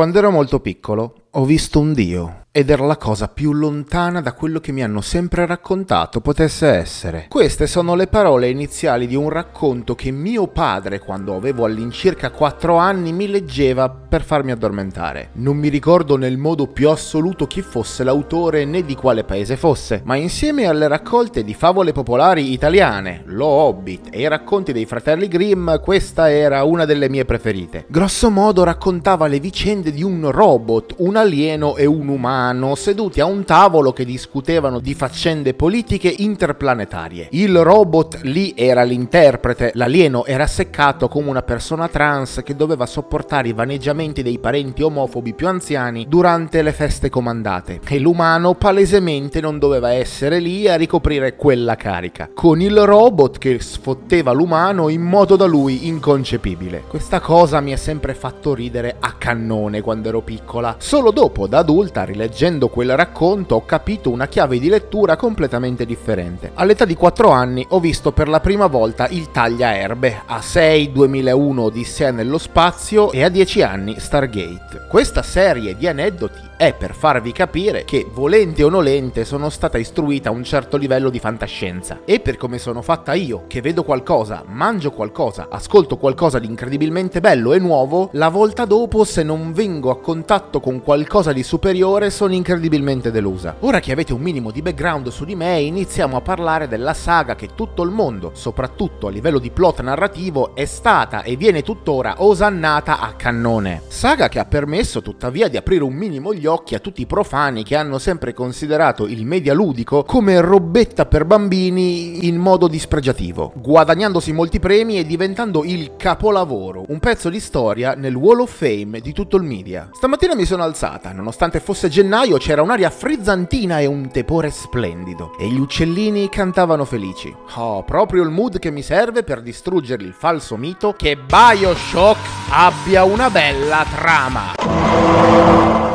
Quando 0.00 0.16
ero 0.16 0.30
molto 0.30 0.60
piccolo 0.60 1.26
ho 1.32 1.44
visto 1.44 1.78
un 1.78 1.92
dio 1.92 2.40
ed 2.52 2.68
era 2.68 2.84
la 2.84 2.96
cosa 2.96 3.28
più 3.28 3.52
lontana 3.52 4.20
da 4.20 4.32
quello 4.32 4.58
che 4.58 4.72
mi 4.72 4.82
hanno 4.82 5.00
sempre 5.00 5.46
raccontato 5.46 6.20
potesse 6.20 6.66
essere. 6.66 7.26
Queste 7.28 7.68
sono 7.68 7.94
le 7.94 8.08
parole 8.08 8.48
iniziali 8.48 9.06
di 9.06 9.14
un 9.14 9.28
racconto 9.28 9.94
che 9.94 10.10
mio 10.10 10.48
padre, 10.48 10.98
quando 10.98 11.36
avevo 11.36 11.64
all'incirca 11.64 12.32
4 12.32 12.74
anni, 12.74 13.12
mi 13.12 13.28
leggeva 13.28 13.88
per 13.88 14.24
farmi 14.24 14.50
addormentare. 14.50 15.28
Non 15.34 15.58
mi 15.58 15.68
ricordo 15.68 16.16
nel 16.16 16.38
modo 16.38 16.66
più 16.66 16.88
assoluto 16.88 17.46
chi 17.46 17.62
fosse 17.62 18.02
l'autore 18.02 18.64
né 18.64 18.84
di 18.84 18.96
quale 18.96 19.22
paese 19.22 19.56
fosse, 19.56 20.02
ma 20.04 20.16
insieme 20.16 20.66
alle 20.66 20.88
raccolte 20.88 21.44
di 21.44 21.54
favole 21.54 21.92
popolari 21.92 22.52
italiane, 22.52 23.22
Lo 23.26 23.46
Hobbit 23.46 24.08
e 24.10 24.22
i 24.22 24.28
racconti 24.28 24.72
dei 24.72 24.86
fratelli 24.86 25.28
Grimm, 25.28 25.76
questa 25.76 26.28
era 26.28 26.64
una 26.64 26.84
delle 26.84 27.08
mie 27.08 27.24
preferite. 27.24 27.84
Grosso 27.86 28.28
modo 28.28 28.64
raccontava 28.64 29.28
le 29.28 29.38
vicende 29.38 29.92
di 29.92 30.02
un 30.02 30.32
robot, 30.32 30.96
un 30.98 31.14
alieno 31.20 31.76
e 31.76 31.86
un 31.86 32.08
umano 32.08 32.74
seduti 32.74 33.20
a 33.20 33.26
un 33.26 33.44
tavolo 33.44 33.92
che 33.92 34.04
discutevano 34.04 34.80
di 34.80 34.94
faccende 34.94 35.54
politiche 35.54 36.14
interplanetarie. 36.18 37.28
Il 37.30 37.56
robot 37.62 38.20
lì 38.22 38.52
era 38.56 38.82
l'interprete, 38.82 39.70
l'alieno 39.74 40.24
era 40.24 40.46
seccato 40.46 41.08
come 41.08 41.28
una 41.30 41.42
persona 41.42 41.88
trans 41.88 42.40
che 42.44 42.56
doveva 42.56 42.86
sopportare 42.86 43.48
i 43.48 43.52
vaneggiamenti 43.52 44.22
dei 44.22 44.38
parenti 44.38 44.82
omofobi 44.82 45.34
più 45.34 45.48
anziani 45.48 46.06
durante 46.08 46.62
le 46.62 46.72
feste 46.72 47.08
comandate 47.08 47.80
e 47.86 47.98
l'umano 47.98 48.54
palesemente 48.54 49.40
non 49.40 49.58
doveva 49.58 49.92
essere 49.92 50.38
lì 50.38 50.68
a 50.68 50.76
ricoprire 50.76 51.36
quella 51.36 51.76
carica, 51.76 52.30
con 52.34 52.60
il 52.60 52.78
robot 52.84 53.38
che 53.38 53.60
sfotteva 53.60 54.32
l'umano 54.32 54.88
in 54.88 55.02
modo 55.02 55.36
da 55.36 55.46
lui 55.46 55.86
inconcepibile. 55.86 56.84
Questa 56.88 57.20
cosa 57.20 57.60
mi 57.60 57.72
ha 57.72 57.76
sempre 57.76 58.14
fatto 58.14 58.54
ridere 58.54 58.96
a 58.98 59.14
cannone 59.18 59.80
quando 59.80 60.08
ero 60.08 60.20
piccola. 60.20 60.76
Solo 60.78 61.09
dopo, 61.10 61.46
da 61.46 61.58
adulta, 61.58 62.04
rileggendo 62.04 62.28
leggendo 62.30 62.68
quel 62.68 62.96
racconto 62.96 63.56
ho 63.56 63.64
capito 63.64 64.10
una 64.10 64.26
chiave 64.26 64.58
di 64.58 64.68
lettura 64.68 65.16
completamente 65.16 65.84
differente. 65.84 66.52
All'età 66.54 66.84
di 66.84 66.94
4 66.94 67.30
anni 67.30 67.66
ho 67.70 67.80
visto 67.80 68.12
per 68.12 68.28
la 68.28 68.40
prima 68.40 68.66
volta 68.66 69.08
il 69.08 69.30
tagliaerbe, 69.30 70.22
a 70.26 70.40
6 70.40 70.92
2001 70.92 71.62
Odissea 71.62 72.10
nello 72.10 72.38
spazio 72.38 73.12
e 73.12 73.24
a 73.24 73.28
10 73.28 73.62
anni 73.62 73.96
Stargate. 73.98 74.86
Questa 74.88 75.22
serie 75.22 75.76
di 75.76 75.86
aneddoti 75.86 76.48
è 76.60 76.74
per 76.74 76.94
farvi 76.94 77.32
capire 77.32 77.84
che, 77.84 78.06
volente 78.12 78.62
o 78.62 78.68
nolente, 78.68 79.24
sono 79.24 79.48
stata 79.48 79.78
istruita 79.78 80.28
a 80.28 80.32
un 80.32 80.44
certo 80.44 80.76
livello 80.76 81.08
di 81.08 81.18
fantascienza. 81.18 82.00
E 82.04 82.20
per 82.20 82.36
come 82.36 82.58
sono 82.58 82.82
fatta 82.82 83.14
io, 83.14 83.44
che 83.46 83.62
vedo 83.62 83.82
qualcosa, 83.82 84.44
mangio 84.46 84.90
qualcosa, 84.90 85.48
ascolto 85.50 85.96
qualcosa 85.96 86.38
di 86.38 86.46
incredibilmente 86.46 87.20
bello 87.20 87.54
e 87.54 87.58
nuovo, 87.58 88.10
la 88.12 88.28
volta 88.28 88.66
dopo, 88.66 89.04
se 89.04 89.22
non 89.22 89.52
vengo 89.52 89.90
a 89.90 90.00
contatto 90.00 90.60
con 90.60 90.82
qualcosa 90.82 90.99
di 91.32 91.42
superiore, 91.42 92.10
sono 92.10 92.34
incredibilmente 92.34 93.10
delusa. 93.10 93.56
Ora 93.60 93.80
che 93.80 93.92
avete 93.92 94.12
un 94.12 94.20
minimo 94.20 94.50
di 94.50 94.62
background 94.62 95.08
su 95.08 95.24
di 95.24 95.34
me, 95.34 95.60
iniziamo 95.60 96.16
a 96.16 96.20
parlare 96.20 96.68
della 96.68 96.94
saga 96.94 97.34
che 97.34 97.50
tutto 97.54 97.82
il 97.82 97.90
mondo, 97.90 98.30
soprattutto 98.34 99.06
a 99.06 99.10
livello 99.10 99.38
di 99.38 99.50
plot 99.50 99.80
narrativo, 99.80 100.54
è 100.54 100.64
stata 100.64 101.22
e 101.22 101.36
viene 101.36 101.62
tuttora 101.62 102.16
osannata 102.18 103.00
a 103.00 103.14
cannone. 103.14 103.82
Saga 103.88 104.28
che 104.28 104.38
ha 104.38 104.44
permesso 104.44 105.02
tuttavia 105.02 105.48
di 105.48 105.56
aprire 105.56 105.84
un 105.84 105.94
minimo 105.94 106.32
gli 106.32 106.46
occhi 106.46 106.74
a 106.74 106.78
tutti 106.78 107.02
i 107.02 107.06
profani 107.06 107.64
che 107.64 107.76
hanno 107.76 107.98
sempre 107.98 108.32
considerato 108.32 109.06
il 109.06 109.24
media 109.24 109.54
ludico 109.54 110.04
come 110.04 110.40
robetta 110.40 111.06
per 111.06 111.24
bambini 111.24 112.26
in 112.26 112.36
modo 112.36 112.68
dispregiativo, 112.68 113.52
guadagnandosi 113.56 114.32
molti 114.32 114.58
premi 114.58 114.98
e 114.98 115.06
diventando 115.06 115.64
il 115.64 115.92
capolavoro, 115.96 116.84
un 116.88 116.98
pezzo 116.98 117.28
di 117.28 117.40
storia 117.40 117.94
nel 117.94 118.14
Wall 118.14 118.40
of 118.40 118.54
Fame 118.54 119.00
di 119.00 119.12
tutto 119.12 119.36
il 119.36 119.42
media. 119.42 119.88
Stamattina 119.92 120.34
mi 120.34 120.44
sono 120.44 120.62
alzata, 120.90 121.12
nonostante 121.12 121.60
fosse 121.60 121.88
gennaio 121.88 122.36
c'era 122.38 122.62
un'aria 122.62 122.90
frizzantina 122.90 123.78
e 123.78 123.86
un 123.86 124.10
tepore 124.10 124.50
splendido, 124.50 125.36
e 125.38 125.46
gli 125.48 125.58
uccellini 125.58 126.28
cantavano 126.28 126.84
felici. 126.84 127.34
Oh, 127.54 127.84
proprio 127.84 128.22
il 128.24 128.30
mood 128.30 128.58
che 128.58 128.70
mi 128.70 128.82
serve 128.82 129.22
per 129.22 129.40
distruggere 129.42 130.02
il 130.02 130.12
falso 130.12 130.56
mito 130.56 130.94
che 130.96 131.16
Bioshock 131.16 132.18
abbia 132.50 133.04
una 133.04 133.30
bella 133.30 133.84
trama. 133.94 135.89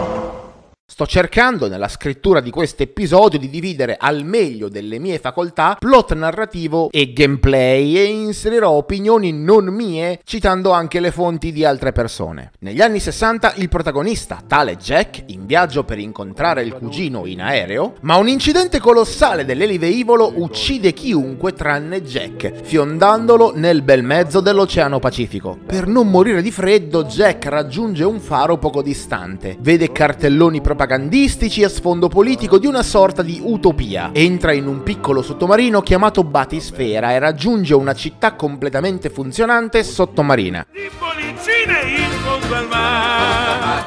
Sto 0.87 1.07
cercando 1.07 1.67
nella 1.67 1.87
scrittura 1.87 2.41
di 2.41 2.51
questo 2.51 2.83
episodio 2.83 3.39
di 3.39 3.49
dividere 3.49 3.97
al 3.99 4.23
meglio 4.23 4.69
delle 4.69 4.99
mie 4.99 5.17
facoltà 5.17 5.75
plot 5.79 6.13
narrativo 6.13 6.89
e 6.91 7.11
gameplay 7.11 7.97
e 7.97 8.03
inserirò 8.03 8.69
opinioni 8.69 9.33
non 9.33 9.65
mie 9.73 10.19
citando 10.23 10.69
anche 10.71 10.99
le 10.99 11.09
fonti 11.09 11.51
di 11.51 11.65
altre 11.65 11.91
persone. 11.91 12.51
Negli 12.59 12.81
anni 12.81 12.99
60 12.99 13.55
il 13.55 13.67
protagonista, 13.67 14.43
tale 14.45 14.77
Jack, 14.77 15.23
in 15.25 15.47
viaggio 15.47 15.83
per 15.83 15.97
incontrare 15.97 16.61
il 16.61 16.73
cugino 16.73 17.25
in 17.25 17.41
aereo, 17.41 17.95
ma 18.01 18.17
un 18.17 18.29
incidente 18.29 18.79
colossale 18.79 19.43
dell'eliveivolo 19.43 20.33
uccide 20.35 20.93
chiunque 20.93 21.53
tranne 21.53 22.03
Jack, 22.03 22.61
fiondandolo 22.61 23.53
nel 23.55 23.81
bel 23.81 24.03
mezzo 24.03 24.39
dell'Oceano 24.39 24.99
Pacifico. 24.99 25.57
Per 25.65 25.87
non 25.87 26.11
morire 26.11 26.43
di 26.43 26.51
freddo, 26.51 27.05
Jack 27.05 27.45
raggiunge 27.47 28.03
un 28.03 28.19
faro 28.19 28.59
poco 28.59 28.83
distante, 28.83 29.57
vede 29.59 29.91
cartelloni 29.91 30.61
propagandistici 30.61 30.83
propagandistici 30.85 31.63
a 31.63 31.69
sfondo 31.69 32.07
politico 32.07 32.59
di 32.59 32.67
una 32.67 32.83
sorta 32.83 33.23
di 33.23 33.41
utopia. 33.43 34.11
Entra 34.13 34.53
in 34.53 34.67
un 34.67 34.83
piccolo 34.83 35.23
sottomarino 35.23 35.81
chiamato 35.81 36.23
Batisfera 36.23 37.11
e 37.11 37.17
raggiunge 37.19 37.73
una 37.73 37.93
città 37.93 38.35
completamente 38.35 39.09
funzionante 39.09 39.83
sottomarina. 39.83 40.67
In 40.73 40.89
fondo 42.21 42.55
al 42.55 42.67
mare, 42.67 43.85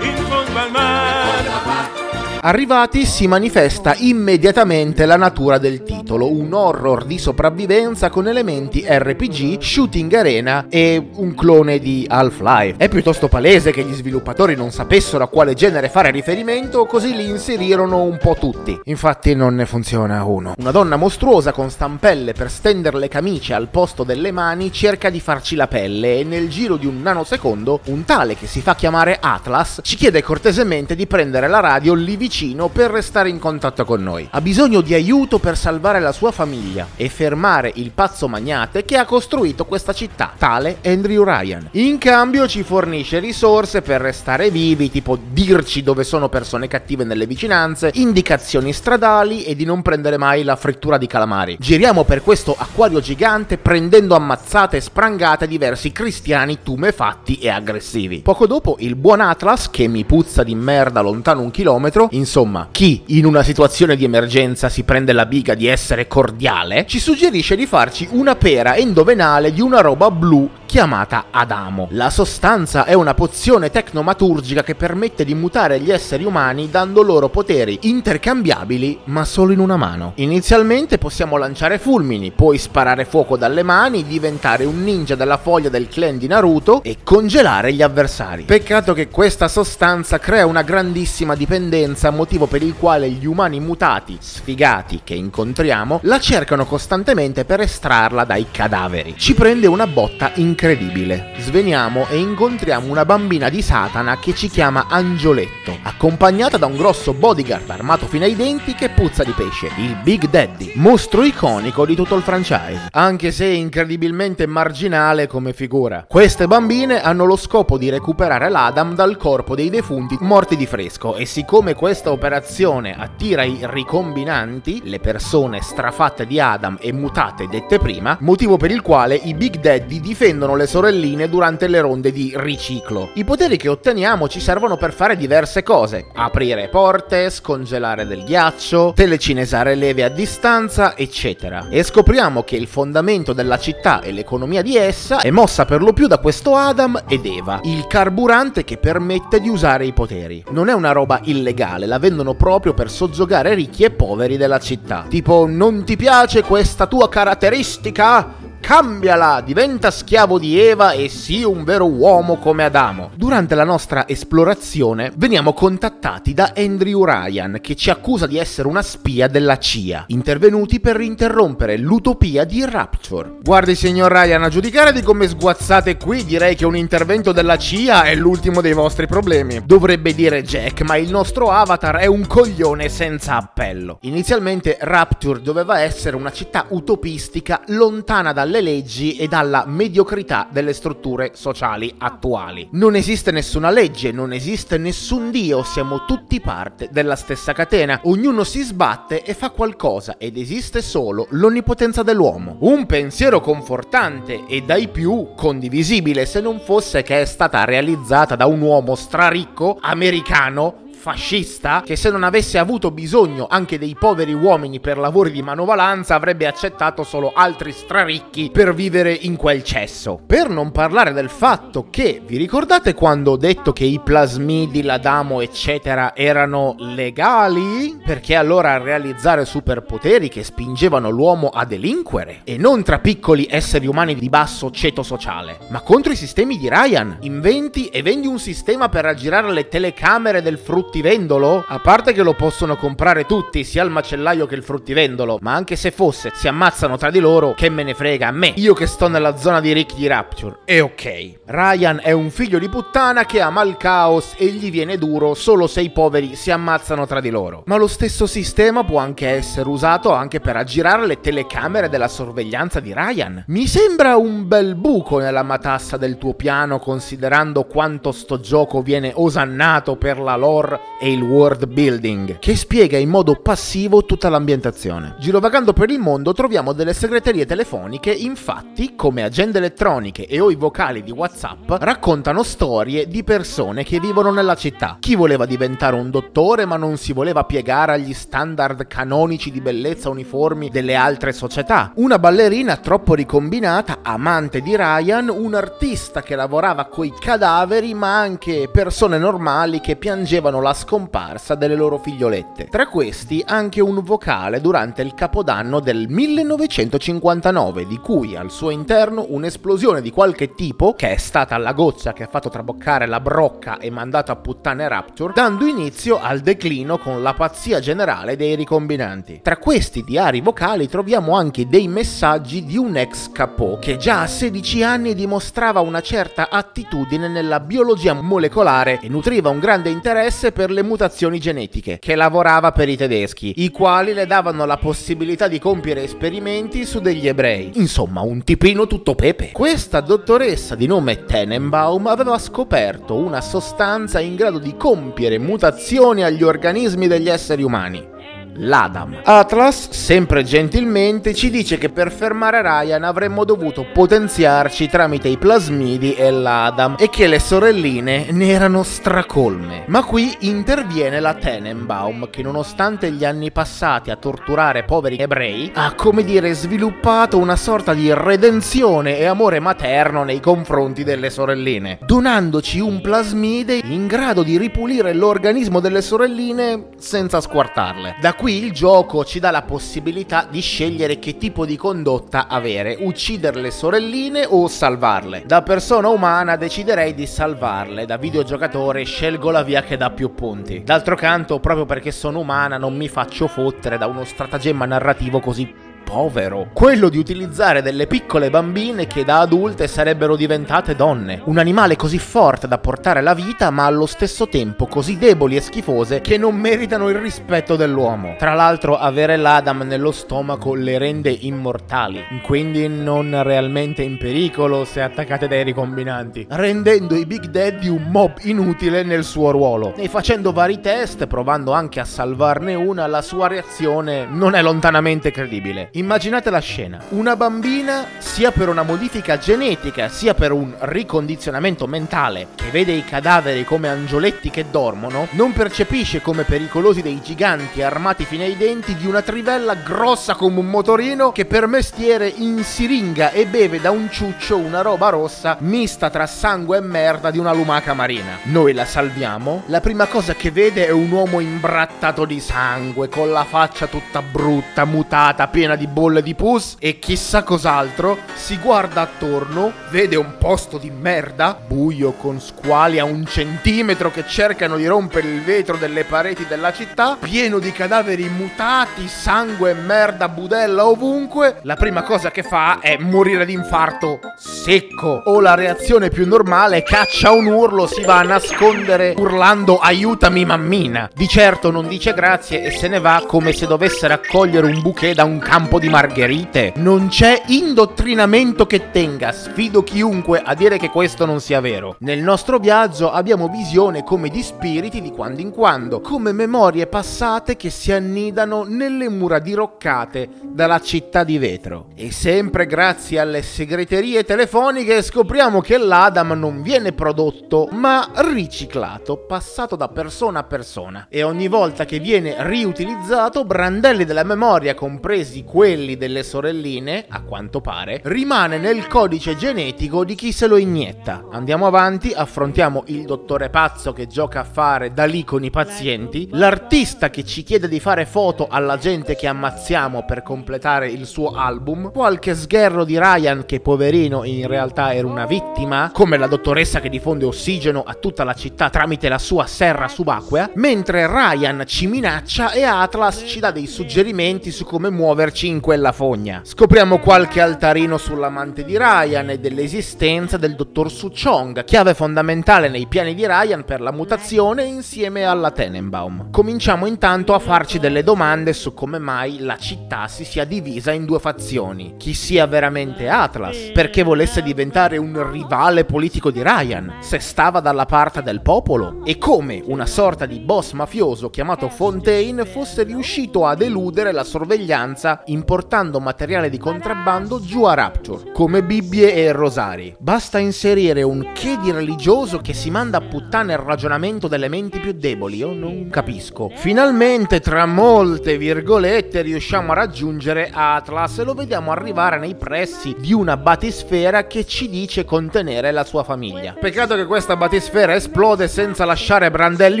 in 0.00 0.16
fondo 0.26 0.58
al 0.58 0.70
mare. 0.72 1.99
Arrivati 2.42 3.04
si 3.04 3.26
manifesta 3.26 3.94
immediatamente 3.98 5.04
la 5.04 5.16
natura 5.16 5.58
del 5.58 5.82
titolo, 5.82 6.32
un 6.32 6.54
horror 6.54 7.04
di 7.04 7.18
sopravvivenza 7.18 8.08
con 8.08 8.28
elementi 8.28 8.82
RPG, 8.88 9.60
shooting 9.60 10.10
arena 10.14 10.64
e 10.70 11.08
un 11.16 11.34
clone 11.34 11.78
di 11.78 12.06
Half-Life. 12.08 12.78
È 12.78 12.88
piuttosto 12.88 13.28
palese 13.28 13.72
che 13.72 13.84
gli 13.84 13.92
sviluppatori 13.92 14.56
non 14.56 14.70
sapessero 14.70 15.22
a 15.22 15.28
quale 15.28 15.52
genere 15.52 15.90
fare 15.90 16.10
riferimento, 16.10 16.86
così 16.86 17.14
li 17.14 17.28
inserirono 17.28 18.04
un 18.04 18.16
po' 18.16 18.34
tutti. 18.40 18.80
Infatti 18.84 19.34
non 19.34 19.54
ne 19.54 19.66
funziona 19.66 20.24
uno. 20.24 20.54
Una 20.56 20.70
donna 20.70 20.96
mostruosa 20.96 21.52
con 21.52 21.68
stampelle 21.68 22.32
per 22.32 22.50
stendere 22.50 22.98
le 22.98 23.08
camicie 23.08 23.52
al 23.52 23.68
posto 23.68 24.02
delle 24.02 24.32
mani 24.32 24.72
cerca 24.72 25.10
di 25.10 25.20
farci 25.20 25.56
la 25.56 25.68
pelle 25.68 26.20
e 26.20 26.24
nel 26.24 26.48
giro 26.48 26.78
di 26.78 26.86
un 26.86 27.02
nanosecondo 27.02 27.80
un 27.86 28.06
tale 28.06 28.34
che 28.34 28.46
si 28.46 28.62
fa 28.62 28.74
chiamare 28.74 29.18
Atlas 29.20 29.80
ci 29.82 29.96
chiede 29.96 30.22
cortesemente 30.22 30.96
di 30.96 31.06
prendere 31.06 31.46
la 31.46 31.60
radio 31.60 31.92
lì 31.92 32.16
vicino 32.16 32.28
vicino 32.30 32.68
per 32.68 32.92
restare 32.92 33.28
in 33.28 33.40
contatto 33.40 33.84
con 33.84 34.00
noi. 34.04 34.28
Ha 34.30 34.40
bisogno 34.40 34.82
di 34.82 34.94
aiuto 34.94 35.40
per 35.40 35.56
salvare 35.58 35.98
la 35.98 36.12
sua 36.12 36.30
famiglia 36.30 36.86
e 36.94 37.08
fermare 37.08 37.72
il 37.74 37.90
pazzo 37.90 38.28
magnate 38.28 38.84
che 38.84 38.96
ha 38.96 39.04
costruito 39.04 39.64
questa 39.64 39.92
città, 39.92 40.34
tale 40.38 40.78
Andrew 40.84 41.24
Ryan. 41.24 41.70
In 41.72 41.98
cambio 41.98 42.46
ci 42.46 42.62
fornisce 42.62 43.18
risorse 43.18 43.82
per 43.82 44.00
restare 44.00 44.48
vivi, 44.48 44.92
tipo 44.92 45.18
dirci 45.20 45.82
dove 45.82 46.04
sono 46.04 46.28
persone 46.28 46.68
cattive 46.68 47.02
nelle 47.02 47.26
vicinanze, 47.26 47.90
indicazioni 47.94 48.72
stradali 48.72 49.42
e 49.42 49.56
di 49.56 49.64
non 49.64 49.82
prendere 49.82 50.16
mai 50.16 50.44
la 50.44 50.54
frittura 50.54 50.98
di 50.98 51.08
calamari. 51.08 51.56
Giriamo 51.58 52.04
per 52.04 52.22
questo 52.22 52.54
acquario 52.56 53.00
gigante 53.00 53.58
prendendo 53.58 54.14
ammazzate 54.14 54.76
e 54.76 54.80
sprangate 54.80 55.48
diversi 55.48 55.90
cristiani 55.90 56.60
tumefatti 56.62 57.38
e 57.38 57.48
aggressivi. 57.48 58.20
Poco 58.20 58.46
dopo 58.46 58.76
il 58.78 58.94
buon 58.94 59.20
Atlas, 59.20 59.68
che 59.68 59.88
mi 59.88 60.04
puzza 60.04 60.44
di 60.44 60.54
merda 60.54 61.00
lontano 61.00 61.40
un 61.40 61.50
chilometro, 61.50 62.08
Insomma, 62.20 62.68
chi 62.70 63.02
in 63.06 63.24
una 63.24 63.42
situazione 63.42 63.96
di 63.96 64.04
emergenza 64.04 64.68
si 64.68 64.82
prende 64.82 65.14
la 65.14 65.24
biga 65.24 65.54
di 65.54 65.66
essere 65.66 66.06
cordiale, 66.06 66.84
ci 66.86 66.98
suggerisce 66.98 67.56
di 67.56 67.64
farci 67.64 68.06
una 68.10 68.36
pera 68.36 68.76
indovenale 68.76 69.52
di 69.54 69.62
una 69.62 69.80
roba 69.80 70.10
blu 70.10 70.48
chiamata 70.70 71.24
Adamo. 71.32 71.88
La 71.90 72.10
sostanza 72.10 72.84
è 72.84 72.92
una 72.92 73.12
pozione 73.12 73.72
tecnomaturgica 73.72 74.62
che 74.62 74.76
permette 74.76 75.24
di 75.24 75.34
mutare 75.34 75.80
gli 75.80 75.90
esseri 75.90 76.22
umani 76.22 76.70
dando 76.70 77.02
loro 77.02 77.28
poteri 77.28 77.76
intercambiabili 77.82 79.00
ma 79.06 79.24
solo 79.24 79.50
in 79.50 79.58
una 79.58 79.76
mano. 79.76 80.12
Inizialmente 80.18 80.96
possiamo 80.96 81.36
lanciare 81.38 81.80
fulmini, 81.80 82.30
poi 82.30 82.56
sparare 82.56 83.04
fuoco 83.04 83.36
dalle 83.36 83.64
mani, 83.64 84.06
diventare 84.06 84.64
un 84.64 84.84
ninja 84.84 85.16
della 85.16 85.38
foglia 85.38 85.70
del 85.70 85.88
clan 85.88 86.18
di 86.18 86.28
Naruto 86.28 86.84
e 86.84 86.98
congelare 87.02 87.72
gli 87.72 87.82
avversari. 87.82 88.44
Peccato 88.44 88.92
che 88.92 89.08
questa 89.08 89.48
sostanza 89.48 90.20
crea 90.20 90.46
una 90.46 90.62
grandissima 90.62 91.34
dipendenza, 91.34 92.10
motivo 92.10 92.46
per 92.46 92.62
il 92.62 92.76
quale 92.78 93.10
gli 93.10 93.26
umani 93.26 93.58
mutati, 93.58 94.18
sfigati 94.20 95.00
che 95.02 95.14
incontriamo, 95.14 95.98
la 96.04 96.20
cercano 96.20 96.64
costantemente 96.64 97.44
per 97.44 97.58
estrarla 97.58 98.22
dai 98.22 98.46
cadaveri. 98.52 99.16
Ci 99.18 99.34
prende 99.34 99.66
una 99.66 99.88
botta 99.88 100.30
in 100.36 100.58
incredibile. 100.60 101.32
Sveniamo 101.38 102.06
e 102.08 102.18
incontriamo 102.18 102.90
una 102.90 103.06
bambina 103.06 103.48
di 103.48 103.62
Satana 103.62 104.18
che 104.18 104.34
ci 104.34 104.48
chiama 104.48 104.88
Angioletto, 104.90 105.74
accompagnata 105.84 106.58
da 106.58 106.66
un 106.66 106.76
grosso 106.76 107.14
bodyguard 107.14 107.68
armato 107.70 108.06
fino 108.06 108.26
ai 108.26 108.36
denti 108.36 108.74
che 108.74 108.90
puzza 108.90 109.24
di 109.24 109.32
pesce, 109.32 109.70
il 109.78 109.96
Big 110.02 110.28
Daddy, 110.28 110.72
mostro 110.74 111.24
iconico 111.24 111.86
di 111.86 111.94
tutto 111.94 112.14
il 112.14 112.22
franchise, 112.22 112.88
anche 112.90 113.32
se 113.32 113.46
incredibilmente 113.46 114.46
marginale 114.46 115.26
come 115.26 115.54
figura. 115.54 116.04
Queste 116.06 116.46
bambine 116.46 117.02
hanno 117.02 117.24
lo 117.24 117.36
scopo 117.36 117.78
di 117.78 117.88
recuperare 117.88 118.50
l'Adam 118.50 118.94
dal 118.94 119.16
corpo 119.16 119.54
dei 119.54 119.70
defunti 119.70 120.18
morti 120.20 120.56
di 120.56 120.66
fresco 120.66 121.16
e 121.16 121.24
siccome 121.24 121.74
questa 121.74 122.10
operazione 122.10 122.94
attira 122.98 123.44
i 123.44 123.60
ricombinanti, 123.62 124.82
le 124.84 125.00
persone 125.00 125.62
strafatte 125.62 126.26
di 126.26 126.38
Adam 126.38 126.76
e 126.78 126.92
mutate 126.92 127.48
dette 127.48 127.78
prima, 127.78 128.18
motivo 128.20 128.58
per 128.58 128.70
il 128.70 128.82
quale 128.82 129.14
i 129.14 129.32
Big 129.32 129.58
Daddy 129.58 130.00
difendono 130.00 130.48
le 130.54 130.66
sorelline 130.66 131.28
durante 131.28 131.66
le 131.66 131.80
ronde 131.80 132.12
di 132.12 132.32
riciclo. 132.36 133.10
I 133.14 133.24
poteri 133.24 133.56
che 133.56 133.68
otteniamo 133.68 134.28
ci 134.28 134.40
servono 134.40 134.76
per 134.76 134.92
fare 134.92 135.16
diverse 135.16 135.62
cose: 135.62 136.06
aprire 136.14 136.68
porte, 136.68 137.30
scongelare 137.30 138.06
del 138.06 138.24
ghiaccio, 138.24 138.92
telecinesare 138.94 139.74
leve 139.74 140.04
a 140.04 140.08
distanza, 140.08 140.96
eccetera. 140.96 141.68
E 141.70 141.82
scopriamo 141.82 142.42
che 142.42 142.56
il 142.56 142.66
fondamento 142.66 143.32
della 143.32 143.58
città 143.58 144.00
e 144.00 144.12
l'economia 144.12 144.62
di 144.62 144.76
essa 144.76 145.20
è 145.20 145.30
mossa 145.30 145.64
per 145.64 145.82
lo 145.82 145.92
più 145.92 146.06
da 146.06 146.18
questo 146.18 146.56
Adam 146.56 147.04
ed 147.08 147.26
Eva, 147.26 147.60
il 147.64 147.86
carburante 147.86 148.64
che 148.64 148.76
permette 148.76 149.40
di 149.40 149.48
usare 149.48 149.86
i 149.86 149.92
poteri. 149.92 150.44
Non 150.50 150.68
è 150.68 150.72
una 150.72 150.92
roba 150.92 151.20
illegale, 151.24 151.86
la 151.86 151.98
vendono 151.98 152.34
proprio 152.34 152.74
per 152.74 152.90
soggiogare 152.90 153.54
ricchi 153.54 153.84
e 153.84 153.90
poveri 153.90 154.36
della 154.36 154.58
città. 154.58 155.06
Tipo, 155.08 155.46
non 155.48 155.84
ti 155.84 155.96
piace 155.96 156.42
questa 156.42 156.86
tua 156.86 157.08
caratteristica? 157.08 158.39
Cambiala, 158.60 159.42
diventa 159.44 159.90
schiavo 159.90 160.38
di 160.38 160.60
Eva 160.60 160.92
e 160.92 161.08
sii 161.08 161.42
un 161.42 161.64
vero 161.64 161.88
uomo 161.88 162.36
come 162.36 162.62
Adamo. 162.62 163.10
Durante 163.16 163.56
la 163.56 163.64
nostra 163.64 164.06
esplorazione 164.06 165.10
veniamo 165.16 165.54
contattati 165.54 166.34
da 166.34 166.52
Andrew 166.54 167.04
Ryan 167.04 167.58
che 167.60 167.74
ci 167.74 167.90
accusa 167.90 168.26
di 168.26 168.38
essere 168.38 168.68
una 168.68 168.82
spia 168.82 169.26
della 169.26 169.58
CIA, 169.58 170.04
intervenuti 170.08 170.78
per 170.78 171.00
interrompere 171.00 171.78
l'utopia 171.78 172.44
di 172.44 172.64
Rapture. 172.64 173.38
Guardi 173.42 173.74
signor 173.74 174.12
Ryan, 174.12 174.44
a 174.44 174.48
giudicare 174.48 174.92
di 174.92 175.02
come 175.02 175.26
sguazzate 175.26 175.96
qui 175.96 176.24
direi 176.24 176.54
che 176.54 176.66
un 176.66 176.76
intervento 176.76 177.32
della 177.32 177.56
CIA 177.56 178.02
è 178.04 178.14
l'ultimo 178.14 178.60
dei 178.60 178.74
vostri 178.74 179.06
problemi. 179.06 179.62
Dovrebbe 179.64 180.14
dire 180.14 180.44
Jack, 180.44 180.82
ma 180.82 180.96
il 180.96 181.10
nostro 181.10 181.50
avatar 181.50 181.96
è 181.96 182.06
un 182.06 182.24
coglione 182.26 182.88
senza 182.88 183.34
appello. 183.36 183.98
Inizialmente 184.02 184.76
Rapture 184.80 185.42
doveva 185.42 185.80
essere 185.80 186.14
una 186.14 186.30
città 186.30 186.66
utopistica 186.68 187.62
lontana 187.66 188.32
dalle 188.32 188.49
dalle 188.50 188.60
leggi 188.60 189.14
e 189.14 189.28
dalla 189.28 189.62
mediocrità 189.64 190.48
delle 190.50 190.72
strutture 190.72 191.30
sociali 191.34 191.94
attuali. 191.98 192.68
Non 192.72 192.96
esiste 192.96 193.30
nessuna 193.30 193.70
legge, 193.70 194.10
non 194.10 194.32
esiste 194.32 194.76
nessun 194.76 195.30
dio, 195.30 195.62
siamo 195.62 196.04
tutti 196.04 196.40
parte 196.40 196.88
della 196.90 197.14
stessa 197.14 197.52
catena. 197.52 198.00
Ognuno 198.04 198.42
si 198.42 198.62
sbatte 198.62 199.22
e 199.22 199.34
fa 199.34 199.50
qualcosa 199.50 200.16
ed 200.18 200.36
esiste 200.36 200.82
solo 200.82 201.28
l'onnipotenza 201.30 202.02
dell'uomo. 202.02 202.56
Un 202.60 202.86
pensiero 202.86 203.40
confortante 203.40 204.44
e 204.48 204.62
dai 204.62 204.88
più 204.88 205.28
condivisibile 205.36 206.26
se 206.26 206.40
non 206.40 206.58
fosse 206.58 207.04
che 207.04 207.20
è 207.20 207.24
stata 207.26 207.64
realizzata 207.64 208.34
da 208.34 208.46
un 208.46 208.60
uomo 208.60 208.96
straricco 208.96 209.78
americano 209.80 210.88
fascista 211.00 211.82
che 211.82 211.96
se 211.96 212.10
non 212.10 212.24
avesse 212.24 212.58
avuto 212.58 212.90
bisogno 212.90 213.46
anche 213.48 213.78
dei 213.78 213.96
poveri 213.98 214.34
uomini 214.34 214.80
per 214.80 214.98
lavori 214.98 215.30
di 215.30 215.40
manovalanza 215.40 216.14
avrebbe 216.14 216.46
accettato 216.46 217.04
solo 217.04 217.32
altri 217.34 217.72
straricchi 217.72 218.50
per 218.52 218.74
vivere 218.74 219.10
in 219.12 219.36
quel 219.36 219.64
cesso. 219.64 220.20
Per 220.26 220.50
non 220.50 220.70
parlare 220.72 221.14
del 221.14 221.30
fatto 221.30 221.86
che, 221.88 222.20
vi 222.24 222.36
ricordate 222.36 222.92
quando 222.92 223.32
ho 223.32 223.36
detto 223.38 223.72
che 223.72 223.84
i 223.84 223.98
plasmidi, 223.98 224.82
l'adamo 224.82 225.40
eccetera 225.40 226.14
erano 226.14 226.74
legali? 226.76 227.98
Perché 228.04 228.34
allora 228.34 228.76
realizzare 228.76 229.46
superpoteri 229.46 230.28
che 230.28 230.44
spingevano 230.44 231.08
l'uomo 231.08 231.48
a 231.48 231.64
delinquere? 231.64 232.42
E 232.44 232.58
non 232.58 232.82
tra 232.82 232.98
piccoli 232.98 233.46
esseri 233.48 233.86
umani 233.86 234.14
di 234.14 234.28
basso 234.28 234.70
ceto 234.70 235.02
sociale, 235.02 235.60
ma 235.70 235.80
contro 235.80 236.12
i 236.12 236.16
sistemi 236.16 236.58
di 236.58 236.68
Ryan. 236.68 237.16
Inventi 237.20 237.86
e 237.86 238.02
vendi 238.02 238.26
un 238.26 238.38
sistema 238.38 238.90
per 238.90 239.06
aggirare 239.06 239.50
le 239.50 239.68
telecamere 239.68 240.42
del 240.42 240.58
frutto 240.58 240.88
fruttivendolo? 240.90 241.64
A 241.68 241.78
parte 241.78 242.12
che 242.12 242.24
lo 242.24 242.34
possono 242.34 242.76
comprare 242.76 243.24
tutti, 243.24 243.62
sia 243.62 243.84
il 243.84 243.90
macellaio 243.90 244.46
che 244.46 244.56
il 244.56 244.64
fruttivendolo, 244.64 245.38
ma 245.40 245.54
anche 245.54 245.76
se 245.76 245.92
fosse, 245.92 246.32
si 246.34 246.48
ammazzano 246.48 246.96
tra 246.96 247.10
di 247.10 247.20
loro, 247.20 247.54
che 247.54 247.70
me 247.70 247.84
ne 247.84 247.94
frega 247.94 248.26
a 248.26 248.32
me, 248.32 248.52
io 248.56 248.74
che 248.74 248.86
sto 248.86 249.06
nella 249.06 249.36
zona 249.36 249.60
di 249.60 249.72
Rick 249.72 249.94
di 249.94 250.08
Rapture. 250.08 250.58
E 250.64 250.80
ok. 250.80 251.38
Ryan 251.44 252.00
è 252.02 252.10
un 252.10 252.30
figlio 252.30 252.58
di 252.58 252.68
puttana 252.68 253.24
che 253.24 253.40
ama 253.40 253.62
il 253.62 253.76
caos 253.76 254.34
e 254.36 254.46
gli 254.46 254.68
viene 254.68 254.98
duro 254.98 255.34
solo 255.34 255.68
se 255.68 255.80
i 255.80 255.90
poveri 255.90 256.34
si 256.34 256.50
ammazzano 256.50 257.06
tra 257.06 257.20
di 257.20 257.30
loro. 257.30 257.62
Ma 257.66 257.76
lo 257.76 257.86
stesso 257.86 258.26
sistema 258.26 258.82
può 258.82 258.98
anche 258.98 259.28
essere 259.28 259.68
usato 259.68 260.12
anche 260.12 260.40
per 260.40 260.56
aggirare 260.56 261.06
le 261.06 261.20
telecamere 261.20 261.88
della 261.88 262.08
sorveglianza 262.08 262.80
di 262.80 262.92
Ryan. 262.92 263.44
Mi 263.46 263.68
sembra 263.68 264.16
un 264.16 264.48
bel 264.48 264.74
buco 264.74 265.18
nella 265.20 265.44
matassa 265.44 265.96
del 265.96 266.18
tuo 266.18 266.34
piano 266.34 266.80
considerando 266.80 267.62
quanto 267.64 268.10
sto 268.10 268.40
gioco 268.40 268.82
viene 268.82 269.12
osannato 269.14 269.94
per 269.94 270.18
la 270.18 270.34
lore 270.34 270.79
e 271.02 271.10
il 271.10 271.22
world 271.22 271.66
building, 271.66 272.38
che 272.38 272.54
spiega 272.54 272.98
in 272.98 273.08
modo 273.08 273.34
passivo 273.36 274.04
tutta 274.04 274.28
l'ambientazione. 274.28 275.16
Girovagando 275.18 275.72
per 275.72 275.88
il 275.88 275.98
mondo 275.98 276.34
troviamo 276.34 276.74
delle 276.74 276.92
segreterie 276.92 277.46
telefoniche, 277.46 278.12
infatti, 278.12 278.94
come 278.96 279.22
agende 279.22 279.56
elettroniche 279.56 280.26
e 280.26 280.40
o 280.40 280.50
i 280.50 280.56
vocali 280.56 281.02
di 281.02 281.10
WhatsApp, 281.10 281.70
raccontano 281.78 282.42
storie 282.42 283.08
di 283.08 283.24
persone 283.24 283.82
che 283.82 283.98
vivono 283.98 284.30
nella 284.30 284.54
città. 284.56 284.98
Chi 285.00 285.14
voleva 285.14 285.46
diventare 285.46 285.96
un 285.96 286.10
dottore 286.10 286.66
ma 286.66 286.76
non 286.76 286.98
si 286.98 287.14
voleva 287.14 287.44
piegare 287.44 287.92
agli 287.92 288.12
standard 288.12 288.86
canonici 288.86 289.50
di 289.50 289.62
bellezza 289.62 290.10
uniformi 290.10 290.68
delle 290.68 290.96
altre 290.96 291.32
società. 291.32 291.92
Una 291.94 292.18
ballerina 292.18 292.76
troppo 292.76 293.14
ricombinata, 293.14 294.00
amante 294.02 294.60
di 294.60 294.76
Ryan, 294.76 295.30
un 295.30 295.54
artista 295.54 296.20
che 296.20 296.36
lavorava 296.36 296.84
coi 296.86 297.10
cadaveri, 297.18 297.94
ma 297.94 298.18
anche 298.18 298.68
persone 298.70 299.16
normali 299.16 299.80
che 299.80 299.96
piangevano 299.96 300.60
la 300.60 300.69
la 300.70 300.74
scomparsa 300.74 301.56
delle 301.56 301.74
loro 301.74 301.98
figliolette. 301.98 302.68
Tra 302.70 302.86
questi 302.86 303.42
anche 303.44 303.80
un 303.80 304.00
vocale 304.04 304.60
durante 304.60 305.02
il 305.02 305.14
capodanno 305.14 305.80
del 305.80 306.06
1959, 306.08 307.86
di 307.86 307.98
cui 307.98 308.36
al 308.36 308.50
suo 308.52 308.70
interno 308.70 309.26
un'esplosione 309.28 310.00
di 310.00 310.12
qualche 310.12 310.54
tipo, 310.54 310.94
che 310.94 311.10
è 311.10 311.16
stata 311.16 311.56
la 311.58 311.72
goccia 311.72 312.12
che 312.12 312.22
ha 312.22 312.28
fatto 312.28 312.48
traboccare 312.48 313.06
la 313.06 313.18
brocca 313.18 313.78
e 313.78 313.90
mandato 313.90 314.30
a 314.30 314.36
puttane 314.36 314.86
Rapture, 314.86 315.32
dando 315.34 315.66
inizio 315.66 316.20
al 316.20 316.38
declino 316.38 316.98
con 316.98 317.20
la 317.20 317.34
pazzia 317.34 317.80
generale 317.80 318.36
dei 318.36 318.54
ricombinanti. 318.54 319.40
Tra 319.42 319.56
questi 319.56 320.04
diari 320.04 320.40
vocali 320.40 320.88
troviamo 320.88 321.34
anche 321.34 321.66
dei 321.66 321.88
messaggi 321.88 322.64
di 322.64 322.76
un 322.76 322.96
ex 322.96 323.32
capò 323.32 323.78
che 323.78 323.96
già 323.96 324.22
a 324.22 324.26
16 324.28 324.82
anni 324.84 325.14
dimostrava 325.14 325.80
una 325.80 326.00
certa 326.00 326.48
attitudine 326.48 327.26
nella 327.26 327.58
biologia 327.58 328.12
molecolare 328.12 329.00
e 329.02 329.08
nutriva 329.08 329.48
un 329.48 329.58
grande 329.58 329.90
interesse 329.90 330.52
per 330.52 330.59
per 330.60 330.70
le 330.70 330.82
mutazioni 330.82 331.40
genetiche, 331.40 331.98
che 331.98 332.14
lavorava 332.14 332.70
per 332.70 332.86
i 332.90 332.94
tedeschi, 332.94 333.64
i 333.64 333.70
quali 333.70 334.12
le 334.12 334.26
davano 334.26 334.66
la 334.66 334.76
possibilità 334.76 335.48
di 335.48 335.58
compiere 335.58 336.02
esperimenti 336.02 336.84
su 336.84 337.00
degli 337.00 337.26
ebrei. 337.26 337.70
Insomma, 337.76 338.20
un 338.20 338.44
tipino 338.44 338.86
tutto 338.86 339.14
pepe. 339.14 339.52
Questa 339.52 340.00
dottoressa 340.00 340.74
di 340.74 340.86
nome 340.86 341.24
Tenenbaum 341.24 342.06
aveva 342.08 342.38
scoperto 342.38 343.14
una 343.14 343.40
sostanza 343.40 344.20
in 344.20 344.34
grado 344.34 344.58
di 344.58 344.76
compiere 344.76 345.38
mutazioni 345.38 346.24
agli 346.24 346.42
organismi 346.42 347.06
degli 347.06 347.30
esseri 347.30 347.62
umani 347.62 348.18
l'Adam. 348.60 349.20
Atlas, 349.24 349.90
sempre 349.90 350.42
gentilmente, 350.42 351.34
ci 351.34 351.50
dice 351.50 351.78
che 351.78 351.88
per 351.88 352.12
fermare 352.12 352.60
Ryan 352.60 353.04
avremmo 353.04 353.44
dovuto 353.44 353.86
potenziarci 353.92 354.88
tramite 354.88 355.28
i 355.28 355.38
plasmidi 355.38 356.14
e 356.14 356.30
l'Adam 356.30 356.96
e 356.98 357.08
che 357.08 357.26
le 357.26 357.38
sorelline 357.38 358.26
ne 358.30 358.48
erano 358.48 358.82
stracolme. 358.82 359.84
Ma 359.86 360.04
qui 360.04 360.34
interviene 360.40 361.20
la 361.20 361.34
Tenenbaum 361.34 362.28
che 362.30 362.42
nonostante 362.42 363.10
gli 363.12 363.24
anni 363.24 363.50
passati 363.50 364.10
a 364.10 364.16
torturare 364.16 364.84
poveri 364.84 365.16
ebrei, 365.16 365.70
ha 365.74 365.94
come 365.94 366.22
dire 366.22 366.52
sviluppato 366.52 367.38
una 367.38 367.56
sorta 367.56 367.94
di 367.94 368.12
redenzione 368.12 369.18
e 369.18 369.24
amore 369.24 369.60
materno 369.60 370.22
nei 370.22 370.40
confronti 370.40 371.02
delle 371.02 371.30
sorelline, 371.30 371.98
donandoci 372.04 372.80
un 372.80 373.00
plasmide 373.00 373.80
in 373.84 374.06
grado 374.06 374.42
di 374.42 374.58
ripulire 374.58 375.14
l'organismo 375.14 375.80
delle 375.80 376.02
sorelline 376.02 376.88
senza 376.98 377.40
squartarle. 377.40 378.16
Da 378.20 378.34
qui 378.34 378.49
il 378.56 378.72
gioco 378.72 379.24
ci 379.24 379.38
dà 379.38 379.50
la 379.50 379.62
possibilità 379.62 380.46
di 380.48 380.60
scegliere 380.60 381.18
che 381.18 381.36
tipo 381.36 381.64
di 381.64 381.76
condotta 381.76 382.48
avere, 382.48 382.96
uccidere 383.00 383.60
le 383.60 383.70
sorelline 383.70 384.46
o 384.48 384.68
salvarle. 384.68 385.44
Da 385.46 385.62
persona 385.62 386.08
umana 386.08 386.56
deciderei 386.56 387.14
di 387.14 387.26
salvarle, 387.26 388.06
da 388.06 388.16
videogiocatore 388.16 389.04
scelgo 389.04 389.50
la 389.50 389.62
via 389.62 389.82
che 389.82 389.96
dà 389.96 390.10
più 390.10 390.34
punti. 390.34 390.82
D'altro 390.84 391.16
canto, 391.16 391.60
proprio 391.60 391.86
perché 391.86 392.10
sono 392.10 392.40
umana 392.40 392.76
non 392.76 392.96
mi 392.96 393.08
faccio 393.08 393.46
fottere 393.46 393.98
da 393.98 394.06
uno 394.06 394.24
stratagemma 394.24 394.84
narrativo 394.84 395.40
così 395.40 395.88
povero, 396.10 396.70
quello 396.72 397.08
di 397.08 397.18
utilizzare 397.18 397.82
delle 397.82 398.08
piccole 398.08 398.50
bambine 398.50 399.06
che 399.06 399.22
da 399.22 399.38
adulte 399.38 399.86
sarebbero 399.86 400.34
diventate 400.34 400.96
donne. 400.96 401.40
Un 401.44 401.56
animale 401.56 401.94
così 401.94 402.18
forte 402.18 402.66
da 402.66 402.78
portare 402.78 403.20
la 403.20 403.32
vita, 403.32 403.70
ma 403.70 403.84
allo 403.84 404.06
stesso 404.06 404.48
tempo 404.48 404.88
così 404.88 405.18
deboli 405.18 405.54
e 405.54 405.60
schifose 405.60 406.20
che 406.20 406.36
non 406.36 406.56
meritano 406.56 407.10
il 407.10 407.14
rispetto 407.14 407.76
dell'uomo. 407.76 408.34
Tra 408.38 408.54
l'altro, 408.54 408.98
avere 408.98 409.36
l'Adam 409.36 409.82
nello 409.82 410.10
stomaco 410.10 410.74
le 410.74 410.98
rende 410.98 411.30
immortali, 411.30 412.24
quindi 412.42 412.88
non 412.88 413.44
realmente 413.44 414.02
in 414.02 414.18
pericolo 414.18 414.84
se 414.84 415.02
attaccate 415.02 415.46
dai 415.46 415.62
ricombinanti, 415.62 416.48
rendendo 416.50 417.14
i 417.14 417.24
Big 417.24 417.44
Daddy 417.44 417.86
un 417.86 418.08
mob 418.10 418.32
inutile 418.42 419.04
nel 419.04 419.22
suo 419.22 419.52
ruolo. 419.52 419.94
E 419.94 420.08
facendo 420.08 420.50
vari 420.50 420.80
test, 420.80 421.28
provando 421.28 421.70
anche 421.70 422.00
a 422.00 422.04
salvarne 422.04 422.74
una, 422.74 423.06
la 423.06 423.22
sua 423.22 423.46
reazione 423.46 424.26
non 424.28 424.56
è 424.56 424.62
lontanamente 424.62 425.30
credibile. 425.30 425.90
Immaginate 426.00 426.48
la 426.48 426.60
scena. 426.60 426.98
Una 427.10 427.36
bambina, 427.36 428.06
sia 428.16 428.52
per 428.52 428.70
una 428.70 428.82
modifica 428.82 429.36
genetica, 429.36 430.08
sia 430.08 430.32
per 430.32 430.50
un 430.50 430.74
ricondizionamento 430.78 431.86
mentale, 431.86 432.46
che 432.54 432.70
vede 432.70 432.92
i 432.92 433.04
cadaveri 433.04 433.64
come 433.64 433.90
angioletti 433.90 434.48
che 434.48 434.70
dormono, 434.70 435.28
non 435.32 435.52
percepisce 435.52 436.22
come 436.22 436.44
pericolosi 436.44 437.02
dei 437.02 437.20
giganti 437.22 437.82
armati 437.82 438.24
fino 438.24 438.44
ai 438.44 438.56
denti 438.56 438.96
di 438.96 439.06
una 439.06 439.20
trivella 439.20 439.74
grossa 439.74 440.34
come 440.36 440.60
un 440.60 440.70
motorino 440.70 441.32
che 441.32 441.44
per 441.44 441.66
mestiere 441.66 442.32
insiringa 442.34 443.32
e 443.32 443.44
beve 443.44 443.78
da 443.78 443.90
un 443.90 444.10
ciuccio 444.10 444.56
una 444.56 444.80
roba 444.80 445.10
rossa 445.10 445.58
mista 445.60 446.08
tra 446.08 446.26
sangue 446.26 446.78
e 446.78 446.80
merda 446.80 447.30
di 447.30 447.38
una 447.38 447.52
lumaca 447.52 447.92
marina. 447.92 448.38
Noi 448.44 448.72
la 448.72 448.86
salviamo, 448.86 449.64
la 449.66 449.82
prima 449.82 450.06
cosa 450.06 450.34
che 450.34 450.50
vede 450.50 450.86
è 450.86 450.90
un 450.90 451.10
uomo 451.10 451.40
imbrattato 451.40 452.24
di 452.24 452.40
sangue, 452.40 453.10
con 453.10 453.30
la 453.30 453.44
faccia 453.44 453.86
tutta 453.86 454.22
brutta, 454.22 454.86
mutata, 454.86 455.46
piena 455.48 455.76
di 455.76 455.88
bolle 455.92 456.22
di 456.22 456.34
pus 456.34 456.76
e 456.78 456.98
chissà 456.98 457.42
cos'altro, 457.42 458.18
si 458.34 458.58
guarda 458.58 459.02
attorno, 459.02 459.72
vede 459.90 460.16
un 460.16 460.38
posto 460.38 460.78
di 460.78 460.90
merda, 460.90 461.58
buio 461.66 462.12
con 462.12 462.40
squali 462.40 462.98
a 462.98 463.04
un 463.04 463.26
centimetro 463.26 464.10
che 464.10 464.24
cercano 464.26 464.76
di 464.76 464.86
rompere 464.86 465.28
il 465.28 465.42
vetro 465.42 465.76
delle 465.76 466.04
pareti 466.04 466.46
della 466.46 466.72
città, 466.72 467.16
pieno 467.20 467.58
di 467.58 467.72
cadaveri 467.72 468.28
mutati, 468.28 469.08
sangue 469.08 469.74
merda 469.74 470.28
budella 470.28 470.86
ovunque, 470.86 471.58
la 471.62 471.76
prima 471.76 472.02
cosa 472.02 472.30
che 472.30 472.42
fa 472.42 472.78
è 472.80 472.96
morire 472.98 473.44
d'infarto 473.44 474.20
secco. 474.36 475.22
O 475.24 475.40
la 475.40 475.54
reazione 475.54 476.08
più 476.10 476.26
normale, 476.26 476.82
caccia 476.82 477.30
un 477.30 477.46
urlo, 477.46 477.86
si 477.86 478.02
va 478.02 478.18
a 478.18 478.22
nascondere 478.22 479.14
urlando 479.16 479.78
aiutami 479.78 480.44
mammina. 480.44 481.08
Di 481.14 481.28
certo 481.28 481.70
non 481.70 481.88
dice 481.88 482.14
grazie 482.14 482.62
e 482.62 482.70
se 482.70 482.88
ne 482.88 483.00
va 483.00 483.24
come 483.26 483.52
se 483.52 483.66
dovesse 483.66 484.06
raccogliere 484.06 484.66
un 484.66 484.80
bouquet 484.80 485.14
da 485.14 485.24
un 485.24 485.38
campo 485.38 485.69
di 485.78 485.88
margherite. 485.88 486.72
Non 486.76 487.06
c'è 487.08 487.42
indottrinamento 487.46 488.66
che 488.66 488.90
tenga, 488.90 489.30
sfido 489.32 489.82
chiunque 489.82 490.42
a 490.44 490.54
dire 490.54 490.76
che 490.76 490.90
questo 490.90 491.24
non 491.24 491.40
sia 491.40 491.60
vero. 491.60 491.96
Nel 492.00 492.18
nostro 492.20 492.58
viaggio 492.58 493.10
abbiamo 493.10 493.48
visione 493.48 494.02
come 494.02 494.28
di 494.28 494.42
spiriti 494.42 495.00
di 495.00 495.10
quando 495.12 495.40
in 495.40 495.50
quando, 495.50 496.00
come 496.00 496.32
memorie 496.32 496.86
passate 496.88 497.56
che 497.56 497.70
si 497.70 497.92
annidano 497.92 498.64
nelle 498.64 499.08
mura 499.08 499.38
diroccate 499.38 500.28
dalla 500.42 500.80
città 500.80 501.22
di 501.24 501.38
vetro. 501.38 501.86
E 501.94 502.10
sempre 502.10 502.66
grazie 502.66 503.20
alle 503.20 503.42
segreterie 503.42 504.24
telefoniche 504.24 505.02
scopriamo 505.02 505.60
che 505.60 505.78
l'Adam 505.78 506.32
non 506.32 506.62
viene 506.62 506.92
prodotto, 506.92 507.68
ma 507.70 508.10
riciclato, 508.16 509.18
passato 509.18 509.76
da 509.76 509.88
persona 509.88 510.40
a 510.40 510.44
persona. 510.44 511.06
E 511.08 511.22
ogni 511.22 511.48
volta 511.48 511.84
che 511.84 512.00
viene 512.00 512.34
riutilizzato, 512.38 513.44
brandelli 513.44 514.04
della 514.04 514.24
memoria, 514.24 514.74
compresi 514.74 515.44
quelli 515.44 515.58
delle 515.60 516.22
sorelline, 516.22 517.04
a 517.06 517.20
quanto 517.20 517.60
pare, 517.60 518.00
rimane 518.04 518.56
nel 518.56 518.86
codice 518.86 519.36
genetico 519.36 520.06
di 520.06 520.14
chi 520.14 520.32
se 520.32 520.46
lo 520.46 520.56
inietta. 520.56 521.26
Andiamo 521.30 521.66
avanti, 521.66 522.14
affrontiamo 522.14 522.84
il 522.86 523.04
dottore 523.04 523.50
pazzo 523.50 523.92
che 523.92 524.06
gioca 524.06 524.40
a 524.40 524.44
fare 524.44 524.94
da 524.94 525.04
lì 525.04 525.22
con 525.22 525.44
i 525.44 525.50
pazienti, 525.50 526.28
l'artista 526.32 527.10
che 527.10 527.26
ci 527.26 527.42
chiede 527.42 527.68
di 527.68 527.78
fare 527.78 528.06
foto 528.06 528.46
alla 528.48 528.78
gente 528.78 529.14
che 529.16 529.26
ammazziamo 529.26 530.06
per 530.06 530.22
completare 530.22 530.88
il 530.88 531.04
suo 531.04 531.32
album, 531.32 531.92
qualche 531.92 532.34
sgherro 532.34 532.84
di 532.84 532.98
Ryan 532.98 533.44
che 533.44 533.60
poverino 533.60 534.24
in 534.24 534.46
realtà 534.46 534.94
era 534.94 535.06
una 535.06 535.26
vittima, 535.26 535.90
come 535.92 536.16
la 536.16 536.26
dottoressa 536.26 536.80
che 536.80 536.88
diffonde 536.88 537.26
ossigeno 537.26 537.82
a 537.84 537.92
tutta 537.92 538.24
la 538.24 538.32
città 538.32 538.70
tramite 538.70 539.10
la 539.10 539.18
sua 539.18 539.44
serra 539.44 539.88
subacquea, 539.88 540.52
mentre 540.54 541.06
Ryan 541.06 541.64
ci 541.66 541.86
minaccia 541.86 542.52
e 542.52 542.62
Atlas 542.62 543.24
ci 543.26 543.40
dà 543.40 543.50
dei 543.50 543.66
suggerimenti 543.66 544.50
su 544.50 544.64
come 544.64 544.88
muoverci 544.88 545.48
in 545.50 545.60
quella 545.60 545.92
fogna. 545.92 546.40
Scopriamo 546.44 546.98
qualche 546.98 547.40
altarino 547.40 547.98
sull'amante 547.98 548.64
di 548.64 548.78
Ryan 548.78 549.30
e 549.30 549.38
dell'esistenza 549.38 550.36
del 550.36 550.54
dottor 550.54 550.90
Su 550.90 551.10
Chong, 551.10 551.64
chiave 551.64 551.94
fondamentale 551.94 552.68
nei 552.68 552.86
piani 552.86 553.14
di 553.14 553.26
Ryan 553.26 553.64
per 553.64 553.80
la 553.80 553.92
mutazione 553.92 554.64
insieme 554.64 555.24
alla 555.24 555.50
Tenenbaum. 555.50 556.30
Cominciamo 556.30 556.86
intanto 556.86 557.34
a 557.34 557.38
farci 557.38 557.78
delle 557.78 558.02
domande 558.02 558.52
su 558.52 558.72
come 558.72 558.98
mai 558.98 559.40
la 559.40 559.56
città 559.56 560.06
si 560.08 560.24
sia 560.24 560.44
divisa 560.44 560.92
in 560.92 561.04
due 561.04 561.18
fazioni. 561.18 561.94
Chi 561.98 562.14
sia 562.14 562.46
veramente 562.46 563.08
Atlas, 563.08 563.70
perché 563.72 564.02
volesse 564.02 564.42
diventare 564.42 564.96
un 564.96 565.30
rivale 565.30 565.84
politico 565.84 566.30
di 566.30 566.42
Ryan, 566.42 566.96
se 567.00 567.18
stava 567.18 567.60
dalla 567.60 567.86
parte 567.86 568.22
del 568.22 568.40
popolo, 568.40 569.04
e 569.04 569.18
come 569.18 569.62
una 569.66 569.86
sorta 569.86 570.26
di 570.26 570.38
boss 570.38 570.72
mafioso 570.72 571.30
chiamato 571.30 571.68
Fontaine 571.68 572.44
fosse 572.44 572.84
riuscito 572.84 573.46
ad 573.46 573.62
eludere 573.62 574.12
la 574.12 574.24
sorveglianza 574.24 575.22
importando 575.40 576.00
materiale 576.00 576.50
di 576.50 576.58
contrabbando 576.58 577.40
giù 577.40 577.64
a 577.64 577.72
Rapture, 577.72 578.30
come 578.32 578.62
Bibbie 578.62 579.14
e 579.14 579.32
rosari. 579.32 579.96
Basta 579.98 580.38
inserire 580.38 581.02
un 581.02 581.32
che 581.32 581.56
di 581.62 581.70
religioso 581.70 582.38
che 582.38 582.52
si 582.52 582.70
manda 582.70 582.98
a 582.98 583.00
puttane 583.00 583.54
il 583.54 583.58
ragionamento 583.58 584.28
delle 584.28 584.48
menti 584.48 584.78
più 584.78 584.92
deboli, 584.92 585.38
io 585.38 585.52
non 585.52 585.88
capisco. 585.88 586.50
Finalmente, 586.54 587.40
tra 587.40 587.64
molte 587.64 588.36
virgolette, 588.36 589.22
riusciamo 589.22 589.72
a 589.72 589.76
raggiungere 589.76 590.50
Atlas 590.52 591.18
e 591.18 591.24
lo 591.24 591.32
vediamo 591.32 591.72
arrivare 591.72 592.18
nei 592.18 592.34
pressi 592.34 592.94
di 592.98 593.14
una 593.14 593.38
batisfera 593.38 594.26
che 594.26 594.44
ci 594.44 594.68
dice 594.68 595.06
contenere 595.06 595.70
la 595.72 595.84
sua 595.84 596.04
famiglia. 596.04 596.54
Peccato 596.60 596.96
che 596.96 597.06
questa 597.06 597.36
batisfera 597.36 597.94
esplode 597.94 598.46
senza 598.46 598.84
lasciare 598.84 599.30
brandelli 599.30 599.80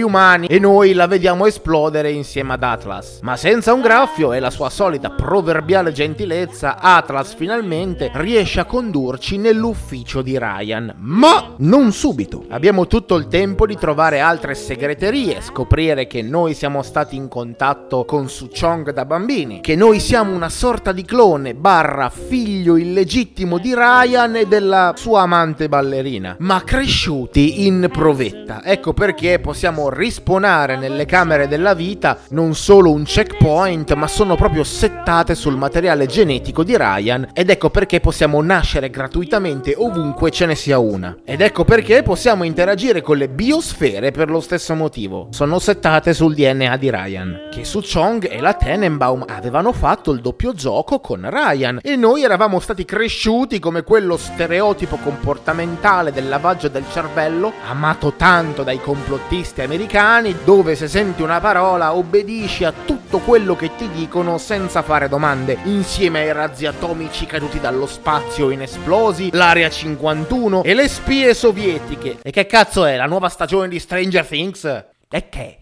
umani 0.00 0.46
e 0.46 0.58
noi 0.58 0.94
la 0.94 1.06
vediamo 1.06 1.44
esplodere 1.44 2.10
insieme 2.10 2.54
ad 2.54 2.62
Atlas. 2.62 3.18
Ma 3.20 3.36
senza 3.36 3.74
un 3.74 3.82
graffio 3.82 4.32
e 4.32 4.40
la 4.40 4.50
sua 4.50 4.70
solita 4.70 5.10
proverbiale 5.10 5.48
gentilezza, 5.92 6.78
Atlas 6.78 7.34
finalmente 7.34 8.10
riesce 8.14 8.60
a 8.60 8.64
condurci 8.64 9.36
nell'ufficio 9.36 10.22
di 10.22 10.38
Ryan. 10.38 10.94
Ma 10.98 11.54
non 11.58 11.92
subito. 11.92 12.44
Abbiamo 12.48 12.86
tutto 12.86 13.16
il 13.16 13.26
tempo 13.28 13.66
di 13.66 13.76
trovare 13.76 14.20
altre 14.20 14.54
segreterie, 14.54 15.40
scoprire 15.40 16.06
che 16.06 16.22
noi 16.22 16.54
siamo 16.54 16.82
stati 16.82 17.16
in 17.16 17.28
contatto 17.28 18.04
con 18.04 18.28
Su 18.28 18.48
Chong 18.48 18.92
da 18.92 19.04
bambini, 19.04 19.60
che 19.60 19.76
noi 19.76 20.00
siamo 20.00 20.34
una 20.34 20.48
sorta 20.48 20.92
di 20.92 21.04
clone 21.04 21.54
barra 21.54 22.10
figlio 22.10 22.76
illegittimo 22.76 23.58
di 23.58 23.74
Ryan 23.74 24.36
e 24.36 24.46
della 24.46 24.94
sua 24.96 25.22
amante 25.22 25.68
ballerina, 25.68 26.36
ma 26.38 26.62
cresciuti 26.64 27.66
in 27.66 27.88
provetta. 27.90 28.62
Ecco 28.64 28.92
perché 28.92 29.38
possiamo 29.38 29.88
risponare 29.90 30.76
nelle 30.76 31.06
camere 31.06 31.48
della 31.48 31.74
vita 31.74 32.18
non 32.30 32.54
solo 32.54 32.92
un 32.92 33.04
checkpoint, 33.04 33.94
ma 33.94 34.06
sono 34.06 34.36
proprio 34.36 34.64
settate 34.64 35.34
sul 35.40 35.56
materiale 35.56 36.04
genetico 36.04 36.62
di 36.62 36.76
Ryan 36.76 37.30
ed 37.32 37.48
ecco 37.48 37.70
perché 37.70 37.98
possiamo 37.98 38.42
nascere 38.42 38.90
gratuitamente 38.90 39.74
ovunque 39.74 40.30
ce 40.30 40.44
ne 40.44 40.54
sia 40.54 40.78
una. 40.78 41.16
Ed 41.24 41.40
ecco 41.40 41.64
perché 41.64 42.02
possiamo 42.02 42.44
interagire 42.44 43.00
con 43.00 43.16
le 43.16 43.30
biosfere 43.30 44.10
per 44.10 44.28
lo 44.28 44.40
stesso 44.40 44.74
motivo. 44.74 45.28
Sono 45.30 45.58
settate 45.58 46.12
sul 46.12 46.34
DNA 46.34 46.76
di 46.76 46.90
Ryan, 46.90 47.48
che 47.50 47.64
Su 47.64 47.80
Chong 47.80 48.30
e 48.30 48.38
la 48.40 48.52
Tenenbaum 48.52 49.24
avevano 49.26 49.72
fatto 49.72 50.12
il 50.12 50.20
doppio 50.20 50.52
gioco 50.52 51.00
con 51.00 51.26
Ryan 51.28 51.78
e 51.82 51.96
noi 51.96 52.22
eravamo 52.22 52.60
stati 52.60 52.84
cresciuti 52.84 53.58
come 53.58 53.82
quello 53.82 54.18
stereotipo 54.18 54.96
comportamentale 54.96 56.12
del 56.12 56.28
lavaggio 56.28 56.68
del 56.68 56.84
cervello, 56.92 57.50
amato 57.66 58.12
tanto 58.12 58.62
dai 58.62 58.78
complottisti 58.78 59.62
americani, 59.62 60.36
dove 60.44 60.74
se 60.74 60.86
senti 60.86 61.22
una 61.22 61.40
parola 61.40 61.94
obbedisci 61.94 62.64
a 62.64 62.74
tutto 62.84 63.20
quello 63.20 63.56
che 63.56 63.70
ti 63.76 63.88
dicono 63.88 64.36
senza 64.36 64.82
fare 64.82 65.08
domande, 65.08 65.28
insieme 65.64 66.20
ai 66.20 66.32
razzi 66.32 66.66
atomici 66.66 67.26
caduti 67.26 67.60
dallo 67.60 67.86
spazio 67.86 68.50
inesplosi, 68.50 69.30
l'Area 69.32 69.70
51 69.70 70.64
e 70.64 70.74
le 70.74 70.88
spie 70.88 71.34
sovietiche. 71.34 72.18
E 72.22 72.30
che 72.30 72.46
cazzo 72.46 72.84
è 72.84 72.96
la 72.96 73.06
nuova 73.06 73.28
stagione 73.28 73.68
di 73.68 73.78
Stranger 73.78 74.26
Things? 74.26 74.64
E 75.08 75.28
che? 75.28 75.58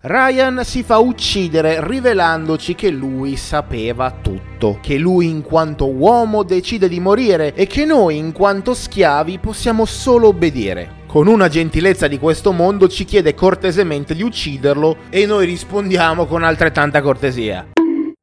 Ryan 0.00 0.60
si 0.64 0.84
fa 0.84 0.98
uccidere 0.98 1.84
rivelandoci 1.84 2.76
che 2.76 2.90
lui 2.90 3.36
sapeva 3.36 4.12
tutto, 4.22 4.78
che 4.80 4.98
lui 4.98 5.28
in 5.28 5.42
quanto 5.42 5.90
uomo 5.90 6.44
decide 6.44 6.88
di 6.88 7.00
morire 7.00 7.54
e 7.54 7.66
che 7.66 7.84
noi 7.84 8.16
in 8.16 8.30
quanto 8.32 8.72
schiavi 8.72 9.38
possiamo 9.38 9.84
solo 9.84 10.28
obbedire. 10.28 11.04
Con 11.16 11.28
una 11.28 11.48
gentilezza 11.48 12.08
di 12.08 12.18
questo 12.18 12.52
mondo 12.52 12.88
ci 12.88 13.06
chiede 13.06 13.32
cortesemente 13.32 14.14
di 14.14 14.22
ucciderlo 14.22 14.98
e 15.08 15.24
noi 15.24 15.46
rispondiamo 15.46 16.26
con 16.26 16.42
altrettanta 16.42 17.00
cortesia. 17.00 17.75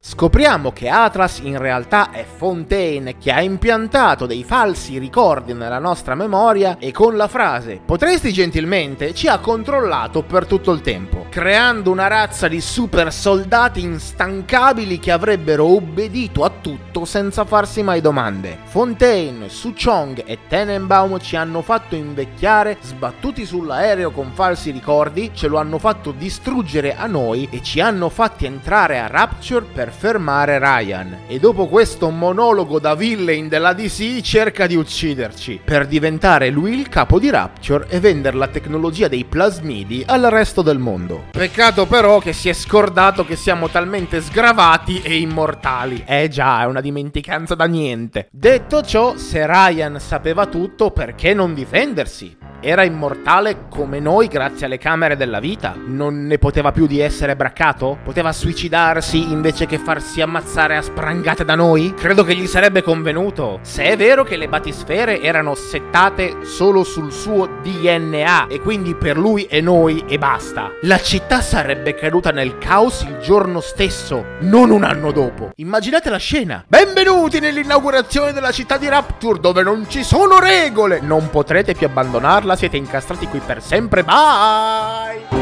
Scopriamo 0.06 0.70
che 0.70 0.90
Atlas 0.90 1.38
in 1.38 1.56
realtà 1.56 2.10
è 2.10 2.26
Fontaine 2.26 3.16
che 3.16 3.32
ha 3.32 3.40
impiantato 3.40 4.26
dei 4.26 4.44
falsi 4.44 4.98
ricordi 4.98 5.54
nella 5.54 5.78
nostra 5.78 6.14
memoria 6.14 6.76
e 6.78 6.92
con 6.92 7.16
la 7.16 7.26
frase 7.26 7.80
potresti 7.82 8.30
gentilmente 8.30 9.14
ci 9.14 9.28
ha 9.28 9.38
controllato 9.38 10.22
per 10.22 10.44
tutto 10.44 10.72
il 10.72 10.82
tempo, 10.82 11.24
creando 11.30 11.90
una 11.90 12.06
razza 12.06 12.48
di 12.48 12.60
super 12.60 13.10
soldati 13.10 13.80
instancabili 13.80 14.98
che 14.98 15.10
avrebbero 15.10 15.64
obbedito 15.64 16.44
a 16.44 16.52
tutto 16.60 17.06
senza 17.06 17.46
farsi 17.46 17.82
mai 17.82 18.02
domande. 18.02 18.58
Fontaine, 18.64 19.48
Su 19.48 19.72
Chong 19.72 20.22
e 20.26 20.40
Tenenbaum 20.46 21.18
ci 21.18 21.34
hanno 21.36 21.62
fatto 21.62 21.94
invecchiare 21.94 22.76
sbattuti 22.82 23.46
sull'aereo 23.46 24.10
con 24.10 24.32
falsi 24.34 24.70
ricordi, 24.70 25.30
ce 25.32 25.48
lo 25.48 25.56
hanno 25.56 25.78
fatto 25.78 26.12
distruggere 26.12 26.94
a 26.94 27.06
noi 27.06 27.48
e 27.50 27.62
ci 27.62 27.80
hanno 27.80 28.10
fatti 28.10 28.44
entrare 28.44 29.00
a 29.00 29.06
Rapture 29.06 29.64
per 29.64 29.92
fermare 29.96 30.58
Ryan 30.58 31.18
e 31.28 31.38
dopo 31.38 31.68
questo 31.68 32.10
monologo 32.10 32.78
da 32.78 32.94
villain 32.94 33.48
della 33.48 33.72
DC 33.72 34.20
cerca 34.20 34.66
di 34.66 34.74
ucciderci 34.74 35.60
per 35.64 35.86
diventare 35.86 36.50
lui 36.50 36.78
il 36.78 36.88
capo 36.88 37.18
di 37.18 37.30
Rapture 37.30 37.86
e 37.88 38.00
vendere 38.00 38.36
la 38.36 38.48
tecnologia 38.48 39.08
dei 39.08 39.24
plasmidi 39.24 40.02
al 40.06 40.22
resto 40.22 40.62
del 40.62 40.78
mondo. 40.78 41.24
Peccato 41.30 41.86
però 41.86 42.18
che 42.18 42.32
si 42.32 42.48
è 42.48 42.52
scordato 42.52 43.24
che 43.24 43.36
siamo 43.36 43.68
talmente 43.68 44.20
sgravati 44.20 45.00
e 45.02 45.18
immortali. 45.18 46.02
Eh 46.06 46.28
già, 46.28 46.62
è 46.62 46.66
una 46.66 46.80
dimenticanza 46.80 47.54
da 47.54 47.66
niente. 47.66 48.28
Detto 48.30 48.82
ciò, 48.82 49.16
se 49.16 49.46
Ryan 49.46 50.00
sapeva 50.00 50.46
tutto, 50.46 50.90
perché 50.90 51.32
non 51.32 51.54
difendersi? 51.54 52.36
Era 52.66 52.82
immortale 52.82 53.68
come 53.68 54.00
noi 54.00 54.26
grazie 54.26 54.64
alle 54.64 54.78
camere 54.78 55.16
della 55.16 55.38
vita? 55.38 55.76
Non 55.76 56.24
ne 56.24 56.38
poteva 56.38 56.72
più 56.72 56.86
di 56.86 56.98
essere 56.98 57.36
braccato? 57.36 57.98
Poteva 58.02 58.32
suicidarsi 58.32 59.30
invece 59.30 59.66
che 59.66 59.76
farsi 59.84 60.22
ammazzare 60.22 60.76
a 60.76 60.82
sprangate 60.82 61.44
da 61.44 61.54
noi? 61.54 61.92
Credo 61.94 62.24
che 62.24 62.34
gli 62.34 62.46
sarebbe 62.46 62.82
convenuto. 62.82 63.58
Se 63.62 63.84
è 63.84 63.96
vero 63.96 64.24
che 64.24 64.36
le 64.36 64.48
batisfere 64.48 65.20
erano 65.20 65.54
settate 65.54 66.38
solo 66.44 66.82
sul 66.84 67.12
suo 67.12 67.46
DNA 67.62 68.46
e 68.46 68.60
quindi 68.60 68.94
per 68.94 69.18
lui 69.18 69.44
e 69.44 69.60
noi 69.60 70.04
e 70.08 70.16
basta. 70.16 70.70
La 70.82 70.98
città 70.98 71.42
sarebbe 71.42 71.94
caduta 71.94 72.30
nel 72.30 72.56
caos 72.56 73.02
il 73.02 73.18
giorno 73.18 73.60
stesso, 73.60 74.24
non 74.40 74.70
un 74.70 74.84
anno 74.84 75.12
dopo. 75.12 75.50
Immaginate 75.56 76.08
la 76.08 76.16
scena. 76.16 76.64
Benvenuti 76.66 77.38
nell'inaugurazione 77.38 78.32
della 78.32 78.52
città 78.52 78.78
di 78.78 78.88
Rapture 78.88 79.38
dove 79.38 79.62
non 79.62 79.84
ci 79.88 80.02
sono 80.02 80.38
regole. 80.38 81.00
Non 81.00 81.28
potrete 81.28 81.74
più 81.74 81.86
abbandonarla 81.86 82.56
siete 82.56 82.78
incastrati 82.78 83.26
qui 83.26 83.40
per 83.44 83.62
sempre. 83.62 84.02
Bye! 84.02 85.34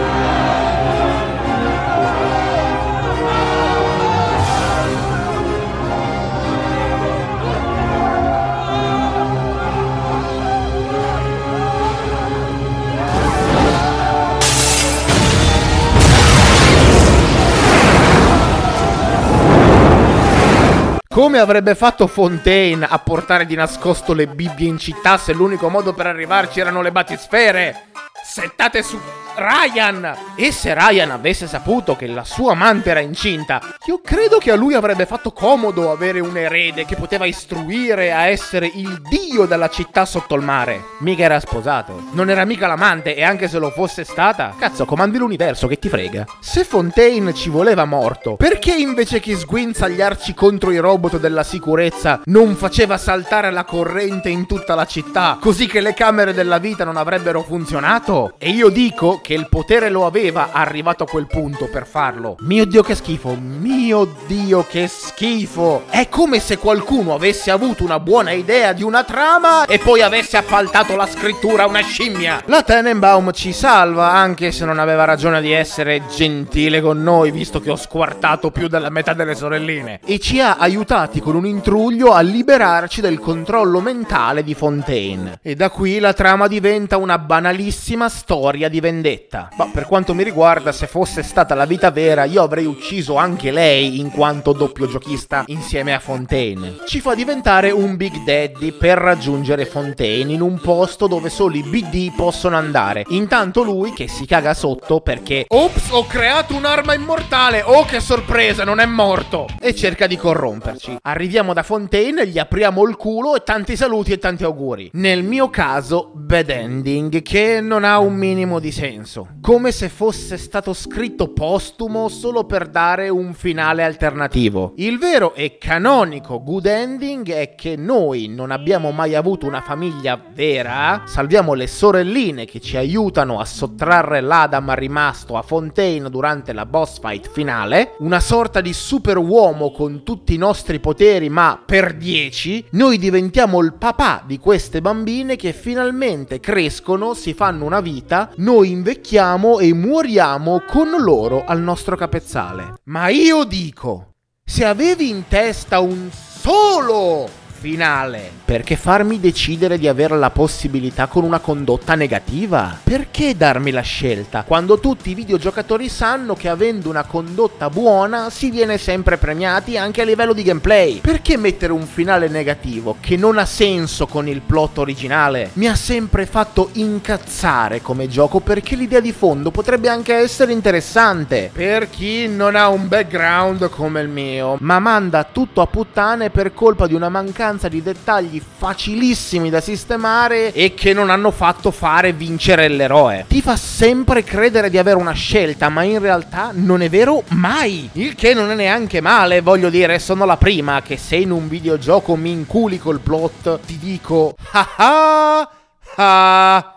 Come 21.13 21.39
avrebbe 21.39 21.75
fatto 21.75 22.07
Fontaine 22.07 22.87
a 22.89 22.99
portare 22.99 23.45
di 23.45 23.55
nascosto 23.55 24.15
le 24.15 24.27
Bibbie 24.27 24.67
in 24.67 24.79
città 24.79 25.19
se 25.19 25.35
l'unico 25.35 25.69
modo 25.69 25.93
per 25.93 26.07
arrivarci 26.07 26.59
erano 26.59 26.81
le 26.81 26.91
batisfere? 26.91 27.89
Settate 28.25 28.83
su 28.83 28.99
Ryan! 29.35 30.15
E 30.37 30.53
se 30.53 30.75
Ryan 30.75 31.11
avesse 31.11 31.47
saputo 31.47 31.97
che 31.97 32.07
la 32.07 32.25
sua 32.25 32.53
amante 32.53 32.91
era 32.91 33.01
incinta, 33.01 33.61
io 33.87 34.01
credo 34.03 34.39
che 34.39 34.51
a 34.51 34.57
lui 34.57 34.75
avrebbe 34.75 35.07
fatto 35.07 35.33
comodo 35.33 35.91
avere 35.91 36.21
un 36.21 36.37
erede 36.37 36.85
che 36.85 36.97
poteva 36.97 37.25
istruire 37.25 38.13
a 38.13 38.27
essere 38.27 38.67
il 38.67 39.01
dio 39.09 39.47
della 39.47 39.69
città 39.69 40.05
sotto 40.05 40.35
il 40.35 40.43
mare. 40.43 40.83
Mica 40.99 41.23
era 41.23 41.41
sposato. 41.41 42.11
Non 42.13 42.29
era 42.29 42.45
mica 42.45 42.67
l'amante 42.67 43.15
e 43.15 43.23
anche 43.23 43.49
se 43.49 43.59
lo 43.59 43.71
fosse 43.71 44.05
stata, 44.05 44.55
cazzo, 44.59 44.85
comandi 44.85 45.17
l'universo 45.19 45.67
che 45.67 45.79
ti 45.79 45.89
frega. 45.89 46.27
Se 46.41 46.65
Fontaine 46.65 47.33
ci 47.33 47.49
voleva 47.49 47.85
morto, 47.87 48.37
perché 48.37 48.75
invece 48.75 49.21
che 49.21 49.37
sguinzagliarci 49.37 50.35
contro 50.35 50.71
i 50.71 50.79
robot 50.79 51.19
della 51.19 51.43
sicurezza 51.43 52.21
non 52.25 52.55
faceva 52.55 52.99
saltare 52.99 53.51
la 53.51 53.65
corrente 53.65 54.29
in 54.29 54.47
tutta 54.47 54.75
la 54.75 54.85
città, 54.85 55.39
così 55.41 55.67
che 55.67 55.81
le 55.81 55.95
camere 55.95 56.35
della 56.35 56.59
vita 56.59 56.85
non 56.85 56.97
avrebbero 56.97 57.43
funzionato? 57.43 58.35
E 58.39 58.51
io 58.51 58.69
dico 58.69 59.21
che 59.23 59.33
il 59.33 59.49
potere 59.49 59.89
lo 59.89 60.05
aveva 60.05 60.51
arrivato 60.53 61.05
a 61.05 61.07
quel 61.07 61.27
punto 61.27 61.69
per 61.69 61.87
farlo. 61.87 62.37
Mio 62.41 62.67
Dio 62.67 62.83
che 62.83 62.95
schifo, 62.95 63.35
mio 63.35 64.13
Dio 64.27 64.67
che 64.69 64.89
schifo. 64.89 65.85
È 65.89 66.09
come 66.11 66.41
se 66.41 66.59
qualcuno 66.59 67.15
avesse 67.15 67.51
avuto 67.51 67.85
una 67.85 68.01
buona 68.01 68.33
idea 68.33 68.75
di 68.75 68.83
una 68.83 69.05
trama 69.05 69.65
e 69.65 69.79
poi 69.79 70.03
avesse 70.03 70.37
appaltato 70.37 70.97
la 70.97 71.07
scrittura 71.07 71.63
a 71.63 71.69
una 71.69 71.81
scimmia. 71.81 72.43
La 72.47 72.63
Tenenbaum 72.63 73.31
ci 73.33 73.53
salva 73.53 74.13
anche 74.13 74.51
se 74.51 74.65
non 74.65 74.79
aveva 74.79 75.05
ragione 75.05 75.41
di 75.41 75.53
essere 75.53 76.03
gentile 76.15 76.81
con 76.83 77.03
noi 77.03 77.31
visto 77.31 77.61
che 77.61 77.71
ho 77.71 77.77
squartato 77.77 78.51
più 78.51 78.67
della 78.67 78.91
metà 78.91 79.15
delle 79.15 79.37
sorelline. 79.37 80.01
E 80.05 80.19
ci 80.19 80.41
ha 80.41 80.57
aiutati 80.57 81.21
con 81.21 81.37
un 81.37 81.47
intruglio 81.47 82.13
a 82.13 82.21
liberarci 82.21 83.01
del 83.01 83.21
controllo 83.21 83.81
mentale 83.81 84.43
di 84.43 84.55
Fontaine. 84.55 85.39
E 85.43 85.55
da 85.55 85.71
qui 85.71 86.01
la 86.01 86.13
trama 86.13 86.49
diventa 86.49 86.97
una 86.97 87.19
banalissima 87.19 88.09
storia 88.09 88.69
di 88.69 88.81
vendetta 88.81 89.12
vendetta. 89.13 89.51
Ma 89.57 89.69
per 89.73 89.87
quanto 89.87 90.15
mi 90.15 90.23
riguarda, 90.23 90.73
se 90.73 90.87
fosse 90.87 91.23
stata 91.23 91.55
la 91.55 91.65
vita 91.65 91.91
vera, 91.91 92.25
io 92.25 92.43
avrei 92.43 92.65
ucciso 92.65 93.17
anche 93.17 93.51
lei 93.51 94.01
in 94.01 94.11
quanto 94.11 94.53
doppio 94.53 94.87
giochista 94.87 95.45
insieme 95.47 95.95
a 95.95 95.99
Fontaine. 95.99 96.79
Ci 96.87 97.01
fa 97.01 97.15
diventare 97.15 97.71
un 97.71 97.97
Big 97.97 98.23
Daddy 98.25 98.73
per 98.73 98.99
raggiungere 98.99 99.67
Fontaine 99.67 100.33
in 100.33 100.41
un 100.41 100.59
posto 100.61 101.07
dove 101.07 101.29
solo 101.29 101.57
i 101.57 101.63
BD 101.63 102.15
possono 102.15 102.57
andare. 102.57 103.05
Intanto 103.09 103.63
lui 103.63 103.93
che 103.93 104.09
si 104.09 104.27
caga 104.27 104.55
sotto 104.55 105.01
perché 105.01 105.45
Ops, 105.49 105.91
ho 105.91 106.07
creato 106.07 106.55
un'arma 106.55 106.95
immortale! 106.95 107.63
Oh 107.63 107.85
che 107.85 108.01
sorpresa, 108.01 108.65
non 108.65 108.79
è 108.79 108.87
morto! 108.87 109.47
E 109.61 109.75
cerca 109.75 110.07
di 110.07 110.17
corromperci. 110.17 110.99
Arriviamo 111.03 111.53
da 111.53 111.63
Fontaine, 111.63 112.27
gli 112.27 112.39
apriamo 112.39 112.87
il 112.87 112.97
culo 112.97 113.37
e 113.37 113.43
tanti 113.43 113.77
saluti 113.77 114.13
e 114.13 114.19
tanti 114.19 114.45
auguri. 114.45 114.91
Nel 114.95 115.23
mio 115.23 115.51
caso, 115.51 116.11
bad 116.15 116.51
ending 116.51 117.23
che 117.23 117.61
non 117.61 117.85
ha 117.85 117.99
un 117.99 118.15
minimo 118.15 118.59
di 118.59 118.73
senso 118.73 119.02
senso, 119.03 119.29
come 119.41 119.73
se 119.73 119.89
fosse 119.89 120.37
stato 120.37 120.73
scritto 120.73 121.29
postumo 121.33 122.09
solo 122.09 122.45
per 122.45 122.69
dare 122.69 123.09
un 123.09 123.35
finale 123.35 123.83
alternativo. 123.83 124.73
Il 124.77 124.99
vero 124.99 125.35
e 125.35 125.59
canonico 125.59 126.43
good 126.43 126.67
ending 126.67 127.29
è 127.31 127.55
che 127.55 127.77
noi 127.77 128.29
non 128.29 128.51
abbiamo 128.51 128.91
mai 128.93 129.15
avuto 129.15 129.47
una 129.47 129.61
famiglia 129.61 130.21
vera, 130.33 131.03
salviamo 131.07 131.55
le 131.55 131.67
sorelline 131.67 132.45
che 132.45 132.61
ci 132.61 132.77
aiutano 132.77 133.41
a 133.41 133.45
sottrarre 133.45 134.21
l'Adam 134.21 134.75
rimasto 134.75 135.37
a 135.37 135.43
Fontaine 135.43 136.09
durante 136.09 136.53
la 136.53 136.67
boss 136.67 137.01
fight 137.01 137.31
finale, 137.31 137.97
una 137.99 138.21
sorta 138.21 138.61
di 138.61 138.73
super 138.73 139.19
uomo 139.19 139.73
con 139.73 140.05
tutti 140.05 140.35
i 140.35 140.39
nostri 140.39 140.79
poteri 140.79 141.29
ma 141.29 141.61
per 141.65 141.95
10, 141.95 142.67
noi 142.73 142.99
diventiamo 142.99 143.61
il 143.61 143.75
papà 143.75 144.23
di 144.25 144.39
queste 144.39 144.81
bambine 144.81 145.37
che 145.37 145.53
finalmente 145.53 146.41
crescono, 146.41 147.15
si 147.15 147.35
fanno 147.35 147.65
una 147.65 147.81
vita, 147.81 148.31
noi 148.37 148.71
invece 148.71 148.92
invecchiamo 148.93 149.59
e 149.59 149.73
moriamo 149.73 150.63
con 150.67 150.91
loro 150.99 151.45
al 151.47 151.61
nostro 151.61 151.97
capezzale. 151.97 152.75
Ma 152.85 153.09
io 153.09 153.45
dico, 153.45 154.17
se 154.45 154.67
avevi 154.67 155.09
in 155.09 155.25
testa 155.29 155.81
un 155.81 156.11
solo 156.13 157.27
finale. 157.63 158.29
Perché 158.45 158.75
farmi 158.75 159.21
decidere 159.21 159.79
di 159.79 159.87
avere 159.87 160.19
la 160.19 160.31
possibilità 160.31 161.07
con 161.07 161.23
una 161.23 161.39
condotta 161.39 161.95
negativa? 161.95 162.77
Perché 162.83 163.37
darmi 163.37 163.71
la 163.71 163.83
scelta 163.83 164.43
quando 164.43 164.81
tutti 164.81 165.11
i 165.11 165.15
videogiocatori 165.15 165.89
sanno 165.89 166.35
che 166.35 166.49
avendo 166.49 166.89
una 166.89 167.05
condotta 167.05 167.71
buona 167.71 168.31
si 168.31 168.51
viene 168.51 168.79
sempre 168.79 169.17
premiati 169.17 169.79
anche 169.79 170.03
a 170.03 170.05
livello 170.05 170.33
di 170.33 170.43
gameplay? 170.43 170.99
Perché 170.99 171.37
mettere 171.37 171.73
un 171.73 171.87
finale 171.87 172.27
negativo 172.27 172.97
che 172.99 173.17
non 173.17 173.39
ha 173.39 173.47
senso 173.47 174.09
con 174.09 174.27
il 174.27 174.41
plot 174.41 174.79
originale? 174.79 175.51
Mi 175.53 175.69
ha 175.69 175.77
sempre 175.77 176.27
fatto 176.27 176.71
incazzare 176.73 177.81
come 177.81 178.09
gioco 178.09 178.41
perché 178.41 178.75
l'idea 178.75 179.01
di 179.01 179.13
fondo 179.13 179.53
potrebbe 179.53 179.89
anche 179.89 180.15
essere 180.15 180.53
interessante 180.53 181.51
per 181.53 181.89
chi 181.89 182.27
non 182.27 182.57
ha 182.57 182.69
un 182.69 182.89
background 182.89 183.71
come 183.71 184.01
il 184.01 184.09
mio, 184.09 184.57
ma 184.61 184.81
manda 184.81 185.23
tutto 185.23 185.61
a 185.61 185.67
puttane 185.69 186.31
per 186.31 186.53
colpa 186.53 186.89
di 186.89 186.95
una 186.95 187.09
mancanza 187.09 187.51
mancanza 187.53 187.69
di 187.69 187.83
dettagli 187.83 188.41
facilissimi 188.41 189.51
da 189.51 189.61
sistemare 189.61 190.53
e 190.53 190.73
che 190.75 190.95
non 190.95 191.11
hanno 191.11 191.31
fatto 191.31 191.71
fare 191.71 192.13
vincere 192.13 192.69
l'eroe. 192.69 193.27
Ti 193.29 193.43
fa 193.43 193.57
sempre 193.57 194.25
credere 194.25 194.71
di 194.71 194.79
avere 194.79 194.97
una 194.97 195.13
scelta, 195.13 195.69
ma 195.69 195.83
in 195.83 195.99
realtà 195.99 196.51
non 196.55 196.81
è 196.83 196.89
vero 196.89 197.23
mai. 197.29 197.91
Il 197.95 198.15
che 198.15 198.33
non 198.33 198.51
è 198.51 198.55
neanche 198.55 199.01
male, 199.01 199.43
voglio 199.43 199.69
dire, 199.69 199.99
sono 199.99 200.25
la 200.25 200.37
prima 200.37 200.81
che 200.83 200.97
se 200.97 201.17
in 201.17 201.31
un 201.31 201.49
videogioco 201.49 202.17
mi 202.17 202.31
inculi 202.31 202.79
col 202.79 203.01
plot, 203.01 203.61
ti 203.67 203.79
dico 203.79 204.35
ah 204.53 205.49
ah 205.97 206.77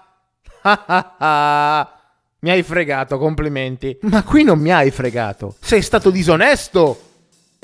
ah 0.62 1.90
mi 2.40 2.50
hai 2.52 2.64
fregato, 2.64 3.18
complimenti. 3.18 3.98
Ma 4.02 4.24
qui 4.24 4.44
non 4.44 4.60
mi 4.60 4.72
hai 4.72 4.92
fregato. 4.92 5.56
Sei 5.60 5.82
stato 5.82 6.12
disonesto. 6.12 7.14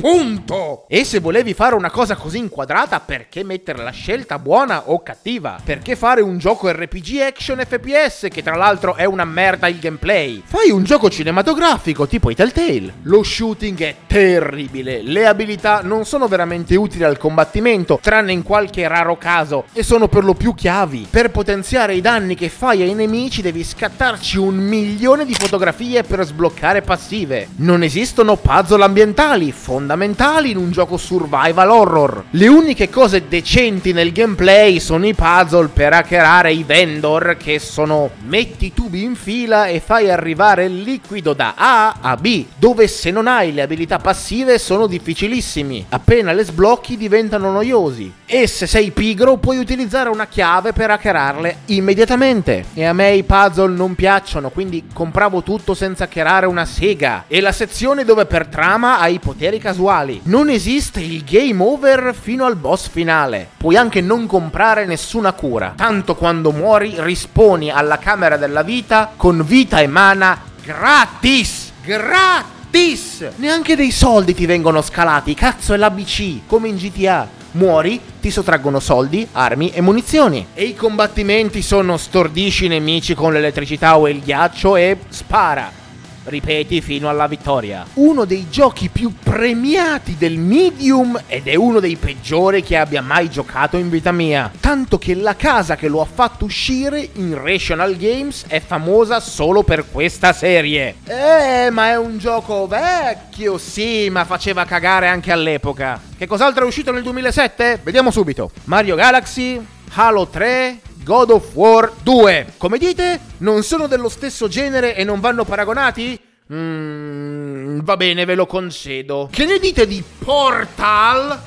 Punto! 0.01 0.85
E 0.87 1.05
se 1.05 1.19
volevi 1.19 1.53
fare 1.53 1.75
una 1.75 1.91
cosa 1.91 2.15
così 2.15 2.39
inquadrata, 2.39 2.99
perché 3.01 3.43
mettere 3.43 3.83
la 3.83 3.91
scelta 3.91 4.39
buona 4.39 4.89
o 4.89 5.03
cattiva? 5.03 5.59
Perché 5.63 5.95
fare 5.95 6.21
un 6.21 6.39
gioco 6.39 6.71
RPG 6.71 7.19
action 7.19 7.63
FPS, 7.63 8.25
che 8.31 8.41
tra 8.41 8.55
l'altro 8.55 8.95
è 8.95 9.05
una 9.05 9.25
merda 9.25 9.67
il 9.67 9.77
gameplay? 9.77 10.41
Fai 10.43 10.71
un 10.71 10.83
gioco 10.83 11.07
cinematografico, 11.07 12.07
tipo 12.07 12.31
i 12.31 12.35
Telltale. 12.35 12.95
Lo 13.03 13.21
shooting 13.21 13.79
è 13.79 13.95
terribile, 14.07 15.03
le 15.03 15.27
abilità 15.27 15.81
non 15.83 16.03
sono 16.03 16.27
veramente 16.27 16.75
utili 16.75 17.03
al 17.03 17.19
combattimento, 17.19 17.99
tranne 18.01 18.31
in 18.31 18.41
qualche 18.41 18.87
raro 18.87 19.19
caso, 19.19 19.65
e 19.71 19.83
sono 19.83 20.07
per 20.07 20.23
lo 20.23 20.33
più 20.33 20.55
chiavi. 20.55 21.09
Per 21.11 21.29
potenziare 21.29 21.93
i 21.93 22.01
danni 22.01 22.33
che 22.33 22.49
fai 22.49 22.81
ai 22.81 22.95
nemici 22.95 23.43
devi 23.43 23.63
scattarci 23.63 24.39
un 24.39 24.55
milione 24.55 25.25
di 25.25 25.35
fotografie 25.35 26.01
per 26.01 26.25
sbloccare 26.25 26.81
passive. 26.81 27.49
Non 27.57 27.83
esistono 27.83 28.35
puzzle 28.35 28.83
ambientali, 28.83 29.51
fondamentali 29.51 29.89
fondamentali 29.91 30.51
in 30.51 30.57
un 30.57 30.71
gioco 30.71 30.95
survival 30.95 31.69
horror. 31.69 32.23
Le 32.29 32.47
uniche 32.47 32.89
cose 32.89 33.27
decenti 33.27 33.91
nel 33.91 34.13
gameplay 34.13 34.79
sono 34.79 35.05
i 35.05 35.13
puzzle 35.13 35.67
per 35.67 35.91
hackerare 35.91 36.53
i 36.53 36.63
vendor 36.63 37.35
che 37.37 37.59
sono 37.59 38.09
metti 38.25 38.67
i 38.67 38.73
tubi 38.73 39.03
in 39.03 39.15
fila 39.15 39.65
e 39.67 39.81
fai 39.81 40.09
arrivare 40.09 40.65
il 40.65 40.81
liquido 40.81 41.33
da 41.33 41.55
A 41.57 41.95
a 41.99 42.15
B, 42.15 42.45
dove 42.55 42.87
se 42.87 43.11
non 43.11 43.27
hai 43.27 43.53
le 43.53 43.63
abilità 43.63 43.99
passive 43.99 44.57
sono 44.59 44.87
difficilissimi. 44.87 45.87
Appena 45.89 46.31
le 46.31 46.45
sblocchi 46.45 46.95
diventano 46.95 47.51
noiosi. 47.51 48.13
E 48.25 48.47
se 48.47 48.67
sei 48.67 48.91
pigro 48.91 49.35
puoi 49.35 49.57
utilizzare 49.57 50.07
una 50.07 50.27
chiave 50.27 50.71
per 50.71 50.89
hackerarle 50.91 51.57
immediatamente. 51.65 52.63
E 52.73 52.85
a 52.85 52.93
me 52.93 53.11
i 53.11 53.23
puzzle 53.23 53.75
non 53.75 53.95
piacciono, 53.95 54.51
quindi 54.51 54.85
compravo 54.93 55.43
tutto 55.43 55.73
senza 55.73 56.05
hackerare 56.05 56.45
una 56.45 56.63
sega. 56.63 57.25
E 57.27 57.41
la 57.41 57.51
sezione 57.51 58.05
dove 58.05 58.25
per 58.25 58.47
trama 58.47 58.99
hai 58.99 59.19
poteri 59.19 59.57
casuali 59.57 59.79
casuali. 59.81 60.21
Non 60.25 60.49
esiste 60.49 60.99
il 60.99 61.23
game 61.23 61.61
over 61.61 62.15
fino 62.19 62.45
al 62.45 62.55
boss 62.55 62.87
finale. 62.89 63.49
Puoi 63.57 63.75
anche 63.75 64.01
non 64.01 64.27
comprare 64.27 64.85
nessuna 64.85 65.33
cura. 65.33 65.73
Tanto 65.75 66.15
quando 66.15 66.51
muori 66.51 66.95
risponi 66.99 67.71
alla 67.71 67.97
camera 67.97 68.37
della 68.37 68.61
vita 68.61 69.11
con 69.17 69.43
vita 69.43 69.79
e 69.79 69.87
mana 69.87 70.39
gratis. 70.63 71.71
Gratis! 71.83 73.27
Neanche 73.37 73.75
dei 73.75 73.91
soldi 73.91 74.35
ti 74.35 74.45
vengono 74.45 74.81
scalati. 74.81 75.33
Cazzo 75.33 75.73
è 75.73 75.77
l'ABC, 75.77 76.41
come 76.45 76.67
in 76.67 76.75
GTA 76.75 77.39
muori, 77.53 77.99
ti 78.21 78.31
sottraggono 78.31 78.79
soldi, 78.79 79.27
armi 79.31 79.71
e 79.71 79.81
munizioni. 79.81 80.45
E 80.53 80.63
i 80.63 80.75
combattimenti 80.75 81.61
sono 81.61 81.97
stordisci 81.97 82.65
i 82.65 82.69
nemici 82.69 83.15
con 83.15 83.33
l'elettricità 83.33 83.97
o 83.97 84.07
il 84.07 84.21
ghiaccio 84.21 84.75
e 84.75 84.97
spara 85.09 85.80
ripeti 86.25 86.81
fino 86.81 87.09
alla 87.09 87.27
vittoria. 87.27 87.85
Uno 87.95 88.25
dei 88.25 88.47
giochi 88.49 88.89
più 88.89 89.13
premiati 89.21 90.15
del 90.17 90.37
medium 90.37 91.19
ed 91.27 91.47
è 91.47 91.55
uno 91.55 91.79
dei 91.79 91.95
peggiori 91.95 92.63
che 92.63 92.77
abbia 92.77 93.01
mai 93.01 93.29
giocato 93.29 93.77
in 93.77 93.89
vita 93.89 94.11
mia. 94.11 94.51
Tanto 94.59 94.97
che 94.97 95.15
la 95.15 95.35
casa 95.35 95.75
che 95.75 95.87
lo 95.87 96.01
ha 96.01 96.07
fatto 96.11 96.45
uscire 96.45 97.09
in 97.13 97.41
Rational 97.41 97.95
Games 97.97 98.45
è 98.47 98.59
famosa 98.59 99.19
solo 99.19 99.63
per 99.63 99.85
questa 99.91 100.33
serie. 100.33 100.95
Eh, 101.05 101.69
ma 101.71 101.89
è 101.89 101.97
un 101.97 102.17
gioco 102.17 102.67
vecchio, 102.67 103.57
sì, 103.57 104.09
ma 104.09 104.25
faceva 104.25 104.65
cagare 104.65 105.07
anche 105.07 105.31
all'epoca. 105.31 105.99
Che 106.17 106.27
cos'altro 106.27 106.63
è 106.63 106.67
uscito 106.67 106.91
nel 106.91 107.03
2007? 107.03 107.79
Vediamo 107.83 108.11
subito. 108.11 108.51
Mario 108.65 108.95
Galaxy, 108.95 109.59
Halo 109.93 110.27
3, 110.27 110.79
God 111.03 111.31
of 111.31 111.55
War 111.55 111.91
2. 112.03 112.53
Come 112.57 112.77
dite? 112.77 113.19
Non 113.37 113.63
sono 113.63 113.87
dello 113.87 114.09
stesso 114.09 114.47
genere 114.47 114.95
e 114.95 115.03
non 115.03 115.19
vanno 115.19 115.45
paragonati? 115.45 116.19
Mmm, 116.53 117.81
va 117.81 117.97
bene, 117.97 118.25
ve 118.25 118.35
lo 118.35 118.45
concedo. 118.45 119.27
Che 119.31 119.45
ne 119.45 119.57
dite 119.57 119.87
di 119.87 120.03
Portal 120.19 121.39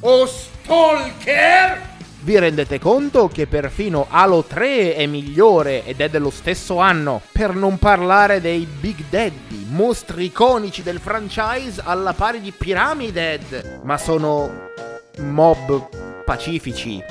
o 0.00 0.26
Stalker? 0.26 1.90
Vi 2.20 2.38
rendete 2.38 2.78
conto 2.78 3.26
che 3.28 3.48
perfino 3.48 4.06
Halo 4.08 4.44
3 4.44 4.94
è 4.94 5.06
migliore 5.06 5.84
ed 5.84 6.00
è 6.00 6.08
dello 6.08 6.30
stesso 6.30 6.78
anno? 6.78 7.20
Per 7.32 7.52
non 7.54 7.78
parlare 7.78 8.40
dei 8.40 8.64
Big 8.64 9.04
Daddy, 9.10 9.66
mostri 9.68 10.26
iconici 10.26 10.82
del 10.82 11.00
franchise 11.00 11.82
alla 11.84 12.12
pari 12.12 12.40
di 12.40 12.52
Pyramid 12.52 13.16
Head. 13.16 13.80
Ma 13.82 13.98
sono 13.98 14.68
mob 15.18 15.88
pacifici 16.24 17.02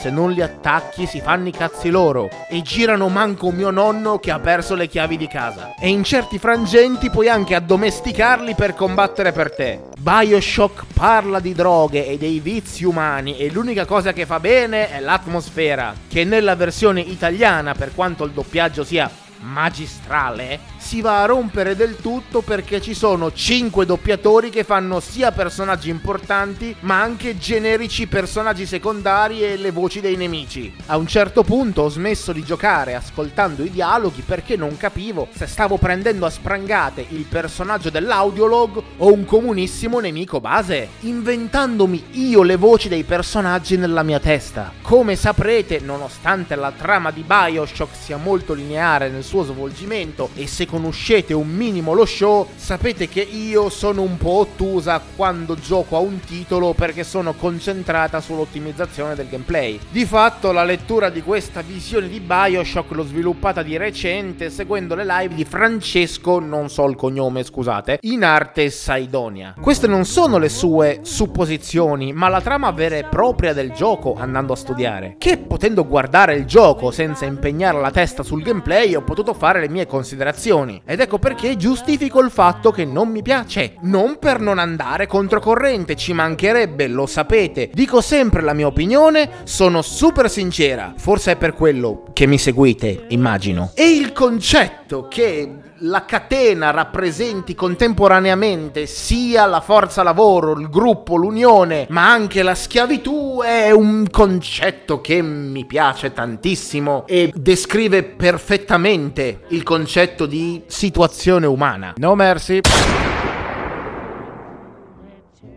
se 0.00 0.10
non 0.10 0.30
li 0.30 0.40
attacchi 0.40 1.06
si 1.06 1.20
fanno 1.20 1.48
i 1.48 1.52
cazzi 1.52 1.90
loro 1.90 2.30
e 2.48 2.62
girano 2.62 3.08
manco 3.08 3.50
mio 3.50 3.70
nonno 3.70 4.18
che 4.18 4.30
ha 4.30 4.38
perso 4.38 4.76
le 4.76 4.86
chiavi 4.86 5.16
di 5.16 5.26
casa. 5.26 5.74
E 5.78 5.88
in 5.88 6.04
certi 6.04 6.38
frangenti 6.38 7.10
puoi 7.10 7.28
anche 7.28 7.56
addomesticarli 7.56 8.54
per 8.54 8.74
combattere 8.74 9.32
per 9.32 9.54
te. 9.54 9.80
Bioshock 9.98 10.84
parla 10.94 11.40
di 11.40 11.52
droghe 11.52 12.06
e 12.06 12.16
dei 12.16 12.38
vizi 12.38 12.84
umani 12.84 13.38
e 13.38 13.50
l'unica 13.50 13.86
cosa 13.86 14.12
che 14.12 14.24
fa 14.24 14.38
bene 14.38 14.90
è 14.90 15.00
l'atmosfera, 15.00 15.94
che 16.08 16.22
nella 16.22 16.54
versione 16.54 17.00
italiana, 17.00 17.74
per 17.74 17.92
quanto 17.94 18.24
il 18.24 18.30
doppiaggio 18.30 18.84
sia 18.84 19.10
magistrale, 19.40 20.60
si 20.76 21.00
va 21.00 21.22
a 21.22 21.26
rompere 21.26 21.76
del 21.76 21.96
tutto 21.96 22.40
perché 22.40 22.80
ci 22.80 22.94
sono 22.94 23.32
5 23.32 23.86
doppiatori 23.86 24.50
che 24.50 24.64
fanno 24.64 25.00
sia 25.00 25.32
personaggi 25.32 25.90
importanti 25.90 26.74
ma 26.80 27.00
anche 27.00 27.38
generici 27.38 28.06
personaggi 28.06 28.66
secondari 28.66 29.42
e 29.42 29.56
le 29.56 29.70
voci 29.70 30.00
dei 30.00 30.16
nemici. 30.16 30.74
A 30.86 30.96
un 30.96 31.06
certo 31.06 31.42
punto 31.42 31.82
ho 31.82 31.88
smesso 31.88 32.32
di 32.32 32.44
giocare 32.44 32.94
ascoltando 32.94 33.62
i 33.62 33.70
dialoghi 33.70 34.22
perché 34.22 34.56
non 34.56 34.76
capivo 34.76 35.28
se 35.34 35.46
stavo 35.46 35.76
prendendo 35.76 36.26
a 36.26 36.30
sprangate 36.30 37.06
il 37.10 37.24
personaggio 37.24 37.90
dell'audiolog 37.90 38.82
o 38.98 39.12
un 39.12 39.24
comunissimo 39.24 40.00
nemico 40.00 40.40
base, 40.40 40.88
inventandomi 41.00 42.04
io 42.12 42.42
le 42.42 42.56
voci 42.56 42.88
dei 42.88 43.04
personaggi 43.04 43.76
nella 43.76 44.02
mia 44.02 44.20
testa. 44.20 44.72
Come 44.82 45.16
saprete, 45.16 45.80
nonostante 45.80 46.54
la 46.54 46.72
trama 46.76 47.10
di 47.10 47.22
Bioshock 47.22 47.94
sia 47.94 48.16
molto 48.16 48.54
lineare 48.54 49.08
nel 49.08 49.24
suo 49.28 49.44
svolgimento 49.44 50.30
e 50.34 50.46
se 50.46 50.64
conoscete 50.64 51.34
un 51.34 51.48
minimo 51.48 51.92
lo 51.92 52.06
show 52.06 52.48
sapete 52.56 53.08
che 53.08 53.20
io 53.20 53.68
sono 53.68 54.00
un 54.00 54.16
po' 54.16 54.38
ottusa 54.38 55.02
quando 55.14 55.54
gioco 55.54 55.96
a 55.96 55.98
un 55.98 56.18
titolo 56.20 56.72
perché 56.72 57.04
sono 57.04 57.34
concentrata 57.34 58.22
sull'ottimizzazione 58.22 59.14
del 59.14 59.28
gameplay. 59.28 59.78
Di 59.90 60.06
fatto 60.06 60.50
la 60.50 60.64
lettura 60.64 61.10
di 61.10 61.20
questa 61.20 61.60
visione 61.60 62.08
di 62.08 62.20
Bioshock 62.20 62.90
l'ho 62.92 63.04
sviluppata 63.04 63.62
di 63.62 63.76
recente 63.76 64.48
seguendo 64.48 64.94
le 64.94 65.04
live 65.04 65.34
di 65.34 65.44
Francesco, 65.44 66.38
non 66.38 66.70
so 66.70 66.86
il 66.86 66.96
cognome 66.96 67.44
scusate, 67.44 67.98
in 68.02 68.24
arte 68.24 68.70
Saidonia. 68.70 69.54
Queste 69.60 69.86
non 69.86 70.06
sono 70.06 70.38
le 70.38 70.48
sue 70.48 71.00
supposizioni 71.02 72.14
ma 72.14 72.28
la 72.28 72.40
trama 72.40 72.70
vera 72.70 72.96
e 72.96 73.04
propria 73.04 73.52
del 73.52 73.72
gioco 73.72 74.16
andando 74.18 74.54
a 74.54 74.56
studiare. 74.56 75.16
Che 75.18 75.36
potendo 75.36 75.86
guardare 75.86 76.34
il 76.34 76.46
gioco 76.46 76.90
senza 76.90 77.26
impegnare 77.26 77.78
la 77.78 77.90
testa 77.90 78.22
sul 78.22 78.42
gameplay 78.42 78.94
ho 78.94 79.02
potuto 79.02 79.16
potuto 79.18 79.34
fare 79.34 79.60
le 79.60 79.68
mie 79.68 79.86
considerazioni. 79.86 80.80
Ed 80.84 81.00
ecco 81.00 81.18
perché 81.18 81.56
giustifico 81.56 82.20
il 82.20 82.30
fatto 82.30 82.70
che 82.70 82.84
non 82.84 83.08
mi 83.08 83.22
piace. 83.22 83.74
Non 83.80 84.18
per 84.18 84.38
non 84.38 84.58
andare 84.58 85.08
controcorrente, 85.08 85.96
ci 85.96 86.12
mancherebbe, 86.12 86.86
lo 86.86 87.06
sapete. 87.06 87.70
Dico 87.72 88.00
sempre 88.00 88.42
la 88.42 88.52
mia 88.52 88.66
opinione, 88.66 89.30
sono 89.42 89.82
super 89.82 90.30
sincera. 90.30 90.94
Forse 90.96 91.32
è 91.32 91.36
per 91.36 91.54
quello 91.54 92.04
che 92.12 92.26
mi 92.26 92.38
seguite, 92.38 93.06
immagino. 93.08 93.72
E 93.74 93.90
il 93.90 94.12
concetto 94.12 95.08
che 95.08 95.66
la 95.80 96.04
catena 96.04 96.70
rappresenti 96.70 97.54
contemporaneamente 97.54 98.86
sia 98.86 99.46
la 99.46 99.60
forza 99.60 100.02
lavoro, 100.02 100.58
il 100.58 100.68
gruppo, 100.68 101.16
l'unione, 101.16 101.86
ma 101.90 102.10
anche 102.10 102.42
la 102.42 102.54
schiavitù 102.54 103.40
è 103.44 103.70
un 103.70 104.06
concetto 104.10 105.00
che 105.00 105.22
mi 105.22 105.66
piace 105.66 106.12
tantissimo 106.12 107.04
e 107.06 107.32
descrive 107.34 108.02
perfettamente 108.02 109.40
il 109.48 109.62
concetto 109.62 110.26
di 110.26 110.62
situazione 110.66 111.46
umana. 111.46 111.94
No 111.96 112.14
mercy. 112.14 112.60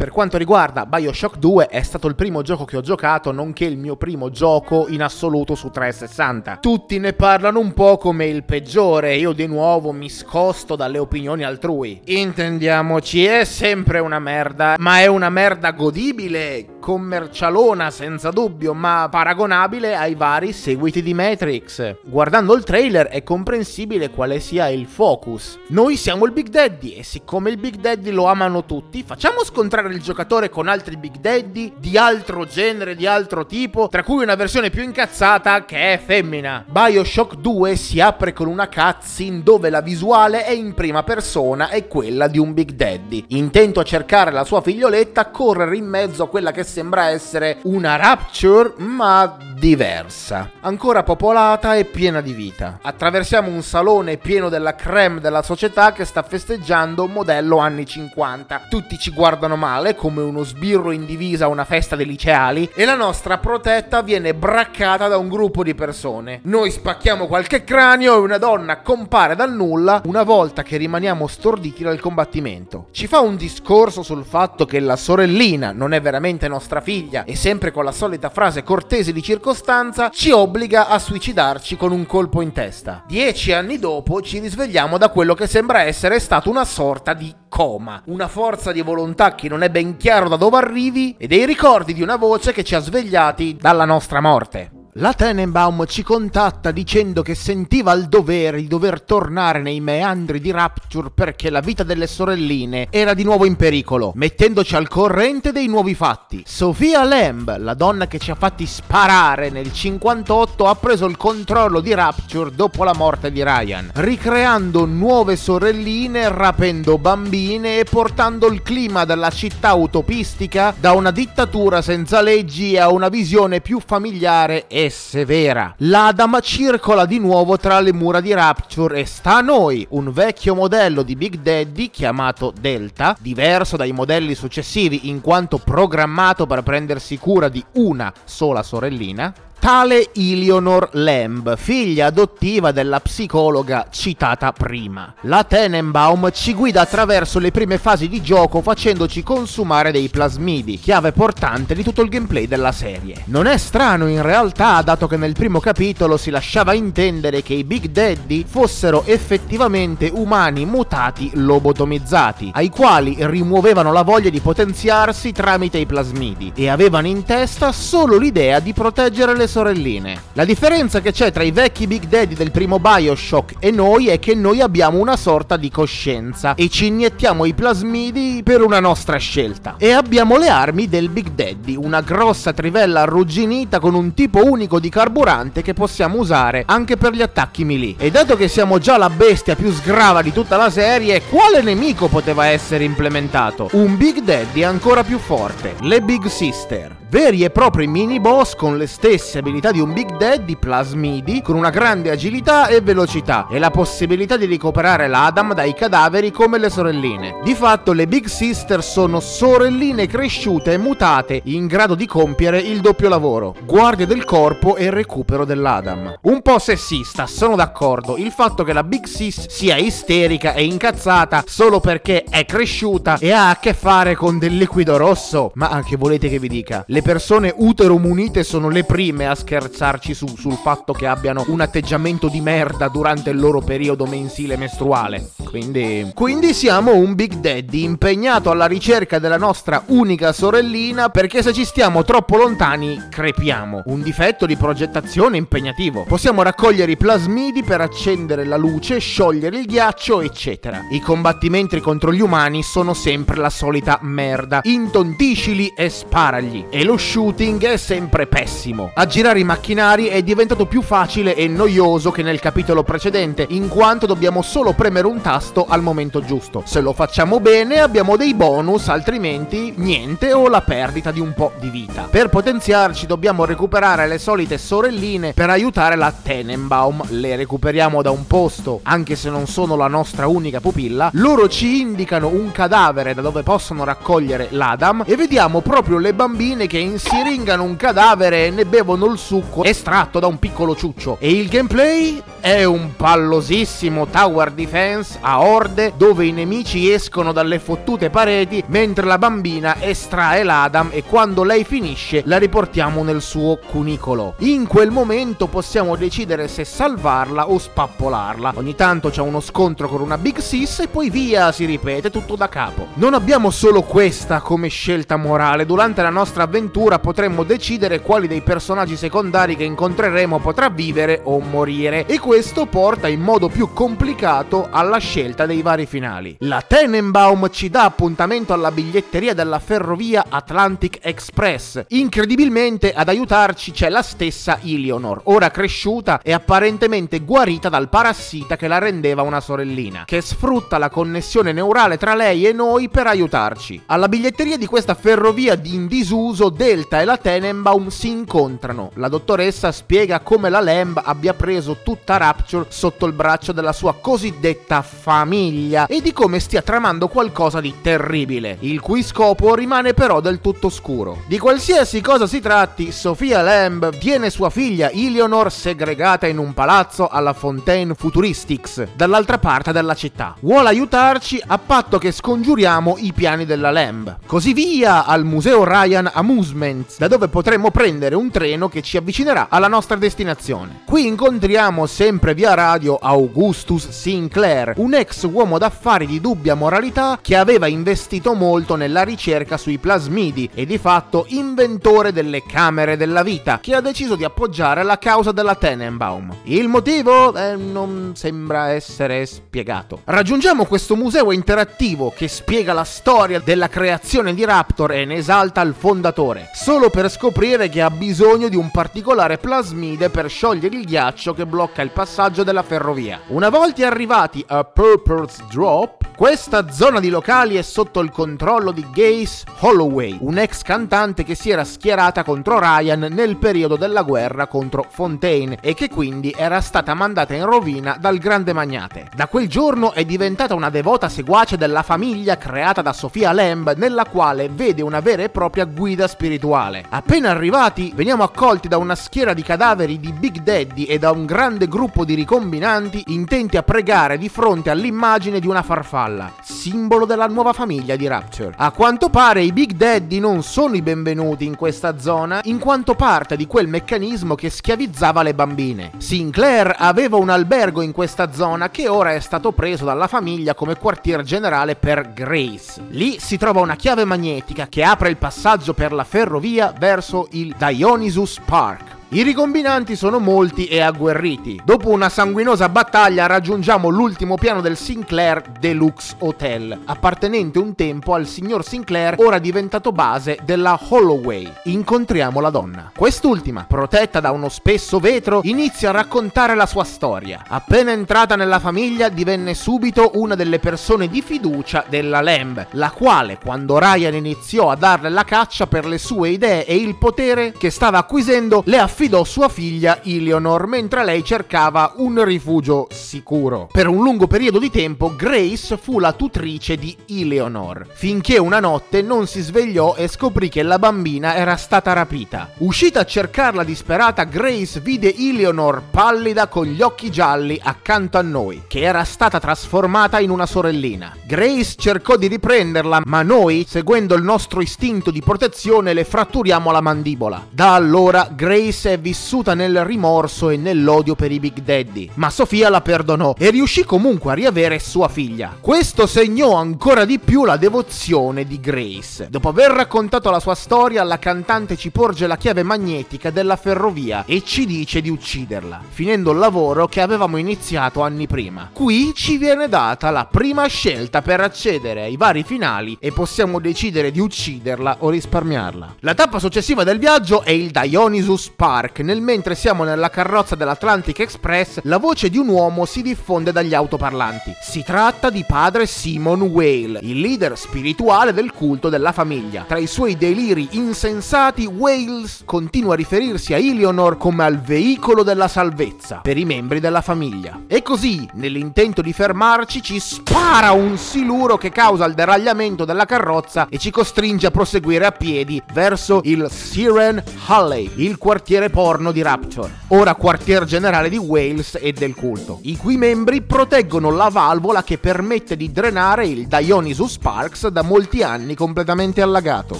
Per 0.02 0.10
quanto 0.10 0.38
riguarda 0.38 0.88
Bioshock 0.88 1.38
2 1.38 1.68
è 1.68 1.84
stato 1.84 2.08
il 2.08 2.16
primo 2.16 2.42
gioco 2.42 2.66
che 2.66 2.76
ho 2.76 2.82
giocato, 2.82 3.32
nonché 3.32 3.66
il 3.66 3.78
mio 3.78 3.98
primo 3.98 4.32
gioco 4.32 4.88
in 4.90 5.04
assoluto 5.04 5.54
su 5.54 5.70
360. 5.70 6.58
Tutti 6.60 6.98
ne 6.98 7.14
parlano 7.14 7.60
un 7.60 7.72
po' 7.72 7.98
come 7.98 8.26
il 8.26 8.44
peggiore, 8.44 9.14
io 9.14 9.32
di 9.32 9.46
nuovo 9.46 9.92
mi 9.92 10.10
scosto 10.10 10.76
dalle 10.76 10.98
opinioni 10.98 11.44
altrui. 11.44 12.02
Intendiamoci, 12.06 13.26
è 13.26 13.44
sempre 13.44 14.00
una 14.00 14.18
merda, 14.18 14.74
ma 14.80 15.02
è 15.02 15.06
una 15.06 15.30
merda 15.30 15.70
godibile, 15.70 16.80
commercialona 16.80 17.92
senza 17.92 18.32
dubbio, 18.32 18.74
ma 18.74 19.08
paragonabile 19.08 19.96
ai 19.96 20.16
vari 20.16 20.52
seguiti 20.52 21.04
di 21.04 21.14
Matrix. 21.14 21.98
Guardando 22.02 22.56
il 22.56 22.64
trailer 22.64 23.06
è 23.06 23.22
comprensibile 23.22 24.10
quale 24.10 24.40
sia 24.40 24.68
il 24.68 24.88
focus. 24.88 25.60
Noi 25.68 25.96
siamo 25.96 26.26
il 26.26 26.32
Big 26.32 26.48
Daddy 26.48 26.94
e 26.94 27.04
siccome 27.04 27.52
il 27.52 27.58
Big 27.58 27.76
Daddy 27.76 28.10
lo 28.10 28.26
amano 28.26 28.66
tutti, 28.66 29.04
facciamo 29.04 29.44
scontrare 29.44 29.90
il 29.94 30.02
giocatore 30.02 30.50
con 30.50 30.68
altri 30.68 30.98
Big 30.98 31.18
Daddy 31.18 31.74
di 31.78 31.98
altro 31.98 32.46
genere, 32.46 32.96
di 32.96 33.06
altro 33.08 33.46
tipo, 33.46 33.88
tra 33.88 34.04
cui 34.04 34.24
una 34.24 34.36
versione 34.36 34.70
più 34.70 34.84
incazzata 34.84 35.66
che 35.66 35.94
è 35.94 36.02
femmina. 36.04 36.64
Bioshock 36.68 37.36
2 37.36 37.76
si 37.76 38.00
apre 38.00 38.34
con 38.34 38.48
una 38.48 38.68
cutscene 38.68 39.44
dove 39.44 39.70
la 39.70 39.82
visuale 39.82 40.46
è 40.46 40.52
in 40.52 40.74
prima 40.74 41.04
persona 41.04 41.70
e 41.70 41.88
quella 41.88 42.28
di 42.28 42.38
un 42.38 42.54
Big 42.54 42.72
Daddy. 42.72 43.26
Intento 43.30 43.80
a 43.80 43.84
cercare 43.84 44.32
la 44.32 44.44
sua 44.44 44.62
figlioletta, 44.62 45.30
correre 45.30 45.78
in 45.78 45.86
mezzo 45.86 46.24
a 46.24 46.30
quella 46.30 46.52
che 46.52 46.64
sembra 46.64 47.10
essere 47.10 47.60
una 47.64 47.96
Rapture, 47.96 48.74
ma 48.78 49.38
diversa, 49.58 50.52
ancora 50.62 51.04
popolata 51.04 51.76
e 51.76 51.86
piena 51.86 52.22
di 52.22 52.34
vita. 52.34 52.80
Attraversiamo 52.82 53.50
un 53.50 53.62
salone 53.62 54.18
pieno 54.18 54.50
della 54.50 54.76
creme 54.76 55.20
della 55.20 55.44
società 55.44 55.92
che 55.92 56.06
sta 56.06 56.24
festeggiando 56.24 57.04
un 57.04 57.12
modello 57.12 57.58
anni 57.58 57.86
50. 57.86 58.68
Tutti 58.70 58.98
ci 58.98 59.12
guardano 59.12 59.56
male 59.56 59.81
come 59.96 60.22
uno 60.22 60.44
sbirro 60.44 60.92
in 60.92 61.06
divisa 61.06 61.46
a 61.46 61.50
una 61.50 61.66
festa 61.66 61.96
dei 61.96 62.06
liceali 62.06 62.70
e 62.74 62.86
la 62.86 62.96
nostra 62.96 63.38
protetta 63.38 64.02
viene 64.02 64.34
braccata 64.34 65.08
da 65.08 65.18
un 65.18 65.28
gruppo 65.28 65.64
di 65.64 65.76
persone. 65.76 66.40
Noi 66.44 66.72
spacchiamo 66.72 67.28
qualche 67.28 67.64
cranio 67.64 68.16
e 68.16 68.20
una 68.20 68.38
donna 68.38 68.82
compare 68.82 69.36
dal 69.36 69.54
nulla 69.54 70.02
una 70.06 70.24
volta 70.24 70.64
che 70.64 70.78
rimaniamo 70.78 71.28
storditi 71.28 71.84
dal 71.84 72.00
combattimento. 72.00 72.88
Ci 72.92 73.08
fa 73.08 73.20
un 73.20 73.36
discorso 73.36 74.04
sul 74.04 74.24
fatto 74.24 74.66
che 74.66 74.80
la 74.80 74.96
sorellina 74.96 75.72
non 75.72 75.94
è 75.94 76.02
veramente 76.02 76.48
nostra 76.48 76.82
figlia 76.82 77.24
e 77.24 77.36
sempre 77.36 77.72
con 77.72 77.84
la 77.84 77.92
solita 77.92 78.30
frase 78.30 78.64
cortese 78.64 79.12
di 79.12 79.22
circostanza 79.22 80.10
ci 80.10 80.32
obbliga 80.32 80.88
a 80.88 81.00
suicidarci 81.00 81.78
con 81.78 81.92
un 81.92 82.06
colpo 82.06 82.42
in 82.42 82.52
testa. 82.52 83.04
Dieci 83.08 83.52
anni 83.52 83.80
dopo 83.80 84.22
ci 84.22 84.40
risvegliamo 84.40 84.98
da 84.98 85.10
quello 85.10 85.34
che 85.34 85.48
sembra 85.48 85.82
essere 85.84 86.20
stato 86.20 86.50
una 86.50 86.66
sorta 86.66 87.14
di 87.14 87.34
coma, 87.50 88.02
una 88.06 88.30
forza 88.30 88.72
di 88.72 88.82
volontà 88.82 89.36
che 89.36 89.50
non 89.50 89.61
è 89.64 89.70
ben 89.70 89.98
chiaro 89.98 90.28
da 90.28 90.36
dove 90.36 90.58
arrivi 90.58 91.16
e 91.18 91.28
dei 91.28 91.46
ricordi 91.46 91.94
di 91.94 92.02
una 92.02 92.16
voce 92.16 92.52
che 92.54 92.64
ci 92.64 92.76
ha 92.76 92.80
svegliati 92.80 93.58
dalla 93.60 93.86
nostra 93.86 94.22
morte. 94.22 94.81
La 94.96 95.14
Tenenbaum 95.14 95.86
ci 95.86 96.04
contatta 96.04 96.72
dicendo 96.72 97.22
che 97.22 97.34
sentiva 97.34 97.94
il 97.94 98.10
dovere 98.10 98.58
di 98.58 98.68
dover 98.68 99.02
tornare 99.02 99.62
nei 99.62 99.80
meandri 99.80 100.42
di 100.42 100.52
Rapture 100.52 101.12
perché 101.16 101.50
la 101.50 101.62
vita 101.62 101.84
delle 101.84 102.08
sorelline 102.08 102.88
era 102.90 103.14
di 103.14 103.24
nuovo 103.24 103.46
in 103.46 103.56
pericolo, 103.56 104.12
mettendoci 104.16 104.76
al 104.76 104.90
corrente 104.90 105.54
dei 105.54 105.68
nuovi 105.68 105.96
fatti. 105.96 106.44
Sofia 106.46 107.06
Lamb, 107.06 107.56
la 107.60 107.74
donna 107.74 108.08
che 108.08 108.20
ci 108.20 108.32
ha 108.32 108.36
fatti 108.36 108.66
sparare 108.66 109.50
nel 109.50 109.72
58, 109.72 110.68
ha 110.68 110.76
preso 110.76 111.06
il 111.06 111.16
controllo 111.16 111.80
di 111.80 111.94
Rapture 111.94 112.54
dopo 112.54 112.84
la 112.84 112.94
morte 112.94 113.32
di 113.32 113.42
Ryan, 113.42 113.92
ricreando 113.94 114.84
nuove 114.84 115.38
sorelline, 115.38 116.28
rapendo 116.28 116.98
bambine 116.98 117.80
e 117.80 117.86
portando 117.86 118.48
il 118.48 118.62
clima 118.62 119.06
della 119.06 119.30
città 119.30 119.74
utopistica 119.74 120.76
da 120.78 120.92
una 120.92 121.12
dittatura 121.12 121.82
senza 121.82 122.20
leggi 122.20 122.78
a 122.78 122.92
una 122.92 123.08
visione 123.08 123.62
più 123.62 123.80
familiare 123.80 124.68
e 124.68 124.81
severa. 124.90 125.74
L'Adam 125.78 126.40
circola 126.42 127.06
di 127.06 127.20
nuovo 127.20 127.58
tra 127.58 127.80
le 127.80 127.94
mura 127.94 128.22
di 128.22 128.34
Rapture 128.34 129.00
e 129.00 129.06
sta 129.06 129.38
a 129.38 129.42
noi 129.42 129.86
un 129.92 130.12
vecchio 130.12 130.56
modello 130.56 131.04
di 131.04 131.16
Big 131.16 131.36
Daddy 131.36 131.90
chiamato 131.90 132.54
Delta, 132.60 133.16
diverso 133.20 133.78
dai 133.78 133.92
modelli 133.92 134.36
successivi 134.36 135.10
in 135.10 135.22
quanto 135.22 135.58
programmato 135.58 136.46
per 136.46 136.64
prendersi 136.64 137.18
cura 137.18 137.50
di 137.50 137.64
una 137.74 138.12
sola 138.24 138.64
sorellina, 138.64 139.34
tale 139.62 140.10
Eleanor 140.16 140.90
Lamb, 140.94 141.56
figlia 141.56 142.08
adottiva 142.08 142.72
della 142.72 143.00
psicologa 143.00 143.86
citata 143.92 144.52
prima. 144.54 145.14
La 145.22 145.44
Tenenbaum 145.44 146.32
ci 146.32 146.56
guida 146.56 146.82
attraverso 146.82 147.38
le 147.38 147.52
prime 147.52 147.78
fasi 147.78 148.10
di 148.10 148.24
gioco 148.24 148.64
facendoci 148.64 149.22
consumare 149.22 149.92
dei 149.92 150.10
plasmidi, 150.10 150.80
chiave 150.80 151.12
portante 151.12 151.76
di 151.76 151.84
tutto 151.84 152.02
il 152.02 152.10
gameplay 152.10 152.48
della 152.48 152.72
serie. 152.72 153.22
Non 153.26 153.46
è 153.46 153.56
strano 153.58 154.08
in 154.08 154.24
realtà, 154.24 154.82
dato 154.82 155.06
che 155.06 155.16
nel 155.16 155.34
primo 155.34 155.60
capitolo 155.60 156.18
si 156.18 156.32
lasciava 156.32 156.74
intendere 156.74 157.44
che 157.44 157.54
i 157.54 157.64
Big 157.64 157.90
Daddy 157.90 158.46
fossero 158.48 159.04
effettivamente 159.06 160.10
umani 160.12 160.66
mutati 160.66 161.30
lobotomizzati, 161.36 162.50
ai 162.56 162.70
quali 162.70 163.16
rimuovevano 163.20 163.94
la 163.94 164.02
voglia 164.02 164.32
di 164.32 164.40
potenziarsi 164.40 165.32
tramite 165.32 165.78
i 165.78 165.86
plasmidi 165.86 166.52
e 166.56 166.68
avevano 166.68 167.06
in 167.06 167.24
testa 167.26 167.72
solo 167.72 168.18
l'idea 168.18 168.60
di 168.60 168.74
proteggere 168.74 169.36
le 169.38 169.50
sorelline. 169.52 170.22
La 170.34 170.46
differenza 170.46 171.02
che 171.02 171.12
c'è 171.12 171.30
tra 171.30 171.44
i 171.44 171.52
vecchi 171.52 171.86
Big 171.86 172.06
Daddy 172.06 172.36
del 172.36 172.52
primo 172.52 172.80
Bioshock 172.80 173.56
e 173.60 173.70
noi 173.70 174.08
è 174.08 174.18
che 174.18 174.34
noi 174.34 174.62
abbiamo 174.62 174.98
una 174.98 175.18
sorta 175.18 175.58
di 175.58 175.70
coscienza 175.70 176.56
e 176.56 176.70
ci 176.70 176.86
iniettiamo 176.86 177.44
i 177.44 177.54
plasmidi 177.54 178.42
per 178.46 178.62
una 178.62 178.80
nostra 178.80 179.18
scelta. 179.18 179.76
E 179.78 179.92
abbiamo 179.92 180.38
le 180.38 180.48
armi 180.48 180.88
del 180.88 181.10
Big 181.10 181.32
Daddy, 181.32 181.76
una 181.76 182.00
grossa 182.00 182.54
trivella 182.54 183.02
arrugginita 183.02 183.82
con 183.82 183.94
un 183.94 184.14
tipo 184.14 184.42
unico 184.42 184.80
di 184.80 184.88
carburante 184.88 185.62
che 185.62 185.74
possiamo 185.74 186.20
usare 186.20 186.64
anche 186.66 186.96
per 186.96 187.12
gli 187.12 187.22
attacchi 187.22 187.66
melee. 187.66 187.96
E 187.98 188.10
dato 188.10 188.38
che 188.38 188.48
siamo 188.48 188.78
già 188.78 188.96
la 188.96 189.10
bestia 189.10 189.58
più 189.58 189.70
sgrava 189.74 190.22
di 190.22 190.32
tutta 190.32 190.56
la 190.56 190.70
serie, 190.70 191.24
quale 191.24 191.62
nemico 191.62 192.08
poteva 192.08 192.46
essere 192.46 192.86
implementato? 192.86 193.68
Un 193.74 193.98
Big 193.98 194.22
Daddy 194.22 194.64
ancora 194.64 195.04
più 195.04 195.18
forte, 195.18 195.76
le 195.82 196.00
Big 196.00 196.26
Sister 196.28 197.01
veri 197.12 197.44
e 197.44 197.50
propri 197.50 197.88
mini 197.88 198.22
boss 198.22 198.56
con 198.56 198.78
le 198.78 198.88
stesse 198.88 199.40
abilità 199.40 199.72
di 199.72 199.82
un 199.82 199.92
Big 199.92 200.16
Daddy 200.16 200.56
plasmidi, 200.56 201.42
con 201.42 201.58
una 201.58 201.70
grande 201.70 202.10
agilità 202.10 202.68
e 202.68 202.80
velocità, 202.80 203.48
e 203.52 203.60
la 203.60 203.70
possibilità 203.70 204.38
di 204.38 204.46
recuperare 204.46 205.10
l'Adam 205.10 205.54
dai 205.54 205.74
cadaveri 205.74 206.32
come 206.32 206.58
le 206.58 206.70
sorelline. 206.70 207.40
Di 207.44 207.54
fatto 207.54 207.92
le 207.92 208.08
Big 208.08 208.28
Sister 208.28 208.82
sono 208.82 209.20
sorelline 209.20 210.08
cresciute 210.08 210.72
e 210.72 210.78
mutate 210.78 211.42
in 211.46 211.68
grado 211.68 211.96
di 211.96 212.06
compiere 212.06 212.60
il 212.60 212.80
doppio 212.80 213.10
lavoro, 213.10 213.56
guardia 213.66 214.06
del 214.06 214.24
corpo 214.24 214.78
e 214.78 214.90
recupero 214.90 215.44
dell'Adam. 215.44 216.18
Un 216.22 216.42
po' 216.42 216.60
sessista, 216.60 217.28
sono 217.28 217.58
d'accordo, 217.58 218.16
il 218.16 218.32
fatto 218.32 218.64
che 218.64 218.72
la 218.72 218.86
Big 218.86 219.04
Sis 219.04 219.48
sia 219.50 219.76
isterica 219.76 220.54
e 220.54 220.64
incazzata 220.64 221.44
solo 221.46 221.82
perché 221.82 222.24
è 222.24 222.46
cresciuta 222.46 223.18
e 223.20 223.34
ha 223.34 223.50
a 223.50 223.58
che 223.58 223.74
fare 223.74 224.16
con 224.16 224.40
del 224.40 224.56
liquido 224.56 224.96
rosso, 224.96 225.52
ma 225.56 225.68
anche 225.68 225.98
volete 225.98 226.30
che 226.30 226.40
vi 226.40 226.48
dica, 226.48 226.86
le 226.88 227.00
le 227.02 227.08
persone 227.14 227.52
uteromunite 227.58 228.44
sono 228.44 228.70
le 228.70 228.84
prime 228.84 229.28
a 229.28 229.34
scherzarci 229.34 230.14
su, 230.14 230.28
sul 230.38 230.54
fatto 230.54 230.94
che 230.94 231.08
abbiano 231.08 231.44
un 231.48 231.60
atteggiamento 231.60 232.28
di 232.28 232.42
merda 232.42 232.90
durante 232.90 233.32
il 233.32 233.40
loro 233.40 233.60
periodo 233.60 234.06
mensile 234.06 234.56
mestruale. 234.56 235.32
Quindi, 235.44 236.12
quindi 236.14 236.54
siamo 236.54 236.96
un 236.96 237.16
Big 237.16 237.34
Daddy 237.34 237.84
impegnato 237.84 238.52
alla 238.52 238.68
ricerca 238.68 239.18
della 239.18 239.38
nostra 239.38 239.84
unica 239.88 240.32
sorellina 240.32 241.10
perché 241.10 241.42
se 241.42 241.54
ci 241.54 241.66
stiamo 241.66 242.04
troppo 242.04 242.38
lontani 242.38 243.08
crepiamo. 243.10 243.84
Un 243.88 244.04
difetto 244.04 244.46
di 244.46 244.56
progettazione 244.56 245.38
impegnativo. 245.38 246.06
Possiamo 246.08 246.44
raccogliere 246.44 246.92
i 246.92 246.98
plasmidi 246.98 247.64
per 247.64 247.82
accendere 247.82 248.46
la 248.46 248.58
luce, 248.58 249.00
sciogliere 249.00 249.58
il 249.58 249.66
ghiaccio, 249.66 250.22
eccetera. 250.22 250.86
I 250.92 251.02
combattimenti 251.02 251.80
contro 251.80 252.14
gli 252.14 252.22
umani 252.22 252.62
sono 252.62 252.94
sempre 252.94 253.38
la 253.38 253.50
solita 253.50 253.98
merda. 254.04 254.62
Intontiscili 254.64 255.74
e 255.76 255.90
sparagli. 255.90 256.68
E 256.70 256.84
lo 256.84 256.91
lo 256.92 256.98
shooting 256.98 257.64
è 257.64 257.78
sempre 257.78 258.28
pessimo. 258.28 258.92
Aggirare 258.96 259.40
i 259.40 259.46
macchinari 259.46 260.08
è 260.08 260.22
diventato 260.24 260.66
più 260.66 260.82
facile 260.82 261.36
e 261.36 261.48
noioso 261.48 262.12
che 262.12 262.22
nel 262.22 262.42
capitolo 262.42 262.84
precedente, 262.84 263.46
in 263.52 263.70
quanto 263.70 264.06
dobbiamo 264.06 264.42
solo 264.42 264.74
premere 264.74 265.08
un 265.08 265.22
tasto 265.22 265.66
al 265.70 265.82
momento 265.82 266.22
giusto. 266.22 266.64
Se 266.66 266.82
lo 266.82 266.92
facciamo 266.92 267.40
bene 267.40 267.80
abbiamo 267.80 268.18
dei 268.18 268.34
bonus, 268.34 268.90
altrimenti 268.90 269.74
niente 269.78 270.34
o 270.34 270.50
la 270.50 270.60
perdita 270.60 271.12
di 271.12 271.22
un 271.22 271.34
po' 271.34 271.54
di 271.62 271.70
vita. 271.70 272.10
Per 272.12 272.28
potenziarci 272.28 273.06
dobbiamo 273.06 273.46
recuperare 273.46 274.06
le 274.06 274.18
solite 274.18 274.58
sorelline 274.58 275.32
per 275.32 275.50
aiutare 275.50 275.96
la 275.96 276.12
Tenenbaum. 276.12 277.04
Le 277.12 277.38
recuperiamo 277.38 278.02
da 278.02 278.12
un 278.12 278.28
posto, 278.28 278.82
anche 278.84 279.16
se 279.16 279.30
non 279.30 279.48
sono 279.48 279.78
la 279.78 279.88
nostra 279.88 280.28
unica 280.28 280.60
pupilla. 280.60 281.10
Loro 281.14 281.48
ci 281.48 281.80
indicano 281.80 282.28
un 282.28 282.52
cadavere 282.52 283.14
da 283.14 283.22
dove 283.22 283.44
possono 283.44 283.86
raccogliere 283.86 284.48
l'Adam 284.50 285.06
e 285.08 285.16
vediamo 285.16 285.62
proprio 285.62 285.98
le 285.98 286.14
bambine 286.14 286.68
che 286.68 286.80
insiringano 286.82 287.64
un 287.64 287.76
cadavere 287.76 288.48
e 288.48 288.50
ne 288.50 288.66
bevono 288.66 289.06
il 289.06 289.18
succo 289.18 289.64
estratto 289.64 290.20
da 290.20 290.28
un 290.28 290.40
piccolo 290.40 290.76
ciuccio. 290.76 291.18
E 291.20 291.32
il 291.32 291.48
gameplay 291.48 292.22
è 292.42 292.64
un 292.64 292.96
pallosissimo 292.96 294.08
tower 294.08 294.52
defense 294.52 295.20
a 295.22 295.42
orde 295.42 295.94
dove 295.96 296.26
i 296.26 296.32
nemici 296.32 296.92
escono 296.92 297.32
dalle 297.32 297.60
fottute 297.60 298.10
pareti 298.10 298.64
mentre 298.68 299.06
la 299.06 299.20
bambina 299.20 299.80
estrae 299.80 300.42
l'Adam 300.44 300.90
e 300.92 301.04
quando 301.04 301.44
lei 301.44 301.64
finisce 301.64 302.24
la 302.26 302.38
riportiamo 302.38 303.04
nel 303.04 303.22
suo 303.22 303.60
cunicolo. 303.70 304.34
In 304.40 304.66
quel 304.66 304.90
momento 304.90 305.46
possiamo 305.46 305.96
decidere 305.96 306.48
se 306.48 306.66
salvarla 306.66 307.50
o 307.50 307.60
spappolarla. 307.60 308.54
Ogni 308.56 308.74
tanto 308.74 309.10
c'è 309.10 309.22
uno 309.22 309.40
scontro 309.40 309.88
con 309.88 310.02
una 310.02 310.18
Big 310.18 310.40
Sis 310.40 310.80
e 310.80 310.88
poi 310.88 311.12
via 311.12 311.52
si 311.52 311.66
ripete 311.66 312.10
tutto 312.10 312.36
da 312.36 312.50
capo. 312.50 312.88
Non 312.96 313.14
abbiamo 313.14 313.52
solo 313.52 313.84
questa 313.84 314.42
come 314.42 314.68
scelta 314.68 315.16
morale. 315.16 315.68
Durante 315.68 316.02
la 316.02 316.10
nostra 316.10 316.44
avventura 316.44 316.98
potremmo 316.98 317.44
decidere 317.44 318.02
quali 318.02 318.28
dei 318.28 318.42
personaggi 318.42 318.98
secondari 318.98 319.56
che 319.56 319.64
incontreremo 319.64 320.40
potrà 320.40 320.70
vivere 320.70 321.22
o 321.24 321.40
morire 321.40 322.08
e 322.08 322.18
questo 322.32 322.66
porta 322.66 323.10
in 323.10 323.20
modo 323.20 323.50
più 323.50 323.74
complicato 323.74 324.70
alla 324.72 325.00
scelta 325.00 325.46
dei 325.46 325.62
vari 325.62 325.86
finali. 325.86 326.34
La 326.40 326.64
Tenenbaum 326.66 327.50
ci 327.50 327.70
dà 327.70 327.84
appuntamento 327.84 328.54
alla 328.54 328.72
biglietteria 328.72 329.34
della 329.34 329.60
ferrovia 329.60 330.24
Atlantic 330.30 331.00
Express. 331.02 331.84
Incredibilmente 331.90 332.94
ad 332.94 333.10
aiutarci 333.10 333.72
c'è 333.72 333.90
la 333.90 334.02
stessa 334.02 334.60
Eleanor, 334.64 335.24
ora 335.26 335.52
cresciuta 335.52 336.22
e 336.24 336.32
apparentemente 336.32 337.20
guarita 337.20 337.68
dal 337.68 337.90
parassita 337.90 338.56
che 338.56 338.70
la 338.70 338.78
rendeva 338.78 339.24
una 339.24 339.42
sorellina, 339.42 340.04
che 340.06 340.22
sfrutta 340.22 340.78
la 340.78 340.90
connessione 340.90 341.52
neurale 341.52 341.98
tra 341.98 342.16
lei 342.16 342.46
e 342.48 342.54
noi 342.54 342.88
per 342.88 343.08
aiutarci. 343.08 343.82
Alla 343.88 344.08
biglietteria 344.08 344.56
di 344.56 344.68
questa 344.68 344.94
ferrovia 344.94 345.56
di 345.56 345.76
in 345.76 345.88
disuso, 345.88 346.48
Delta 346.48 347.02
e 347.02 347.04
la 347.04 347.18
Tenenbaum 347.18 347.90
si 347.90 348.08
incontrano. 348.08 348.92
La 348.94 349.10
dottoressa 349.10 349.74
spiega 349.74 350.22
come 350.22 350.50
la 350.50 350.62
Lamb 350.62 351.02
abbia 351.04 351.34
preso 351.34 351.80
tutta 351.84 352.20
Rapture 352.22 352.68
sotto 352.70 353.08
il 353.08 353.14
braccio 353.14 353.52
della 353.52 353.74
sua 353.74 353.96
cosiddetta 353.96 354.84
famiglia 354.84 355.88
e 355.88 356.02
di 356.02 356.14
come 356.14 356.40
stia 356.40 356.62
tramando 356.62 357.08
qualcosa 357.08 357.60
di 357.60 357.74
terribile, 357.82 358.58
il 358.60 358.80
cui 358.80 359.02
scopo 359.02 359.56
rimane 359.56 359.96
però 359.96 360.22
del 360.22 360.40
tutto 360.40 360.68
oscuro. 360.68 361.24
Di 361.26 361.40
qualsiasi 361.40 362.00
cosa 362.00 362.28
si 362.28 362.40
tratti, 362.40 362.92
Sofia 362.92 363.42
Lamb 363.42 363.98
viene 363.98 364.30
sua 364.30 364.52
figlia 364.52 364.92
Eleanor 364.92 365.52
segregata 365.52 366.28
in 366.28 366.38
un 366.38 366.54
palazzo 366.54 367.08
alla 367.08 367.34
Fontaine 367.34 367.96
Futuristics, 367.96 368.90
dall'altra 368.94 369.40
parte 369.40 369.72
della 369.72 369.96
città. 369.96 370.36
Vuole 370.42 370.70
aiutarci 370.70 371.42
a 371.44 371.58
patto 371.58 371.98
che 371.98 372.12
scongiuriamo 372.12 372.98
i 373.00 373.14
piani 373.14 373.46
della 373.46 373.72
Lamb. 373.72 374.18
Così 374.28 374.54
via 374.54 375.06
al 375.06 375.26
Museo 375.26 375.64
Ryan 375.64 376.08
Amusements, 376.14 377.00
da 377.00 377.08
dove 377.08 377.30
potremo 377.30 377.72
prendere 377.72 378.14
un 378.14 378.30
treno 378.30 378.70
che 378.70 378.84
ci 378.84 378.98
avvicinerà 378.98 379.48
alla 379.50 379.68
nostra 379.68 379.96
destinazione. 379.96 380.82
Qui 380.86 381.08
incontriamo 381.08 381.88
sempre 381.88 382.10
via 382.20 382.54
radio 382.54 382.98
Augustus 383.02 383.90
Sinclair, 383.90 384.74
un 384.78 384.94
ex 384.94 385.24
uomo 385.24 385.58
d'affari 385.58 386.06
di 386.06 386.20
dubbia 386.20 386.56
moralità 386.56 387.20
che 387.22 387.36
aveva 387.36 387.68
investito 387.68 388.34
molto 388.34 388.76
nella 388.76 389.04
ricerca 389.04 389.58
sui 389.58 389.78
plasmidi 389.78 390.50
e 390.54 390.66
di 390.66 390.78
fatto 390.78 391.26
inventore 391.30 392.12
delle 392.12 392.44
camere 392.44 392.98
della 392.98 393.24
vita, 393.24 393.60
che 393.60 393.76
ha 393.76 393.82
deciso 393.82 394.16
di 394.16 394.24
appoggiare 394.24 394.84
la 394.84 394.98
causa 394.98 395.32
della 395.32 395.56
Tenenbaum. 395.56 396.36
Il 396.44 396.68
motivo 396.68 397.34
eh, 397.36 397.56
non 397.56 398.12
sembra 398.16 398.70
essere 398.70 399.26
spiegato. 399.26 400.02
Raggiungiamo 400.04 400.66
questo 400.66 400.96
museo 400.96 401.32
interattivo 401.32 402.14
che 402.16 402.28
spiega 402.28 402.74
la 402.74 402.84
storia 402.84 403.40
della 403.40 403.70
creazione 403.70 404.34
di 404.34 404.46
Raptor 404.46 404.92
e 404.92 405.06
ne 405.06 405.16
esalta 405.16 405.62
il 405.62 405.74
fondatore, 405.78 406.50
solo 406.54 406.90
per 406.90 407.10
scoprire 407.10 407.70
che 407.70 407.82
ha 407.82 407.90
bisogno 407.90 408.48
di 408.48 408.56
un 408.56 408.70
particolare 408.72 409.38
plasmide 409.38 410.10
per 410.10 410.30
sciogliere 410.30 410.76
il 410.76 410.86
ghiaccio 410.86 411.34
che 411.34 411.46
blocca 411.46 411.82
il 411.82 411.90
passaggio 411.90 412.01
della 412.44 412.64
ferrovia. 412.64 413.20
Una 413.28 413.50
volta 413.50 413.86
arrivati 413.86 414.44
a 414.48 414.64
Purpose 414.64 415.44
Drop, 415.52 416.10
questa 416.16 416.72
zona 416.72 417.00
di 417.00 417.10
locali 417.10 417.56
è 417.56 417.62
sotto 417.62 418.00
il 418.00 418.12
controllo 418.12 418.72
di 418.72 418.86
Gaze 418.92 419.46
Holloway, 419.60 420.18
un 420.22 420.38
ex 420.38 420.62
cantante 420.62 421.24
che 421.24 421.36
si 421.36 421.52
era 421.52 421.64
schierata 421.64 422.24
contro 422.24 422.60
Ryan 422.60 423.08
nel 423.12 423.38
periodo 423.38 423.76
della 423.76 424.02
guerra 424.02 424.48
contro 424.48 424.86
Fontaine 424.90 425.58
e 425.62 425.74
che 425.74 425.90
quindi 425.90 426.34
era 426.36 426.60
stata 426.62 426.94
mandata 426.94 427.36
in 427.36 427.46
rovina 427.46 427.98
dal 428.00 428.18
grande 428.18 428.54
magnate. 428.54 429.10
Da 429.16 429.28
quel 429.28 429.48
giorno 429.48 429.94
è 429.94 430.04
diventata 430.04 430.56
una 430.56 430.70
devota 430.70 431.08
seguace 431.08 431.58
della 431.58 431.84
famiglia 431.84 432.38
creata 432.38 432.82
da 432.82 432.94
Sofia 432.94 433.32
Lamb, 433.32 433.76
nella 433.78 434.06
quale 434.06 434.50
vede 434.50 434.82
una 434.82 435.02
vera 435.02 435.24
e 435.24 435.30
propria 435.30 435.66
guida 435.66 436.08
spirituale. 436.08 436.84
Appena 436.90 437.30
arrivati, 437.30 437.94
veniamo 437.96 438.24
accolti 438.24 438.68
da 438.68 438.78
una 438.78 438.96
schiera 438.96 439.34
di 439.34 439.44
cadaveri 439.44 440.00
di 440.00 440.12
Big 440.12 440.40
Daddy 440.42 440.84
e 440.84 440.98
da 440.98 441.12
un 441.12 441.26
grande 441.26 441.68
gruppo 441.68 441.90
di 442.06 442.16
ricombinanti 442.16 443.04
intenti 443.08 443.58
a 443.58 443.64
pregare 443.64 444.18
di 444.18 444.30
fronte 444.30 444.70
all'immagine 444.70 445.40
di 445.40 445.48
una 445.48 445.62
farfalla 445.62 446.32
simbolo 446.42 447.06
della 447.06 447.26
nuova 447.26 447.54
famiglia 447.54 447.96
di 447.96 448.08
Rapture. 448.08 448.54
A 448.56 448.72
quanto 448.72 449.10
pare 449.10 449.42
i 449.42 449.52
Big 449.52 449.72
Daddy 449.72 450.20
non 450.20 450.44
sono 450.44 450.76
i 450.76 450.82
benvenuti 450.82 451.44
in 451.46 451.56
questa 451.56 451.98
zona, 451.98 452.40
in 452.44 452.60
quanto 452.60 452.94
parte 452.94 453.36
di 453.36 453.48
quel 453.48 453.68
meccanismo 453.68 454.36
che 454.36 454.50
schiavizzava 454.50 455.24
le 455.24 455.34
bambine. 455.34 455.92
Sinclair 455.98 456.76
aveva 456.78 457.18
un 457.18 457.30
albergo 457.30 457.82
in 457.82 457.92
questa 457.92 458.32
zona 458.32 458.70
che 458.70 458.88
ora 458.88 459.14
è 459.14 459.20
stato 459.20 459.52
preso 459.52 459.86
dalla 459.86 460.08
famiglia 460.08 460.54
come 460.54 460.76
quartier 460.76 461.24
generale 461.24 461.76
per 461.76 462.14
Grace. 462.14 462.82
Lì 462.90 463.20
si 463.20 463.38
trova 463.38 463.62
una 463.62 463.76
chiave 463.76 464.06
magnetica 464.06 464.68
che 464.68 464.84
apre 464.84 465.10
il 465.10 465.18
passaggio 465.18 465.74
per 465.74 465.92
la 465.92 466.04
ferrovia 466.04 466.74
verso 466.78 467.28
il 467.32 467.56
Dionysus 467.58 468.40
Park. 468.46 469.01
I 469.14 469.24
ricombinanti 469.24 469.98
sono 469.98 470.20
molti 470.20 470.68
e 470.68 470.80
agguerriti. 470.80 471.60
Dopo 471.66 471.90
una 471.90 472.08
sanguinosa 472.08 472.70
battaglia 472.70 473.26
raggiungiamo 473.26 473.90
l'ultimo 473.90 474.36
piano 474.36 474.62
del 474.62 474.78
Sinclair 474.78 475.42
Deluxe 475.60 476.16
Hotel, 476.20 476.80
appartenente 476.86 477.60
un 477.60 477.76
tempo 477.76 478.14
al 478.14 478.26
signor 478.26 478.66
Sinclair, 478.66 479.16
ora 479.18 479.38
diventato 479.38 479.92
base 479.92 480.38
della 480.46 480.80
Holloway. 480.88 481.52
Incontriamo 481.66 482.40
la 482.40 482.50
donna. 482.52 482.90
Quest'ultima, 482.96 483.66
protetta 483.68 484.22
da 484.22 484.32
uno 484.32 484.48
spesso 484.48 484.98
vetro, 485.00 485.42
inizia 485.44 485.90
a 485.90 485.92
raccontare 485.92 486.56
la 486.56 486.66
sua 486.66 486.86
storia. 486.86 487.44
Appena 487.46 487.92
entrata 487.92 488.38
nella 488.38 488.60
famiglia 488.60 489.10
divenne 489.10 489.56
subito 489.56 490.12
una 490.14 490.36
delle 490.36 490.60
persone 490.60 491.10
di 491.10 491.22
fiducia 491.22 491.84
della 491.90 492.22
Lamb, 492.22 492.66
la 492.72 492.92
quale, 492.92 493.38
quando 493.44 493.78
Ryan 493.78 494.16
iniziò 494.16 494.72
a 494.72 494.78
darle 494.78 495.10
la 495.10 495.26
caccia 495.26 495.68
per 495.68 495.86
le 495.86 495.98
sue 495.98 496.30
idee 496.30 496.66
e 496.66 496.78
il 496.78 496.96
potere 496.96 497.52
che 497.52 497.70
stava 497.70 497.98
acquisendo, 497.98 498.64
le 498.68 498.80
affidò 498.80 499.00
affidò 499.02 499.24
sua 499.24 499.50
figlia 499.50 500.04
Eleanor 500.04 500.68
mentre 500.68 501.04
lei 501.04 501.24
cercava 501.24 501.94
un 501.96 502.24
rifugio 502.24 502.86
sicuro. 502.92 503.68
Per 503.72 503.88
un 503.88 504.04
lungo 504.04 504.28
periodo 504.28 504.60
di 504.60 504.70
tempo 504.70 505.16
Grace 505.16 505.76
fu 505.76 505.98
la 505.98 506.14
tutrice 506.14 506.76
di 506.76 506.96
Eleanor, 507.10 507.88
finché 507.92 508.38
una 508.38 508.60
notte 508.60 509.02
non 509.02 509.26
si 509.26 509.42
svegliò 509.42 509.96
e 509.96 510.08
scoprì 510.08 510.50
che 510.50 510.62
la 510.62 510.78
bambina 510.78 511.34
era 511.34 511.56
stata 511.56 511.94
rapita. 511.94 512.52
Uscita 512.60 513.00
a 513.00 513.06
cercarla 513.06 513.64
disperata, 513.64 514.24
Grace 514.26 514.80
vide 514.82 515.16
Eleanor 515.16 515.82
pallida 515.90 516.46
con 516.46 516.68
gli 516.68 516.84
occhi 516.84 517.10
gialli 517.10 517.60
accanto 517.60 518.20
a 518.20 518.22
noi, 518.22 518.66
che 518.68 518.82
era 518.82 519.04
stata 519.04 519.40
trasformata 519.40 520.20
in 520.20 520.30
una 520.30 520.46
sorellina. 520.46 521.16
Grace 521.26 521.74
cercò 521.76 522.18
di 522.18 522.28
riprenderla, 522.28 523.02
ma 523.06 523.24
noi, 523.24 523.66
seguendo 523.68 524.14
il 524.14 524.22
nostro 524.22 524.62
istinto 524.62 525.10
di 525.10 525.24
protezione, 525.24 525.94
le 525.94 526.06
fratturiamo 526.06 526.70
la 526.70 526.82
mandibola. 526.82 527.48
Da 527.50 527.74
allora 527.74 528.30
Grace 528.32 528.90
è 528.91 528.91
vissuta 528.98 529.54
nel 529.54 529.84
rimorso 529.84 530.50
e 530.50 530.58
nell'odio 530.58 531.16
per 531.16 531.32
i 531.32 531.40
Big 531.40 531.62
Daddy, 531.62 532.10
ma 532.16 532.30
Sofia 532.30 532.70
la 532.70 532.82
perdonò 532.82 533.36
e 533.38 533.50
riuscì 533.50 533.84
comunque 533.84 534.32
a 534.32 534.36
riavere 534.36 534.80
sua 534.80 535.08
figlia. 535.08 535.56
Questo 535.60 536.08
segnò 536.08 536.56
ancora 536.56 537.06
di 537.06 537.20
più 537.20 537.46
la 537.46 537.58
devozione 537.58 538.46
di 538.46 538.60
Grace. 538.60 539.28
Dopo 539.30 539.50
aver 539.50 539.72
raccontato 539.72 540.30
la 540.30 540.40
sua 540.40 540.56
storia, 540.56 541.04
la 541.04 541.20
cantante 541.20 541.78
ci 541.78 541.90
porge 541.90 542.28
la 542.28 542.38
chiave 542.38 542.64
magnetica 542.64 543.30
della 543.30 543.56
ferrovia 543.56 544.26
e 544.26 544.44
ci 544.44 544.66
dice 544.66 545.02
di 545.02 545.10
ucciderla, 545.10 545.82
finendo 545.90 546.32
il 546.32 546.38
lavoro 546.38 546.88
che 546.88 547.02
avevamo 547.02 547.38
iniziato 547.38 548.02
anni 548.02 548.28
prima. 548.28 548.70
Qui 548.74 549.14
ci 549.16 549.38
viene 549.38 549.68
data 549.68 550.10
la 550.10 550.26
prima 550.26 550.66
scelta 550.68 551.22
per 551.22 551.42
accedere 551.42 552.04
ai 552.04 552.18
vari 552.18 552.44
finali 552.44 552.98
e 553.00 553.12
possiamo 553.12 553.60
decidere 553.60 554.12
di 554.12 554.20
ucciderla 554.20 554.98
o 555.00 555.10
risparmiarla. 555.10 555.96
La 556.00 556.14
tappa 556.14 556.40
successiva 556.40 556.84
del 556.84 557.00
viaggio 557.00 557.44
è 557.44 557.52
il 557.52 557.72
Dionysus 557.72 558.52
Park 558.56 558.81
Park, 558.82 559.02
nel 559.02 559.22
mentre 559.22 559.54
siamo 559.54 559.84
nella 559.84 560.10
carrozza 560.10 560.56
dell'Atlantic 560.56 561.20
Express, 561.20 561.82
la 561.84 562.00
voce 562.00 562.32
di 562.32 562.40
un 562.40 562.48
uomo 562.48 562.86
si 562.86 563.04
diffonde 563.04 563.52
dagli 563.52 563.76
autoparlanti. 563.76 564.56
Si 564.60 564.82
tratta 564.84 565.30
di 565.30 565.46
padre 565.48 565.86
Simon 565.86 566.42
Whale, 566.42 566.98
il 567.04 567.20
leader 567.20 567.56
spirituale 567.56 568.34
del 568.34 568.52
culto 568.52 568.90
della 568.90 569.12
famiglia. 569.12 569.66
Tra 569.68 569.78
i 569.78 569.86
suoi 569.86 570.18
deliri 570.18 570.70
insensati, 570.72 571.68
Wales 571.68 572.42
continua 572.44 572.94
a 572.94 572.96
riferirsi 572.96 573.54
a 573.54 573.58
Eleanor 573.58 574.18
come 574.18 574.46
al 574.46 574.60
veicolo 574.60 575.22
della 575.22 575.48
salvezza 575.48 576.22
per 576.24 576.40
i 576.40 576.46
membri 576.46 576.80
della 576.80 577.02
famiglia. 577.02 577.62
E 577.68 577.84
così, 577.84 578.28
nell'intento 578.34 579.04
di 579.04 579.14
fermarci, 579.14 579.84
ci 579.84 580.00
spara 580.00 580.72
un 580.72 580.98
siluro 580.98 581.56
che 581.56 581.70
causa 581.70 582.06
il 582.06 582.16
deragliamento 582.16 582.84
della 582.86 583.06
carrozza 583.06 583.68
e 583.70 583.78
ci 583.78 583.92
costringe 583.92 584.48
a 584.48 584.52
proseguire 584.52 585.06
a 585.06 585.12
piedi 585.12 585.62
verso 585.72 586.22
il 586.24 586.48
Siren 586.50 587.22
Halley, 587.46 587.92
il 587.98 588.18
quartiere 588.18 588.70
porno 588.72 589.12
di 589.12 589.22
Rapture, 589.22 589.70
ora 589.90 590.16
quartier 590.16 590.64
generale 590.66 591.10
di 591.10 591.18
Wales 591.18 591.78
e 591.80 591.92
del 591.92 592.16
culto, 592.16 592.58
i 592.64 592.76
cui 592.76 592.98
membri 592.98 593.44
proteggono 593.44 594.10
la 594.10 594.30
valvola 594.30 594.84
che 594.84 594.98
permette 594.98 595.56
di 595.56 595.72
drenare 595.72 596.26
il 596.26 596.48
Dionysus 596.48 597.12
Sparks 597.12 597.68
da 597.68 597.84
molti 597.84 598.24
anni 598.24 598.56
completamente 598.56 599.22
allagato. 599.22 599.80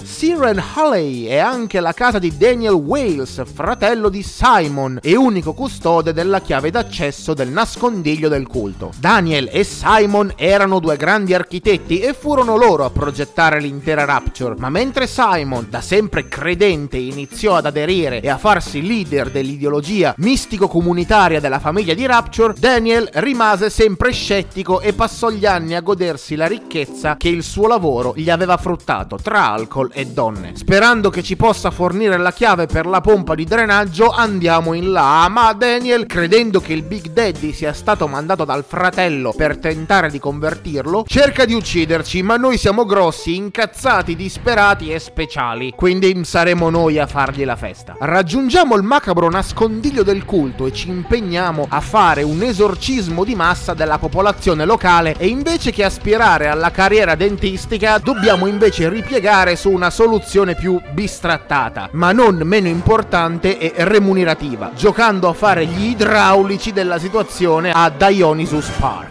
Siren 0.00 0.62
Halley 0.74 1.24
è 1.24 1.38
anche 1.38 1.80
la 1.80 1.92
casa 1.92 2.20
di 2.20 2.36
Daniel 2.36 2.74
Wales, 2.74 3.42
fratello 3.52 4.08
di 4.08 4.22
Simon 4.22 4.98
e 5.02 5.16
unico 5.16 5.54
custode 5.54 6.12
della 6.12 6.40
chiave 6.40 6.70
d'accesso 6.70 7.34
del 7.34 7.48
nascondiglio 7.48 8.28
del 8.28 8.46
culto. 8.46 8.92
Daniel 8.98 9.48
e 9.50 9.64
Simon 9.64 10.32
erano 10.36 10.78
due 10.78 10.96
grandi 10.96 11.34
architetti 11.34 11.98
e 12.00 12.12
furono 12.12 12.56
loro 12.56 12.84
a 12.84 12.90
progettare 12.90 13.60
l'intera 13.60 14.04
Rapture, 14.04 14.54
ma 14.58 14.68
mentre 14.68 15.06
Simon, 15.06 15.66
da 15.70 15.80
sempre 15.80 16.28
credente, 16.28 16.98
iniziò 16.98 17.56
ad 17.56 17.66
aderire 17.66 18.20
e 18.20 18.28
a 18.28 18.36
farsi 18.36 18.71
farsi 18.72 18.86
leader 18.86 19.30
dell'ideologia 19.30 20.14
mistico-comunitaria 20.16 21.40
della 21.40 21.58
famiglia 21.58 21.92
di 21.92 22.06
Rapture, 22.06 22.54
Daniel 22.58 23.08
rimase 23.14 23.68
sempre 23.68 24.12
scettico 24.12 24.80
e 24.80 24.94
passò 24.94 25.28
gli 25.28 25.44
anni 25.44 25.74
a 25.74 25.80
godersi 25.80 26.36
la 26.36 26.46
ricchezza 26.46 27.16
che 27.16 27.28
il 27.28 27.42
suo 27.42 27.66
lavoro 27.66 28.14
gli 28.16 28.30
aveva 28.30 28.56
fruttato 28.56 29.16
tra 29.16 29.50
alcol 29.50 29.90
e 29.92 30.06
donne. 30.06 30.52
Sperando 30.54 31.10
che 31.10 31.22
ci 31.22 31.36
possa 31.36 31.70
fornire 31.70 32.16
la 32.16 32.32
chiave 32.32 32.66
per 32.66 32.86
la 32.86 33.02
pompa 33.02 33.34
di 33.34 33.44
drenaggio, 33.44 34.10
andiamo 34.10 34.72
in 34.72 34.90
là, 34.90 35.28
ma 35.28 35.52
Daniel, 35.52 36.06
credendo 36.06 36.60
che 36.60 36.72
il 36.72 36.82
Big 36.82 37.08
Daddy 37.08 37.52
sia 37.52 37.74
stato 37.74 38.06
mandato 38.06 38.44
dal 38.44 38.64
fratello 38.64 39.34
per 39.36 39.58
tentare 39.58 40.10
di 40.10 40.18
convertirlo, 40.18 41.04
cerca 41.06 41.44
di 41.44 41.52
ucciderci, 41.54 42.22
ma 42.22 42.36
noi 42.36 42.56
siamo 42.56 42.86
grossi, 42.86 43.34
incazzati, 43.34 44.16
disperati 44.16 44.90
e 44.90 44.98
speciali, 44.98 45.72
quindi 45.76 46.24
saremo 46.24 46.70
noi 46.70 46.98
a 46.98 47.06
fargli 47.06 47.44
la 47.44 47.56
festa. 47.56 47.96
Raggiungiamo 47.98 48.61
il 48.62 48.82
macabro 48.84 49.28
nascondiglio 49.28 50.04
del 50.04 50.24
culto 50.24 50.66
e 50.66 50.72
ci 50.72 50.88
impegniamo 50.88 51.66
a 51.68 51.80
fare 51.80 52.22
un 52.22 52.42
esorcismo 52.42 53.24
di 53.24 53.34
massa 53.34 53.74
della 53.74 53.98
popolazione 53.98 54.64
locale 54.64 55.16
e 55.18 55.26
invece 55.26 55.72
che 55.72 55.82
aspirare 55.82 56.46
alla 56.46 56.70
carriera 56.70 57.16
dentistica 57.16 57.98
dobbiamo 57.98 58.46
invece 58.46 58.88
ripiegare 58.88 59.56
su 59.56 59.68
una 59.68 59.90
soluzione 59.90 60.54
più 60.54 60.80
bistrattata, 60.92 61.88
ma 61.92 62.12
non 62.12 62.36
meno 62.44 62.68
importante 62.68 63.58
e 63.58 63.72
remunerativa, 63.84 64.70
giocando 64.76 65.28
a 65.28 65.32
fare 65.32 65.66
gli 65.66 65.90
idraulici 65.90 66.72
della 66.72 66.98
situazione 66.98 67.72
a 67.72 67.90
Dionysus 67.90 68.68
Park. 68.78 69.10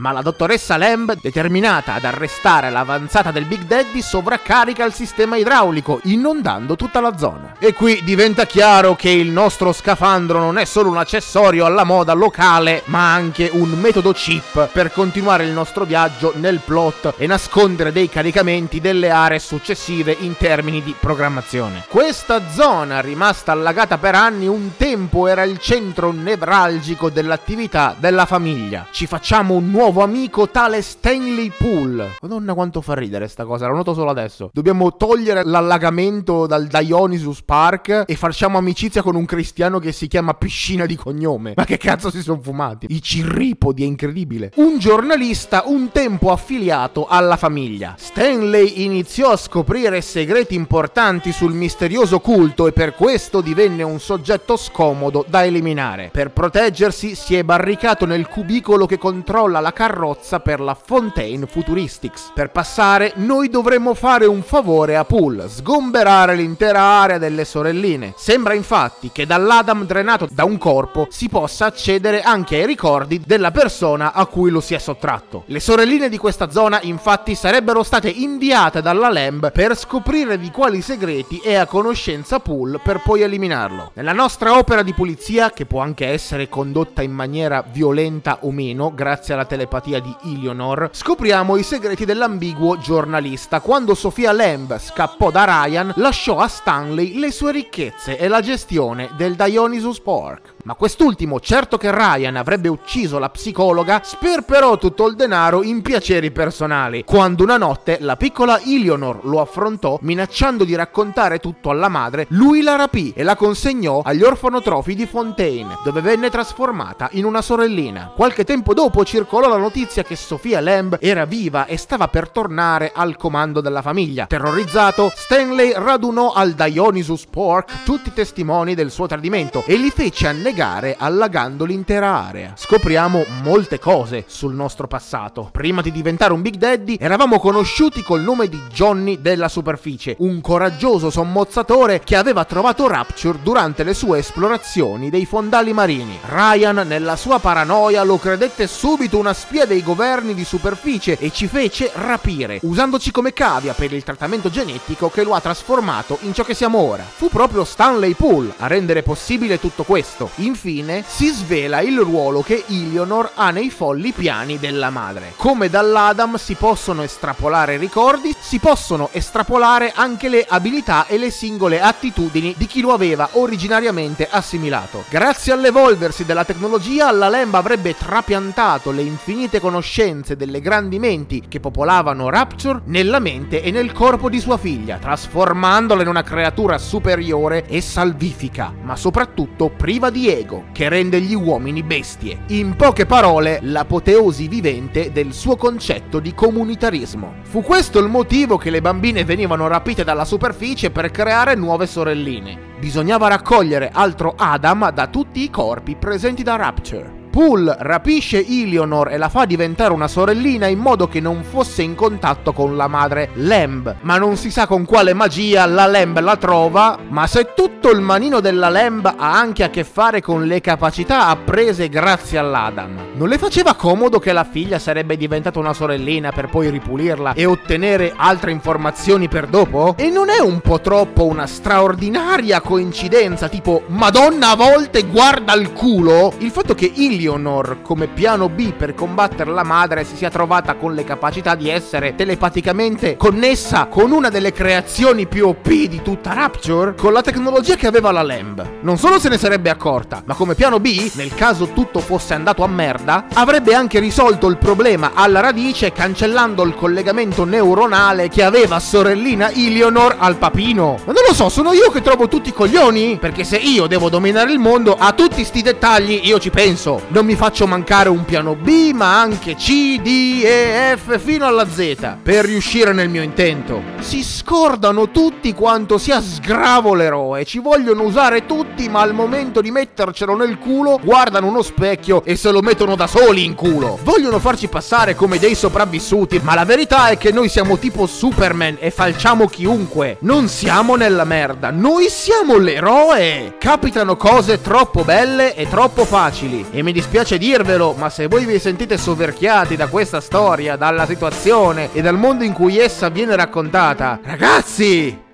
Ma 0.00 0.10
la 0.10 0.22
dottoressa 0.22 0.76
Lamb, 0.76 1.14
determinata 1.20 1.94
ad 1.94 2.04
arrestare 2.04 2.70
l'avanzata 2.70 3.30
del 3.30 3.44
Big 3.44 3.66
Daddy, 3.66 4.02
sovraccarica 4.02 4.84
il 4.84 4.92
sistema 4.92 5.36
idraulico, 5.36 6.00
inondando 6.04 6.74
tutta 6.74 7.00
la 7.00 7.16
zona. 7.16 7.54
E 7.60 7.72
qui 7.72 8.02
diventa 8.02 8.44
chiaro 8.44 8.96
che 8.96 9.10
il 9.10 9.30
nostro 9.30 9.72
scafandro 9.72 10.40
non 10.40 10.58
è 10.58 10.64
solo 10.64 10.90
un 10.90 10.96
accessorio 10.96 11.66
alla 11.66 11.84
moda 11.84 12.14
locale, 12.14 12.82
ma 12.86 13.12
anche 13.12 13.48
un 13.52 13.70
metodo 13.78 14.12
chip 14.12 14.70
per 14.72 14.90
continuare 14.90 15.44
il 15.44 15.52
nostro 15.52 15.84
viaggio 15.84 16.32
nel 16.34 16.58
plot 16.64 17.14
e 17.16 17.28
nascondere 17.28 17.92
dei 17.92 18.08
caricamenti 18.08 18.80
delle 18.80 19.10
aree 19.10 19.38
successive 19.38 20.16
in 20.18 20.36
termini 20.36 20.82
di 20.82 20.96
programmazione. 20.98 21.84
Questa 21.86 22.50
zona, 22.50 23.00
rimasta 23.00 23.52
allagata 23.52 23.98
per 23.98 24.16
anni, 24.16 24.48
un 24.48 24.72
tempo 24.76 25.28
era 25.28 25.44
il 25.44 25.58
centro 25.60 26.10
nevralgico 26.10 27.08
dell'attività 27.08 27.94
della 27.96 28.26
famiglia. 28.26 28.88
Ci 28.90 29.06
facciamo 29.06 29.54
un 29.54 29.70
nuovo 29.70 29.81
nuovo 29.82 30.04
amico 30.04 30.48
tale 30.48 30.80
Stanley 30.80 31.50
Pool. 31.58 32.08
Madonna 32.20 32.54
quanto 32.54 32.80
fa 32.80 32.94
ridere 32.94 33.26
sta 33.26 33.44
cosa, 33.44 33.66
lo 33.66 33.74
noto 33.74 33.94
solo 33.94 34.10
adesso. 34.10 34.48
Dobbiamo 34.52 34.94
togliere 34.94 35.42
l'allagamento 35.44 36.46
dal 36.46 36.68
Dionysus 36.68 37.42
Park 37.42 38.04
e 38.06 38.14
facciamo 38.14 38.58
amicizia 38.58 39.02
con 39.02 39.16
un 39.16 39.24
cristiano 39.24 39.80
che 39.80 39.90
si 39.90 40.06
chiama 40.06 40.34
Piscina 40.34 40.86
di 40.86 40.94
cognome. 40.94 41.54
Ma 41.56 41.64
che 41.64 41.78
cazzo 41.78 42.12
si 42.12 42.22
sono 42.22 42.40
fumati? 42.40 42.86
I 42.90 43.02
cirripodi, 43.02 43.82
è 43.82 43.86
incredibile. 43.86 44.52
Un 44.54 44.78
giornalista 44.78 45.64
un 45.66 45.90
tempo 45.90 46.30
affiliato 46.30 47.08
alla 47.08 47.36
famiglia. 47.36 47.96
Stanley 47.98 48.84
iniziò 48.84 49.32
a 49.32 49.36
scoprire 49.36 50.00
segreti 50.00 50.54
importanti 50.54 51.32
sul 51.32 51.54
misterioso 51.54 52.20
culto 52.20 52.68
e 52.68 52.72
per 52.72 52.94
questo 52.94 53.40
divenne 53.40 53.82
un 53.82 53.98
soggetto 53.98 54.56
scomodo 54.56 55.24
da 55.26 55.44
eliminare. 55.44 56.10
Per 56.12 56.30
proteggersi 56.30 57.16
si 57.16 57.34
è 57.34 57.42
barricato 57.42 58.06
nel 58.06 58.28
cubicolo 58.28 58.86
che 58.86 58.96
controlla 58.96 59.58
la 59.62 59.72
carrozza 59.72 60.40
per 60.40 60.60
la 60.60 60.74
Fontaine 60.74 61.46
Futuristics. 61.46 62.32
Per 62.34 62.50
passare, 62.50 63.12
noi 63.16 63.48
dovremmo 63.48 63.94
fare 63.94 64.26
un 64.26 64.42
favore 64.42 64.96
a 64.96 65.04
Pool, 65.04 65.46
sgomberare 65.48 66.34
l'intera 66.34 66.80
area 66.80 67.16
delle 67.16 67.46
sorelline. 67.46 68.12
Sembra 68.16 68.52
infatti 68.52 69.10
che 69.10 69.24
dall'Adam 69.24 69.86
drenato 69.86 70.28
da 70.30 70.44
un 70.44 70.58
corpo 70.58 71.06
si 71.08 71.28
possa 71.28 71.66
accedere 71.66 72.20
anche 72.20 72.56
ai 72.56 72.66
ricordi 72.66 73.22
della 73.24 73.50
persona 73.50 74.12
a 74.12 74.26
cui 74.26 74.50
lo 74.50 74.60
si 74.60 74.74
è 74.74 74.78
sottratto. 74.78 75.44
Le 75.46 75.60
sorelline 75.60 76.08
di 76.08 76.18
questa 76.18 76.50
zona 76.50 76.80
infatti 76.82 77.34
sarebbero 77.34 77.82
state 77.82 78.08
inviate 78.08 78.82
dalla 78.82 79.10
Lamb 79.10 79.52
per 79.52 79.76
scoprire 79.76 80.38
di 80.38 80.50
quali 80.50 80.82
segreti 80.82 81.38
è 81.38 81.54
a 81.54 81.66
conoscenza 81.66 82.40
Pool 82.40 82.80
per 82.82 83.00
poi 83.02 83.22
eliminarlo. 83.22 83.92
Nella 83.94 84.12
nostra 84.12 84.58
opera 84.58 84.82
di 84.82 84.92
pulizia, 84.92 85.50
che 85.50 85.66
può 85.66 85.80
anche 85.80 86.06
essere 86.06 86.48
condotta 86.48 87.02
in 87.02 87.12
maniera 87.12 87.64
violenta 87.70 88.38
o 88.42 88.50
meno 88.50 88.92
grazie 88.92 89.34
alla 89.34 89.44
telepatia, 89.52 90.00
di 90.00 90.16
Eleanor, 90.24 90.88
scopriamo 90.92 91.58
i 91.58 91.62
segreti 91.62 92.06
dell'ambiguo 92.06 92.78
giornalista. 92.78 93.60
Quando 93.60 93.94
Sofia 93.94 94.32
Lamb 94.32 94.78
scappò 94.78 95.30
da 95.30 95.44
Ryan, 95.44 95.92
lasciò 95.96 96.38
a 96.38 96.48
Stanley 96.48 97.18
le 97.18 97.30
sue 97.30 97.52
ricchezze 97.52 98.16
e 98.16 98.28
la 98.28 98.40
gestione 98.40 99.10
del 99.14 99.34
Dionysus 99.34 100.00
Park. 100.00 100.51
Ma 100.64 100.74
quest'ultimo, 100.74 101.40
certo 101.40 101.76
che 101.76 101.90
Ryan 101.90 102.36
avrebbe 102.36 102.68
ucciso 102.68 103.18
la 103.18 103.30
psicologa, 103.30 104.00
sperperò 104.04 104.78
tutto 104.78 105.08
il 105.08 105.16
denaro 105.16 105.64
in 105.64 105.82
piaceri 105.82 106.30
personali. 106.30 107.02
Quando 107.04 107.42
una 107.42 107.56
notte 107.56 107.98
la 108.00 108.14
piccola 108.14 108.60
Eleanor 108.60 109.24
lo 109.24 109.40
affrontò, 109.40 109.98
minacciando 110.02 110.62
di 110.62 110.76
raccontare 110.76 111.40
tutto 111.40 111.70
alla 111.70 111.88
madre, 111.88 112.26
lui 112.28 112.62
la 112.62 112.76
rapì 112.76 113.12
e 113.16 113.24
la 113.24 113.34
consegnò 113.34 114.02
agli 114.04 114.22
orfanotrofi 114.22 114.94
di 114.94 115.04
Fontaine, 115.04 115.78
dove 115.82 116.00
venne 116.00 116.30
trasformata 116.30 117.08
in 117.14 117.24
una 117.24 117.42
sorellina. 117.42 118.12
Qualche 118.14 118.44
tempo 118.44 118.72
dopo 118.72 119.04
circolò 119.04 119.48
la 119.48 119.56
notizia 119.56 120.04
che 120.04 120.14
Sofia 120.14 120.60
Lamb 120.60 120.98
era 121.00 121.24
viva 121.24 121.66
e 121.66 121.76
stava 121.76 122.06
per 122.06 122.28
tornare 122.28 122.92
al 122.94 123.16
comando 123.16 123.60
della 123.60 123.82
famiglia. 123.82 124.26
Terrorizzato, 124.26 125.10
Stanley 125.12 125.72
radunò 125.74 126.32
al 126.32 126.52
Dionysus 126.52 127.26
Park 127.26 127.82
tutti 127.82 128.10
i 128.10 128.12
testimoni 128.12 128.76
del 128.76 128.92
suo 128.92 129.08
tradimento 129.08 129.64
e 129.66 129.74
li 129.74 129.90
fece 129.90 130.28
annegare 130.28 130.50
negare 130.52 130.96
allagando 130.98 131.64
l'intera 131.64 132.26
area. 132.26 132.52
Scopriamo 132.54 133.24
molte 133.42 133.78
cose 133.78 134.24
sul 134.26 134.52
nostro 134.52 134.86
passato. 134.86 135.48
Prima 135.50 135.80
di 135.80 135.90
diventare 135.90 136.34
un 136.34 136.42
Big 136.42 136.56
Daddy 136.56 136.98
eravamo 137.00 137.40
conosciuti 137.40 138.02
col 138.02 138.20
nome 138.20 138.50
di 138.50 138.60
Johnny 138.70 139.22
della 139.22 139.48
superficie, 139.48 140.14
un 140.18 140.42
coraggioso 140.42 141.08
sommozzatore 141.08 142.02
che 142.04 142.16
aveva 142.16 142.44
trovato 142.44 142.86
Rapture 142.86 143.38
durante 143.42 143.82
le 143.82 143.94
sue 143.94 144.18
esplorazioni 144.18 145.08
dei 145.08 145.24
fondali 145.24 145.72
marini. 145.72 146.18
Ryan 146.28 146.84
nella 146.86 147.16
sua 147.16 147.38
paranoia 147.38 148.02
lo 148.02 148.18
credette 148.18 148.66
subito 148.66 149.16
una 149.16 149.32
spia 149.32 149.64
dei 149.64 149.82
governi 149.82 150.34
di 150.34 150.44
superficie 150.44 151.16
e 151.18 151.30
ci 151.30 151.46
fece 151.46 151.90
rapire, 151.94 152.58
usandoci 152.62 153.10
come 153.10 153.32
cavia 153.32 153.72
per 153.72 153.90
il 153.94 154.04
trattamento 154.04 154.50
genetico 154.50 155.08
che 155.08 155.24
lo 155.24 155.32
ha 155.32 155.40
trasformato 155.40 156.18
in 156.22 156.34
ciò 156.34 156.44
che 156.44 156.52
siamo 156.52 156.78
ora. 156.78 157.04
Fu 157.04 157.30
proprio 157.30 157.64
Stanley 157.64 158.12
Poole 158.12 158.52
a 158.58 158.66
rendere 158.66 159.02
possibile 159.02 159.58
tutto 159.58 159.84
questo. 159.84 160.28
Infine 160.42 161.04
si 161.06 161.28
svela 161.28 161.80
il 161.80 161.98
ruolo 162.00 162.42
che 162.42 162.64
Eleanor 162.66 163.30
ha 163.34 163.50
nei 163.50 163.70
folli 163.70 164.10
piani 164.10 164.58
della 164.58 164.90
madre. 164.90 165.34
Come 165.36 165.68
dall'Adam 165.68 166.36
si 166.36 166.54
possono 166.54 167.02
estrapolare 167.02 167.76
ricordi, 167.76 168.34
si 168.38 168.58
possono 168.58 169.10
estrapolare 169.12 169.92
anche 169.94 170.28
le 170.28 170.44
abilità 170.48 171.06
e 171.06 171.16
le 171.16 171.30
singole 171.30 171.80
attitudini 171.80 172.54
di 172.56 172.66
chi 172.66 172.80
lo 172.80 172.92
aveva 172.92 173.28
originariamente 173.32 174.28
assimilato. 174.28 175.04
Grazie 175.08 175.52
all'evolversi 175.52 176.24
della 176.24 176.44
tecnologia, 176.44 177.12
la 177.12 177.28
Lamb 177.28 177.54
avrebbe 177.54 177.96
trapiantato 177.96 178.90
le 178.90 179.02
infinite 179.02 179.60
conoscenze 179.60 180.34
delle 180.34 180.60
grandi 180.60 180.98
menti 180.98 181.44
che 181.48 181.60
popolavano 181.60 182.30
Rapture 182.30 182.80
nella 182.86 183.20
mente 183.20 183.62
e 183.62 183.70
nel 183.70 183.92
corpo 183.92 184.28
di 184.28 184.40
sua 184.40 184.56
figlia, 184.56 184.98
trasformandola 184.98 186.02
in 186.02 186.08
una 186.08 186.22
creatura 186.22 186.78
superiore 186.78 187.64
e 187.66 187.80
salvifica, 187.80 188.72
ma 188.82 188.96
soprattutto 188.96 189.70
priva 189.70 190.10
di 190.10 190.30
ego 190.32 190.64
che 190.72 190.88
rende 190.88 191.20
gli 191.20 191.34
uomini 191.34 191.82
bestie. 191.82 192.40
In 192.48 192.74
poche 192.76 193.06
parole, 193.06 193.60
l'apoteosi 193.62 194.48
vivente 194.48 195.12
del 195.12 195.32
suo 195.32 195.56
concetto 195.56 196.18
di 196.18 196.34
comunitarismo. 196.34 197.34
Fu 197.42 197.62
questo 197.62 197.98
il 197.98 198.08
motivo 198.08 198.56
che 198.56 198.70
le 198.70 198.80
bambine 198.80 199.24
venivano 199.24 199.66
rapite 199.68 200.04
dalla 200.04 200.24
superficie 200.24 200.90
per 200.90 201.10
creare 201.10 201.54
nuove 201.54 201.86
sorelline. 201.86 202.70
Bisognava 202.78 203.28
raccogliere 203.28 203.90
altro 203.92 204.34
Adam 204.36 204.90
da 204.90 205.06
tutti 205.06 205.42
i 205.42 205.50
corpi 205.50 205.96
presenti 205.96 206.42
da 206.42 206.56
Rapture. 206.56 207.21
Poole 207.32 207.74
rapisce 207.78 208.46
Eleanor 208.46 209.10
e 209.10 209.16
la 209.16 209.30
fa 209.30 209.46
diventare 209.46 209.94
una 209.94 210.06
sorellina 210.06 210.66
in 210.66 210.78
modo 210.78 211.08
che 211.08 211.18
non 211.18 211.42
fosse 211.42 211.80
in 211.80 211.94
contatto 211.94 212.52
con 212.52 212.76
la 212.76 212.88
madre 212.88 213.30
Lamb, 213.36 213.96
ma 214.02 214.18
non 214.18 214.36
si 214.36 214.50
sa 214.50 214.66
con 214.66 214.84
quale 214.84 215.14
magia 215.14 215.64
la 215.64 215.86
Lamb 215.86 216.18
la 216.18 216.36
trova, 216.36 216.98
ma 217.08 217.26
se 217.26 217.54
tutto 217.54 217.90
il 217.90 218.02
manino 218.02 218.40
della 218.40 218.68
Lamb 218.68 219.06
ha 219.06 219.32
anche 219.32 219.64
a 219.64 219.70
che 219.70 219.82
fare 219.82 220.20
con 220.20 220.44
le 220.44 220.60
capacità 220.60 221.28
apprese 221.28 221.88
grazie 221.88 222.36
all'Adam, 222.36 223.11
non 223.14 223.28
le 223.28 223.38
faceva 223.38 223.74
comodo 223.74 224.18
che 224.18 224.32
la 224.32 224.44
figlia 224.44 224.78
sarebbe 224.78 225.16
diventata 225.16 225.58
una 225.58 225.74
sorellina 225.74 226.32
per 226.32 226.48
poi 226.48 226.70
ripulirla 226.70 227.34
e 227.34 227.44
ottenere 227.44 228.12
altre 228.16 228.52
informazioni 228.52 229.28
per 229.28 229.46
dopo? 229.46 229.94
E 229.98 230.08
non 230.08 230.30
è 230.30 230.40
un 230.40 230.60
po' 230.60 230.80
troppo 230.80 231.26
una 231.26 231.46
straordinaria 231.46 232.60
coincidenza 232.60 233.48
tipo 233.48 233.82
Madonna 233.88 234.50
a 234.50 234.56
volte 234.56 235.02
guarda 235.02 235.54
il 235.54 235.72
culo? 235.72 236.32
Il 236.38 236.50
fatto 236.50 236.74
che 236.74 236.92
Eleanor 236.96 237.82
come 237.82 238.06
piano 238.06 238.48
B 238.48 238.72
per 238.72 238.94
combattere 238.94 239.50
la 239.50 239.62
madre 239.62 240.04
si 240.04 240.16
sia 240.16 240.30
trovata 240.30 240.74
con 240.74 240.94
le 240.94 241.04
capacità 241.04 241.54
di 241.54 241.68
essere 241.68 242.14
telepaticamente 242.14 243.16
connessa 243.16 243.86
con 243.86 244.10
una 244.10 244.30
delle 244.30 244.52
creazioni 244.52 245.26
più 245.26 245.48
OP 245.48 245.68
di 245.68 246.00
tutta 246.02 246.32
Rapture, 246.32 246.94
con 246.94 247.12
la 247.12 247.20
tecnologia 247.20 247.76
che 247.76 247.86
aveva 247.86 248.10
la 248.10 248.22
Lamb. 248.22 248.66
Non 248.80 248.96
solo 248.96 249.18
se 249.18 249.28
ne 249.28 249.38
sarebbe 249.38 249.70
accorta, 249.70 250.22
ma 250.24 250.34
come 250.34 250.54
piano 250.54 250.80
B, 250.80 251.10
nel 251.14 251.34
caso 251.34 251.68
tutto 251.68 252.00
fosse 252.00 252.34
andato 252.34 252.62
a 252.62 252.68
merda, 252.68 253.01
avrebbe 253.06 253.74
anche 253.74 253.98
risolto 253.98 254.48
il 254.48 254.56
problema 254.56 255.12
alla 255.14 255.40
radice 255.40 255.92
cancellando 255.92 256.62
il 256.62 256.74
collegamento 256.74 257.44
neuronale 257.44 258.28
che 258.28 258.42
aveva 258.42 258.78
sorellina 258.78 259.50
Eleanor 259.50 260.16
al 260.18 260.36
papino. 260.36 260.98
Ma 261.04 261.12
non 261.12 261.22
lo 261.26 261.34
so, 261.34 261.48
sono 261.48 261.72
io 261.72 261.90
che 261.90 262.02
trovo 262.02 262.28
tutti 262.28 262.50
i 262.50 262.52
coglioni? 262.52 263.18
Perché 263.20 263.44
se 263.44 263.56
io 263.56 263.86
devo 263.86 264.08
dominare 264.08 264.52
il 264.52 264.58
mondo, 264.58 264.96
a 264.98 265.12
tutti 265.12 265.44
sti 265.44 265.62
dettagli 265.62 266.20
io 266.24 266.38
ci 266.38 266.50
penso. 266.50 267.02
Non 267.08 267.24
mi 267.24 267.34
faccio 267.34 267.66
mancare 267.66 268.08
un 268.08 268.24
piano 268.24 268.54
B, 268.54 268.92
ma 268.92 269.20
anche 269.20 269.54
C, 269.54 270.00
D, 270.00 270.42
E, 270.44 270.96
F 270.96 271.18
fino 271.18 271.46
alla 271.46 271.66
Z 271.68 272.16
per 272.22 272.44
riuscire 272.44 272.92
nel 272.92 273.08
mio 273.08 273.22
intento. 273.22 273.82
Si 274.00 274.22
scordano 274.22 275.10
tutti 275.10 275.52
quanto 275.54 275.98
sia 275.98 276.20
sgravo 276.20 276.94
l'eroe, 276.94 277.44
ci 277.44 277.58
vogliono 277.58 278.02
usare 278.02 278.46
tutti, 278.46 278.88
ma 278.88 279.00
al 279.00 279.14
momento 279.14 279.60
di 279.60 279.70
mettercelo 279.70 280.34
nel 280.36 280.58
culo, 280.58 281.00
guardano 281.02 281.46
uno 281.46 281.62
specchio 281.62 282.22
e 282.24 282.36
se 282.36 282.50
lo 282.50 282.60
mettono 282.60 282.91
da 282.94 283.06
soli 283.06 283.44
in 283.44 283.54
culo. 283.54 283.98
Vogliono 284.02 284.38
farci 284.38 284.68
passare 284.68 285.14
come 285.14 285.38
dei 285.38 285.54
sopravvissuti, 285.54 286.40
ma 286.42 286.54
la 286.54 286.64
verità 286.64 287.08
è 287.08 287.18
che 287.18 287.32
noi 287.32 287.48
siamo 287.48 287.78
tipo 287.78 288.06
Superman 288.06 288.76
e 288.78 288.90
falciamo 288.90 289.46
chiunque. 289.48 290.16
Non 290.20 290.48
siamo 290.48 290.96
nella 290.96 291.24
merda, 291.24 291.70
noi 291.70 292.08
siamo 292.08 292.56
l'eroe. 292.56 293.56
Capitano 293.58 294.16
cose 294.16 294.60
troppo 294.60 295.04
belle 295.04 295.54
e 295.54 295.68
troppo 295.68 296.04
facili. 296.04 296.66
E 296.70 296.82
mi 296.82 296.92
dispiace 296.92 297.38
dirvelo, 297.38 297.94
ma 297.96 298.10
se 298.10 298.26
voi 298.26 298.44
vi 298.44 298.58
sentite 298.58 298.98
soverchiati 298.98 299.76
da 299.76 299.86
questa 299.88 300.20
storia, 300.20 300.76
dalla 300.76 301.06
situazione 301.06 301.90
e 301.92 302.02
dal 302.02 302.18
mondo 302.18 302.44
in 302.44 302.52
cui 302.52 302.78
essa 302.78 303.08
viene 303.08 303.36
raccontata, 303.36 304.20
ragazzi, 304.22 305.30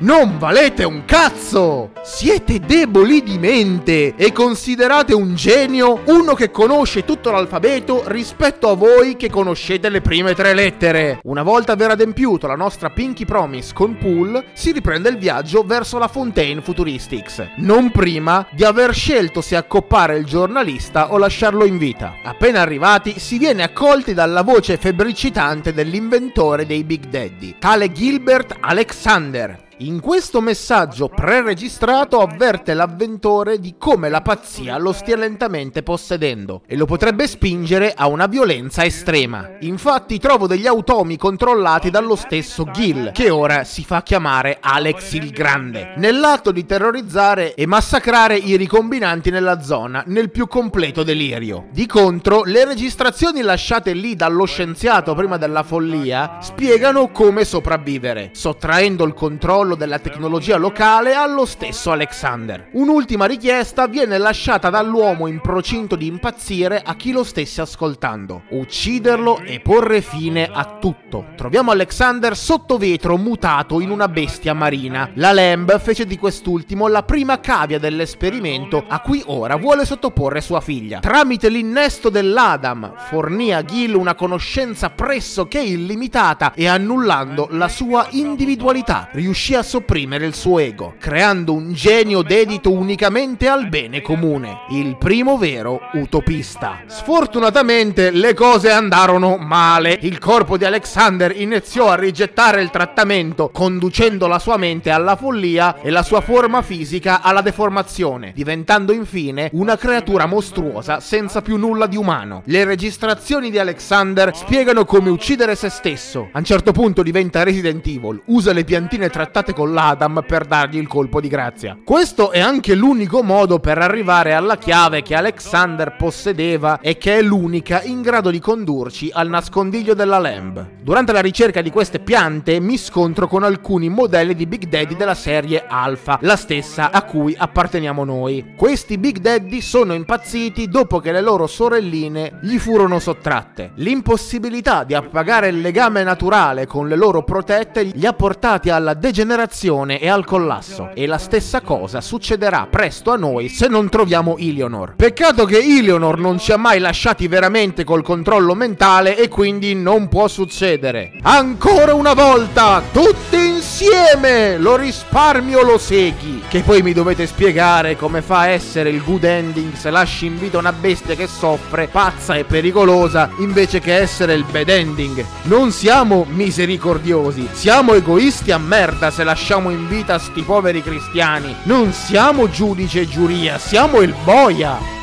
non 0.00 0.38
valete 0.38 0.84
un 0.84 1.04
cazzo! 1.04 1.90
Siete 2.02 2.60
deboli 2.60 3.22
di 3.22 3.38
mente 3.38 4.14
e 4.16 4.32
considerate 4.32 5.14
un 5.14 5.34
genio 5.34 6.00
uno 6.06 6.34
che 6.34 6.50
conosce 6.50 7.04
tutto 7.04 7.30
l'alfabeto 7.30 8.04
rispetto 8.06 8.68
a 8.70 8.74
voi 8.74 9.16
che 9.16 9.30
conoscete 9.30 9.88
le 9.88 10.00
prime 10.00 10.34
tre 10.34 10.54
lettere. 10.54 11.20
Una 11.24 11.42
volta 11.42 11.72
aver 11.72 11.90
adempiuto 11.90 12.46
la 12.46 12.56
nostra 12.56 12.90
Pinky 12.90 13.24
Promise 13.24 13.74
con 13.74 13.96
Pool, 13.98 14.42
si 14.52 14.72
riprende 14.72 15.08
il 15.08 15.18
viaggio 15.18 15.62
verso 15.62 15.98
la 15.98 16.08
Fontaine 16.08 16.62
Futuristics, 16.62 17.46
non 17.56 17.90
prima 17.90 18.46
di 18.50 18.64
aver 18.64 18.94
scelto 18.94 19.40
se 19.40 19.56
accoppare 19.56 20.16
il 20.16 20.24
giornalista 20.24 21.12
o 21.12 21.18
lasciarlo 21.18 21.64
in 21.64 21.78
vita. 21.78 22.14
Appena 22.24 22.60
arrivati, 22.60 23.18
si 23.18 23.38
viene 23.38 23.62
accolti 23.62 24.14
dalla 24.14 24.42
voce 24.42 24.76
febbricitante 24.76 25.72
dell'inventore 25.72 26.66
dei 26.66 26.84
Big 26.84 27.06
Daddy, 27.06 27.56
tale 27.58 27.92
Gilbert 27.92 28.56
Alexander. 28.60 29.68
In 29.82 30.00
questo 30.00 30.42
messaggio 30.42 31.08
preregistrato 31.08 32.20
avverte 32.20 32.74
l'avventore 32.74 33.58
di 33.58 33.76
come 33.78 34.10
la 34.10 34.20
pazzia 34.20 34.76
lo 34.76 34.92
stia 34.92 35.16
lentamente 35.16 35.82
possedendo 35.82 36.60
e 36.66 36.76
lo 36.76 36.84
potrebbe 36.84 37.26
spingere 37.26 37.94
a 37.96 38.06
una 38.06 38.26
violenza 38.26 38.84
estrema. 38.84 39.52
Infatti 39.60 40.18
trovo 40.18 40.46
degli 40.46 40.66
automi 40.66 41.16
controllati 41.16 41.88
dallo 41.88 42.14
stesso 42.14 42.66
Gil, 42.70 43.12
che 43.14 43.30
ora 43.30 43.64
si 43.64 43.82
fa 43.82 44.02
chiamare 44.02 44.58
Alex 44.60 45.14
il 45.14 45.30
Grande, 45.30 45.94
nell'atto 45.96 46.52
di 46.52 46.66
terrorizzare 46.66 47.54
e 47.54 47.64
massacrare 47.64 48.36
i 48.36 48.56
ricombinanti 48.56 49.30
nella 49.30 49.62
zona 49.62 50.04
nel 50.08 50.30
più 50.30 50.46
completo 50.46 51.02
delirio. 51.02 51.68
Di 51.72 51.86
contro, 51.86 52.42
le 52.44 52.66
registrazioni 52.66 53.40
lasciate 53.40 53.94
lì 53.94 54.14
dallo 54.14 54.44
scienziato 54.44 55.14
prima 55.14 55.38
della 55.38 55.62
follia 55.62 56.36
spiegano 56.42 57.10
come 57.10 57.46
sopravvivere, 57.46 58.28
sottraendo 58.34 59.06
il 59.06 59.14
controllo 59.14 59.68
controllo 59.70 59.74
della 59.74 59.98
tecnologia 59.98 60.56
locale 60.56 61.14
allo 61.14 61.44
stesso 61.46 61.90
Alexander. 61.90 62.68
Un'ultima 62.72 63.26
richiesta 63.26 63.86
viene 63.86 64.18
lasciata 64.18 64.70
dall'uomo 64.70 65.26
in 65.26 65.40
procinto 65.40 65.96
di 65.96 66.06
impazzire 66.06 66.82
a 66.84 66.94
chi 66.96 67.12
lo 67.12 67.24
stesse 67.24 67.60
ascoltando. 67.60 68.42
Ucciderlo 68.50 69.40
e 69.40 69.60
porre 69.60 70.00
fine 70.00 70.48
a 70.52 70.78
tutto. 70.80 71.26
Troviamo 71.36 71.70
Alexander 71.70 72.36
sotto 72.36 72.78
vetro 72.78 73.16
mutato 73.16 73.80
in 73.80 73.90
una 73.90 74.08
bestia 74.08 74.54
marina. 74.54 75.10
La 75.14 75.32
Lamb 75.32 75.78
fece 75.78 76.06
di 76.06 76.18
quest'ultimo 76.18 76.88
la 76.88 77.02
prima 77.02 77.40
cavia 77.40 77.78
dell'esperimento 77.78 78.84
a 78.86 79.00
cui 79.00 79.22
ora 79.26 79.56
vuole 79.56 79.84
sottoporre 79.84 80.40
sua 80.40 80.60
figlia. 80.60 81.00
Tramite 81.00 81.48
l'innesto 81.48 82.08
dell'Adam 82.08 82.94
fornì 83.08 83.52
a 83.52 83.62
Gil 83.62 83.94
una 83.94 84.14
conoscenza 84.14 84.90
pressoché 84.90 85.60
illimitata 85.60 86.52
e 86.54 86.66
annullando 86.66 87.48
la 87.50 87.68
sua 87.68 88.06
individualità 88.10 89.08
riuscì 89.12 89.54
a 89.54 89.59
a 89.60 89.62
sopprimere 89.62 90.26
il 90.26 90.34
suo 90.34 90.58
ego, 90.58 90.94
creando 90.98 91.52
un 91.52 91.72
genio 91.72 92.22
dedito 92.22 92.72
unicamente 92.72 93.46
al 93.48 93.68
bene 93.68 94.00
comune, 94.02 94.62
il 94.70 94.96
primo 94.96 95.38
vero 95.38 95.80
utopista. 95.92 96.80
Sfortunatamente 96.86 98.10
le 98.10 98.34
cose 98.34 98.70
andarono 98.70 99.36
male. 99.36 99.98
Il 100.02 100.18
corpo 100.18 100.56
di 100.56 100.64
Alexander 100.64 101.38
iniziò 101.38 101.88
a 101.88 101.94
rigettare 101.94 102.62
il 102.62 102.70
trattamento, 102.70 103.50
conducendo 103.50 104.26
la 104.26 104.38
sua 104.38 104.56
mente 104.56 104.90
alla 104.90 105.16
follia 105.16 105.80
e 105.80 105.90
la 105.90 106.02
sua 106.02 106.20
forma 106.20 106.62
fisica 106.62 107.22
alla 107.22 107.42
deformazione, 107.42 108.32
diventando 108.34 108.92
infine 108.92 109.50
una 109.52 109.76
creatura 109.76 110.26
mostruosa 110.26 111.00
senza 111.00 111.42
più 111.42 111.56
nulla 111.56 111.86
di 111.86 111.96
umano. 111.96 112.42
Le 112.46 112.64
registrazioni 112.64 113.50
di 113.50 113.58
Alexander 113.58 114.34
spiegano 114.34 114.84
come 114.84 115.10
uccidere 115.10 115.54
se 115.54 115.68
stesso. 115.68 116.28
A 116.32 116.38
un 116.38 116.44
certo 116.44 116.72
punto 116.72 117.02
diventa 117.02 117.42
Resident 117.42 117.86
Evil, 117.86 118.22
usa 118.26 118.52
le 118.52 118.64
piantine 118.64 119.10
trattate 119.10 119.49
sposate 119.50 119.52
con 119.52 119.72
l'Adam 119.72 120.24
per 120.26 120.46
dargli 120.46 120.76
il 120.76 120.86
colpo 120.86 121.20
di 121.20 121.28
grazia. 121.28 121.76
Questo 121.84 122.30
è 122.30 122.40
anche 122.40 122.74
l'unico 122.74 123.22
modo 123.22 123.58
per 123.58 123.78
arrivare 123.78 124.32
alla 124.32 124.56
chiave 124.56 125.02
che 125.02 125.14
Alexander 125.14 125.96
possedeva 125.96 126.80
e 126.80 126.96
che 126.96 127.18
è 127.18 127.22
l'unica 127.22 127.82
in 127.82 128.02
grado 128.02 128.30
di 128.30 128.38
condurci 128.38 129.10
al 129.12 129.28
nascondiglio 129.28 129.94
della 129.94 130.18
Lamb. 130.18 130.78
Durante 130.80 131.12
la 131.12 131.20
ricerca 131.20 131.60
di 131.60 131.70
queste 131.70 131.98
piante 132.00 132.60
mi 132.60 132.76
scontro 132.76 133.26
con 133.26 133.42
alcuni 133.42 133.88
modelli 133.88 134.34
di 134.34 134.46
Big 134.46 134.64
Daddy 134.66 134.96
della 134.96 135.14
serie 135.14 135.64
Alpha, 135.66 136.18
la 136.22 136.36
stessa 136.36 136.90
a 136.90 137.02
cui 137.02 137.34
apparteniamo 137.36 138.04
noi. 138.04 138.54
Questi 138.56 138.98
Big 138.98 139.18
Daddy 139.18 139.60
sono 139.60 139.92
impazziti 139.94 140.68
dopo 140.68 140.98
che 141.00 141.12
le 141.12 141.20
loro 141.20 141.46
sorelline 141.46 142.38
gli 142.42 142.58
furono 142.58 142.98
sottratte. 142.98 143.72
L'impossibilità 143.76 144.84
di 144.84 144.94
appagare 144.94 145.48
il 145.48 145.60
legame 145.60 146.02
naturale 146.02 146.66
con 146.66 146.88
le 146.88 146.96
loro 146.96 147.22
protette 147.22 147.82
li 147.82 148.06
ha 148.06 148.12
portati 148.12 148.70
alla 148.70 148.94
degenerazione 148.94 149.39
degenerazione 149.40 149.98
e 149.98 150.08
al 150.08 150.24
collasso. 150.24 150.90
E 150.94 151.06
la 151.06 151.18
stessa 151.18 151.60
cosa 151.60 152.00
succederà 152.00 152.66
presto 152.68 153.12
a 153.12 153.16
noi 153.16 153.48
se 153.48 153.68
non 153.68 153.88
troviamo 153.88 154.36
Eleanor. 154.38 154.94
Peccato 154.96 155.44
che 155.44 155.58
Eleanor 155.58 156.18
non 156.18 156.38
ci 156.38 156.52
ha 156.52 156.56
mai 156.56 156.78
lasciati 156.78 157.28
veramente 157.28 157.84
col 157.84 158.02
controllo 158.02 158.54
mentale 158.54 159.16
e 159.16 159.28
quindi 159.28 159.74
non 159.74 160.08
può 160.08 160.28
succedere. 160.28 161.12
Ancora 161.22 161.94
una 161.94 162.14
volta, 162.14 162.82
tutti 162.92 163.36
insieme! 163.36 164.58
Lo 164.58 164.76
risparmio 164.76 165.62
lo 165.62 165.78
segui. 165.78 166.42
Che 166.48 166.60
poi 166.60 166.82
mi 166.82 166.92
dovete 166.92 167.26
spiegare 167.26 167.96
come 167.96 168.22
fa 168.22 168.40
a 168.40 168.48
essere 168.48 168.90
il 168.90 169.02
good 169.02 169.24
ending 169.24 169.72
se 169.74 169.90
lasci 169.90 170.26
in 170.26 170.38
vita 170.38 170.58
una 170.58 170.72
bestia 170.72 171.14
che 171.14 171.26
soffre, 171.26 171.86
pazza 171.86 172.34
e 172.34 172.44
pericolosa, 172.44 173.30
invece 173.38 173.80
che 173.80 173.96
essere 173.96 174.34
il 174.34 174.44
bad 174.50 174.68
ending. 174.68 175.24
Non 175.42 175.70
siamo 175.70 176.26
misericordiosi, 176.28 177.48
siamo 177.52 177.94
egoisti 177.94 178.50
a 178.50 178.58
merda 178.58 179.10
se 179.20 179.24
lasciamo 179.24 179.68
in 179.68 179.86
vita 179.86 180.18
sti 180.18 180.40
poveri 180.40 180.82
cristiani. 180.82 181.54
Non 181.64 181.92
siamo 181.92 182.48
giudice 182.48 183.00
e 183.00 183.06
giuria, 183.06 183.58
siamo 183.58 184.00
il 184.00 184.14
boia. 184.24 184.99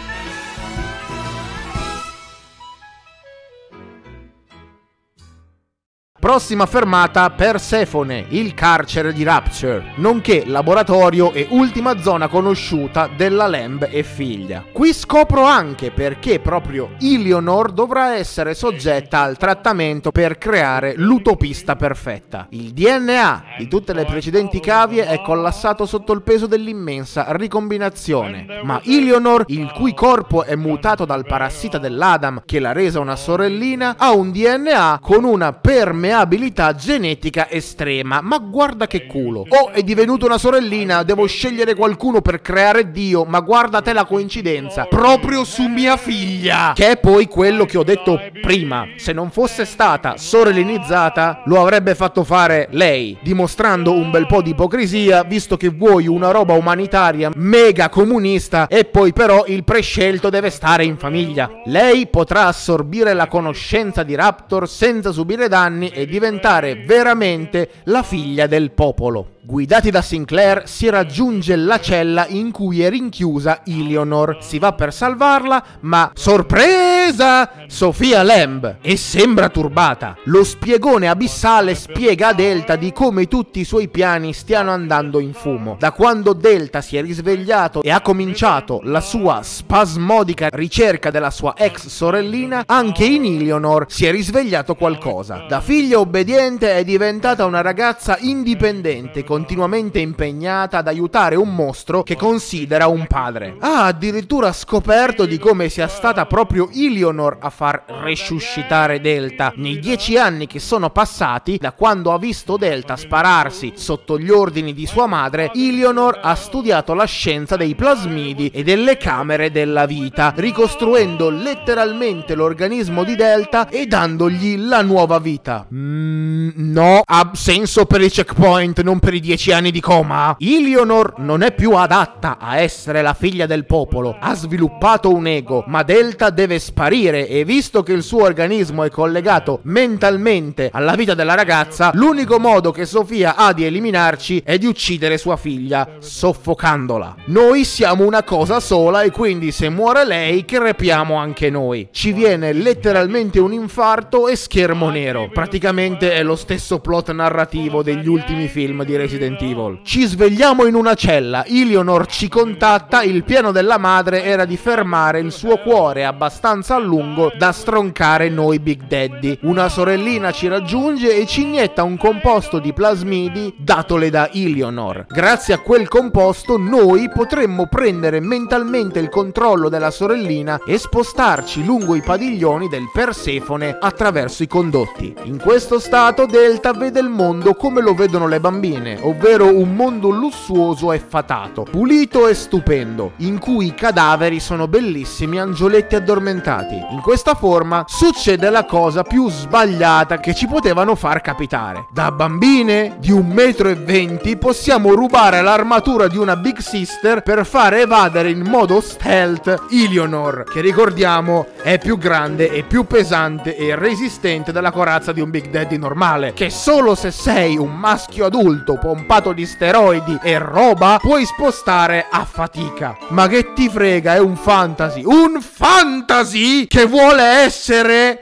Prossima 6.28 6.66
fermata 6.66 7.30
Persefone, 7.30 8.26
il 8.32 8.54
carcere 8.54 9.14
di 9.14 9.24
Rapture, 9.24 9.94
nonché 9.96 10.44
laboratorio 10.46 11.32
e 11.32 11.48
ultima 11.52 12.02
zona 12.02 12.28
conosciuta 12.28 13.08
della 13.16 13.48
Lamb 13.48 13.88
e 13.90 14.04
figlia. 14.04 14.66
Qui 14.70 14.92
scopro 14.92 15.46
anche 15.46 15.90
perché 15.92 16.42
proprio 16.42 16.90
Eleanor 17.00 17.72
dovrà 17.72 18.16
essere 18.16 18.56
soggetta 18.56 19.22
al 19.22 19.38
trattamento 19.38 20.12
per 20.12 20.38
creare 20.38 20.96
l'utopista 20.98 21.78
perfetta. 21.78 22.48
Il 22.50 22.74
DNA 22.74 23.44
di 23.60 23.70
tutte 23.70 23.94
le 23.94 24.04
precedenti 24.04 24.60
cavie 24.60 25.06
è 25.06 25.22
collassato 25.22 25.86
sotto 25.86 26.12
il 26.12 26.24
peso 26.24 26.46
dell'immensa 26.46 27.28
ricombinazione, 27.30 28.46
ma 28.64 28.82
Eleanor, 28.84 29.46
il 29.48 29.72
cui 29.72 29.94
corpo 29.94 30.44
è 30.44 30.56
mutato 30.56 31.06
dal 31.06 31.26
parassita 31.26 31.78
dell'Adam 31.78 32.42
che 32.44 32.60
l'ha 32.60 32.74
resa 32.74 33.00
una 33.00 33.16
sorellina, 33.16 33.96
ha 33.98 34.12
un 34.12 34.34
DNA 34.34 35.00
con 35.02 35.24
una 35.24 35.54
permeabilità 35.54 36.16
abilità 36.20 36.74
genetica 36.76 37.50
estrema. 37.50 38.22
Ma 38.22 38.38
guarda 38.38 38.88
che 38.88 39.06
culo. 39.06 39.46
Oh, 39.48 39.70
è 39.70 39.82
divenuta 39.82 40.26
una 40.26 40.38
sorellina, 40.38 41.04
devo 41.04 41.26
scegliere 41.26 41.76
qualcuno 41.76 42.22
per 42.22 42.42
creare 42.42 42.92
Dio, 42.92 43.24
ma 43.26 43.40
guarda 43.40 43.82
te 43.82 43.94
la 43.94 44.06
coincidenza. 44.06 44.86
Proprio 44.86 45.44
su 45.44 45.68
mia 45.68 45.98
figlia. 45.98 46.74
Che 46.76 46.90
è 46.90 46.98
poi 46.98 47.28
quello 47.28 47.66
che 47.66 47.78
ho 47.78 47.84
detto 47.84 48.20
prima. 48.42 48.88
Se 48.98 49.14
non 49.14 49.32
fosse 49.32 49.66
stata 49.66 50.18
sorellinizzata, 50.18 51.44
lo 51.46 51.62
avrebbe 51.62 51.96
fatto 51.96 52.24
fare 52.24 52.68
lei, 52.72 53.18
dimostrando 53.22 53.92
un 53.92 54.12
bel 54.12 54.28
po' 54.28 54.42
di 54.42 54.52
ipocrisia, 54.52 55.24
visto 55.24 55.58
che 55.58 55.70
vuoi 55.70 56.08
una 56.08 56.32
roba 56.32 56.54
umanitaria 56.54 57.32
mega 57.36 57.90
comunista 57.90 58.68
e 58.68 58.86
poi 58.86 59.14
però 59.14 59.46
il 59.48 59.64
prescelto 59.64 60.30
deve 60.30 60.50
stare 60.50 60.84
in 60.84 60.98
famiglia. 60.98 61.62
Lei 61.66 62.08
potrà 62.08 62.48
assorbire 62.48 63.14
la 63.14 63.28
conoscenza 63.28 64.04
di 64.04 64.16
Raptor 64.16 64.68
senza 64.68 65.12
subire 65.12 65.48
danni 65.48 65.90
e 65.98 66.06
diventare 66.06 66.76
veramente 66.76 67.70
la 67.86 68.04
figlia 68.04 68.46
del 68.46 68.70
popolo. 68.70 69.37
Guidati 69.50 69.92
da 69.92 70.02
Sinclair 70.02 70.64
si 70.66 70.90
raggiunge 70.90 71.56
la 71.56 71.80
cella 71.80 72.28
in 72.28 72.52
cui 72.52 72.82
è 72.82 72.90
rinchiusa 72.90 73.62
Eleanor. 73.66 74.40
Si 74.42 74.60
va 74.60 74.74
per 74.74 74.94
salvarla, 74.94 75.64
ma 75.80 76.12
sorpresa! 76.14 77.50
Sofia 77.68 78.24
Lamb 78.24 78.80
e 78.82 78.98
sembra 78.98 79.48
turbata. 79.48 80.18
Lo 80.26 80.44
spiegone 80.44 81.08
abissale 81.08 81.76
spiega 81.76 82.28
a 82.28 82.34
Delta 82.34 82.76
di 82.76 82.92
come 82.92 83.30
tutti 83.30 83.62
i 83.62 83.64
suoi 83.64 83.88
piani 83.88 84.34
stiano 84.34 84.72
andando 84.72 85.18
in 85.20 85.32
fumo. 85.32 85.78
Da 85.80 85.94
quando 85.94 86.34
Delta 86.34 86.82
si 86.82 86.98
è 86.98 87.02
risvegliato 87.02 87.82
e 87.84 87.90
ha 87.90 88.02
cominciato 88.02 88.82
la 88.84 89.00
sua 89.00 89.40
spasmodica 89.44 90.50
ricerca 90.52 91.10
della 91.10 91.32
sua 91.32 91.54
ex 91.56 91.88
sorellina, 91.88 92.64
anche 92.66 93.06
in 93.06 93.24
Eleanor 93.24 93.86
si 93.88 94.06
è 94.06 94.12
risvegliato 94.12 94.76
qualcosa. 94.76 95.46
Da 95.48 95.62
figlia 95.62 96.00
obbediente 96.00 96.76
è 96.76 96.84
diventata 96.84 97.46
una 97.46 97.62
ragazza 97.62 98.18
indipendente 98.20 99.24
con 99.24 99.36
continuamente 99.38 100.00
impegnata 100.00 100.80
ad 100.80 100.88
aiutare 100.88 101.36
un 101.36 101.54
mostro 101.54 102.02
che 102.02 102.16
considera 102.16 102.88
un 102.88 103.06
padre. 103.06 103.56
Ha 103.60 103.86
addirittura 103.86 104.52
scoperto 104.52 105.28
di 105.28 105.38
come 105.38 105.70
sia 105.70 105.88
stata 105.88 106.26
proprio 106.26 106.70
Eleanor 106.74 107.38
a 107.40 107.52
far 107.52 107.84
resuscitare 108.02 109.00
Delta 109.00 109.54
nei 109.58 109.78
dieci 109.78 110.18
anni 110.18 110.48
che 110.48 110.58
sono 110.58 110.90
passati 110.90 111.58
da 111.58 111.74
quando 111.74 112.14
ha 112.14 112.18
visto 112.18 112.58
Delta 112.58 112.96
spararsi 112.96 113.74
sotto 113.76 114.18
gli 114.18 114.32
ordini 114.32 114.74
di 114.74 114.88
sua 114.88 115.06
madre. 115.06 115.52
Eleanor 115.54 116.20
ha 116.24 116.34
studiato 116.34 116.96
la 116.96 117.06
scienza 117.06 117.56
dei 117.56 117.76
plasmidi 117.76 118.48
e 118.48 118.64
delle 118.64 118.98
camere 118.98 119.52
della 119.52 119.86
vita, 119.86 120.34
ricostruendo 120.36 121.30
letteralmente 121.30 122.34
l'organismo 122.34 123.04
di 123.04 123.16
Delta 123.16 123.70
e 123.70 123.86
dandogli 123.86 124.58
la 124.58 124.82
nuova 124.82 125.20
vita. 125.20 125.68
Mm, 125.72 126.50
no, 126.56 127.02
ha 127.06 127.32
senso 127.34 127.86
per 127.86 128.02
i 128.02 128.10
checkpoint, 128.10 128.82
non 128.82 128.98
per 128.98 129.14
i 129.14 129.20
dieci 129.28 129.52
anni 129.52 129.72
di 129.72 129.82
coma? 129.82 130.38
Eleanor 130.40 131.16
non 131.18 131.42
è 131.42 131.54
più 131.54 131.74
adatta 131.74 132.38
a 132.40 132.60
essere 132.60 133.02
la 133.02 133.14
figlia 133.14 133.46
del 133.46 133.66
popolo, 133.66 134.16
ha 134.18 134.34
sviluppato 134.36 135.14
un 135.14 135.28
ego, 135.28 135.66
ma 135.68 135.84
Delta 135.84 136.30
deve 136.30 136.60
sparire 136.60 137.28
e 137.28 137.44
visto 137.44 137.84
che 137.84 137.92
il 137.92 138.04
suo 138.04 138.24
organismo 138.24 138.86
è 138.86 138.90
collegato 138.90 139.60
mentalmente 139.64 140.70
alla 140.72 140.96
vita 140.96 141.14
della 141.14 141.36
ragazza, 141.36 141.92
l'unico 141.94 142.40
modo 142.40 142.72
che 142.72 142.86
Sofia 142.86 143.36
ha 143.36 143.52
di 143.52 143.66
eliminarci 143.66 144.44
è 144.46 144.58
di 144.58 144.66
uccidere 144.66 145.18
sua 145.18 145.36
figlia, 145.36 145.96
soffocandola. 146.00 147.16
Noi 147.26 147.66
siamo 147.66 148.06
una 148.06 148.24
cosa 148.24 148.62
sola 148.62 149.02
e 149.02 149.12
quindi 149.12 149.52
se 149.52 149.68
muore 149.68 150.06
lei 150.06 150.46
crepiamo 150.46 151.16
anche 151.16 151.50
noi. 151.50 151.90
Ci 151.92 152.14
viene 152.14 152.54
letteralmente 152.54 153.42
un 153.42 153.52
infarto 153.52 154.30
e 154.30 154.38
schermo 154.38 154.90
nero. 154.90 155.30
Praticamente 155.34 156.14
è 156.14 156.24
lo 156.24 156.38
stesso 156.38 156.80
plot 156.80 157.12
narrativo 157.12 157.84
degli 157.84 158.08
ultimi 158.08 158.48
film 158.48 158.86
di 158.86 158.96
Resident 158.96 159.16
Resident 159.18 159.42
Evil. 159.42 159.80
Ci 159.82 160.06
svegliamo 160.06 160.66
in 160.66 160.76
una 160.76 160.94
cella, 160.94 161.44
Eleanor 161.46 162.06
ci 162.06 162.30
contatta, 162.30 163.02
il 163.02 163.24
piano 163.24 163.52
della 163.52 163.80
madre 163.80 164.24
era 164.24 164.46
di 164.46 164.58
fermare 164.58 165.20
il 165.20 165.32
suo 165.32 165.58
cuore 165.58 166.06
abbastanza 166.06 166.76
a 166.76 166.80
lungo 166.80 167.32
da 167.36 167.52
stroncare 167.52 168.30
noi 168.30 168.60
Big 168.60 168.86
Daddy. 168.86 169.40
Una 169.42 169.70
sorellina 169.70 170.32
ci 170.32 170.48
raggiunge 170.48 171.16
e 171.16 171.26
ci 171.26 171.42
inietta 171.42 171.84
un 171.84 171.98
composto 171.98 172.60
di 172.60 172.74
plasmidi 172.74 173.56
datole 173.58 174.12
da 174.12 174.30
Eleanor. 174.32 175.08
Grazie 175.10 175.56
a 175.56 175.60
quel 175.60 175.88
composto 175.88 176.58
noi 176.58 177.10
potremmo 177.10 177.66
prendere 177.66 178.20
mentalmente 178.20 179.00
il 179.00 179.10
controllo 179.10 179.68
della 179.68 179.92
sorellina 179.92 180.62
e 180.66 180.78
spostarci 180.78 181.66
lungo 181.66 181.96
i 181.96 182.02
padiglioni 182.02 182.68
del 182.68 182.90
Persefone 182.94 183.78
attraverso 183.80 184.44
i 184.44 184.48
condotti. 184.48 185.16
In 185.24 185.40
questo 185.40 185.80
stato 185.80 186.26
Delta 186.26 186.72
vede 186.74 187.00
il 187.00 187.10
mondo 187.10 187.56
come 187.56 187.82
lo 187.82 187.96
vedono 187.96 188.28
le 188.28 188.40
bambine, 188.40 189.00
ovvero 189.08 189.56
un 189.56 189.74
mondo 189.74 190.10
lussuoso 190.10 190.92
e 190.92 191.00
fatato, 191.00 191.64
pulito 191.64 192.28
e 192.28 192.34
stupendo, 192.34 193.14
in 193.18 193.40
cui 193.40 193.68
i 193.68 193.74
cadaveri 193.74 194.40
sono 194.40 194.68
bellissimi 194.68 195.40
angioletti 195.40 195.96
addormentati. 195.96 196.76
In 196.92 197.02
questa 197.02 197.34
forma 197.34 197.86
succede 197.88 198.50
la 198.50 198.66
cosa 198.66 199.04
più 199.04 199.30
sbagliata 199.30 200.20
che 200.20 200.36
ci 200.36 200.48
potevano 200.48 200.96
far 200.96 201.22
capitare. 201.22 201.88
Da 201.92 202.12
bambine 202.12 202.98
di 203.00 203.12
un 203.12 203.28
metro 203.28 203.70
e 203.70 203.76
venti 203.76 204.38
possiamo 204.38 204.94
rubare 204.94 205.42
l'armatura 205.42 206.08
di 206.08 206.18
una 206.18 206.36
Big 206.36 206.58
Sister 206.58 207.22
per 207.22 207.46
far 207.46 207.76
evadere 207.76 208.30
in 208.30 208.42
modo 208.42 208.82
stealth 208.82 209.66
Eleanor, 209.72 210.44
che 210.52 210.62
ricordiamo 210.62 211.48
è 211.62 211.78
più 211.78 211.98
grande 211.98 212.52
e 212.52 212.64
più 212.64 212.86
pesante 212.86 213.56
e 213.56 213.76
resistente 213.76 214.52
della 214.52 214.72
corazza 214.72 215.12
di 215.12 215.22
un 215.22 215.30
Big 215.30 215.50
Daddy 215.50 215.78
normale, 215.78 216.34
che 216.34 216.50
solo 216.50 216.96
se 216.96 217.12
sei 217.12 217.58
un 217.58 217.74
maschio 217.74 218.26
adulto 218.26 218.78
pompato 218.88 219.34
di 219.34 219.46
steroidi 219.46 220.18
e 220.24 220.38
roba, 220.38 220.98
puoi 221.02 221.26
spostare 221.26 222.08
a 222.10 222.24
fatica. 222.24 222.98
Ma 223.10 223.28
che 223.28 223.52
ti 223.52 223.68
frega, 223.68 224.16
è 224.16 224.20
un 224.20 224.38
fantasy. 224.38 225.04
Un 225.04 225.42
fantasy 225.42 226.68
che 226.68 226.86
vuole 226.86 227.22
essere 227.22 228.22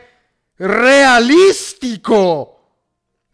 realistico. 0.56 2.55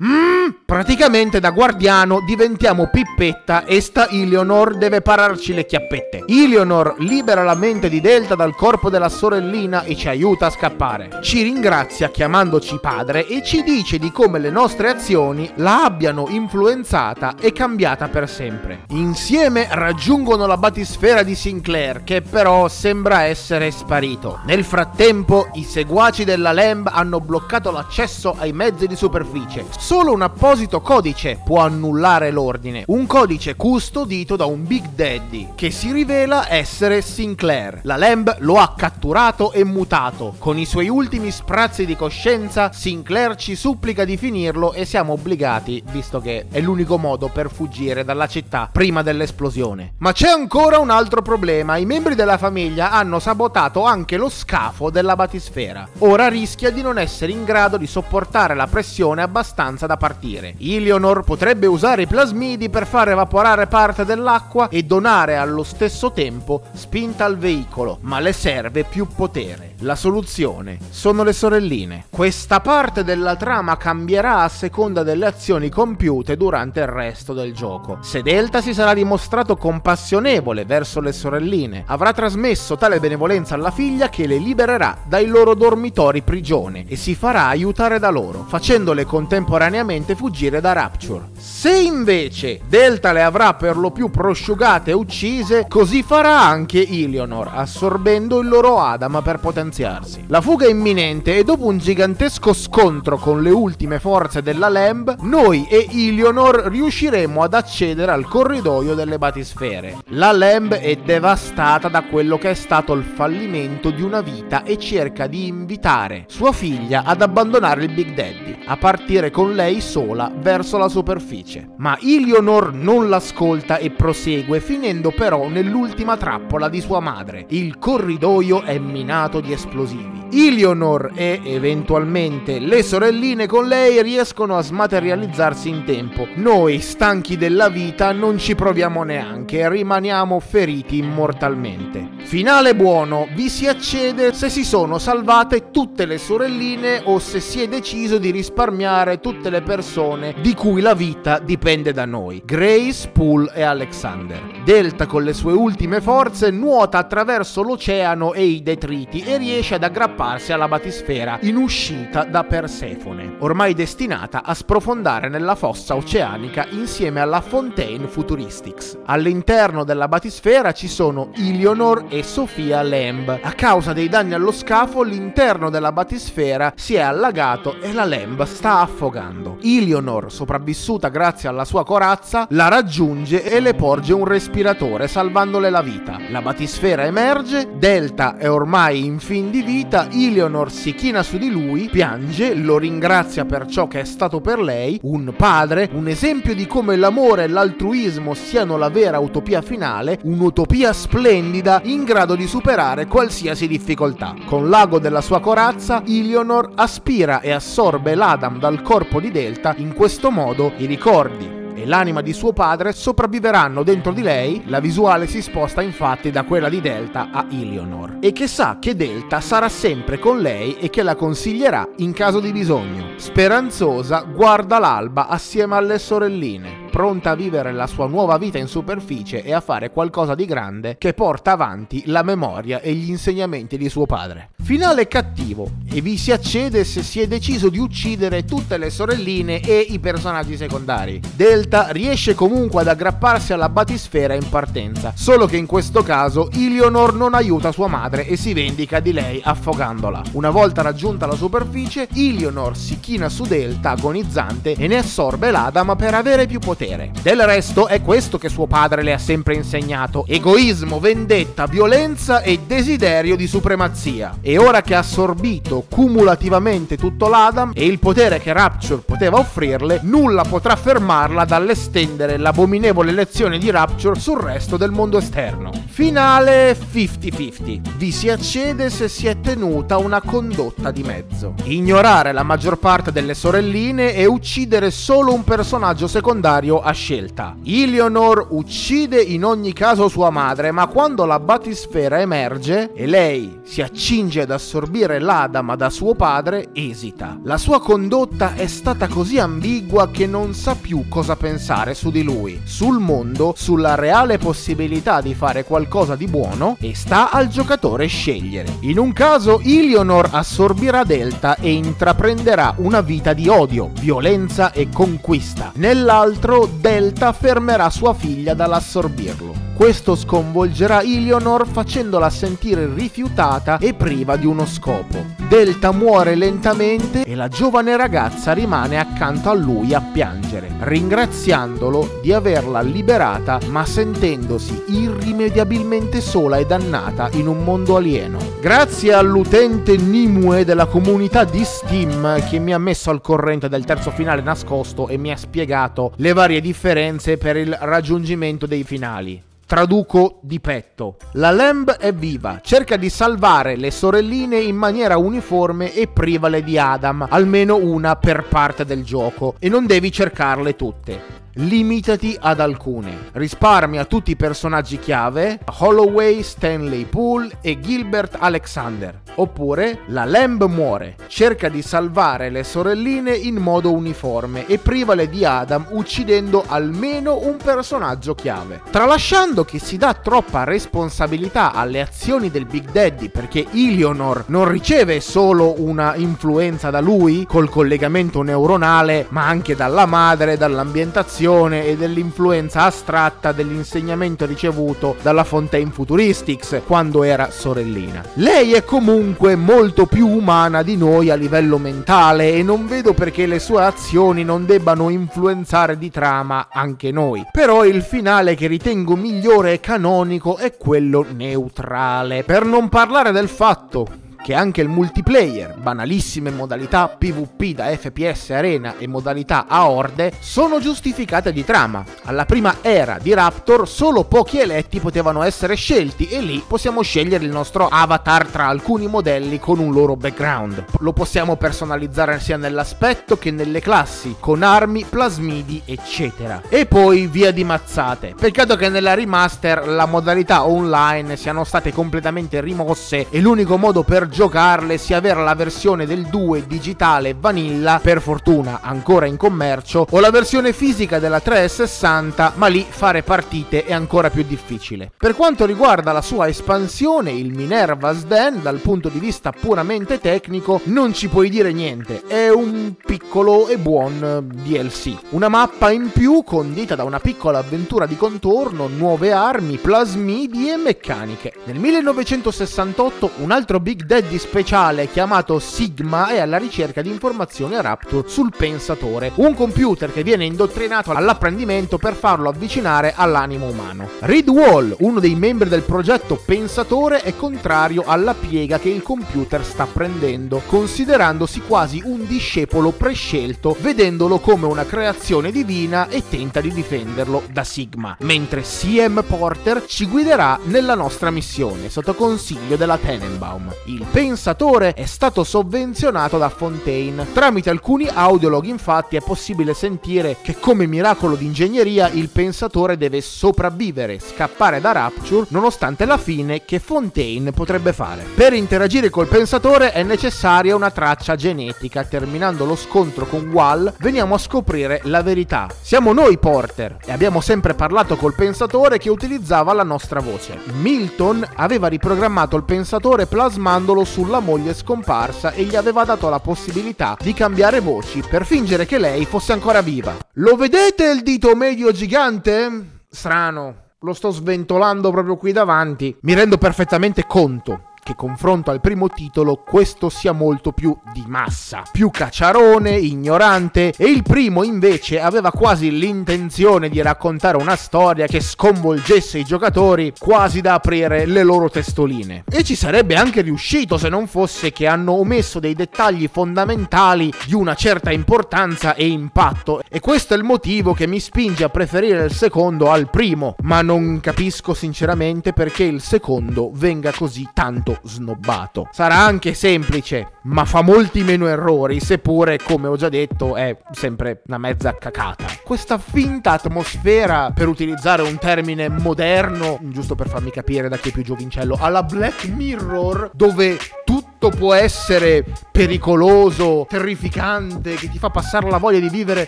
Mmm, 0.04 0.64
praticamente 0.66 1.40
da 1.40 1.52
guardiano 1.52 2.22
diventiamo 2.26 2.90
Pippetta 2.90 3.66
e 3.66 3.82
sta 3.82 4.10
Eleanor 4.10 4.76
deve 4.76 5.02
pararci 5.02 5.54
le 5.54 5.68
chiappette. 5.68 6.24
Eleanor 6.28 6.96
libera 6.98 7.44
la 7.44 7.54
mente 7.54 7.88
di 7.88 8.02
Delta 8.02 8.34
dal 8.34 8.56
corpo 8.56 8.90
della 8.90 9.10
sorellina 9.10 9.84
e 9.84 9.96
ci 9.96 10.08
aiuta 10.08 10.48
a 10.48 10.50
scappare. 10.50 11.20
Ci 11.22 11.44
ringrazia 11.44 12.10
chiamandoci 12.10 12.80
padre 12.82 13.28
e 13.28 13.44
ci 13.44 13.62
dice 13.62 14.00
di 14.00 14.12
come 14.12 14.40
le 14.40 14.50
nostre 14.50 14.90
azioni 14.90 15.52
la 15.58 15.84
abbiano 15.84 16.26
influenzata 16.30 17.36
e 17.40 17.52
cambiata 17.52 18.08
per 18.08 18.28
sempre. 18.28 18.86
Insieme 18.90 19.68
raggiungono 19.70 20.48
la 20.48 20.58
batisfera 20.58 21.22
di 21.22 21.36
Sinclair 21.36 22.04
che 22.04 22.24
però 22.24 22.68
sembra 22.68 23.26
essere 23.26 23.70
sparito. 23.70 24.40
Nel 24.46 24.64
frattempo 24.64 25.50
i 25.54 25.64
seguaci 25.64 26.24
della 26.24 26.54
Lamb 26.54 26.90
hanno 26.92 27.20
bloccato 27.20 27.70
l'accesso 27.70 28.36
ai 28.40 28.52
mezzi 28.52 28.88
di 28.88 28.96
superficie 28.96 29.64
Solo 29.92 30.14
un 30.14 30.22
apposito 30.22 30.80
codice 30.80 31.42
può 31.44 31.60
annullare 31.60 32.32
l'ordine, 32.32 32.86
un 32.88 33.06
codice 33.06 33.58
custodito 33.58 34.38
da 34.38 34.46
un 34.46 34.66
Big 34.66 34.86
Daddy, 34.92 35.50
che 35.54 35.70
si 35.70 35.92
rivela 35.92 36.50
essere 36.50 37.02
Sinclair. 37.02 37.82
La 37.84 37.98
Lamb 37.98 38.38
lo 38.40 38.56
ha 38.56 38.74
catturato 38.74 39.52
e 39.52 39.66
mutato. 39.66 40.36
Con 40.38 40.58
i 40.58 40.64
suoi 40.64 40.88
ultimi 40.88 41.30
sprazzi 41.30 41.86
di 41.86 41.98
coscienza, 41.98 42.72
Sinclair 42.72 43.36
ci 43.36 43.54
supplica 43.56 44.06
di 44.06 44.16
finirlo 44.16 44.72
e 44.72 44.86
siamo 44.86 45.12
obbligati, 45.12 45.84
visto 45.92 46.22
che 46.22 46.46
è 46.50 46.62
l'unico 46.62 46.98
modo 46.98 47.28
per 47.28 47.52
fuggire 47.52 48.06
dalla 48.06 48.28
città 48.28 48.70
prima 48.72 49.02
dell'esplosione. 49.02 49.96
Ma 49.98 50.14
c'è 50.14 50.30
ancora 50.30 50.80
un 50.80 50.90
altro 50.90 51.22
problema, 51.22 51.76
i 51.76 51.86
membri 51.86 52.16
della 52.16 52.38
famiglia 52.38 52.92
hanno 52.92 53.20
sabotato 53.20 53.84
anche 53.84 54.16
lo 54.16 54.30
scafo 54.30 54.90
della 54.90 55.18
batisfera. 55.18 55.86
Ora 55.98 56.30
rischia 56.30 56.72
di 56.72 56.82
non 56.82 56.98
essere 56.98 57.34
in 57.34 57.44
grado 57.44 57.76
di 57.76 57.88
sopportare 57.88 58.56
la 58.56 58.68
pressione 58.68 59.22
abbastanza 59.22 59.80
abbastanza 59.82 59.88
da 59.88 59.98
partire. 59.98 60.56
Eleanor 60.60 61.24
potrebbe 61.24 61.68
usare 61.68 62.04
i 62.04 62.08
plasmidi 62.08 62.70
per 62.70 62.86
far 62.86 63.10
evaporare 63.10 63.68
parte 63.68 64.06
dell'acqua 64.06 64.70
e 64.70 64.84
donare 64.84 65.38
allo 65.38 65.64
stesso 65.64 66.12
tempo 66.12 66.62
spinta 66.74 67.26
al 67.26 67.38
veicolo, 67.38 67.98
ma 68.02 68.20
le 68.20 68.34
serve 68.34 68.84
più 68.84 69.08
potere. 69.08 69.71
La 69.84 69.96
soluzione 69.96 70.78
sono 70.92 71.24
le 71.24 71.34
sorelline. 71.34 72.06
Questa 72.12 72.60
parte 72.60 73.04
della 73.04 73.36
trama 73.36 73.78
cambierà 73.78 74.42
a 74.42 74.48
seconda 74.48 75.02
delle 75.02 75.26
azioni 75.26 75.70
compiute 75.70 76.38
durante 76.38 76.82
il 76.82 76.86
resto 76.86 77.34
del 77.34 77.52
gioco. 77.52 77.98
Se 78.02 78.22
Delta 78.22 78.62
si 78.62 78.76
sarà 78.76 78.94
dimostrato 78.94 79.58
compassionevole 79.58 80.66
verso 80.66 81.00
le 81.02 81.12
sorelline, 81.12 81.84
avrà 81.88 82.14
trasmesso 82.14 82.78
tale 82.78 83.00
benevolenza 83.00 83.56
alla 83.56 83.72
figlia 83.72 84.10
che 84.10 84.28
le 84.28 84.38
libererà 84.38 84.98
dai 85.04 85.26
loro 85.26 85.56
dormitori 85.56 86.22
prigione 86.22 86.86
e 86.88 86.96
si 86.96 87.16
farà 87.16 87.48
aiutare 87.48 87.98
da 87.98 88.12
loro, 88.12 88.46
facendole 88.48 89.04
contemporaneamente 89.06 90.16
fuggire 90.16 90.62
da 90.62 90.74
Rapture. 90.74 91.30
Se 91.38 91.76
invece 91.76 92.60
Delta 92.68 93.12
le 93.14 93.24
avrà 93.24 93.56
per 93.56 93.78
lo 93.78 93.90
più 93.90 94.12
prosciugate 94.12 94.92
e 94.92 94.94
uccise, 94.94 95.66
così 95.68 96.04
farà 96.04 96.40
anche 96.40 96.88
Eleanor, 96.88 97.50
assorbendo 97.52 98.42
il 98.42 98.48
loro 98.48 98.80
Adam 98.80 99.22
per 99.24 99.40
potenziare 99.40 99.70
distanziarsi. 99.72 100.26
La 100.28 100.42
fuga 100.42 100.68
è 100.68 100.70
imminente 100.70 101.38
e 101.38 101.44
dopo 101.44 101.66
un 101.66 101.78
gigantesco 101.78 102.54
scontro 102.54 103.18
con 103.18 103.42
le 103.42 103.50
ultime 103.50 104.00
forze 104.00 104.42
della 104.42 104.70
Lamb, 104.70 105.16
noi 105.22 105.66
e 105.68 105.88
Ilionor 105.90 106.66
riusciremo 106.68 107.42
ad 107.42 107.54
accedere 107.54 108.12
al 108.12 108.28
corridoio 108.28 108.94
delle 108.94 109.18
batisfere. 109.18 109.98
La 110.10 110.32
Lamb 110.32 110.74
è 110.74 110.96
devastata 110.98 111.88
da 111.88 112.04
quello 112.04 112.38
che 112.38 112.52
è 112.52 112.54
stato 112.54 112.94
il 112.94 113.04
fallimento 113.04 113.90
di 113.90 114.02
una 114.02 114.22
vita 114.22 114.64
e 114.64 114.78
cerca 114.78 115.28
di 115.28 115.48
invitare 115.48 116.26
sua 116.28 116.52
figlia 116.52 117.04
ad 117.04 117.22
abbandonare 117.22 117.86
il 117.86 117.94
Big 117.94 118.14
Daddy, 118.14 118.60
a 118.66 118.78
partire 118.78 119.32
con 119.32 119.54
lei 119.54 119.80
sola 119.80 120.32
verso 120.36 120.78
la 120.78 120.90
superficie. 120.90 121.70
Ma 121.78 121.98
Ilionor 122.00 122.74
non 122.74 123.10
l'ascolta 123.10 123.78
e 123.78 123.92
prosegue, 123.92 124.60
finendo 124.60 125.12
però 125.12 125.48
nell'ultima 125.48 126.18
trappola 126.18 126.68
di 126.68 126.82
sua 126.82 127.00
madre. 127.00 127.46
Il 127.50 127.78
corridoio 127.78 128.64
è 128.64 128.78
minato 128.78 129.40
di 129.40 129.54
esplosivi. 129.62 130.21
Ilionor 130.32 131.12
e 131.16 131.42
eventualmente 131.44 132.60
le 132.60 132.84
sorelline 132.84 133.48
con 133.48 133.68
lei 133.68 134.02
riescono 134.02 134.58
a 134.58 134.62
smaterializzarsi 134.62 135.70
in 135.70 135.84
tempo. 135.84 136.28
Noi, 136.36 136.80
stanchi 136.80 137.38
della 137.38 137.70
vita, 137.70 138.12
non 138.12 138.38
ci 138.38 138.56
proviamo 138.56 139.04
neanche 139.04 139.70
rimaniamo 139.70 140.40
feriti 140.40 140.98
immortalmente. 140.98 142.10
Finale 142.24 142.76
buono, 142.76 143.28
vi 143.34 143.50
si 143.50 143.68
accede 143.68 144.34
se 144.34 144.50
si 144.50 144.64
sono 144.64 145.00
salvate 145.00 145.72
tutte 145.72 146.06
le 146.06 146.18
sorelline 146.18 147.02
o 147.06 147.20
se 147.20 147.40
si 147.40 147.62
è 147.62 147.68
deciso 147.68 148.18
di 148.18 148.32
risparmiare 148.32 149.20
tutte 149.20 149.50
le 149.50 149.62
persone 149.62 150.36
di 150.42 150.54
cui 150.54 150.82
la 150.82 150.94
vita 150.94 151.40
dipende 151.40 151.92
da 151.92 152.06
noi. 152.06 152.42
Grace, 152.46 153.10
Poole 153.10 153.52
e 153.54 153.62
Alexander. 153.64 154.40
Delta 154.64 155.08
con 155.08 155.24
le 155.24 155.34
sue 155.34 155.54
ultime 155.54 156.02
forze 156.02 156.52
nuota 156.52 156.98
attraverso 156.98 157.64
l'oceano 157.64 158.34
e 158.34 158.44
i 158.44 158.62
detriti 158.62 159.24
e 159.24 159.38
riesce 159.38 159.76
ad 159.76 159.84
aggrapparsi 160.22 160.54
alla 160.54 160.68
batisfera 160.68 161.40
in 161.42 161.56
uscita 161.56 162.24
da 162.24 162.44
Persefone, 162.44 163.38
ormai 163.40 163.74
destinata 163.74 164.44
a 164.44 164.54
sprofondare 164.54 165.30
nella 165.30 165.56
fossa 165.56 165.96
oceanica 165.96 166.68
insieme 166.70 167.20
alla 167.20 167.42
Fontaine 167.42 168.08
Futuristics. 168.08 169.00
All'interno 169.06 169.84
della 169.84 170.08
batisfera 170.08 170.72
ci 170.74 170.88
sono 170.88 171.32
Ilionor 171.36 172.06
e 172.10 172.22
Sofia 172.24 172.84
Lamb. 172.84 173.40
A 173.42 173.52
causa 173.54 173.94
dei 173.94 174.10
danni 174.10 174.34
allo 174.34 174.52
scafo, 174.52 175.02
l'interno 175.02 175.70
della 175.70 175.92
batisfera 175.92 176.74
si 176.76 176.96
è 176.96 177.02
allagato 177.02 177.82
e 177.82 177.92
la 177.92 178.06
Lamb 178.06 178.44
sta 178.44 178.80
affogando. 178.82 179.58
Ilionor, 179.62 180.32
sopravvissuta 180.32 181.10
grazie 181.10 181.50
alla 181.50 181.66
sua 181.66 181.84
corazza, 181.84 182.46
la 182.52 182.68
raggiunge 182.68 183.44
e 183.44 183.60
le 183.60 183.74
porge 183.74 184.14
un 184.14 184.26
respiratore 184.26 185.08
salvandole 185.08 185.70
la 185.70 185.82
vita. 185.82 186.20
La 186.30 186.42
batisfera 186.42 187.06
emerge, 187.06 187.70
Delta 187.78 188.38
è 188.38 188.50
ormai 188.50 189.06
in 189.06 189.20
fin 189.20 189.50
di 189.50 189.62
vita, 189.62 190.08
Ilionor 190.12 190.72
si 190.72 190.94
china 190.94 191.24
su 191.24 191.38
di 191.38 191.50
lui, 191.50 191.90
piange, 191.90 192.54
lo 192.54 192.78
ringrazia 192.78 193.46
per 193.46 193.66
ciò 193.66 193.88
che 193.88 194.02
è 194.02 194.04
stato 194.04 194.42
per 194.42 194.60
lei, 194.60 195.00
un 195.04 195.34
padre, 195.36 195.90
un 195.94 196.08
esempio 196.08 196.54
di 196.54 196.68
come 196.68 196.96
l'amore 196.96 197.44
e 197.44 197.48
l'altruismo 197.48 198.34
siano 198.34 198.78
la 198.78 198.90
vera 198.90 199.20
utopia 199.20 199.62
finale, 199.62 200.20
un'utopia 200.24 200.92
splendida 200.94 201.82
in 201.86 202.04
grado 202.04 202.36
di 202.36 202.48
superare 202.48 203.08
qualsiasi 203.08 203.68
difficoltà. 203.68 204.36
Con 204.46 204.70
l'ago 204.70 205.00
della 205.00 205.22
sua 205.22 205.40
corazza, 205.40 206.02
Ilionor 206.06 206.72
aspira 206.76 207.40
e 207.42 207.52
assorbe 207.52 208.16
l'Adam 208.16 208.60
dal 208.60 208.82
corpo 208.82 209.20
di 209.20 209.32
Delta, 209.32 209.74
in 209.78 209.94
questo 209.94 210.30
modo 210.32 210.74
i 210.78 210.86
ricordi, 210.86 211.60
e 211.82 211.86
l'anima 211.88 212.22
di 212.22 212.32
suo 212.32 212.54
padre 212.54 212.94
sopravviveranno 212.94 213.82
dentro 213.82 214.12
di 214.12 214.22
lei, 214.22 214.62
la 214.68 214.80
visuale 214.80 215.26
si 215.26 215.42
sposta 215.42 215.82
infatti 215.82 216.30
da 216.30 216.44
quella 216.44 216.70
di 216.70 216.80
Delta 216.80 217.30
a 217.32 217.46
Ilionor, 217.50 218.18
e 218.20 218.32
che 218.34 218.48
sa 218.48 218.78
che 218.80 218.96
Delta 218.96 219.42
sarà 219.42 219.68
sempre 219.68 220.20
con 220.20 220.40
lei 220.40 220.78
e 220.78 220.92
che 220.92 221.02
la 221.02 221.16
consiglierà 221.16 221.88
in 221.98 222.14
caso 222.14 222.40
di 222.40 222.52
bisogno. 222.52 223.14
Speranzosa 223.16 224.22
guarda 224.22 224.78
l'alba 224.78 225.28
assieme 225.28 225.76
alle 225.76 225.98
sorelline 225.98 226.81
pronta 226.92 227.32
a 227.32 227.36
vivere 227.36 227.72
la 227.72 227.88
sua 227.88 228.06
nuova 228.06 228.38
vita 228.38 228.58
in 228.58 228.68
superficie 228.68 229.44
e 229.44 229.54
a 229.54 229.62
fare 229.62 229.92
qualcosa 229.92 230.36
di 230.36 230.46
grande 230.46 230.98
che 231.00 231.14
porta 231.14 231.54
avanti 231.54 232.04
la 232.08 232.22
memoria 232.22 232.82
e 232.82 232.94
gli 232.94 233.10
insegnamenti 233.10 233.78
di 233.78 233.88
suo 233.88 234.06
padre. 234.06 234.50
Finale 234.62 235.08
cattivo 235.08 235.72
e 235.92 236.02
vi 236.02 236.18
si 236.18 236.32
accede 236.32 236.84
se 236.84 237.02
si 237.02 237.22
è 237.22 237.28
deciso 237.28 237.70
di 237.70 237.80
uccidere 237.80 238.44
tutte 238.44 238.78
le 238.78 238.90
sorelline 238.90 239.62
e 239.62 239.80
i 239.80 240.00
personaggi 240.00 240.58
secondari. 240.58 241.22
Delta 241.34 241.92
riesce 241.92 242.36
comunque 242.36 242.82
ad 242.82 242.90
aggrapparsi 242.90 243.54
alla 243.54 243.70
batisfera 243.70 244.34
in 244.34 244.48
partenza, 244.50 245.14
solo 245.16 245.48
che 245.48 245.58
in 245.58 245.66
questo 245.66 246.04
caso 246.04 246.50
Ilionor 246.52 247.16
non 247.16 247.34
aiuta 247.34 247.72
sua 247.72 247.88
madre 247.88 248.28
e 248.28 248.36
si 248.36 248.54
vendica 248.54 249.00
di 249.00 249.14
lei 249.14 249.42
affogandola. 249.42 250.24
Una 250.34 250.50
volta 250.50 250.82
raggiunta 250.82 251.26
la 251.26 251.36
superficie, 251.36 252.10
Ilionor 252.12 252.76
si 252.76 253.00
china 253.00 253.30
su 253.30 253.44
Delta 253.44 253.92
agonizzante 253.92 254.74
e 254.74 254.88
ne 254.88 254.98
assorbe 254.98 255.52
l'Adam 255.52 255.96
per 255.96 256.14
avere 256.14 256.48
più 256.48 256.60
potere 256.60 256.80
potere. 256.82 257.12
Del 257.22 257.42
resto 257.42 257.88
è 257.88 258.02
questo 258.02 258.38
che 258.38 258.50
suo 258.50 258.66
padre 258.66 259.04
le 259.04 259.14
ha 259.14 259.18
sempre 259.18 259.54
insegnato: 259.54 260.26
egoismo, 260.28 261.00
vendetta, 261.00 261.68
violenza 261.68 262.42
e 262.42 262.62
desiderio 262.66 263.36
di 263.36 263.46
supremazia. 263.48 264.38
E 264.42 264.58
ora 264.58 264.82
che 264.82 264.96
ha 264.96 265.00
assorbito 265.00 265.86
cumulativamente 265.88 266.98
tutto 266.98 267.28
l'Adam 267.28 267.72
e 267.76 267.86
il 267.86 268.00
potere 268.00 268.40
che 268.40 268.54
Rapture 268.54 269.02
poteva 269.06 269.38
offrirle, 269.38 270.00
nulla 270.04 270.44
potrà 270.44 270.76
fermarla 270.76 271.46
dall'estendere 271.46 272.38
l'abominevole 272.38 273.12
lezione 273.12 273.60
di 273.60 273.70
Rapture 273.70 274.20
sul 274.20 274.40
resto 274.40 274.78
del 274.78 274.92
mondo 274.92 275.18
esterno. 275.20 275.72
Finale 275.88 276.76
50-50. 276.76 277.98
Vi 277.98 278.12
si 278.12 278.30
accede 278.30 278.90
se 278.90 279.08
si 279.08 279.28
è 279.28 279.40
tenuta 279.40 279.98
una 279.98 280.22
condotta 280.22 280.92
di 280.92 281.04
mezzo. 281.04 281.54
Ignorare 281.64 282.32
la 282.32 282.44
maggior 282.44 282.78
parte 282.78 283.12
delle 283.12 283.34
sorelline 283.34 284.14
e 284.14 284.26
uccidere 284.26 284.90
solo 284.92 285.34
un 285.34 285.44
personaggio 285.44 286.08
secondario 286.08 286.71
Mario 286.72 286.82
a 286.82 286.92
scelta. 286.92 287.56
Ilionor 287.64 288.48
uccide 288.52 289.22
in 289.22 289.44
ogni 289.44 289.74
caso 289.74 290.08
sua 290.08 290.30
madre, 290.30 290.72
ma 290.72 290.88
quando 290.88 291.26
la 291.26 291.40
batisfera 291.40 292.22
emerge 292.22 292.94
e 292.94 293.06
lei 293.08 293.60
si 293.64 293.82
accinge 293.82 294.42
ad 294.42 294.52
assorbire 294.52 295.20
l'Adama 295.20 295.76
da 295.76 295.90
suo 295.90 296.16
padre, 296.16 296.70
esita. 296.74 297.40
La 297.44 297.58
sua 297.58 297.82
condotta 297.82 298.56
è 298.56 298.68
stata 298.68 299.08
così 299.08 299.38
ambigua 299.38 300.10
che 300.10 300.28
non 300.28 300.54
sa 300.54 300.76
più 300.76 301.06
cosa 301.10 301.36
pensare 301.36 301.94
su 301.94 302.10
di 302.10 302.24
lui, 302.24 302.62
sul 302.64 303.00
mondo, 303.00 303.54
sulla 303.58 303.96
reale 303.96 304.38
possibilità 304.38 305.20
di 305.22 305.34
fare 305.34 305.66
qualcosa 305.66 306.16
di 306.16 306.28
buono 306.28 306.78
e 306.80 306.96
sta 306.96 307.32
al 307.32 307.48
giocatore 307.50 308.06
scegliere. 308.08 308.78
In 308.82 308.98
un 308.98 309.12
caso 309.12 309.60
Ilionor 309.62 310.30
assorbirà 310.32 311.04
Delta 311.04 311.56
e 311.58 311.72
intraprenderà 311.72 312.76
una 312.78 313.02
vita 313.02 313.34
di 313.34 313.48
odio, 313.48 313.92
violenza 314.00 314.72
e 314.72 314.90
conquista. 314.90 315.72
Nell'altro 315.76 316.61
Delta 316.68 317.32
fermerà 317.34 317.90
sua 317.90 318.14
figlia 318.14 318.54
dall'assorbirlo. 318.54 319.70
Questo 319.82 320.16
sconvolgerà 320.16 321.02
Ilionor 321.02 321.66
facendola 321.66 322.30
sentire 322.30 322.88
rifiutata 322.94 323.80
e 323.80 323.96
priva 323.96 324.36
di 324.36 324.46
uno 324.46 324.68
scopo. 324.68 325.26
Delta 325.48 325.92
muore 325.92 326.36
lentamente 326.36 327.24
e 327.24 327.34
la 327.34 327.48
giovane 327.48 327.98
ragazza 327.98 328.54
rimane 328.54 329.00
accanto 329.00 329.50
a 329.50 329.54
lui 329.54 329.96
a 329.96 330.00
piangere, 330.00 330.76
ringraziandolo 330.82 332.20
di 332.22 332.32
averla 332.32 332.82
liberata 332.82 333.60
ma 333.70 333.84
sentendosi 333.84 334.84
irrimediabilmente 334.90 336.22
sola 336.22 336.58
e 336.58 336.66
dannata 336.68 337.30
in 337.32 337.48
un 337.48 337.64
mondo 337.64 337.96
alieno. 337.96 338.38
Grazie 338.62 339.14
all'utente 339.14 339.98
Nimue 339.98 340.64
della 340.64 340.86
comunità 340.86 341.44
di 341.44 341.64
Steam 341.64 342.48
che 342.48 342.60
mi 342.60 342.72
ha 342.72 342.78
messo 342.78 343.10
al 343.10 343.22
corrente 343.22 343.68
del 343.68 343.84
terzo 343.84 344.12
finale 344.12 344.42
nascosto 344.42 345.08
e 345.08 345.18
mi 345.18 345.32
ha 345.32 345.38
spiegato 345.38 346.12
le 346.18 346.34
varie 346.34 346.51
differenze 346.60 347.38
per 347.38 347.56
il 347.56 347.78
raggiungimento 347.80 348.66
dei 348.66 348.84
finali. 348.84 349.42
Traduco 349.66 350.40
di 350.42 350.60
petto. 350.60 351.16
La 351.34 351.52
Lamb 351.52 351.92
è 351.92 352.14
viva, 352.14 352.60
cerca 352.62 352.98
di 352.98 353.10
salvare 353.10 353.78
le 353.78 353.90
sorelline 353.90 354.60
in 354.60 354.76
maniera 354.76 355.18
uniforme 355.18 355.94
e 355.94 356.08
privale 356.08 356.62
di 356.62 356.78
Adam, 356.78 357.26
almeno 357.30 357.78
una 357.78 358.18
per 358.18 358.44
parte 358.50 358.84
del 358.84 359.06
gioco, 359.06 359.56
e 359.60 359.70
non 359.70 359.86
devi 359.86 360.12
cercarle 360.12 360.76
tutte 360.76 361.41
limitati 361.56 362.38
ad 362.40 362.60
alcune. 362.60 363.30
Risparmia 363.34 364.06
tutti 364.06 364.32
i 364.32 364.36
personaggi 364.36 365.00
chiave, 365.00 365.60
Holloway, 365.80 366.44
Stanley 366.44 367.06
Poole 367.06 367.58
e 367.62 367.80
Gilbert 367.80 368.38
Alexander. 368.40 369.20
Oppure 369.36 370.00
la 370.08 370.26
Lamb 370.26 370.64
muore, 370.66 371.16
cerca 371.28 371.70
di 371.70 371.82
salvare 371.82 372.50
le 372.50 372.64
sorelline 372.64 373.34
in 373.34 373.56
modo 373.56 373.92
uniforme 373.92 374.66
e 374.68 374.78
privale 374.78 375.30
di 375.30 375.46
Adam 375.46 375.88
uccidendo 375.92 376.64
almeno 376.68 377.40
un 377.42 377.58
personaggio 377.58 378.36
chiave. 378.36 378.82
Tralasciando 378.90 379.64
che 379.64 379.80
si 379.80 379.98
dà 379.98 380.14
troppa 380.14 380.64
responsabilità 380.64 381.72
alle 381.74 382.02
azioni 382.02 382.52
del 382.52 382.66
Big 382.66 382.92
Daddy 382.92 383.30
perché 383.30 383.66
Ilionor 383.72 384.46
non 384.48 384.68
riceve 384.68 385.22
solo 385.22 385.82
una 385.82 386.16
influenza 386.16 386.90
da 386.90 387.00
lui 387.00 387.46
col 387.46 387.70
collegamento 387.70 388.42
neuronale 388.42 389.28
ma 389.30 389.48
anche 389.48 389.76
dalla 389.76 390.06
madre, 390.06 390.58
dall'ambientazione 390.58 391.40
dell'ispirazione 391.42 391.86
e 391.86 391.98
dell'influenza 391.98 392.84
astratta 392.84 393.52
dell'insegnamento 393.52 394.46
ricevuto 394.46 395.16
dalla 395.22 395.44
Fontaine 395.44 395.92
Futuristics 395.92 396.82
quando 396.86 397.24
era 397.24 397.50
sorellina. 397.50 398.24
Lei 398.36 398.74
è 398.74 398.84
comunque 398.84 399.56
molto 399.56 400.06
più 400.06 400.28
umana 400.28 400.84
di 400.84 400.96
noi 400.96 401.30
a 401.30 401.36
livello 401.36 401.78
mentale 401.78 402.54
e 402.54 402.64
non 402.64 402.88
vedo 402.88 403.14
perché 403.14 403.48
le 403.48 403.60
sue 403.60 403.84
azioni 403.84 404.44
non 404.44 404.66
debbano 404.66 405.10
influenzare 405.10 405.98
di 405.98 406.12
trama 406.12 406.68
anche 406.72 407.12
noi. 407.12 407.46
Però 407.52 407.84
il 407.86 408.04
finale 408.04 408.56
che 408.56 408.68
ritengo 408.68 409.16
migliore 409.16 409.74
e 409.74 409.80
canonico 409.80 410.58
è 410.58 410.78
quello 410.78 411.26
neutrale. 411.34 412.44
Per 412.44 412.66
non 412.66 412.90
parlare 412.90 413.32
del 413.32 413.50
fatto 413.50 414.30
che 414.42 414.54
anche 414.54 414.82
il 414.82 414.88
multiplayer, 414.88 415.76
banalissime 415.78 416.50
modalità 416.50 417.08
PvP 417.08 417.76
da 417.76 417.86
FPS 417.96 418.50
Arena 418.52 418.96
e 418.98 419.08
modalità 419.08 419.66
a 419.68 419.88
orde, 419.88 420.34
sono 420.40 420.80
giustificate 420.80 421.54
di 421.54 421.64
trama. 421.64 422.04
Alla 422.24 422.46
prima 422.46 422.78
era 422.82 423.20
di 423.22 423.34
Raptor 423.34 423.88
solo 423.88 424.24
pochi 424.24 424.60
eletti 424.60 425.00
potevano 425.00 425.44
essere 425.44 425.76
scelti 425.76 426.28
e 426.28 426.42
lì 426.42 426.64
possiamo 426.66 427.02
scegliere 427.02 427.46
il 427.46 427.52
nostro 427.52 427.88
avatar 427.88 428.48
tra 428.48 428.68
alcuni 428.68 429.08
modelli 429.08 429.60
con 429.60 429.80
un 429.80 429.94
loro 429.94 430.16
background. 430.16 430.86
Lo 431.00 431.14
possiamo 431.14 431.56
personalizzare 431.56 432.40
sia 432.40 432.58
nell'aspetto 432.58 433.38
che 433.38 433.52
nelle 433.52 433.80
classi, 433.80 434.36
con 434.40 434.64
armi, 434.64 435.06
plasmidi, 435.08 435.82
eccetera. 435.86 436.62
E 436.68 436.86
poi 436.86 437.28
via 437.28 437.52
di 437.52 437.64
mazzate. 437.64 438.34
Peccato 438.40 438.76
che 438.76 438.90
nella 438.90 439.14
remaster 439.14 439.88
la 439.88 440.06
modalità 440.06 440.66
online 440.66 441.38
siano 441.38 441.64
state 441.64 441.94
completamente 441.94 442.60
rimosse 442.62 443.28
e 443.30 443.40
l'unico 443.40 443.78
modo 443.78 444.04
per 444.04 444.30
giocarle 444.32 444.98
sia 444.98 445.18
avere 445.18 445.44
la 445.44 445.54
versione 445.54 446.06
del 446.06 446.24
2 446.24 446.66
digitale 446.66 447.36
vanilla, 447.38 448.00
per 448.02 448.22
fortuna 448.22 448.80
ancora 448.82 449.26
in 449.26 449.36
commercio, 449.36 450.08
o 450.10 450.20
la 450.22 450.32
versione 450.32 450.72
fisica 450.72 451.20
della 451.20 451.42
360, 451.42 452.54
ma 452.56 452.68
lì 452.68 452.86
fare 452.88 453.22
partite 453.22 453.84
è 453.84 453.92
ancora 453.92 454.30
più 454.30 454.44
difficile. 454.44 455.12
Per 455.16 455.36
quanto 455.36 455.66
riguarda 455.66 456.14
la 456.14 456.22
sua 456.22 456.48
espansione, 456.48 457.32
il 457.32 457.52
Minerva's 457.52 458.24
Den, 458.24 458.62
dal 458.62 458.78
punto 458.78 459.10
di 459.10 459.20
vista 459.20 459.52
puramente 459.52 460.20
tecnico, 460.20 460.80
non 460.86 461.14
ci 461.14 461.28
puoi 461.28 461.50
dire 461.50 461.74
niente, 461.74 462.24
è 462.26 462.50
un 462.50 462.94
piccolo 463.06 463.68
e 463.68 463.78
buon 463.78 464.50
DLC. 464.64 465.14
Una 465.32 465.50
mappa 465.50 465.92
in 465.92 466.10
più 466.12 466.44
condita 466.44 466.96
da 466.96 467.04
una 467.04 467.20
piccola 467.20 467.60
avventura 467.60 468.06
di 468.06 468.16
contorno, 468.16 468.88
nuove 468.88 469.34
armi, 469.34 469.76
plasmidi 469.76 470.70
e 470.72 470.78
meccaniche. 470.78 471.54
Nel 471.66 471.80
1968 471.80 473.32
un 473.40 473.52
altro 473.52 473.82
Big 473.82 474.04
Dead 474.04 474.21
di 474.28 474.38
speciale 474.38 475.10
chiamato 475.10 475.60
Sigma 475.60 476.30
è 476.30 476.40
alla 476.40 476.58
ricerca 476.58 477.02
di 477.02 477.10
informazioni 477.10 477.76
a 477.76 477.82
Rapture 477.82 478.28
sul 478.28 478.52
pensatore, 478.56 479.32
un 479.36 479.54
computer 479.54 480.12
che 480.12 480.24
viene 480.24 480.46
indottrinato 480.46 481.12
all'apprendimento 481.12 481.98
per 481.98 482.14
farlo 482.14 482.50
avvicinare 482.50 483.14
all'animo 483.16 483.68
umano. 483.68 484.10
Reed 484.20 484.50
Wall, 484.50 484.96
uno 485.00 485.20
dei 485.20 485.36
membri 485.36 485.70
del 485.70 485.82
progetto 485.82 486.36
Pensatore, 486.44 487.22
è 487.22 487.36
contrario 487.36 488.04
alla 488.06 488.34
piega 488.34 488.80
che 488.80 488.90
il 488.90 489.02
computer 489.02 489.64
sta 489.64 489.86
prendendo, 489.86 490.62
considerandosi 490.66 491.62
quasi 491.62 492.02
un 492.04 492.26
discepolo 492.26 492.92
prescelto, 492.92 493.76
vedendolo 493.80 494.40
come 494.40 494.66
una 494.66 494.86
creazione 494.86 495.52
divina 495.52 496.08
e 496.08 496.24
tenta 496.30 496.62
di 496.62 496.72
difenderlo 496.72 497.44
da 497.52 497.64
Sigma, 497.64 498.18
mentre 498.22 498.62
CM 498.62 499.24
Porter 499.26 499.86
ci 499.86 500.08
guiderà 500.08 500.60
nella 500.64 500.96
nostra 500.96 501.32
missione 501.32 501.90
sotto 501.90 502.14
consiglio 502.14 502.76
della 502.76 502.98
Tenenbaum. 502.98 503.74
Il 503.86 504.06
pensatore 504.12 504.94
è 504.94 505.06
stato 505.06 505.46
sovvenzionato 505.46 506.38
da 506.38 506.50
Fontaine. 506.50 507.32
Tramite 507.32 507.70
alcuni 507.70 508.10
audiolog 508.12 508.66
infatti 508.66 509.16
è 509.16 509.22
possibile 509.22 509.74
sentire 509.74 510.36
che 510.42 510.60
come 510.60 510.86
miracolo 510.86 511.36
di 511.36 511.46
ingegneria 511.46 512.10
il 512.10 512.28
pensatore 512.28 512.98
deve 512.98 513.22
sopravvivere, 513.22 514.20
scappare 514.20 514.82
da 514.82 514.92
Rapture 514.92 515.46
nonostante 515.50 516.04
la 516.04 516.18
fine 516.18 516.66
che 516.66 516.80
Fontaine 516.80 517.54
potrebbe 517.54 517.94
fare. 517.94 518.26
Per 518.36 518.52
interagire 518.52 519.10
col 519.10 519.28
pensatore 519.28 519.94
è 519.94 520.04
necessaria 520.04 520.76
una 520.76 520.92
traccia 520.92 521.38
genetica. 521.38 522.04
Terminando 522.04 522.66
lo 522.66 522.76
scontro 522.76 523.26
con 523.26 523.48
Wall 523.48 523.94
veniamo 524.00 524.36
a 524.36 524.40
scoprire 524.40 525.00
la 525.06 525.22
verità. 525.22 525.70
Siamo 525.80 526.12
noi 526.12 526.38
Porter 526.38 526.98
e 527.06 527.14
abbiamo 527.14 527.40
sempre 527.40 527.76
parlato 527.76 528.18
col 528.18 528.36
pensatore 528.36 528.98
che 528.98 529.10
utilizzava 529.10 529.72
la 529.72 529.84
nostra 529.84 530.20
voce. 530.20 530.60
Milton 530.82 531.48
aveva 531.56 531.88
riprogrammato 531.88 532.58
il 532.58 532.64
pensatore 532.64 533.26
plasmandolo 533.26 534.00
solo 534.02 534.06
sulla 534.06 534.40
moglie 534.40 534.74
scomparsa 534.74 535.52
e 535.52 535.64
gli 535.64 535.76
aveva 535.76 536.04
dato 536.04 536.30
la 536.30 536.40
possibilità 536.40 537.18
di 537.20 537.34
cambiare 537.34 537.80
voci 537.80 538.24
per 538.28 538.46
fingere 538.46 538.86
che 538.86 538.98
lei 538.98 539.26
fosse 539.26 539.54
ancora 539.54 539.82
viva. 539.82 540.16
Lo 540.34 540.56
vedete 540.56 541.10
il 541.10 541.22
dito 541.24 541.56
medio 541.56 541.92
gigante? 541.92 543.02
Strano. 543.10 543.90
Lo 544.00 544.14
sto 544.14 544.32
sventolando 544.32 545.12
proprio 545.12 545.38
qui 545.38 545.52
davanti. 545.52 546.16
Mi 546.22 546.34
rendo 546.34 546.58
perfettamente 546.58 547.26
conto 547.28 547.91
che 548.04 548.16
confronto 548.16 548.72
al 548.72 548.82
primo 548.82 549.10
titolo 549.10 549.58
questo 549.58 550.10
sia 550.10 550.32
molto 550.32 550.72
più 550.72 550.98
di 551.14 551.24
massa, 551.28 551.84
più 551.92 552.10
cacciarone, 552.10 552.98
ignorante 552.98 553.94
e 553.96 554.06
il 554.06 554.24
primo 554.24 554.64
invece 554.64 555.22
aveva 555.22 555.52
quasi 555.52 555.92
l'intenzione 555.92 556.90
di 556.90 557.02
raccontare 557.02 557.58
una 557.58 557.76
storia 557.76 558.26
che 558.26 558.42
sconvolgesse 558.42 559.38
i 559.38 559.44
giocatori 559.44 560.14
quasi 560.18 560.62
da 560.62 560.74
aprire 560.76 561.26
le 561.26 561.44
loro 561.44 561.70
testoline. 561.70 562.44
E 562.50 562.64
ci 562.64 562.76
sarebbe 562.76 563.16
anche 563.16 563.42
riuscito 563.42 563.98
se 563.98 564.10
non 564.10 564.28
fosse 564.28 564.72
che 564.72 564.88
hanno 564.88 565.14
omesso 565.14 565.60
dei 565.60 565.76
dettagli 565.76 566.28
fondamentali 566.32 567.32
di 567.46 567.54
una 567.54 567.76
certa 567.76 568.12
importanza 568.12 568.96
e 568.96 569.08
impatto 569.08 569.82
e 569.88 570.00
questo 570.00 570.34
è 570.34 570.38
il 570.38 570.44
motivo 570.44 570.94
che 570.94 571.08
mi 571.08 571.20
spinge 571.20 571.64
a 571.64 571.70
preferire 571.70 572.26
il 572.26 572.34
secondo 572.34 572.90
al 572.90 573.10
primo, 573.10 573.56
ma 573.62 573.82
non 573.82 574.20
capisco 574.22 574.74
sinceramente 574.74 575.54
perché 575.54 575.84
il 575.84 576.02
secondo 576.02 576.72
venga 576.74 577.12
così 577.12 577.48
tanto 577.54 577.91
molto 577.92 578.00
snobbato. 578.04 578.88
Sarà 578.92 579.16
anche 579.16 579.54
semplice, 579.54 580.34
ma 580.44 580.66
fa 580.66 580.82
molti 580.82 581.24
meno 581.24 581.48
errori, 581.48 582.00
seppure, 582.00 582.58
come 582.58 582.88
ho 582.88 582.96
già 582.96 583.10
detto, 583.10 583.56
è 583.56 583.78
sempre 583.92 584.42
una 584.48 584.58
mezza 584.58 584.96
cacata. 584.96 585.46
Questa 585.64 585.98
finta 585.98 586.52
atmosfera, 586.52 587.52
per 587.54 587.68
utilizzare 587.68 588.22
un 588.22 588.38
termine 588.38 588.90
moderno, 588.90 589.80
giusto 589.82 590.16
per 590.16 590.30
farmi 590.30 590.52
capire 590.52 590.90
da 590.90 590.98
chi 590.98 591.10
è 591.10 591.12
più 591.12 591.24
giovincello, 591.24 591.78
alla 591.80 592.04
Black 592.04 592.46
Mirror, 592.48 593.32
dove 593.34 593.78
tutto 594.12 594.50
può 594.50 594.74
essere 594.74 595.46
pericoloso, 595.72 596.86
terrificante, 596.90 597.94
che 597.94 598.10
ti 598.10 598.20
fa 598.20 598.30
passare 598.30 598.70
la 598.70 598.78
voglia 598.78 599.00
di 599.00 599.08
vivere 599.08 599.48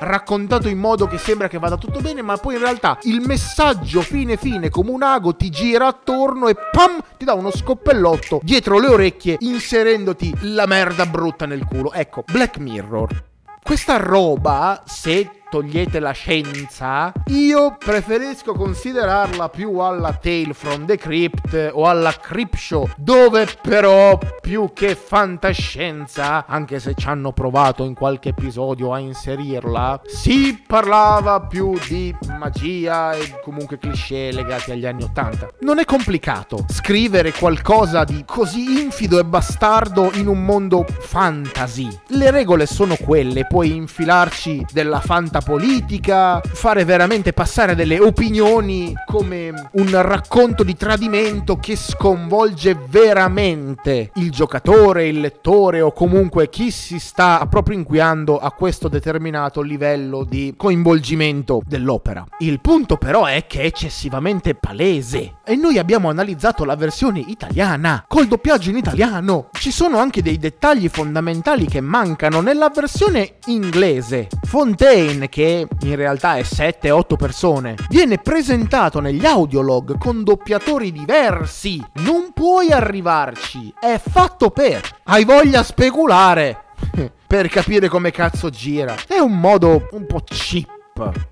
raccontato 0.00 0.68
in 0.68 0.78
modo 0.78 1.08
che 1.08 1.18
sembra 1.18 1.48
che 1.48 1.58
vada 1.58 1.76
tutto 1.76 1.98
bene, 1.98 2.22
ma 2.22 2.36
poi 2.36 2.54
in 2.54 2.60
realtà 2.60 2.96
il 3.02 3.22
messaggio 3.22 4.02
fine 4.02 4.36
fine 4.36 4.70
come 4.70 4.90
un 4.92 5.02
ago 5.02 5.34
ti 5.34 5.50
gira 5.50 5.88
attorno 5.88 6.46
e 6.46 6.54
pam 6.54 7.02
ti 7.16 7.24
dà 7.24 7.34
uno 7.34 7.50
scoppellotto 7.50 8.38
dietro 8.44 8.78
le 8.78 8.86
orecchie 8.86 9.36
inserendoti 9.40 10.32
la 10.42 10.66
merda 10.66 11.06
brutta 11.06 11.44
nel 11.44 11.64
culo. 11.64 11.92
Ecco, 11.92 12.22
Black 12.30 12.58
Mirror. 12.58 13.24
Questa 13.60 13.96
roba, 13.96 14.84
se 14.86 15.41
togliete 15.52 16.00
la 16.00 16.12
scienza, 16.12 17.12
io 17.26 17.76
preferisco 17.78 18.54
considerarla 18.54 19.50
più 19.50 19.80
alla 19.80 20.14
Tale 20.14 20.54
from 20.54 20.86
the 20.86 20.96
Crypt 20.96 21.72
o 21.74 21.86
alla 21.86 22.14
Crypt 22.18 22.56
Show, 22.56 22.88
dove 22.96 23.46
però 23.60 24.18
più 24.40 24.70
che 24.72 24.94
fantascienza, 24.94 26.46
anche 26.46 26.80
se 26.80 26.94
ci 26.94 27.06
hanno 27.06 27.32
provato 27.32 27.84
in 27.84 27.92
qualche 27.92 28.30
episodio 28.30 28.94
a 28.94 28.98
inserirla, 28.98 30.00
si 30.06 30.58
parlava 30.66 31.42
più 31.42 31.78
di 31.86 32.16
magia 32.38 33.12
e 33.12 33.38
comunque 33.44 33.76
cliché 33.76 34.32
legati 34.32 34.70
agli 34.70 34.86
anni 34.86 35.02
Ottanta. 35.02 35.50
Non 35.60 35.80
è 35.80 35.84
complicato 35.84 36.64
scrivere 36.68 37.30
qualcosa 37.32 38.04
di 38.04 38.24
così 38.24 38.80
infido 38.80 39.18
e 39.18 39.24
bastardo 39.24 40.12
in 40.14 40.28
un 40.28 40.42
mondo 40.42 40.86
fantasy. 40.88 41.90
Le 42.06 42.30
regole 42.30 42.64
sono 42.64 42.96
quelle, 42.96 43.44
puoi 43.46 43.76
infilarci 43.76 44.64
della 44.72 45.00
fantasy 45.00 45.40
politica, 45.42 46.40
fare 46.40 46.84
veramente 46.84 47.32
passare 47.32 47.74
delle 47.74 47.98
opinioni 47.98 48.92
come 49.06 49.52
un 49.72 50.02
racconto 50.02 50.62
di 50.62 50.74
tradimento 50.74 51.56
che 51.56 51.76
sconvolge 51.76 52.76
veramente 52.88 54.10
il 54.14 54.30
giocatore, 54.30 55.08
il 55.08 55.20
lettore 55.20 55.80
o 55.80 55.92
comunque 55.92 56.48
chi 56.48 56.70
si 56.70 56.98
sta 56.98 57.46
proprio 57.48 57.76
inquiando 57.76 58.38
a 58.38 58.50
questo 58.52 58.88
determinato 58.88 59.60
livello 59.60 60.24
di 60.24 60.54
coinvolgimento 60.56 61.62
dell'opera. 61.66 62.26
Il 62.38 62.60
punto 62.60 62.96
però 62.96 63.24
è 63.26 63.46
che 63.46 63.60
è 63.60 63.64
eccessivamente 63.64 64.54
palese 64.54 65.36
e 65.44 65.56
noi 65.56 65.78
abbiamo 65.78 66.08
analizzato 66.08 66.64
la 66.64 66.76
versione 66.76 67.20
italiana 67.20 68.04
col 68.06 68.26
doppiaggio 68.26 68.70
in 68.70 68.76
italiano. 68.76 69.48
Ci 69.52 69.70
sono 69.70 69.98
anche 69.98 70.22
dei 70.22 70.38
dettagli 70.38 70.88
fondamentali 70.88 71.66
che 71.66 71.80
mancano 71.80 72.40
nella 72.40 72.70
versione 72.74 73.34
inglese. 73.46 74.28
Fontaine 74.42 75.28
che 75.32 75.66
in 75.80 75.96
realtà 75.96 76.34
è 76.36 76.42
7-8 76.42 77.16
persone, 77.16 77.74
viene 77.88 78.18
presentato 78.18 79.00
negli 79.00 79.24
audiolog 79.24 79.96
con 79.96 80.22
doppiatori 80.22 80.92
diversi. 80.92 81.82
Non 82.04 82.32
puoi 82.34 82.70
arrivarci, 82.70 83.72
è 83.80 83.98
fatto 83.98 84.50
per. 84.50 84.82
Hai 85.04 85.24
voglia 85.24 85.62
speculare 85.62 86.64
per 87.26 87.48
capire 87.48 87.88
come 87.88 88.10
cazzo 88.10 88.50
gira. 88.50 88.94
È 89.08 89.18
un 89.20 89.40
modo 89.40 89.88
un 89.92 90.04
po' 90.04 90.22
cheap 90.22 90.80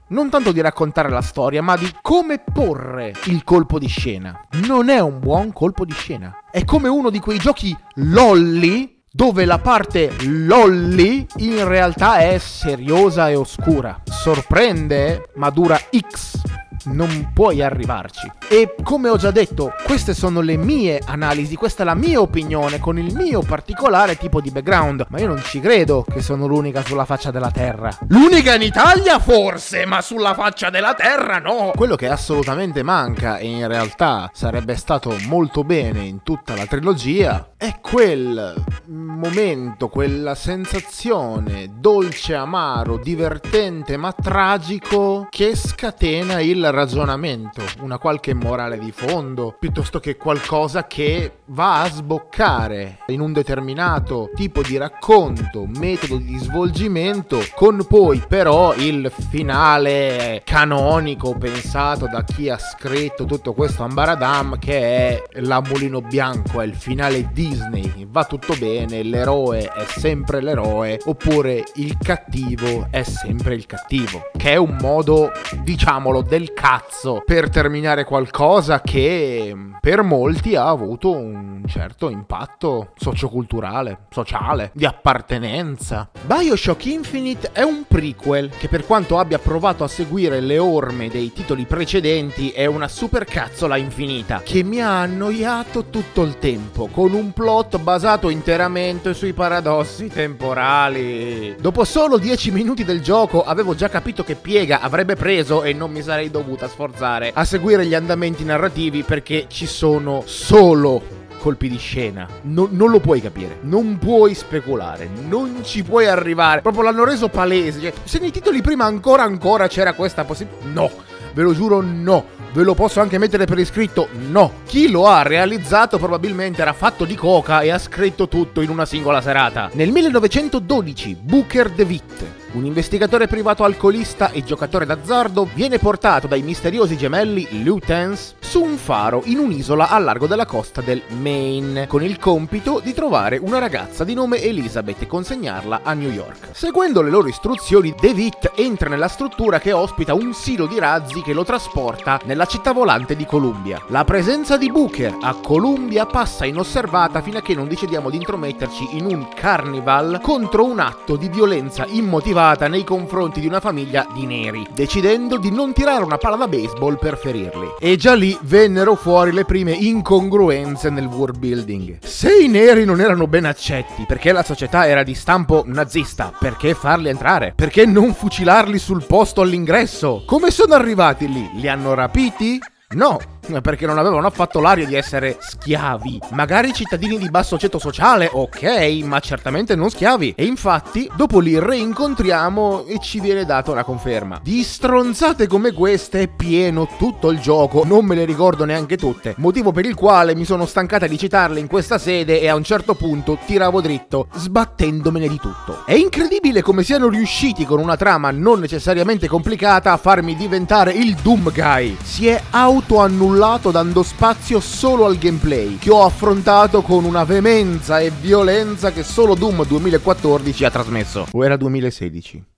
non 0.09 0.31
tanto 0.31 0.53
di 0.53 0.63
raccontare 0.63 1.11
la 1.11 1.21
storia, 1.21 1.63
ma 1.63 1.77
di 1.77 1.95
come 2.01 2.39
porre 2.39 3.13
il 3.27 3.45
colpo 3.45 3.79
di 3.79 3.87
scena. 3.87 4.41
Non 4.67 4.89
è 4.89 4.99
un 5.01 5.21
buon 5.21 5.53
colpo 5.53 5.85
di 5.85 5.93
scena. 5.93 6.45
È 6.51 6.65
come 6.65 6.89
uno 6.89 7.11
di 7.11 7.21
quei 7.21 7.37
giochi 7.37 7.77
lolli 7.97 9.00
dove 9.13 9.45
la 9.45 9.59
parte 9.59 10.13
lolly 10.23 11.27
in 11.37 11.67
realtà 11.67 12.19
è 12.19 12.39
seriosa 12.39 13.29
e 13.29 13.35
oscura. 13.35 14.03
Sorprende, 14.05 15.31
ma 15.35 15.51
dura 15.51 15.77
X 15.77 16.41
non 16.85 17.31
puoi 17.33 17.63
arrivarci. 17.63 18.31
E 18.49 18.75
come 18.83 19.09
ho 19.09 19.17
già 19.17 19.31
detto, 19.31 19.73
queste 19.85 20.15
sono 20.15 20.41
le 20.41 20.57
mie 20.57 21.01
analisi, 21.05 21.57
questa 21.57 21.83
è 21.83 21.87
la 21.87 21.95
mia 21.95 22.21
opinione 22.21 22.79
con 22.79 22.99
il 22.99 23.15
mio 23.15 23.43
particolare 23.43 24.17
tipo 24.17 24.41
di 24.41 24.51
background, 24.51 25.07
ma 25.09 25.21
io 25.21 25.29
non 25.29 25.43
ci 25.43 25.61
credo 25.61 26.05
che 26.09 26.21
sono 26.21 26.47
l'unica 26.47 26.85
sulla 26.85 27.05
faccia 27.05 27.31
della 27.31 27.51
Terra. 27.51 27.97
L'unica 28.09 28.55
in 28.55 28.63
Italia 28.63 29.19
forse, 29.19 29.85
ma 29.87 30.01
sulla 30.01 30.35
faccia 30.35 30.71
della 30.71 30.95
Terra 30.95 31.39
no. 31.39 31.73
Quello 31.75 31.97
che 31.97 32.09
assolutamente 32.09 32.83
manca 32.83 33.39
e 33.39 33.47
in 33.47 33.69
realtà 33.69 34.31
sarebbe 34.33 34.77
stato 34.77 35.17
molto 35.27 35.65
bene 35.65 36.01
in 36.05 36.23
tutta 36.23 36.55
la 36.57 36.67
trilogia 36.67 37.51
è 37.57 37.79
quel 37.81 38.55
momento, 38.87 39.89
quella 39.89 40.35
sensazione 40.35 41.73
dolce, 41.77 42.35
amaro, 42.35 42.97
divertente 42.97 43.99
ma 43.99 44.13
tragico 44.13 45.27
che 45.29 45.55
scatena 45.55 46.41
il 46.41 46.70
ragionamento, 46.71 47.63
una 47.81 47.99
qualche 47.99 48.35
morale 48.35 48.79
di 48.79 48.93
fondo, 48.93 49.55
piuttosto 49.59 50.01
che 50.01 50.17
qualcosa 50.17 50.87
che 50.87 51.39
va 51.47 51.83
a 51.83 51.91
sboccare 51.91 52.99
in 53.09 53.21
un 53.21 53.33
determinato 53.33 54.31
tipo 54.35 54.63
di 54.63 54.77
racconto, 54.77 55.67
metodo 55.67 56.17
di 56.17 56.39
svolgimento, 56.39 57.39
con 57.55 57.85
poi 57.89 58.23
però 58.27 58.75
il 58.75 59.13
finale 59.31 60.43
canonico 60.45 61.37
pensato 61.37 62.07
da 62.07 62.23
chi 62.25 62.49
ha 62.49 62.59
scritto 62.59 63.25
tutto 63.25 63.53
questo 63.53 63.83
ambaradam 63.83 64.59
che 64.59 64.81
è 64.81 65.23
la 65.41 65.61
mulino 65.61 66.01
bianco, 66.01 66.61
è 66.61 66.65
il 66.65 66.75
finale 66.75 67.31
Disney, 67.33 68.07
va 68.09 68.25
tutto 68.25 68.55
bene, 68.59 69.03
l'eroe 69.03 69.71
è 69.73 69.85
sempre 69.87 70.41
l'eroe, 70.41 70.99
oppure 71.05 71.65
il 71.75 71.97
cattivo 71.99 72.89
è 72.91 73.03
sempre 73.03 73.55
il 73.55 73.67
cattivo, 73.67 74.31
che 74.37 74.53
è 74.53 74.57
un 74.57 74.77
modo, 74.81 75.31
diciamolo, 75.63 76.23
del 76.23 76.53
cazzo 76.61 77.23
per 77.25 77.49
terminare 77.49 78.05
qualcosa 78.05 78.83
che 78.83 79.57
per 79.81 80.03
molti 80.03 80.57
ha 80.57 80.69
avuto 80.69 81.11
un 81.11 81.63
certo 81.67 82.11
impatto 82.11 82.93
socioculturale, 82.97 84.01
sociale, 84.11 84.71
di 84.75 84.85
appartenenza. 84.85 86.11
Bioshock 86.21 86.85
Infinite 86.85 87.51
è 87.53 87.63
un 87.63 87.85
prequel 87.89 88.51
che 88.59 88.69
per 88.69 88.85
quanto 88.85 89.19
abbia 89.19 89.39
provato 89.39 89.85
a 89.85 89.89
seguire 89.89 90.41
le 90.41 90.59
orme 90.59 91.09
dei 91.09 91.33
titoli 91.33 91.65
precedenti 91.65 92.51
è 92.51 92.67
una 92.67 92.89
supercazzola 92.89 93.79
infinita 93.79 94.43
che 94.45 94.63
mi 94.63 94.83
ha 94.83 95.01
annoiato 95.01 95.87
tutto 95.87 96.23
il 96.23 96.39
tempo 96.39 96.89
con 96.89 97.15
un 97.15 97.33
plot 97.33 97.79
basato 97.79 98.29
interamente 98.29 99.15
sui 99.15 99.33
paradossi 99.33 100.09
temporali. 100.09 101.57
Dopo 101.59 101.85
solo 101.85 102.19
10 102.19 102.51
minuti 102.51 102.85
del 102.85 103.01
gioco 103.01 103.45
avevo 103.45 103.75
già 103.75 103.89
capito 103.89 104.25
che 104.25 104.35
piega 104.35 104.81
avrebbe 104.81 105.17
preso 105.17 105.63
e 105.63 105.73
non 105.73 105.91
mi 105.91 106.03
sarei 106.03 106.31
dovuta 106.51 106.69
sforzare 106.69 107.31
a 107.33 107.45
seguire 107.45 107.87
gli 107.87 107.95
andamenti 107.95 108.43
narrativi 108.45 109.05
perché 109.05 109.47
ci 109.49 109.67
sono 109.67 110.25
solo 110.27 111.19
colpi 111.39 111.69
di 111.69 111.79
scena. 111.79 112.29
No, 112.43 112.69
non 112.71 112.91
lo 112.91 112.99
puoi 112.99 113.21
capire, 113.21 113.59
non 113.63 113.99
puoi 113.99 114.35
speculare, 114.35 115.09
non 115.29 115.61
ci 115.63 115.85
puoi 115.85 116.07
arrivare. 116.07 116.61
Proprio 116.61 116.83
l'hanno 116.83 117.05
reso 117.05 117.29
palese. 117.29 117.81
Cioè, 117.81 117.93
se 118.03 118.19
nei 118.19 118.33
titoli 118.33 118.61
prima 118.63 118.85
ancora 118.85 119.23
ancora 119.23 119.69
c'era 119.69 119.95
questa 119.95 120.25
possibilità, 120.25 120.67
no, 120.73 120.91
ve 121.33 121.43
lo 121.43 121.55
giuro, 121.55 121.81
no. 121.81 122.39
Ve 122.53 122.65
lo 122.65 122.75
posso 122.75 123.01
anche 123.01 123.17
mettere 123.17 123.45
per 123.45 123.61
iscritto? 123.61 124.09
No. 124.29 124.55
Chi 124.67 124.91
lo 124.91 125.07
ha 125.07 125.23
realizzato 125.23 125.99
probabilmente 125.99 126.61
era 126.61 126.73
fatto 126.73 127.05
di 127.05 127.15
coca 127.15 127.61
e 127.61 127.71
ha 127.71 127.79
scritto 127.79 128.27
tutto 128.27 128.61
in 128.61 128.71
una 128.71 128.85
singola 128.85 129.21
serata. 129.21 129.71
Nel 129.75 129.93
1912 129.93 131.17
Booker 131.23 131.71
DeWitt 131.71 132.40
un 132.53 132.65
investigatore 132.65 133.29
privato 133.29 133.63
alcolista 133.63 134.31
e 134.33 134.43
giocatore 134.43 134.85
d'azzardo 134.85 135.49
viene 135.55 135.79
portato 135.79 136.27
dai 136.27 136.43
misteriosi 136.43 136.97
gemelli 136.97 137.63
Lutens 137.63 138.35
su 138.41 138.61
un 138.61 138.77
faro 138.77 139.23
in 139.27 139.39
un'isola 139.39 139.89
a 139.89 139.99
largo 139.99 140.27
della 140.27 140.47
costa 140.47 140.81
del 140.81 141.01
Maine, 141.21 141.87
con 141.87 142.03
il 142.03 142.19
compito 142.19 142.81
di 142.83 142.93
trovare 142.93 143.39
una 143.41 143.59
ragazza 143.59 144.03
di 144.03 144.15
nome 144.15 144.43
Elizabeth 144.43 145.03
e 145.03 145.07
consegnarla 145.07 145.83
a 145.85 145.93
New 145.93 146.11
York. 146.11 146.49
Seguendo 146.51 147.03
le 147.03 147.11
loro 147.11 147.29
istruzioni, 147.29 147.95
Devitt 148.01 148.51
entra 148.57 148.89
nella 148.89 149.07
struttura 149.07 149.61
che 149.61 149.71
ospita 149.71 150.15
un 150.15 150.35
silo 150.35 150.67
di 150.67 150.81
razzi 150.81 151.23
che 151.23 151.33
lo 151.33 151.45
trasporta 151.45 152.21
nella 152.25 152.47
città 152.47 152.73
volante 152.73 153.15
di 153.15 153.27
Columbia. 153.27 153.81
La 153.89 154.03
presenza 154.03 154.57
di 154.57 154.71
Booker 154.73 155.19
a 155.21 155.35
Columbia 155.35 156.07
passa 156.07 156.45
inosservata 156.45 157.23
fino 157.23 157.39
a 157.39 157.43
che 157.43 157.55
non 157.55 157.69
decidiamo 157.69 158.11
di 158.11 158.17
intrometterci 158.17 158.97
in 158.97 159.05
un 159.05 159.29
carnival 159.33 160.19
contro 160.21 160.65
un 160.65 160.81
atto 160.81 161.15
di 161.15 161.29
violenza 161.29 161.87
immotivata 161.87 162.39
privata 162.41 162.69
nei 162.69 162.85
confronti 162.85 163.39
di 163.39 163.47
una 163.47 163.61
famiglia 163.61 164.07
di 164.15 164.25
neri, 164.25 164.67
decidendo 164.73 165.37
di 165.37 165.51
non 165.51 165.75
tirare 165.75 166.03
una 166.03 166.17
palla 166.17 166.37
da 166.37 166.49
baseball 166.49 166.99
per 166.99 167.19
ferirli. 167.19 167.75
E 167.79 167.97
già 167.97 168.15
lì 168.15 168.37
vennero 168.43 168.95
fuori 168.95 169.31
le 169.31 169.45
prime 169.45 169.73
incongruenze 169.73 170.89
nel 170.89 171.05
world 171.05 171.37
building. 171.37 171.99
Se 172.03 172.35
i 172.35 172.49
neri 172.49 172.87
non 172.87 172.99
erano 173.01 173.27
ben 173.27 173.45
accetti 173.45 174.05
perché 174.07 174.33
la 174.33 174.43
società 174.43 174.87
era 174.87 175.03
di 175.03 175.15
stampo 175.15 175.65
nazista, 175.67 176.33
perché 176.39 176.73
farli 176.73 177.11
entrare? 177.11 177.53
Perché 177.55 177.85
non 177.85 178.15
fucilarli 178.15 178.79
sul 178.79 179.05
posto 179.05 179.43
all'ingresso? 179.43 180.23
Come 180.25 180.51
sono 180.51 180.73
arrivati 180.75 181.31
lì? 181.31 181.51
Li 181.57 181.69
hanno 181.69 181.93
rapiti? 181.93 182.59
No, 182.95 183.19
perché 183.63 183.87
non 183.87 183.99
avevano 183.99 184.27
affatto 184.27 184.61
l'aria 184.61 184.87
di 184.87 184.95
essere 184.95 185.39
schiavi. 185.41 186.21
Magari 186.31 186.73
cittadini 186.73 187.19
di 187.19 187.31
basso 187.31 187.59
ceto 187.59 187.79
sociale, 187.79 188.29
ok, 188.31 189.01
ma 189.05 189.19
certamente 189.21 189.75
non 189.75 189.91
schiavi. 189.91 190.35
E 190.37 190.45
infatti, 190.45 191.11
dopo 191.17 191.41
li 191.41 191.59
reincontriamo 191.59 192.85
e 192.87 192.99
ci 193.01 193.21
viene 193.21 193.45
data 193.45 193.71
una 193.71 193.85
conferma. 193.85 194.41
Di 194.43 194.63
stronzate 194.63 195.47
come 195.47 195.73
queste 195.73 196.23
è 196.23 196.29
pieno 196.29 196.89
tutto 196.99 197.31
il 197.31 197.41
gioco, 197.41 197.85
non 197.85 198.05
me 198.05 198.15
le 198.15 198.25
ricordo 198.25 198.65
neanche 198.65 198.97
tutte. 198.97 199.35
Motivo 199.39 199.73
per 199.73 199.87
il 199.87 199.95
quale 199.95 200.35
mi 200.35 200.45
sono 200.45 200.67
stancata 200.67 201.07
di 201.07 201.19
citarle 201.19 201.61
in 201.61 201.67
questa 201.67 201.99
sede 201.99 202.41
e 202.41 202.49
a 202.49 202.55
un 202.55 202.65
certo 202.65 202.95
punto 202.95 203.39
tiravo 203.47 203.81
dritto, 203.81 204.29
sbattendomene 204.35 205.29
di 205.29 205.39
tutto. 205.39 205.85
È 205.87 205.95
incredibile 205.95 206.63
come 206.63 206.83
siano 206.83 207.09
riusciti 207.09 207.65
con 207.65 207.79
una 207.79 207.97
trama 207.97 208.31
non 208.31 208.61
necessariamente 208.61 209.29
complicata 209.29 209.93
a 209.93 209.97
farmi 209.97 210.37
diventare 210.37 210.93
il 210.93 211.15
Doom 211.15 211.51
Guy. 211.53 211.97
Si 212.03 212.27
è 212.27 212.41
autoannullato 212.51 213.30
annullato 213.31 213.71
dando 213.71 214.03
spazio 214.03 214.59
solo 214.59 215.05
al 215.05 215.17
gameplay, 215.17 215.79
che 215.79 215.91
ho 215.91 216.05
affrontato 216.05 216.83
con 216.83 217.05
una 217.05 217.25
veemenza 217.25 218.01
e 218.01 218.11
violenza 218.11 218.91
che 218.91 219.05
solo 219.05 219.35
Doom 219.35 219.65
2014 219.65 220.65
ha 220.65 220.71
trasmesso. 220.71 221.27
O 221.31 221.45
era 221.45 221.57
2016? 221.57 222.50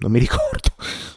Non 0.00 0.10
mi 0.10 0.18
ricordo. 0.18 0.70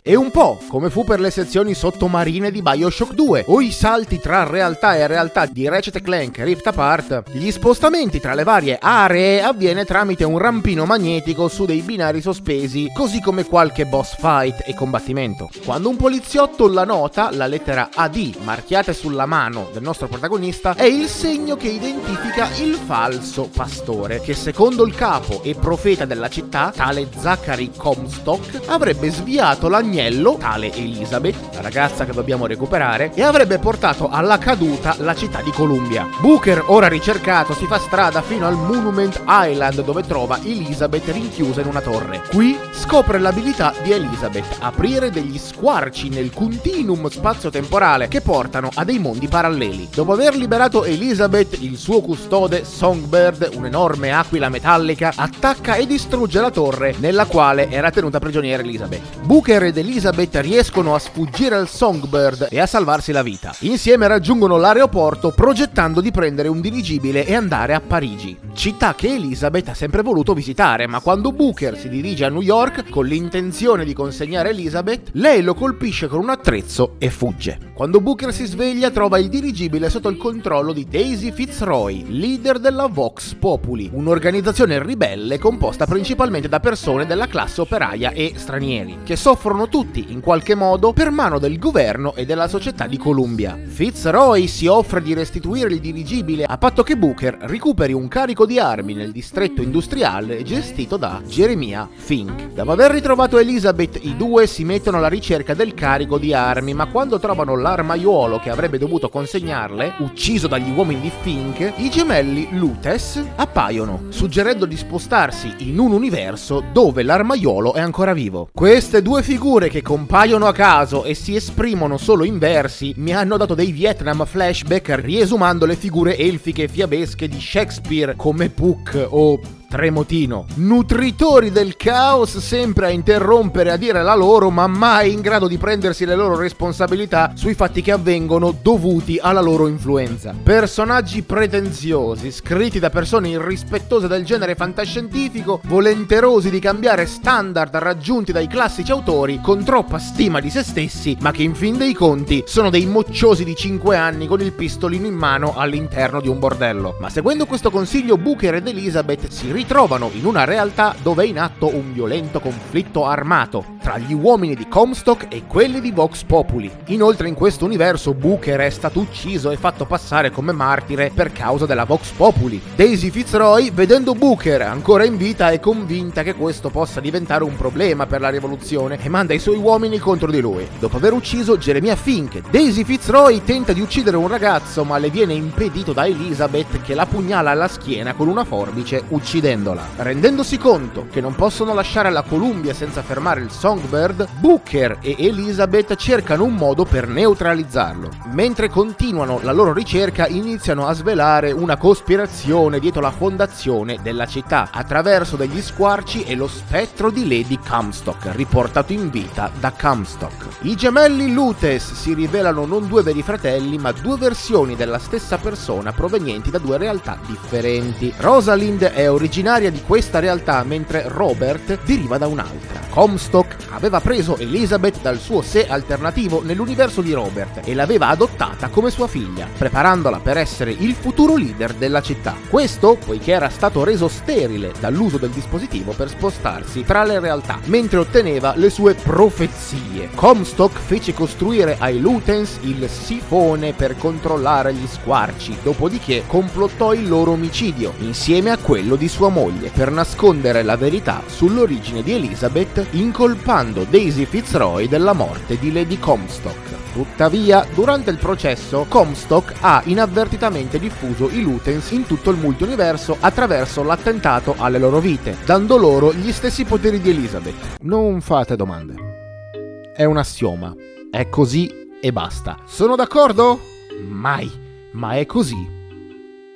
E 0.06 0.16
un 0.16 0.32
po' 0.32 0.60
come 0.68 0.90
fu 0.90 1.06
per 1.06 1.22
le 1.22 1.32
sezioni 1.32 1.74
sottomarine 1.74 2.52
di 2.52 2.62
Bioshock 2.62 3.14
2 3.14 3.46
o 3.48 3.62
i 3.62 3.72
salti 3.72 4.20
tra 4.20 4.44
realtà 4.44 4.98
e 4.98 5.08
realtà 5.08 5.46
di 5.46 5.66
Ratchet 5.66 6.02
Clank 6.02 6.40
Rift 6.40 6.68
Apart. 6.68 7.24
Gli 7.32 7.50
spostamenti 7.52 8.20
tra 8.20 8.34
le 8.34 8.44
varie 8.44 8.78
aree 8.82 9.42
avviene 9.42 9.86
tramite 9.86 10.26
un 10.26 10.38
rampino 10.40 10.84
magnetico 10.84 11.48
su 11.48 11.64
dei 11.64 11.80
binari 11.80 12.20
sospesi, 12.20 12.92
così 12.94 13.22
come 13.22 13.46
qualche 13.46 13.86
boss 13.86 14.18
fight 14.18 14.64
e 14.66 14.76
combattimento. 14.76 15.50
Quando 15.64 15.88
un 15.88 15.96
poliziotto 15.96 16.68
la 16.68 16.84
nota, 16.84 17.32
la 17.32 17.48
lettera 17.48 17.88
AD 17.96 18.40
marchiata 18.44 18.92
sulla 18.92 19.26
mano 19.26 19.70
del 19.72 19.84
nostro 19.84 20.10
protagonista 20.10 20.76
è 20.76 20.84
il 20.84 21.08
segno 21.08 21.56
che 21.56 21.70
identifica 21.70 22.50
il 22.58 22.74
falso 22.74 23.50
pastore, 23.56 24.20
che 24.20 24.34
secondo 24.34 24.84
il 24.84 24.94
capo 24.94 25.42
e 25.44 25.56
profeta 25.56 26.04
della 26.04 26.28
città, 26.28 26.74
tale 26.76 27.08
Zachary 27.18 27.72
Comstock, 27.78 28.68
avrebbe 28.74 29.10
sviato 29.10 29.70
l'agnello 29.70 29.92
agnello, 29.94 30.38
tale 30.38 30.74
Elizabeth, 30.74 31.36
la 31.54 31.62
ragazza 31.62 32.06
che 32.06 32.14
dobbiamo 32.14 32.46
recuperare, 32.48 33.12
e 33.14 33.22
avrebbe 33.22 33.60
portato 33.60 34.10
alla 34.10 34.38
caduta 34.38 34.96
la 35.00 35.14
città 35.14 35.42
di 35.42 35.52
Columbia. 35.52 36.08
Booker, 36.20 36.64
ora 36.68 36.88
ricercato, 36.88 37.54
si 37.54 37.66
fa 37.66 37.78
strada 37.78 38.22
fino 38.22 38.48
al 38.48 38.56
Monument 38.56 39.22
Island 39.28 39.84
dove 39.84 40.04
trova 40.04 40.40
Elizabeth 40.44 41.08
rinchiusa 41.10 41.62
in 41.62 41.68
una 41.68 41.82
torre. 41.82 42.24
Qui 42.30 42.58
scopre 42.72 43.20
l'abilità 43.20 43.74
di 43.84 43.92
Elizabeth, 43.92 44.58
aprire 44.60 45.12
degli 45.12 45.38
squarci 45.38 46.10
nel 46.10 46.32
continuum 46.32 47.08
spazio-temporale 47.08 48.08
che 48.08 48.22
portano 48.22 48.70
a 48.74 48.84
dei 48.84 49.00
mondi 49.00 49.28
paralleli. 49.28 49.90
Dopo 49.94 50.14
aver 50.14 50.36
liberato 50.36 50.84
Elizabeth, 50.84 51.58
il 51.62 51.78
suo 51.78 52.02
custode 52.02 52.66
Songbird, 52.66 53.52
un'enorme 53.54 54.12
aquila 54.12 54.50
metallica, 54.50 55.14
attacca 55.16 55.76
e 55.76 55.86
distrugge 55.86 56.40
la 56.40 56.52
torre 56.52 56.96
nella 56.98 57.26
quale 57.26 57.70
era 57.70 57.92
tenuta 57.92 58.20
prigioniera 58.20 58.63
Elizabeth. 58.64 59.22
Booker 59.24 59.64
ed 59.64 59.78
Elizabeth 59.78 60.36
riescono 60.38 60.96
a 60.96 61.00
sfuggire 61.00 61.56
al 61.56 61.68
Songbird 61.68 62.48
e 62.50 62.60
a 62.60 62.66
salvarsi 62.66 63.12
la 63.12 63.22
vita. 63.22 63.54
Insieme 63.60 64.08
raggiungono 64.08 64.58
l'aeroporto 64.58 65.32
progettando 65.32 66.02
di 66.02 66.12
prendere 66.12 66.48
un 66.48 66.62
dirigibile 66.62 67.26
e 67.26 67.36
andare 67.36 67.74
a 67.74 67.82
Parigi, 67.82 68.38
città 68.54 68.96
che 68.96 69.14
Elizabeth 69.14 69.70
ha 69.70 69.74
sempre 69.74 70.02
voluto 70.02 70.34
visitare, 70.34 70.88
ma 70.88 71.00
quando 71.00 71.32
Booker 71.32 71.78
si 71.78 71.90
dirige 71.90 72.26
a 72.26 72.30
New 72.30 72.42
York 72.42 72.90
con 72.90 73.06
l'intenzione 73.06 73.86
di 73.86 73.94
consegnare 73.94 74.50
Elizabeth, 74.50 75.10
lei 75.14 75.42
lo 75.42 75.54
colpisce 75.54 76.08
con 76.08 76.20
un 76.20 76.30
attrezzo 76.30 76.96
e 76.98 77.10
fugge. 77.10 77.72
Quando 77.74 78.02
Booker 78.02 78.34
si 78.34 78.46
sveglia 78.46 78.92
trova 78.92 79.18
il 79.18 79.30
dirigibile 79.30 79.90
sotto 79.90 80.10
il 80.10 80.18
controllo 80.18 80.74
di 80.74 80.86
Daisy 80.90 81.32
Fitzroy, 81.32 82.06
leader 82.08 82.60
della 82.60 82.88
Vox 82.88 83.34
Populi, 83.34 83.90
un'organizzazione 83.92 84.82
ribelle 84.82 85.40
composta 85.40 85.86
principalmente 85.86 86.48
da 86.48 86.60
persone 86.60 87.06
della 87.06 87.28
classe 87.28 87.62
operaia 87.62 88.12
e 88.12 88.34
stranieri, 88.54 89.00
che 89.04 89.16
soffrono 89.16 89.68
tutti, 89.68 90.06
in 90.10 90.22
qualche 90.22 90.54
modo, 90.54 90.94
per 90.94 91.10
mano 91.10 91.40
del 91.40 91.58
governo 91.58 92.14
e 92.14 92.26
della 92.26 92.48
società 92.48 92.86
di 92.86 92.98
Columbia. 92.98 93.58
Fitzroy 93.66 94.48
si 94.48 94.68
offre 94.68 95.02
di 95.02 95.16
restituire 95.16 95.74
il 95.74 95.80
dirigibile 95.80 96.44
a 96.44 96.58
patto 96.60 96.84
che 96.84 96.96
Booker 96.96 97.38
recuperi 97.42 97.94
un 97.94 98.08
carico 98.08 98.46
di 98.46 98.60
armi 98.60 98.94
nel 98.94 99.12
distretto 99.12 99.64
industriale 99.64 100.44
gestito 100.44 100.98
da 100.98 101.22
Jeremiah 101.26 101.90
Fink. 101.92 102.54
Dopo 102.54 102.72
aver 102.72 102.92
ritrovato 102.92 103.40
Elizabeth, 103.40 103.98
i 104.04 104.16
due 104.16 104.46
si 104.46 104.64
mettono 104.64 104.98
alla 104.98 105.08
ricerca 105.08 105.56
del 105.56 105.74
carico 105.74 106.20
di 106.20 106.34
armi, 106.34 106.76
ma 106.76 106.86
quando 106.86 107.18
trovano 107.18 107.58
l'armaiuolo 107.58 108.40
che 108.40 108.52
avrebbe 108.52 108.78
dovuto 108.78 109.10
consegnarle, 109.10 109.96
ucciso 110.00 110.48
dagli 110.48 110.70
uomini 110.70 111.02
di 111.02 111.12
Fink, 111.22 111.74
i 111.78 111.90
gemelli 111.90 112.50
Lutes 112.52 113.20
appaiono, 113.36 114.04
suggerendo 114.10 114.66
di 114.66 114.78
spostarsi 114.78 115.54
in 115.58 115.80
un 115.80 115.92
universo 115.92 116.64
dove 116.72 117.02
l'armaiuolo 117.02 117.74
è 117.74 117.80
ancora 117.80 118.14
vivo. 118.14 118.43
Queste 118.52 119.02
due 119.02 119.24
figure 119.24 119.70
che 119.70 119.82
compaiono 119.82 120.48
a 120.48 120.54
caso 120.54 121.04
e 121.04 121.14
si 121.14 121.36
esprimono 121.36 121.98
solo 121.98 122.24
in 122.24 122.38
versi 122.38 122.94
mi 122.98 123.14
hanno 123.14 123.38
dato 123.38 123.54
dei 123.54 123.72
Vietnam 123.72 124.26
flashback 124.26 125.00
riesumando 125.02 125.66
le 125.66 125.76
figure 125.76 126.18
elfiche 126.18 126.68
fiabesche 126.68 127.28
di 127.28 127.40
Shakespeare 127.40 128.16
come 128.16 128.50
Puck 128.50 129.08
o 129.10 129.40
Tremotino. 129.74 130.46
Nutritori 130.58 131.50
del 131.50 131.76
caos 131.76 132.38
sempre 132.38 132.86
a 132.86 132.90
interrompere, 132.90 133.72
a 133.72 133.76
dire 133.76 134.04
la 134.04 134.14
loro, 134.14 134.52
ma 134.52 134.68
mai 134.68 135.12
in 135.12 135.20
grado 135.20 135.48
di 135.48 135.58
prendersi 135.58 136.06
le 136.06 136.14
loro 136.14 136.36
responsabilità 136.36 137.32
sui 137.34 137.56
fatti 137.56 137.82
che 137.82 137.92
avvengono 137.92 138.56
dovuti 138.62 139.18
alla 139.20 139.42
loro 139.42 139.66
influenza. 139.66 140.36
Personaggi 140.44 141.24
pretenziosi, 141.24 142.32
scritti 142.32 142.78
da 142.78 142.92
persone 142.92 143.30
irrispettose 143.30 144.08
del 144.08 144.24
genere 144.24 144.54
fantascientifico, 144.54 145.60
volenterosi 145.64 146.52
di 146.52 146.60
cambiare 146.60 147.08
standard 147.08 147.76
raggiunti 147.78 148.32
dai 148.32 148.46
classici 148.46 148.92
autori 148.92 149.40
con 149.42 149.64
troppa 149.64 149.98
stima 149.98 150.40
di 150.40 150.52
se 150.52 150.62
stessi, 150.62 151.18
ma 151.22 151.32
che 151.32 151.42
in 151.42 151.56
fin 151.56 151.78
dei 151.78 151.96
conti 151.96 152.44
sono 152.46 152.70
dei 152.70 152.86
mocciosi 152.86 153.44
di 153.44 153.56
5 153.56 153.98
anni 153.98 154.28
con 154.28 154.40
il 154.40 154.52
pistolino 154.52 155.08
in 155.08 155.16
mano 155.16 155.56
all'interno 155.58 156.22
di 156.22 156.28
un 156.28 156.38
bordello. 156.38 156.96
Ma 157.00 157.10
seguendo 157.10 157.48
questo 157.48 157.72
consiglio, 157.72 158.18
Booker 158.18 158.54
ed 158.54 158.68
Elizabeth 158.68 159.30
si 159.30 159.52
ritrovano 159.64 160.10
in 160.12 160.26
una 160.26 160.44
realtà 160.44 160.94
dove 161.02 161.24
è 161.24 161.28
in 161.28 161.40
atto 161.40 161.74
un 161.74 161.94
violento 161.94 162.42
conflitto 162.42 163.06
armato 163.06 163.64
tra 163.82 163.98
gli 163.98 164.14
uomini 164.14 164.56
di 164.56 164.68
Comstock 164.68 165.28
e 165.30 165.44
quelli 165.48 165.80
di 165.80 165.92
Vox 165.92 166.24
Populi. 166.24 166.70
Inoltre 166.88 167.30
in 167.30 167.34
questo 167.34 167.64
universo 167.64 168.14
Booker 168.14 168.60
è 168.60 168.70
stato 168.70 169.00
ucciso 169.00 169.52
e 169.52 169.58
fatto 169.58 169.86
passare 169.86 170.32
come 170.32 170.52
martire 170.52 171.12
per 171.14 171.32
causa 171.32 171.66
della 171.66 171.86
Vox 171.86 172.12
Populi. 172.12 172.62
Daisy 172.76 173.10
Fitzroy, 173.10 173.72
vedendo 173.72 174.16
Booker 174.16 174.64
ancora 174.64 175.06
in 175.06 175.16
vita, 175.16 175.50
è 175.50 175.62
convinta 175.62 176.24
che 176.24 176.36
questo 176.36 176.70
possa 176.70 177.00
diventare 177.00 177.46
un 177.46 177.56
problema 177.56 178.06
per 178.06 178.20
la 178.20 178.30
rivoluzione 178.30 179.00
e 179.02 179.08
manda 179.08 179.34
i 179.34 179.40
suoi 179.40 179.58
uomini 179.58 179.98
contro 179.98 180.30
di 180.30 180.42
lui. 180.42 180.68
Dopo 180.78 180.98
aver 180.98 181.14
ucciso 181.14 181.58
Jeremiah 181.58 181.96
Fink, 181.96 182.42
Daisy 182.50 182.84
Fitzroy 182.84 183.44
tenta 183.44 183.72
di 183.72 183.82
uccidere 183.82 184.18
un 184.18 184.28
ragazzo 184.28 184.84
ma 184.84 184.98
le 184.98 185.10
viene 185.10 185.34
impedito 185.34 185.94
da 185.94 186.06
Elizabeth 186.06 186.82
che 186.82 186.94
la 186.94 187.06
pugnala 187.06 187.52
alla 187.52 187.70
schiena 187.70 188.14
con 188.14 188.28
una 188.28 188.44
forbice 188.44 189.04
uccidendo 189.10 189.52
uccidendola. 189.54 189.88
Rendendosi 189.98 190.58
conto 190.58 191.08
che 191.12 191.22
non 191.22 191.36
possono 191.36 191.74
lasciare 191.74 192.10
la 192.10 192.24
Columbia 192.24 192.74
senza 192.74 193.02
fermare 193.02 193.42
il 193.42 193.52
Songbird, 193.52 194.28
Booker 194.40 194.98
e 195.02 195.16
Elizabeth 195.20 195.96
cercano 195.96 196.44
un 196.44 196.56
modo 196.56 196.86
per 196.86 197.08
neutralizzarlo. 197.08 198.10
Mentre 198.32 198.70
continuano 198.70 199.40
la 199.44 199.52
loro 199.52 199.74
ricerca, 199.74 200.28
iniziano 200.28 200.88
a 200.88 200.94
svelare 200.94 201.52
una 201.52 201.78
cospirazione 201.78 202.80
dietro 202.80 203.02
la 203.02 203.12
fondazione 203.12 204.00
della 204.02 204.26
città, 204.26 204.70
attraverso 204.72 205.36
degli 205.36 205.62
squarci 205.62 206.24
e 206.24 206.36
lo 206.36 206.48
spettro 206.48 207.12
di 207.12 207.28
Lady 207.28 207.60
Comstock, 207.66 208.30
riportato 208.36 208.94
in 208.94 209.10
vita 209.10 209.52
da 209.60 209.72
Comstock. 209.80 210.62
I 210.62 210.76
gemelli 210.76 211.32
Lutes 211.32 211.94
si 211.94 212.14
rivelano 212.14 212.66
non 212.66 212.88
due 212.88 213.04
veri 213.04 213.22
fratelli, 213.22 213.78
ma 213.78 213.92
due 213.92 214.18
versioni 214.18 214.76
della 214.76 215.00
stessa 215.00 215.38
persona 215.38 215.92
provenienti 215.92 216.50
da 216.50 216.58
due 216.58 216.78
realtà 216.78 217.18
differenti. 217.26 218.14
Rosalind 218.18 218.84
è 218.84 219.10
originaria 219.10 219.42
originaria 219.44 219.72
di 219.72 219.82
questa 219.86 220.20
realtà, 220.20 220.64
mentre 220.64 221.04
Robert 221.06 221.80
deriva 221.84 222.18
da 222.18 222.28
un'altra. 222.28 222.80
Comstock 222.90 223.56
aveva 223.72 224.00
preso 224.00 224.38
Elizabeth 224.38 225.02
dal 225.02 225.18
suo 225.18 225.42
sé 225.42 225.68
alternativo 225.68 226.42
nell'universo 226.44 227.02
di 227.02 227.12
Robert 227.12 227.62
e 227.68 227.74
l'aveva 227.74 228.10
adottata 228.10 228.70
come 228.70 228.92
sua 228.92 229.08
figlia, 229.08 229.48
preparandola 229.58 230.20
per 230.20 230.38
essere 230.38 230.72
il 230.72 230.94
futuro 230.94 231.36
leader 231.36 231.74
della 231.74 232.02
città. 232.02 232.36
Questo 232.48 232.98
poiché 233.04 233.32
era 233.32 233.50
stato 233.50 233.84
reso 233.84 234.08
sterile 234.08 234.74
dall'uso 234.80 235.18
del 235.18 235.32
dispositivo 235.32 235.92
per 235.92 236.10
spostarsi 236.10 236.84
tra 236.84 237.04
le 237.04 237.20
realtà, 237.20 237.60
mentre 237.66 237.98
otteneva 237.98 238.54
le 238.56 238.70
sue 238.70 238.94
profezie. 238.94 240.10
Comstock 240.14 240.78
fece 240.80 241.14
costruire 241.14 241.78
ai 241.80 242.00
Lutens 242.00 242.60
il 242.62 242.88
sifone 242.88 243.74
per 243.74 243.98
controllare 243.98 244.74
gli 244.74 244.86
squarci, 244.86 245.58
dopodiché 245.64 246.24
complottò 246.28 246.94
il 246.94 247.10
loro 247.10 247.32
omicidio, 247.32 247.94
insieme 248.00 248.52
a 248.52 248.58
quello 248.58 248.96
di 248.96 249.08
sua 249.08 249.23
moglie 249.30 249.70
per 249.70 249.92
nascondere 249.92 250.64
la 250.64 250.78
verità 250.78 251.22
sull'origine 251.26 252.04
di 252.04 252.14
Elizabeth 252.14 252.88
incolpando 252.92 253.86
Daisy 253.90 254.26
Fitzroy 254.26 254.88
della 254.88 255.14
morte 255.14 255.58
di 255.58 255.72
Lady 255.72 255.98
Comstock. 256.00 256.92
Tuttavia, 256.94 257.66
durante 257.74 258.12
il 258.12 258.18
processo, 258.18 258.86
Comstock 258.88 259.56
ha 259.62 259.82
inavvertitamente 259.86 260.78
diffuso 260.78 261.30
i 261.30 261.42
Lutens 261.42 261.90
in 261.92 262.06
tutto 262.06 262.30
il 262.30 262.38
multiuniverso 262.38 263.18
attraverso 263.20 263.82
l'attentato 263.82 264.56
alle 264.58 264.78
loro 264.78 265.00
vite, 265.00 265.38
dando 265.44 265.78
loro 265.78 266.14
gli 266.14 266.32
stessi 266.32 266.66
poteri 266.66 267.02
di 267.02 267.10
Elizabeth. 267.10 267.78
Non 267.82 268.22
fate 268.22 268.56
domande. 268.56 269.92
È 269.96 270.04
un 270.04 270.18
assioma. 270.18 270.74
È 271.10 271.28
così 271.30 271.98
e 272.00 272.12
basta. 272.12 272.58
Sono 272.66 272.96
d'accordo? 272.96 273.60
Mai. 274.08 274.52
Ma 274.92 275.14
è 275.14 275.26
così 275.26 275.82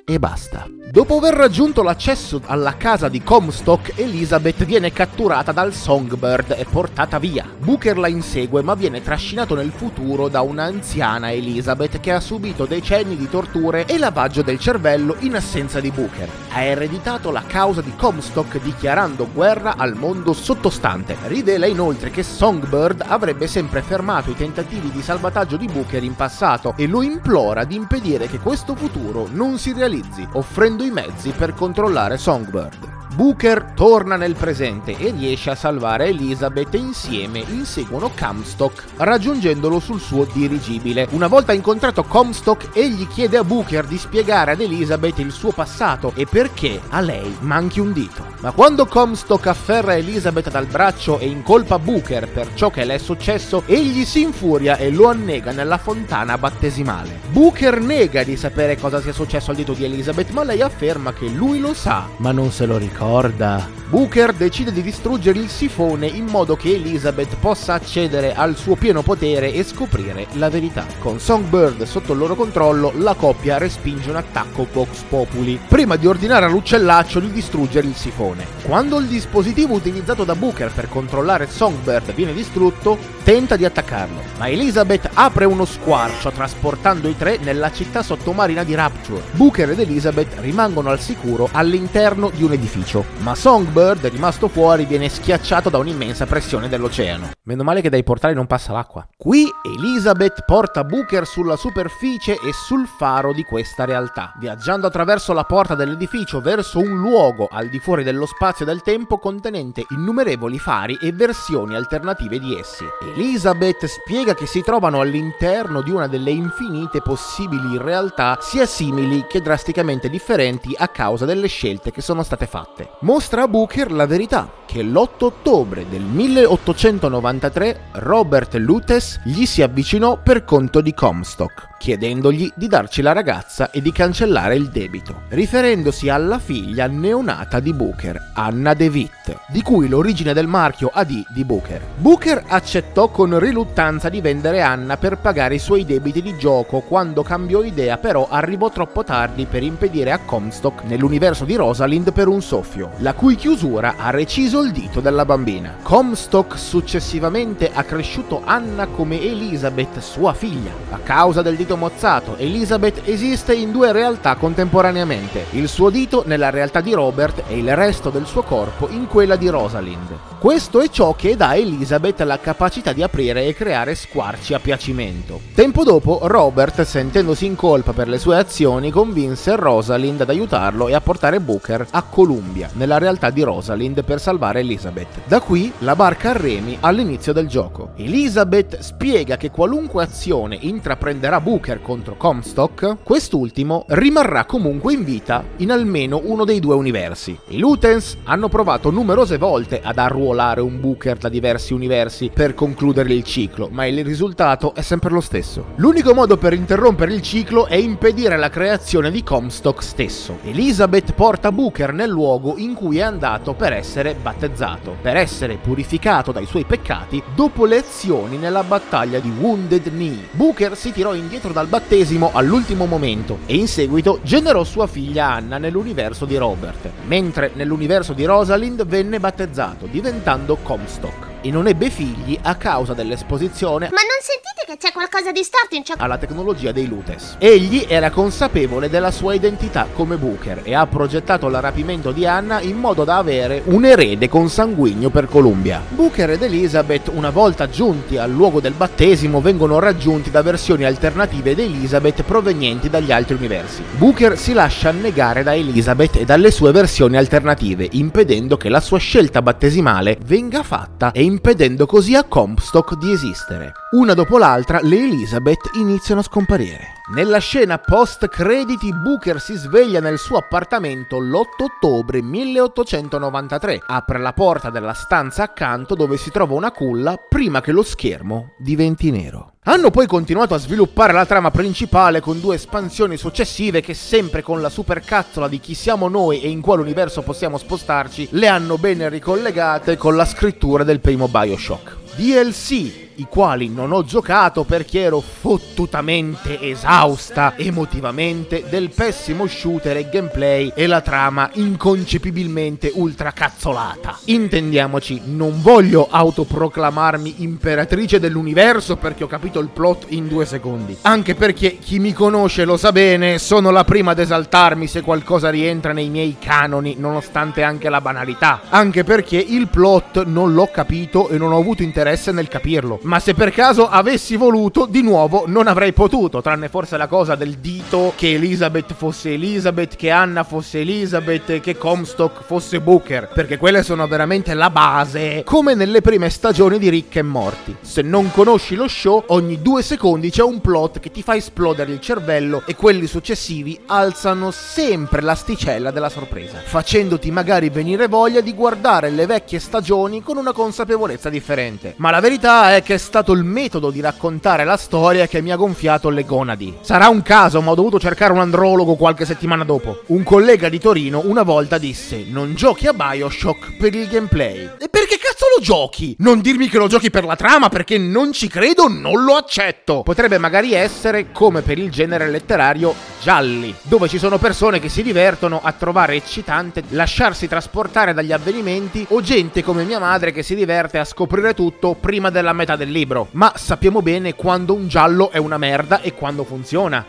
e 0.04 0.18
basta. 0.18 0.77
Dopo 0.90 1.18
aver 1.18 1.34
raggiunto 1.34 1.82
l'accesso 1.82 2.40
alla 2.46 2.78
casa 2.78 3.10
di 3.10 3.22
Comstock, 3.22 3.92
Elizabeth 3.98 4.64
viene 4.64 4.90
catturata 4.90 5.52
dal 5.52 5.74
Songbird 5.74 6.54
e 6.56 6.64
portata 6.64 7.18
via. 7.18 7.44
Booker 7.58 7.98
la 7.98 8.08
insegue 8.08 8.62
ma 8.62 8.74
viene 8.74 9.02
trascinato 9.02 9.54
nel 9.54 9.70
futuro 9.70 10.28
da 10.28 10.40
un'anziana 10.40 11.30
Elizabeth 11.30 12.00
che 12.00 12.10
ha 12.10 12.20
subito 12.20 12.64
decenni 12.64 13.16
di 13.18 13.28
torture 13.28 13.84
e 13.84 13.98
lavaggio 13.98 14.40
del 14.40 14.58
cervello 14.58 15.16
in 15.18 15.36
assenza 15.36 15.78
di 15.78 15.90
Booker. 15.90 16.26
Ha 16.52 16.62
ereditato 16.62 17.30
la 17.30 17.42
causa 17.46 17.82
di 17.82 17.94
Comstock 17.94 18.58
dichiarando 18.58 19.28
guerra 19.30 19.74
al 19.76 19.94
mondo 19.94 20.32
sottostante. 20.32 21.18
Rivela 21.26 21.66
inoltre 21.66 22.08
che 22.08 22.22
Songbird 22.22 23.04
avrebbe 23.06 23.46
sempre 23.46 23.82
fermato 23.82 24.30
i 24.30 24.36
tentativi 24.36 24.90
di 24.90 25.02
salvataggio 25.02 25.58
di 25.58 25.66
Booker 25.66 26.02
in 26.02 26.16
passato 26.16 26.72
e 26.78 26.86
lo 26.86 27.02
implora 27.02 27.64
di 27.64 27.74
impedire 27.74 28.26
che 28.26 28.38
questo 28.38 28.74
futuro 28.74 29.28
non 29.30 29.58
si 29.58 29.74
realizzi, 29.74 30.26
offrendo 30.32 30.76
i 30.84 30.90
mezzi 30.90 31.30
per 31.30 31.54
controllare 31.54 32.16
Songbird. 32.16 32.96
Booker 33.18 33.72
torna 33.74 34.14
nel 34.14 34.36
presente 34.36 34.96
e 34.96 35.10
riesce 35.10 35.50
a 35.50 35.56
salvare 35.56 36.06
Elizabeth 36.06 36.72
e 36.74 36.78
insieme 36.78 37.40
inseguono 37.40 38.12
Comstock, 38.16 38.84
raggiungendolo 38.98 39.80
sul 39.80 39.98
suo 39.98 40.24
dirigibile. 40.32 41.08
Una 41.10 41.26
volta 41.26 41.52
incontrato 41.52 42.04
Comstock, 42.04 42.76
egli 42.76 43.08
chiede 43.08 43.36
a 43.36 43.42
Booker 43.42 43.86
di 43.86 43.98
spiegare 43.98 44.52
ad 44.52 44.60
Elizabeth 44.60 45.18
il 45.18 45.32
suo 45.32 45.50
passato 45.50 46.12
e 46.14 46.26
perché 46.26 46.80
a 46.90 47.00
lei 47.00 47.36
manchi 47.40 47.80
un 47.80 47.92
dito. 47.92 48.24
Ma 48.38 48.52
quando 48.52 48.86
Comstock 48.86 49.48
afferra 49.48 49.96
Elizabeth 49.96 50.48
dal 50.48 50.66
braccio 50.66 51.18
e 51.18 51.26
incolpa 51.26 51.80
Booker 51.80 52.28
per 52.28 52.54
ciò 52.54 52.70
che 52.70 52.84
le 52.84 52.94
è 52.94 52.98
successo, 52.98 53.64
egli 53.66 54.04
si 54.04 54.20
infuria 54.20 54.76
e 54.76 54.92
lo 54.92 55.08
annega 55.08 55.50
nella 55.50 55.78
fontana 55.78 56.38
battesimale. 56.38 57.18
Booker 57.30 57.80
nega 57.80 58.22
di 58.22 58.36
sapere 58.36 58.78
cosa 58.78 59.00
sia 59.00 59.12
successo 59.12 59.50
al 59.50 59.56
dito 59.56 59.72
di 59.72 59.82
Elizabeth, 59.82 60.30
ma 60.30 60.44
lei 60.44 60.62
afferma 60.68 61.12
che 61.12 61.28
lui 61.28 61.58
lo 61.58 61.74
sa, 61.74 62.06
ma 62.18 62.30
non 62.30 62.52
se 62.52 62.66
lo 62.66 62.76
ricorda. 62.76 63.76
Booker 63.88 64.34
decide 64.34 64.70
di 64.70 64.82
distruggere 64.82 65.38
il 65.38 65.48
sifone 65.48 66.06
in 66.06 66.26
modo 66.26 66.56
che 66.56 66.74
Elizabeth 66.74 67.36
possa 67.36 67.72
accedere 67.72 68.34
al 68.34 68.54
suo 68.54 68.76
pieno 68.76 69.00
potere 69.00 69.50
e 69.54 69.64
scoprire 69.64 70.26
la 70.32 70.50
verità. 70.50 70.84
Con 70.98 71.18
Songbird 71.18 71.84
sotto 71.84 72.12
il 72.12 72.18
loro 72.18 72.34
controllo, 72.34 72.92
la 72.96 73.14
coppia 73.14 73.56
respinge 73.56 74.10
un 74.10 74.16
attacco 74.16 74.66
Vox 74.70 75.04
Populi, 75.08 75.58
prima 75.66 75.96
di 75.96 76.06
ordinare 76.06 76.44
all'uccellaccio 76.44 77.18
di 77.18 77.32
distruggere 77.32 77.86
il 77.86 77.94
sifone. 77.94 78.46
Quando 78.62 78.98
il 78.98 79.06
dispositivo 79.06 79.72
utilizzato 79.72 80.24
da 80.24 80.34
Booker 80.34 80.70
per 80.70 80.90
controllare 80.90 81.48
Songbird 81.48 82.12
viene 82.12 82.34
distrutto, 82.34 82.98
tenta 83.24 83.56
di 83.56 83.64
attaccarlo, 83.64 84.20
ma 84.36 84.50
Elizabeth 84.50 85.08
apre 85.14 85.46
uno 85.46 85.64
squarcio 85.64 86.30
trasportando 86.30 87.08
i 87.08 87.16
tre 87.16 87.38
nella 87.40 87.72
città 87.72 88.02
sottomarina 88.02 88.64
di 88.64 88.74
Rapture. 88.74 89.22
Booker 89.30 89.70
ed 89.70 89.80
Elizabeth 89.80 90.34
rimangono 90.40 90.57
al 90.62 91.00
sicuro 91.00 91.48
all'interno 91.52 92.30
di 92.30 92.42
un 92.42 92.52
edificio, 92.52 93.04
ma 93.18 93.34
Songbird 93.34 93.76
Bird, 93.78 94.06
rimasto 94.08 94.48
fuori, 94.48 94.86
viene 94.86 95.08
schiacciato 95.08 95.70
da 95.70 95.78
un'immensa 95.78 96.26
pressione 96.26 96.68
dell'oceano. 96.68 97.30
Meno 97.44 97.62
male 97.62 97.80
che 97.80 97.88
dai 97.88 98.02
portali 98.02 98.34
non 98.34 98.46
passa 98.46 98.72
l'acqua. 98.72 99.06
Qui 99.16 99.48
Elizabeth 99.62 100.44
porta 100.44 100.82
Booker 100.82 101.24
sulla 101.24 101.54
superficie 101.56 102.32
e 102.32 102.52
sul 102.52 102.88
faro 102.88 103.32
di 103.32 103.44
questa 103.44 103.84
realtà, 103.84 104.34
viaggiando 104.38 104.88
attraverso 104.88 105.32
la 105.32 105.44
porta 105.44 105.76
dell'edificio 105.76 106.40
verso 106.40 106.80
un 106.80 106.98
luogo 106.98 107.48
al 107.48 107.68
di 107.68 107.78
fuori 107.78 108.02
dello 108.02 108.26
spazio 108.26 108.64
e 108.64 108.68
del 108.68 108.82
tempo 108.82 109.18
contenente 109.18 109.84
innumerevoli 109.90 110.58
fari 110.58 110.98
e 111.00 111.12
versioni 111.12 111.76
alternative 111.76 112.40
di 112.40 112.58
essi. 112.58 112.84
Elizabeth 113.14 113.86
spiega 113.86 114.34
che 114.34 114.46
si 114.46 114.62
trovano 114.62 115.00
all'interno 115.00 115.82
di 115.82 115.90
una 115.90 116.08
delle 116.08 116.30
infinite 116.30 117.00
possibili 117.00 117.78
realtà 117.78 118.38
sia 118.40 118.66
simili 118.66 119.24
che 119.28 119.40
drasticamente 119.40 120.10
differenti 120.10 120.47
a 120.76 120.88
causa 120.88 121.24
delle 121.24 121.48
scelte 121.48 121.90
che 121.90 122.00
sono 122.00 122.22
state 122.22 122.46
fatte. 122.46 122.90
Mostra 123.00 123.42
a 123.42 123.48
Booker 123.48 123.92
la 123.92 124.06
verità, 124.06 124.50
che 124.66 124.82
l'8 124.82 125.24
ottobre 125.24 125.88
del 125.88 126.02
1893 126.02 127.80
Robert 127.92 128.54
Lutes 128.54 129.20
gli 129.24 129.44
si 129.44 129.62
avvicinò 129.62 130.18
per 130.22 130.44
conto 130.44 130.80
di 130.80 130.94
Comstock 130.94 131.67
chiedendogli 131.78 132.50
di 132.54 132.66
darci 132.66 133.00
la 133.00 133.12
ragazza 133.12 133.70
e 133.70 133.80
di 133.80 133.92
cancellare 133.92 134.56
il 134.56 134.68
debito, 134.68 135.22
riferendosi 135.28 136.08
alla 136.08 136.38
figlia 136.38 136.86
neonata 136.86 137.60
di 137.60 137.72
Booker, 137.72 138.32
Anna 138.34 138.74
DeWitt, 138.74 139.38
di 139.48 139.62
cui 139.62 139.88
l'origine 139.88 140.34
del 140.34 140.46
marchio 140.46 140.90
AD 140.92 141.24
di 141.28 141.44
Booker. 141.44 141.80
Booker 141.96 142.44
accettò 142.46 143.08
con 143.08 143.38
riluttanza 143.38 144.08
di 144.08 144.20
vendere 144.20 144.60
Anna 144.60 144.96
per 144.96 145.18
pagare 145.18 145.54
i 145.54 145.60
suoi 145.60 145.84
debiti 145.84 146.20
di 146.20 146.36
gioco, 146.36 146.80
quando 146.80 147.22
cambiò 147.22 147.62
idea 147.62 147.96
però 147.96 148.26
arrivò 148.28 148.70
troppo 148.70 149.04
tardi 149.04 149.46
per 149.46 149.62
impedire 149.62 150.12
a 150.12 150.18
Comstock 150.18 150.82
nell'universo 150.82 151.44
di 151.44 151.54
Rosalind 151.54 152.12
per 152.12 152.26
un 152.26 152.42
soffio, 152.42 152.90
la 152.98 153.14
cui 153.14 153.36
chiusura 153.36 153.94
ha 153.96 154.10
reciso 154.10 154.62
il 154.62 154.72
dito 154.72 155.00
della 155.00 155.24
bambina. 155.24 155.76
Comstock 155.82 156.58
successivamente 156.58 157.70
ha 157.72 157.84
cresciuto 157.84 158.42
Anna 158.44 158.86
come 158.86 159.20
Elizabeth, 159.22 159.98
sua 160.00 160.34
figlia, 160.34 160.72
a 160.90 160.98
causa 160.98 161.40
del 161.42 161.54
dito 161.68 161.76
mozzato, 161.76 162.36
Elizabeth 162.38 163.02
esiste 163.04 163.54
in 163.54 163.72
due 163.72 163.92
realtà 163.92 164.36
contemporaneamente, 164.36 165.44
il 165.50 165.68
suo 165.68 165.90
dito 165.90 166.22
nella 166.24 166.48
realtà 166.48 166.80
di 166.80 166.94
Robert 166.94 167.42
e 167.46 167.58
il 167.58 167.76
resto 167.76 168.08
del 168.08 168.24
suo 168.24 168.42
corpo 168.42 168.88
in 168.88 169.06
quella 169.06 169.36
di 169.36 169.48
Rosalind. 169.48 170.36
Questo 170.38 170.80
è 170.80 170.88
ciò 170.88 171.14
che 171.14 171.36
dà 171.36 171.48
a 171.48 171.56
Elizabeth 171.56 172.20
la 172.20 172.38
capacità 172.38 172.92
di 172.92 173.02
aprire 173.02 173.44
e 173.44 173.54
creare 173.54 173.94
squarci 173.94 174.54
a 174.54 174.60
piacimento. 174.60 175.40
Tempo 175.52 175.84
dopo, 175.84 176.20
Robert, 176.22 176.80
sentendosi 176.82 177.44
in 177.44 177.54
colpa 177.54 177.92
per 177.92 178.08
le 178.08 178.18
sue 178.18 178.38
azioni, 178.38 178.90
convinse 178.90 179.56
Rosalind 179.56 180.22
ad 180.22 180.30
aiutarlo 180.30 180.88
e 180.88 180.94
a 180.94 181.00
portare 181.02 181.40
Booker 181.40 181.88
a 181.90 182.02
Columbia, 182.02 182.70
nella 182.74 182.96
realtà 182.96 183.28
di 183.28 183.42
Rosalind, 183.42 184.04
per 184.04 184.20
salvare 184.20 184.60
Elizabeth. 184.60 185.22
Da 185.26 185.40
qui 185.40 185.70
la 185.80 185.96
barca 185.96 186.30
a 186.30 186.36
remi 186.36 186.78
all'inizio 186.80 187.34
del 187.34 187.48
gioco. 187.48 187.90
Elizabeth 187.96 188.78
spiega 188.78 189.36
che 189.36 189.50
qualunque 189.50 190.04
azione 190.04 190.56
intraprenderà 190.58 191.40
Booker 191.40 191.56
Booker 191.58 191.82
contro 191.82 192.14
Comstock, 192.16 192.98
quest'ultimo 193.02 193.84
rimarrà 193.88 194.44
comunque 194.44 194.92
in 194.92 195.02
vita 195.02 195.42
in 195.56 195.72
almeno 195.72 196.20
uno 196.22 196.44
dei 196.44 196.60
due 196.60 196.76
universi. 196.76 197.36
I 197.48 197.58
Lutens 197.58 198.16
hanno 198.22 198.48
provato 198.48 198.90
numerose 198.90 199.38
volte 199.38 199.80
ad 199.82 199.98
arruolare 199.98 200.60
un 200.60 200.78
Booker 200.78 201.16
da 201.18 201.28
diversi 201.28 201.72
universi 201.72 202.30
per 202.32 202.54
concludere 202.54 203.12
il 203.12 203.24
ciclo, 203.24 203.68
ma 203.72 203.86
il 203.86 204.04
risultato 204.04 204.72
è 204.72 204.82
sempre 204.82 205.10
lo 205.10 205.20
stesso. 205.20 205.64
L'unico 205.76 206.14
modo 206.14 206.36
per 206.36 206.52
interrompere 206.52 207.12
il 207.12 207.22
ciclo 207.22 207.66
è 207.66 207.74
impedire 207.74 208.36
la 208.36 208.50
creazione 208.50 209.10
di 209.10 209.24
Comstock 209.24 209.82
stesso. 209.82 210.38
Elizabeth 210.44 211.12
porta 211.12 211.50
Booker 211.50 211.92
nel 211.92 212.08
luogo 212.10 212.54
in 212.56 212.74
cui 212.74 212.98
è 212.98 213.02
andato 213.02 213.54
per 213.54 213.72
essere 213.72 214.14
battezzato, 214.14 214.94
per 215.02 215.16
essere 215.16 215.56
purificato 215.56 216.30
dai 216.30 216.46
suoi 216.46 216.64
peccati 216.64 217.20
dopo 217.34 217.64
le 217.64 217.78
azioni 217.78 218.36
nella 218.36 218.62
battaglia 218.62 219.18
di 219.18 219.32
Wounded 219.40 219.90
Knee. 219.90 220.28
Booker 220.30 220.76
si 220.76 220.92
tirò 220.92 221.14
indietro 221.14 221.47
indietro 221.48 221.52
dal 221.52 221.66
battesimo 221.66 222.30
all'ultimo 222.32 222.86
momento 222.86 223.38
e 223.46 223.56
in 223.56 223.68
seguito 223.68 224.20
generò 224.22 224.64
sua 224.64 224.86
figlia 224.86 225.32
Anna 225.32 225.58
nell'universo 225.58 226.24
di 226.24 226.36
Robert, 226.36 226.90
mentre 227.06 227.50
nell'universo 227.54 228.12
di 228.12 228.24
Rosalind 228.24 228.84
venne 228.86 229.18
battezzato, 229.18 229.86
diventando 229.86 230.56
Comstock 230.62 231.27
e 231.40 231.50
non 231.50 231.66
ebbe 231.66 231.90
figli 231.90 232.38
a 232.42 232.54
causa 232.56 232.94
dell'esposizione 232.94 233.88
Ma 233.90 234.00
non 234.00 234.18
sentite 234.20 234.64
che 234.66 234.76
c'è 234.76 234.92
qualcosa 234.92 235.32
di 235.32 235.42
storto 235.42 235.74
in 235.74 235.84
ciò 235.84 235.94
alla 235.96 236.18
tecnologia 236.18 236.72
dei 236.72 236.86
Lutes. 236.86 237.36
Egli 237.38 237.86
era 237.88 238.10
consapevole 238.10 238.90
della 238.90 239.10
sua 239.10 239.34
identità 239.34 239.86
come 239.94 240.16
Booker 240.16 240.60
e 240.62 240.74
ha 240.74 240.86
progettato 240.86 241.48
l'arrapimento 241.48 242.10
di 242.10 242.26
Anna 242.26 242.60
in 242.60 242.76
modo 242.76 243.04
da 243.04 243.16
avere 243.16 243.62
un 243.64 243.84
erede 243.84 244.28
consanguigno 244.28 245.08
per 245.10 245.26
Columbia. 245.26 245.82
Booker 245.88 246.30
ed 246.30 246.42
Elizabeth, 246.42 247.10
una 247.12 247.30
volta 247.30 247.68
giunti 247.68 248.16
al 248.18 248.30
luogo 248.30 248.60
del 248.60 248.74
battesimo, 248.74 249.40
vengono 249.40 249.78
raggiunti 249.78 250.30
da 250.30 250.42
versioni 250.42 250.84
alternative 250.84 251.54
di 251.54 251.62
Elizabeth 251.62 252.22
provenienti 252.22 252.90
dagli 252.90 253.12
altri 253.12 253.36
universi. 253.36 253.82
Booker 253.96 254.36
si 254.38 254.52
lascia 254.52 254.90
annegare 254.90 255.42
da 255.42 255.54
Elizabeth 255.54 256.16
e 256.16 256.24
dalle 256.24 256.50
sue 256.50 256.72
versioni 256.72 257.16
alternative, 257.16 257.88
impedendo 257.92 258.56
che 258.56 258.68
la 258.68 258.80
sua 258.80 258.98
scelta 258.98 259.42
battesimale 259.42 260.18
venga 260.24 260.62
fatta 260.62 261.12
e 261.12 261.22
impedendo 261.28 261.86
così 261.86 262.14
a 262.14 262.24
Comstock 262.24 262.96
di 262.96 263.12
esistere. 263.12 263.72
Una 263.92 264.14
dopo 264.14 264.38
l'altra 264.38 264.80
le 264.82 264.98
Elizabeth 264.98 265.70
iniziano 265.74 266.20
a 266.20 266.24
scomparire. 266.24 266.96
Nella 267.14 267.38
scena 267.38 267.78
post 267.78 268.28
crediti 268.28 268.92
Booker 268.92 269.40
si 269.40 269.54
sveglia 269.54 270.00
nel 270.00 270.18
suo 270.18 270.38
appartamento 270.38 271.18
l'8 271.18 271.64
ottobre 271.64 272.20
1893, 272.22 273.82
apre 273.86 274.18
la 274.18 274.32
porta 274.32 274.70
della 274.70 274.94
stanza 274.94 275.44
accanto 275.44 275.94
dove 275.94 276.16
si 276.16 276.30
trova 276.30 276.54
una 276.54 276.72
culla 276.72 277.16
prima 277.16 277.60
che 277.60 277.72
lo 277.72 277.82
schermo 277.82 278.52
diventi 278.58 279.10
nero. 279.10 279.52
Hanno 279.68 279.90
poi 279.90 280.06
continuato 280.06 280.54
a 280.54 280.58
sviluppare 280.58 281.12
la 281.12 281.26
trama 281.26 281.50
principale 281.50 282.20
con 282.20 282.40
due 282.40 282.54
espansioni 282.54 283.18
successive 283.18 283.82
che 283.82 283.92
sempre 283.92 284.40
con 284.40 284.62
la 284.62 284.70
supercazzola 284.70 285.46
di 285.46 285.60
chi 285.60 285.74
siamo 285.74 286.08
noi 286.08 286.40
e 286.40 286.48
in 286.48 286.62
quale 286.62 286.80
universo 286.80 287.20
possiamo 287.20 287.58
spostarci 287.58 288.28
le 288.30 288.46
hanno 288.46 288.78
bene 288.78 289.10
ricollegate 289.10 289.98
con 289.98 290.16
la 290.16 290.24
scrittura 290.24 290.84
del 290.84 291.00
primo 291.00 291.28
Bioshock. 291.28 291.96
DLC 292.16 293.07
i 293.18 293.26
quali 293.28 293.68
non 293.68 293.92
ho 293.92 294.04
giocato 294.04 294.64
perché 294.64 295.00
ero 295.00 295.20
fottutamente 295.20 296.60
esausta 296.60 297.54
emotivamente 297.56 298.64
del 298.68 298.90
pessimo 298.90 299.46
shooter 299.46 299.96
e 299.96 300.08
gameplay 300.08 300.72
e 300.74 300.86
la 300.86 301.00
trama 301.00 301.50
inconcepibilmente 301.54 302.92
ultra 302.94 303.32
cazzolata. 303.32 304.18
Intendiamoci, 304.26 305.22
non 305.24 305.60
voglio 305.60 306.06
autoproclamarmi 306.10 307.36
imperatrice 307.38 308.20
dell'universo 308.20 308.96
perché 308.96 309.24
ho 309.24 309.28
capito 309.28 309.58
il 309.58 309.68
plot 309.68 310.06
in 310.10 310.28
due 310.28 310.46
secondi. 310.46 310.96
Anche 311.02 311.34
perché 311.34 311.78
chi 311.78 311.98
mi 311.98 312.12
conosce 312.12 312.64
lo 312.64 312.76
sa 312.76 312.92
bene, 312.92 313.38
sono 313.38 313.70
la 313.70 313.84
prima 313.84 314.12
ad 314.12 314.18
esaltarmi 314.20 314.86
se 314.86 315.00
qualcosa 315.00 315.50
rientra 315.50 315.92
nei 315.92 316.08
miei 316.08 316.36
canoni, 316.38 316.96
nonostante 316.98 317.62
anche 317.62 317.88
la 317.88 318.00
banalità. 318.00 318.62
Anche 318.68 319.02
perché 319.02 319.36
il 319.36 319.68
plot 319.68 320.24
non 320.24 320.54
l'ho 320.54 320.70
capito 320.72 321.28
e 321.28 321.38
non 321.38 321.52
ho 321.52 321.58
avuto 321.58 321.82
interesse 321.82 322.30
nel 322.32 322.48
capirlo 322.48 323.00
ma 323.08 323.20
se 323.20 323.32
per 323.32 323.50
caso 323.52 323.88
avessi 323.88 324.36
voluto, 324.36 324.84
di 324.84 325.00
nuovo 325.00 325.44
non 325.46 325.66
avrei 325.66 325.94
potuto, 325.94 326.42
tranne 326.42 326.68
forse 326.68 326.98
la 326.98 327.06
cosa 327.06 327.36
del 327.36 327.56
dito 327.56 328.12
che 328.14 328.34
Elizabeth 328.34 328.92
fosse 328.92 329.32
Elizabeth, 329.32 329.96
che 329.96 330.10
Anna 330.10 330.44
fosse 330.44 330.80
Elizabeth 330.80 331.60
che 331.60 331.78
Comstock 331.78 332.42
fosse 332.44 332.82
Booker, 332.82 333.30
perché 333.32 333.56
quelle 333.56 333.82
sono 333.82 334.06
veramente 334.06 334.52
la 334.52 334.68
base, 334.68 335.42
come 335.46 335.72
nelle 335.72 336.02
prime 336.02 336.28
stagioni 336.28 336.78
di 336.78 336.90
Rick 336.90 337.16
e 337.16 337.22
Morty. 337.22 337.76
Se 337.80 338.02
non 338.02 338.30
conosci 338.30 338.74
lo 338.74 338.86
show, 338.86 339.24
ogni 339.28 339.62
due 339.62 339.82
secondi 339.82 340.30
c'è 340.30 340.42
un 340.42 340.60
plot 340.60 341.00
che 341.00 341.10
ti 341.10 341.22
fa 341.22 341.34
esplodere 341.34 341.90
il 341.92 342.00
cervello 342.00 342.62
e 342.66 342.76
quelli 342.76 343.06
successivi 343.06 343.80
alzano 343.86 344.50
sempre 344.50 345.22
l'asticella 345.22 345.90
della 345.90 346.10
sorpresa, 346.10 346.60
facendoti 346.62 347.30
magari 347.30 347.70
venire 347.70 348.06
voglia 348.06 348.42
di 348.42 348.52
guardare 348.52 349.08
le 349.08 349.24
vecchie 349.24 349.60
stagioni 349.60 350.22
con 350.22 350.36
una 350.36 350.52
consapevolezza 350.52 351.30
differente. 351.30 351.94
Ma 351.96 352.10
la 352.10 352.20
verità 352.20 352.76
è 352.76 352.82
che 352.82 352.96
stato 352.98 353.32
il 353.32 353.44
metodo 353.44 353.90
di 353.90 354.00
raccontare 354.00 354.64
la 354.64 354.76
storia 354.76 355.26
che 355.26 355.40
mi 355.40 355.50
ha 355.50 355.56
gonfiato 355.56 356.10
le 356.10 356.24
gonadi. 356.24 356.76
Sarà 356.80 357.08
un 357.08 357.22
caso, 357.22 357.60
ma 357.60 357.70
ho 357.70 357.74
dovuto 357.74 357.98
cercare 357.98 358.32
un 358.32 358.40
andrologo 358.40 358.96
qualche 358.96 359.24
settimana 359.24 359.64
dopo. 359.64 360.02
Un 360.06 360.22
collega 360.22 360.68
di 360.68 360.78
Torino 360.78 361.22
una 361.24 361.42
volta 361.42 361.78
disse: 361.78 362.24
Non 362.28 362.54
giochi 362.54 362.86
a 362.86 362.92
Bioshock 362.92 363.76
per 363.76 363.94
il 363.94 364.08
gameplay. 364.08 364.70
E 364.78 364.88
perché 364.88 365.18
cazzo 365.18 365.46
lo 365.56 365.62
giochi? 365.62 366.14
Non 366.18 366.40
dirmi 366.40 366.68
che 366.68 366.78
lo 366.78 366.88
giochi 366.88 367.10
per 367.10 367.24
la 367.24 367.36
trama 367.36 367.68
perché 367.68 367.98
non 367.98 368.32
ci 368.32 368.48
credo, 368.48 368.88
non 368.88 369.24
lo 369.24 369.34
accetto. 369.34 370.02
Potrebbe 370.02 370.38
magari 370.38 370.74
essere 370.74 371.32
come 371.32 371.62
per 371.62 371.78
il 371.78 371.90
genere 371.90 372.28
letterario 372.28 372.94
gialli, 373.20 373.74
dove 373.82 374.08
ci 374.08 374.18
sono 374.18 374.38
persone 374.38 374.80
che 374.80 374.88
si 374.88 375.02
divertono 375.02 375.60
a 375.62 375.72
trovare 375.72 376.14
eccitante 376.14 376.84
lasciarsi 376.90 377.48
trasportare 377.48 378.14
dagli 378.14 378.32
avvenimenti 378.32 379.04
o 379.10 379.20
gente 379.20 379.62
come 379.62 379.84
mia 379.84 379.98
madre 379.98 380.32
che 380.32 380.42
si 380.42 380.54
diverte 380.54 380.98
a 380.98 381.04
scoprire 381.04 381.54
tutto 381.54 381.94
prima 381.94 382.30
della 382.30 382.52
metà 382.52 382.76
del 382.76 382.87
libro. 382.90 383.28
Ma 383.32 383.52
sappiamo 383.56 384.02
bene 384.02 384.34
quando 384.34 384.74
un 384.74 384.88
giallo 384.88 385.30
è 385.30 385.38
una 385.38 385.58
merda 385.58 386.00
e 386.00 386.14
quando 386.14 386.44
funziona. 386.44 387.04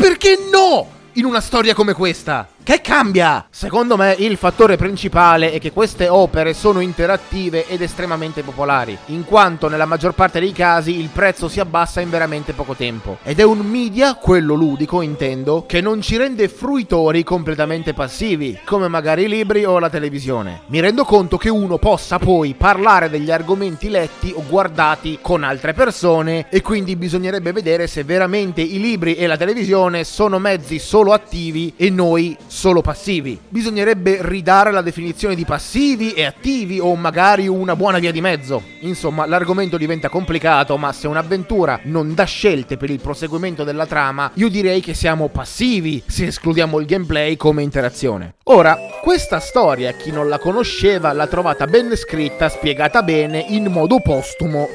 Perché 0.00 0.38
no? 0.50 0.98
In 1.14 1.24
una 1.24 1.40
storia 1.40 1.74
come 1.74 1.92
questa? 1.92 2.48
Che 2.70 2.82
cambia? 2.82 3.48
Secondo 3.50 3.96
me 3.96 4.14
il 4.16 4.36
fattore 4.36 4.76
principale 4.76 5.50
è 5.50 5.58
che 5.58 5.72
queste 5.72 6.06
opere 6.06 6.54
sono 6.54 6.78
interattive 6.78 7.66
ed 7.66 7.82
estremamente 7.82 8.44
popolari, 8.44 8.96
in 9.06 9.24
quanto 9.24 9.68
nella 9.68 9.86
maggior 9.86 10.12
parte 10.12 10.38
dei 10.38 10.52
casi 10.52 11.00
il 11.00 11.08
prezzo 11.08 11.48
si 11.48 11.58
abbassa 11.58 12.00
in 12.00 12.10
veramente 12.10 12.52
poco 12.52 12.74
tempo. 12.74 13.18
Ed 13.24 13.40
è 13.40 13.42
un 13.42 13.58
media, 13.58 14.14
quello 14.14 14.54
ludico 14.54 15.02
intendo, 15.02 15.64
che 15.66 15.80
non 15.80 16.00
ci 16.00 16.16
rende 16.16 16.46
fruitori 16.46 17.24
completamente 17.24 17.92
passivi, 17.92 18.60
come 18.64 18.86
magari 18.86 19.24
i 19.24 19.28
libri 19.28 19.64
o 19.64 19.80
la 19.80 19.90
televisione. 19.90 20.60
Mi 20.66 20.78
rendo 20.78 21.02
conto 21.02 21.38
che 21.38 21.48
uno 21.48 21.76
possa 21.76 22.20
poi 22.20 22.54
parlare 22.54 23.10
degli 23.10 23.32
argomenti 23.32 23.88
letti 23.88 24.32
o 24.32 24.44
guardati 24.48 25.18
con 25.20 25.42
altre 25.42 25.72
persone 25.72 26.46
e 26.48 26.62
quindi 26.62 26.94
bisognerebbe 26.94 27.50
vedere 27.50 27.88
se 27.88 28.04
veramente 28.04 28.60
i 28.60 28.78
libri 28.78 29.16
e 29.16 29.26
la 29.26 29.36
televisione 29.36 30.04
sono 30.04 30.38
mezzi 30.38 30.78
solo 30.78 31.12
attivi 31.12 31.72
e 31.76 31.90
noi 31.90 32.36
solo 32.46 32.58
passivi. 32.82 33.38
Bisognerebbe 33.48 34.18
ridare 34.20 34.70
la 34.70 34.82
definizione 34.82 35.34
di 35.34 35.44
passivi 35.44 36.12
e 36.12 36.24
attivi 36.24 36.78
o 36.78 36.94
magari 36.94 37.48
una 37.48 37.74
buona 37.74 37.98
via 37.98 38.12
di 38.12 38.20
mezzo. 38.20 38.62
Insomma, 38.80 39.26
l'argomento 39.26 39.76
diventa 39.76 40.08
complicato, 40.08 40.76
ma 40.76 40.92
se 40.92 41.06
un'avventura 41.06 41.80
non 41.84 42.14
dà 42.14 42.24
scelte 42.24 42.76
per 42.76 42.90
il 42.90 43.00
proseguimento 43.00 43.64
della 43.64 43.86
trama, 43.86 44.30
io 44.34 44.48
direi 44.48 44.80
che 44.80 44.94
siamo 44.94 45.28
passivi 45.28 46.02
se 46.06 46.26
escludiamo 46.26 46.78
il 46.78 46.86
gameplay 46.86 47.36
come 47.36 47.62
interazione. 47.62 48.34
Ora, 48.44 48.76
questa 49.02 49.40
storia, 49.40 49.92
chi 49.92 50.10
non 50.10 50.28
la 50.28 50.38
conosceva, 50.38 51.12
l'ha 51.12 51.26
trovata 51.26 51.66
ben 51.66 51.96
scritta, 51.96 52.48
spiegata 52.48 53.02
bene, 53.02 53.44
in 53.48 53.66
modo 53.66 54.00
postumo 54.00 54.68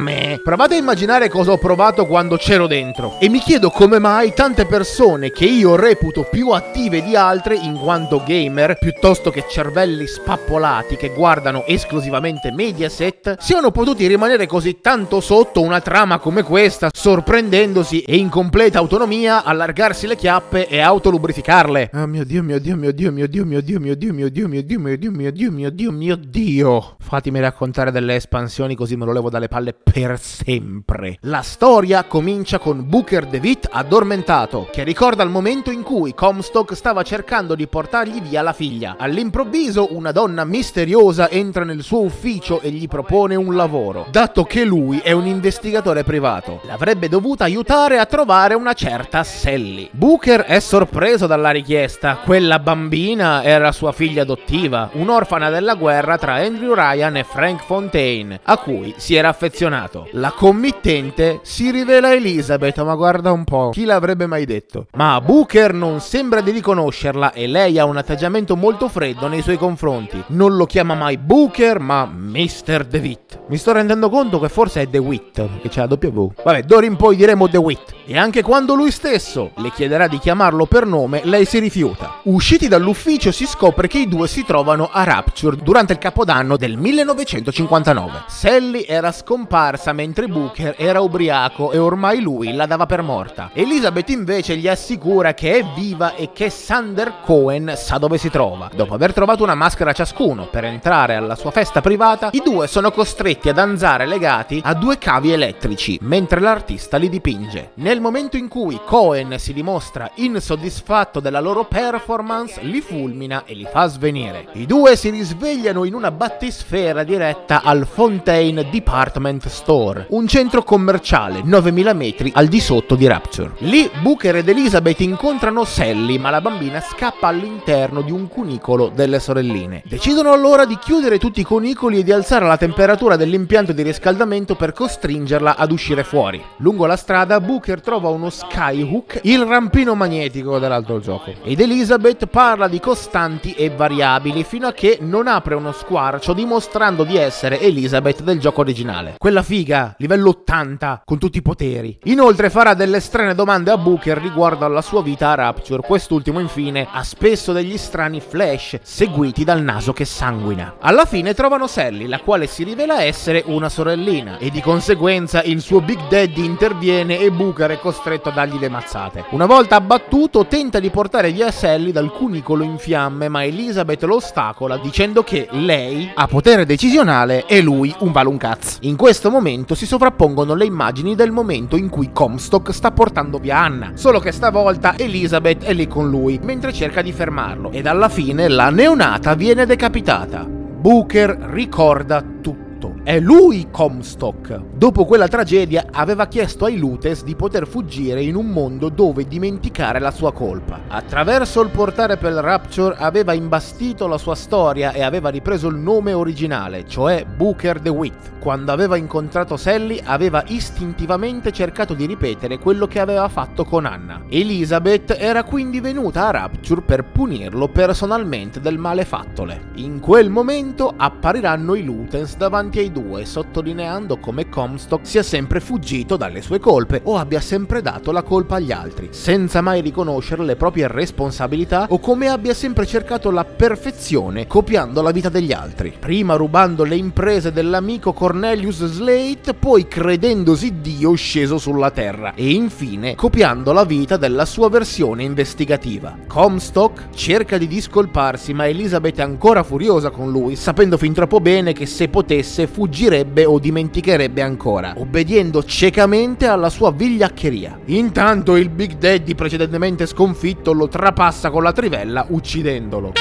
me. 0.00 0.40
Provate 0.42 0.74
a 0.74 0.78
immaginare 0.78 1.28
cosa 1.28 1.52
ho 1.52 1.58
provato 1.58 2.06
quando 2.06 2.36
c'ero 2.36 2.66
dentro. 2.66 3.18
E 3.18 3.28
mi 3.28 3.38
chiedo 3.38 3.70
come 3.70 3.98
mai 3.98 4.32
tante 4.32 4.66
persone 4.66 5.30
che 5.30 5.44
io 5.44 5.76
reputo 5.76 6.26
più 6.30 6.50
attive 6.50 7.02
di 7.02 7.16
altre 7.16 7.56
in 7.56 7.78
quanto 7.78 8.22
gamer, 8.24 8.78
piuttosto 8.78 9.30
che 9.30 9.44
cervelli 9.48 10.06
spappolati 10.06 10.96
che 10.96 11.12
guardano 11.14 11.64
esclusivamente 11.66 12.50
Mediaset, 12.52 13.38
siano 13.38 13.70
potuti 13.70 14.06
rimanere 14.06 14.46
così 14.46 14.80
tanto 14.80 15.20
sotto 15.20 15.60
una 15.60 15.80
trama 15.80 16.18
come 16.18 16.42
questa, 16.42 16.90
sorprendendosi 16.92 18.02
e 18.02 18.16
in 18.16 18.28
completa 18.28 18.78
autonomia 18.78 19.44
allargarsi 19.44 20.06
le 20.06 20.16
chiappe 20.16 20.68
e 20.68 20.80
autolubrificarle. 20.80 21.90
Oh 21.94 22.06
mio 22.06 22.24
dio, 22.24 22.42
mio 22.42 22.58
dio, 22.58 22.76
mio 22.76 22.92
dio, 22.92 23.12
mio 23.12 23.26
dio, 23.26 23.44
mio 23.44 23.60
dio, 23.60 23.78
mio 23.80 23.94
dio, 23.94 24.12
mio 24.12 24.30
dio, 24.30 24.48
mio 24.48 24.62
dio, 24.62 24.80
mio 24.80 24.96
dio, 24.96 25.10
mio 25.10 25.32
dio, 25.32 25.50
mio 25.50 25.70
dio, 25.70 25.92
mio 25.92 26.16
dio. 26.16 26.96
Fatemi 26.98 27.40
raccontare 27.40 27.90
delle 27.90 28.14
espansioni 28.14 28.74
così 28.74 28.96
me 28.96 29.04
lo 29.04 29.12
levo 29.12 29.30
dalle 29.30 29.48
palle 29.48 29.71
per 29.72 30.18
sempre. 30.18 31.18
La 31.22 31.42
storia 31.42 32.04
comincia 32.04 32.58
con 32.58 32.88
Booker 32.88 33.26
DeWitt 33.26 33.68
addormentato, 33.70 34.68
che 34.70 34.84
ricorda 34.84 35.22
il 35.22 35.30
momento 35.30 35.70
in 35.70 35.82
cui 35.82 36.14
Comstock 36.14 36.74
stava 36.74 37.02
cercando 37.02 37.54
di 37.54 37.66
portargli 37.66 38.20
via 38.20 38.42
la 38.42 38.52
figlia. 38.52 38.96
All'improvviso 38.98 39.94
una 39.94 40.12
donna 40.12 40.44
misteriosa 40.44 41.30
entra 41.30 41.64
nel 41.64 41.82
suo 41.82 42.00
ufficio 42.00 42.60
e 42.60 42.70
gli 42.70 42.86
propone 42.88 43.34
un 43.34 43.54
lavoro, 43.54 44.06
dato 44.10 44.44
che 44.44 44.64
lui 44.64 44.98
è 44.98 45.12
un 45.12 45.26
investigatore 45.26 46.04
privato. 46.04 46.60
L'avrebbe 46.64 47.08
dovuta 47.08 47.44
aiutare 47.44 47.98
a 47.98 48.06
trovare 48.06 48.54
una 48.54 48.74
certa 48.74 49.24
Sally. 49.24 49.88
Booker 49.92 50.42
è 50.42 50.60
sorpreso 50.60 51.26
dalla 51.26 51.50
richiesta. 51.50 52.18
Quella 52.24 52.58
bambina 52.58 53.42
era 53.42 53.72
sua 53.72 53.92
figlia 53.92 54.22
adottiva, 54.22 54.90
un'orfana 54.92 55.50
della 55.50 55.74
guerra 55.74 56.18
tra 56.18 56.34
Andrew 56.34 56.74
Ryan 56.74 57.16
e 57.16 57.24
Frank 57.24 57.62
Fontaine, 57.64 58.40
a 58.42 58.58
cui 58.58 58.94
si 58.96 59.14
era 59.14 59.28
affezionato 59.28 59.61
selezionato. 59.62 60.08
La 60.12 60.32
committente 60.32 61.40
si 61.42 61.70
rivela 61.70 62.12
Elizabeth, 62.12 62.82
ma 62.82 62.94
guarda 62.94 63.30
un 63.30 63.44
po', 63.44 63.70
chi 63.70 63.84
l'avrebbe 63.84 64.26
mai 64.26 64.44
detto? 64.44 64.86
Ma 64.94 65.20
Booker 65.20 65.72
non 65.72 66.00
sembra 66.00 66.40
di 66.40 66.50
riconoscerla 66.50 67.32
e 67.32 67.46
lei 67.46 67.78
ha 67.78 67.84
un 67.84 67.96
atteggiamento 67.96 68.56
molto 68.56 68.88
freddo 68.88 69.28
nei 69.28 69.42
suoi 69.42 69.56
confronti. 69.56 70.22
Non 70.28 70.56
lo 70.56 70.66
chiama 70.66 70.94
mai 70.94 71.18
Booker, 71.18 71.78
ma 71.78 72.04
Mr. 72.06 72.84
DeWitt. 72.84 73.40
Mi 73.48 73.56
sto 73.56 73.72
rendendo 73.72 74.08
conto 74.08 74.40
che 74.40 74.48
forse 74.48 74.82
è 74.82 74.86
DeWitt, 74.86 75.60
che 75.60 75.68
c'è 75.68 75.86
la 75.86 75.96
W. 75.96 76.32
Vabbè, 76.42 76.62
d'ora 76.62 76.86
in 76.86 76.96
poi 76.96 77.16
diremo 77.16 77.46
DeWitt. 77.46 77.94
E 78.04 78.18
anche 78.18 78.42
quando 78.42 78.74
lui 78.74 78.90
stesso 78.90 79.52
le 79.56 79.70
chiederà 79.70 80.08
di 80.08 80.18
chiamarlo 80.18 80.66
per 80.66 80.86
nome, 80.86 81.20
lei 81.24 81.44
si 81.44 81.60
rifiuta. 81.60 82.20
Usciti 82.24 82.66
dall'ufficio 82.66 83.30
si 83.30 83.46
scopre 83.46 83.86
che 83.86 83.98
i 83.98 84.08
due 84.08 84.26
si 84.26 84.44
trovano 84.44 84.88
a 84.90 85.04
Rapture 85.04 85.56
durante 85.56 85.92
il 85.92 85.98
capodanno 85.98 86.56
del 86.56 86.76
1959. 86.76 88.24
Sally 88.26 88.84
era 88.88 89.12
scomparsa 89.12 89.51
mentre 89.92 90.28
Booker 90.28 90.76
era 90.78 91.02
ubriaco 91.02 91.72
e 91.72 91.78
ormai 91.78 92.22
lui 92.22 92.54
la 92.54 92.64
dava 92.64 92.86
per 92.86 93.02
morta. 93.02 93.50
Elizabeth 93.52 94.08
invece 94.08 94.56
gli 94.56 94.66
assicura 94.66 95.34
che 95.34 95.58
è 95.58 95.64
viva 95.76 96.14
e 96.14 96.30
che 96.32 96.48
Sander 96.48 97.20
Cohen 97.22 97.74
sa 97.76 97.98
dove 97.98 98.16
si 98.16 98.30
trova. 98.30 98.70
Dopo 98.74 98.94
aver 98.94 99.12
trovato 99.12 99.42
una 99.42 99.54
maschera 99.54 99.92
ciascuno 99.92 100.46
per 100.46 100.64
entrare 100.64 101.16
alla 101.16 101.34
sua 101.34 101.50
festa 101.50 101.82
privata, 101.82 102.30
i 102.32 102.40
due 102.42 102.66
sono 102.66 102.90
costretti 102.92 103.50
a 103.50 103.52
danzare 103.52 104.06
legati 104.06 104.58
a 104.64 104.72
due 104.72 104.96
cavi 104.96 105.32
elettrici 105.32 105.98
mentre 106.00 106.40
l'artista 106.40 106.96
li 106.96 107.10
dipinge. 107.10 107.72
Nel 107.74 108.00
momento 108.00 108.38
in 108.38 108.48
cui 108.48 108.80
Cohen 108.82 109.38
si 109.38 109.52
dimostra 109.52 110.10
insoddisfatto 110.14 111.20
della 111.20 111.40
loro 111.40 111.64
performance, 111.64 112.58
li 112.62 112.80
fulmina 112.80 113.44
e 113.44 113.52
li 113.52 113.68
fa 113.70 113.86
svenire. 113.86 114.46
I 114.52 114.64
due 114.64 114.96
si 114.96 115.10
risvegliano 115.10 115.84
in 115.84 115.92
una 115.92 116.10
battisfera 116.10 117.04
diretta 117.04 117.60
al 117.62 117.86
Fontaine 117.86 118.70
Department 118.70 119.40
Store, 119.48 120.06
un 120.10 120.26
centro 120.26 120.62
commerciale 120.62 121.40
9000 121.42 121.92
metri 121.92 122.32
al 122.34 122.46
di 122.46 122.60
sotto 122.60 122.94
di 122.94 123.06
Rapture. 123.06 123.52
Lì 123.58 123.90
Booker 124.00 124.36
ed 124.36 124.48
Elizabeth 124.48 125.00
incontrano 125.00 125.64
Sally, 125.64 126.18
ma 126.18 126.30
la 126.30 126.40
bambina 126.40 126.80
scappa 126.80 127.28
all'interno 127.28 128.02
di 128.02 128.10
un 128.10 128.28
cunicolo 128.28 128.90
delle 128.94 129.20
sorelline. 129.20 129.82
Decidono 129.86 130.32
allora 130.32 130.64
di 130.64 130.78
chiudere 130.78 131.18
tutti 131.18 131.40
i 131.40 131.44
cunicoli 131.44 131.98
e 131.98 132.02
di 132.02 132.12
alzare 132.12 132.46
la 132.46 132.56
temperatura 132.56 133.16
dell'impianto 133.16 133.72
di 133.72 133.82
riscaldamento 133.82 134.54
per 134.54 134.72
costringerla 134.72 135.56
ad 135.56 135.72
uscire 135.72 136.04
fuori. 136.04 136.42
Lungo 136.58 136.86
la 136.86 136.96
strada 136.96 137.40
Booker 137.40 137.80
trova 137.80 138.08
uno 138.08 138.30
skyhook, 138.30 139.20
il 139.22 139.44
rampino 139.44 139.94
magnetico 139.94 140.58
dell'altro 140.58 141.00
gioco. 141.00 141.32
Ed 141.42 141.60
Elizabeth 141.60 142.26
parla 142.26 142.68
di 142.68 142.80
costanti 142.80 143.52
e 143.52 143.70
variabili 143.70 144.44
fino 144.44 144.66
a 144.66 144.72
che 144.72 144.98
non 145.00 145.26
apre 145.26 145.54
uno 145.54 145.72
squarcio 145.72 146.32
dimostrando 146.32 147.04
di 147.04 147.16
essere 147.16 147.60
Elizabeth 147.60 148.22
del 148.22 148.38
gioco 148.38 148.60
originale. 148.60 149.14
Quella 149.18 149.31
figa, 149.40 149.94
livello 149.96 150.28
80, 150.28 151.02
con 151.06 151.18
tutti 151.18 151.38
i 151.38 151.42
poteri. 151.42 151.96
Inoltre 152.04 152.50
farà 152.50 152.74
delle 152.74 153.00
strane 153.00 153.34
domande 153.34 153.70
a 153.70 153.78
Booker 153.78 154.18
riguardo 154.18 154.66
alla 154.66 154.82
sua 154.82 155.00
vita 155.00 155.30
a 155.30 155.34
Rapture. 155.34 155.80
Quest'ultimo 155.80 156.40
infine 156.40 156.86
ha 156.90 157.02
spesso 157.04 157.52
degli 157.52 157.78
strani 157.78 158.20
flash 158.20 158.80
seguiti 158.82 159.44
dal 159.44 159.62
naso 159.62 159.92
che 159.92 160.04
sanguina. 160.04 160.74
Alla 160.80 161.04
fine 161.04 161.32
trovano 161.32 161.66
Sally, 161.66 162.06
la 162.06 162.18
quale 162.18 162.46
si 162.46 162.64
rivela 162.64 163.02
essere 163.02 163.42
una 163.46 163.68
sorellina 163.68 164.38
e 164.38 164.50
di 164.50 164.60
conseguenza 164.60 165.42
il 165.42 165.60
suo 165.60 165.80
Big 165.80 166.08
Daddy 166.08 166.44
interviene 166.44 167.18
e 167.20 167.30
Booker 167.30 167.70
è 167.70 167.78
costretto 167.78 168.30
a 168.30 168.32
dargli 168.32 168.58
le 168.58 168.68
mazzate. 168.68 169.24
Una 169.30 169.46
volta 169.46 169.76
abbattuto, 169.76 170.46
tenta 170.46 170.80
di 170.80 170.90
portare 170.90 171.30
via 171.30 171.50
Sally 171.52 171.92
dal 171.92 172.12
cunicolo 172.12 172.64
in 172.64 172.78
fiamme, 172.78 173.28
ma 173.28 173.44
Elizabeth 173.44 174.02
lo 174.02 174.16
ostacola 174.16 174.76
dicendo 174.78 175.22
che 175.22 175.46
lei 175.50 176.10
ha 176.14 176.26
potere 176.26 176.66
decisionale 176.66 177.46
e 177.46 177.60
lui 177.60 177.94
un 177.98 178.10
valuncaz. 178.12 178.78
In 178.80 178.96
questo 178.96 179.21
momento 179.30 179.74
si 179.74 179.86
sovrappongono 179.86 180.54
le 180.54 180.64
immagini 180.64 181.14
del 181.14 181.30
momento 181.30 181.76
in 181.76 181.88
cui 181.88 182.10
Comstock 182.12 182.72
sta 182.72 182.90
portando 182.90 183.38
via 183.38 183.58
Anna, 183.58 183.92
solo 183.94 184.18
che 184.18 184.32
stavolta 184.32 184.96
Elizabeth 184.96 185.64
è 185.64 185.72
lì 185.72 185.86
con 185.86 186.08
lui 186.08 186.38
mentre 186.42 186.72
cerca 186.72 187.02
di 187.02 187.12
fermarlo. 187.12 187.70
Ed 187.70 187.86
alla 187.86 188.08
fine 188.08 188.48
la 188.48 188.70
neonata 188.70 189.34
viene 189.34 189.66
decapitata. 189.66 190.44
Booker 190.44 191.36
ricorda 191.50 192.22
tutto 192.40 192.61
È 193.04 193.18
lui 193.18 193.66
Comstock. 193.68 194.60
Dopo 194.76 195.04
quella 195.06 195.26
tragedia 195.26 195.86
aveva 195.90 196.28
chiesto 196.28 196.66
ai 196.66 196.78
Lutes 196.78 197.24
di 197.24 197.34
poter 197.34 197.66
fuggire 197.66 198.22
in 198.22 198.36
un 198.36 198.46
mondo 198.46 198.90
dove 198.90 199.26
dimenticare 199.26 199.98
la 199.98 200.12
sua 200.12 200.32
colpa. 200.32 200.82
Attraverso 200.86 201.60
il 201.62 201.70
portare 201.70 202.16
per 202.16 202.34
Rapture 202.34 202.94
aveva 202.96 203.32
imbastito 203.32 204.06
la 204.06 204.18
sua 204.18 204.36
storia 204.36 204.92
e 204.92 205.02
aveva 205.02 205.30
ripreso 205.30 205.66
il 205.66 205.78
nome 205.78 206.12
originale, 206.12 206.86
cioè 206.86 207.24
Booker 207.24 207.80
DeWitt. 207.80 208.38
Quando 208.38 208.70
aveva 208.70 208.96
incontrato 208.96 209.56
Sally 209.56 210.00
aveva 210.04 210.44
istintivamente 210.46 211.50
cercato 211.50 211.94
di 211.94 212.06
ripetere 212.06 212.58
quello 212.58 212.86
che 212.86 213.00
aveva 213.00 213.28
fatto 213.28 213.64
con 213.64 213.84
Anna. 213.84 214.22
Elizabeth 214.28 215.16
era 215.18 215.42
quindi 215.42 215.80
venuta 215.80 216.28
a 216.28 216.30
Rapture 216.30 216.82
per 216.82 217.04
punirlo 217.04 217.66
personalmente 217.66 218.60
del 218.60 218.78
male 218.78 219.04
fattole. 219.04 219.70
In 219.74 219.98
quel 219.98 220.30
momento 220.30 220.92
appariranno 220.96 221.74
i 221.74 221.82
Lutens 221.82 222.36
davanti 222.36 222.78
ai 222.78 222.90
due, 222.92 223.24
sottolineando 223.24 224.18
come 224.18 224.48
Comstock 224.48 225.06
sia 225.06 225.22
sempre 225.22 225.58
fuggito 225.58 226.16
dalle 226.16 226.42
sue 226.42 226.60
colpe 226.60 227.00
o 227.04 227.16
abbia 227.16 227.40
sempre 227.40 227.82
dato 227.82 228.12
la 228.12 228.22
colpa 228.22 228.56
agli 228.56 228.70
altri, 228.70 229.08
senza 229.10 229.60
mai 229.60 229.80
riconoscere 229.80 230.44
le 230.44 230.56
proprie 230.56 230.86
responsabilità 230.86 231.86
o 231.88 231.98
come 231.98 232.28
abbia 232.28 232.54
sempre 232.54 232.86
cercato 232.86 233.30
la 233.30 233.44
perfezione 233.44 234.46
copiando 234.46 235.02
la 235.02 235.10
vita 235.10 235.28
degli 235.28 235.52
altri, 235.52 235.94
prima 235.98 236.36
rubando 236.36 236.84
le 236.84 236.96
imprese 236.96 237.50
dell'amico 237.50 238.12
Cornelius 238.12 238.84
Slate, 238.84 239.54
poi 239.54 239.88
credendosi 239.88 240.80
Dio 240.80 241.14
sceso 241.14 241.58
sulla 241.58 241.90
terra 241.90 242.34
e 242.34 242.50
infine 242.50 243.14
copiando 243.14 243.72
la 243.72 243.84
vita 243.84 244.16
della 244.16 244.44
sua 244.44 244.68
versione 244.68 245.22
investigativa. 245.22 246.16
Comstock 246.26 247.14
cerca 247.14 247.56
di 247.58 247.66
discolparsi, 247.66 248.52
ma 248.52 248.68
Elizabeth 248.68 249.18
è 249.18 249.22
ancora 249.22 249.62
furiosa 249.62 250.10
con 250.10 250.30
lui, 250.30 250.56
sapendo 250.56 250.98
fin 250.98 251.12
troppo 251.12 251.40
bene 251.40 251.72
che 251.72 251.86
se 251.86 252.08
potesse 252.08 252.66
fuggirebbe 252.82 253.44
o 253.44 253.60
dimenticherebbe 253.60 254.42
ancora, 254.42 254.94
obbediendo 254.96 255.62
ciecamente 255.62 256.48
alla 256.48 256.68
sua 256.68 256.90
vigliaccheria. 256.90 257.78
Intanto 257.86 258.56
il 258.56 258.70
Big 258.70 258.94
Daddy 258.94 259.36
precedentemente 259.36 260.04
sconfitto 260.04 260.72
lo 260.72 260.88
trapassa 260.88 261.50
con 261.50 261.62
la 261.62 261.70
trivella 261.70 262.26
uccidendolo. 262.30 263.12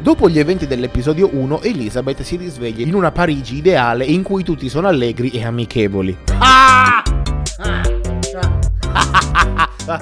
Dopo 0.00 0.28
gli 0.28 0.40
eventi 0.40 0.66
dell'episodio 0.66 1.30
1, 1.32 1.62
Elizabeth 1.62 2.22
si 2.22 2.34
risveglia 2.34 2.84
in 2.84 2.94
una 2.94 3.12
Parigi 3.12 3.58
ideale 3.58 4.04
in 4.04 4.24
cui 4.24 4.42
tutti 4.42 4.68
sono 4.68 4.88
allegri 4.88 5.30
e 5.30 5.44
amichevoli. 5.44 6.16
Ah! 6.38 7.04
Ah, 7.58 7.82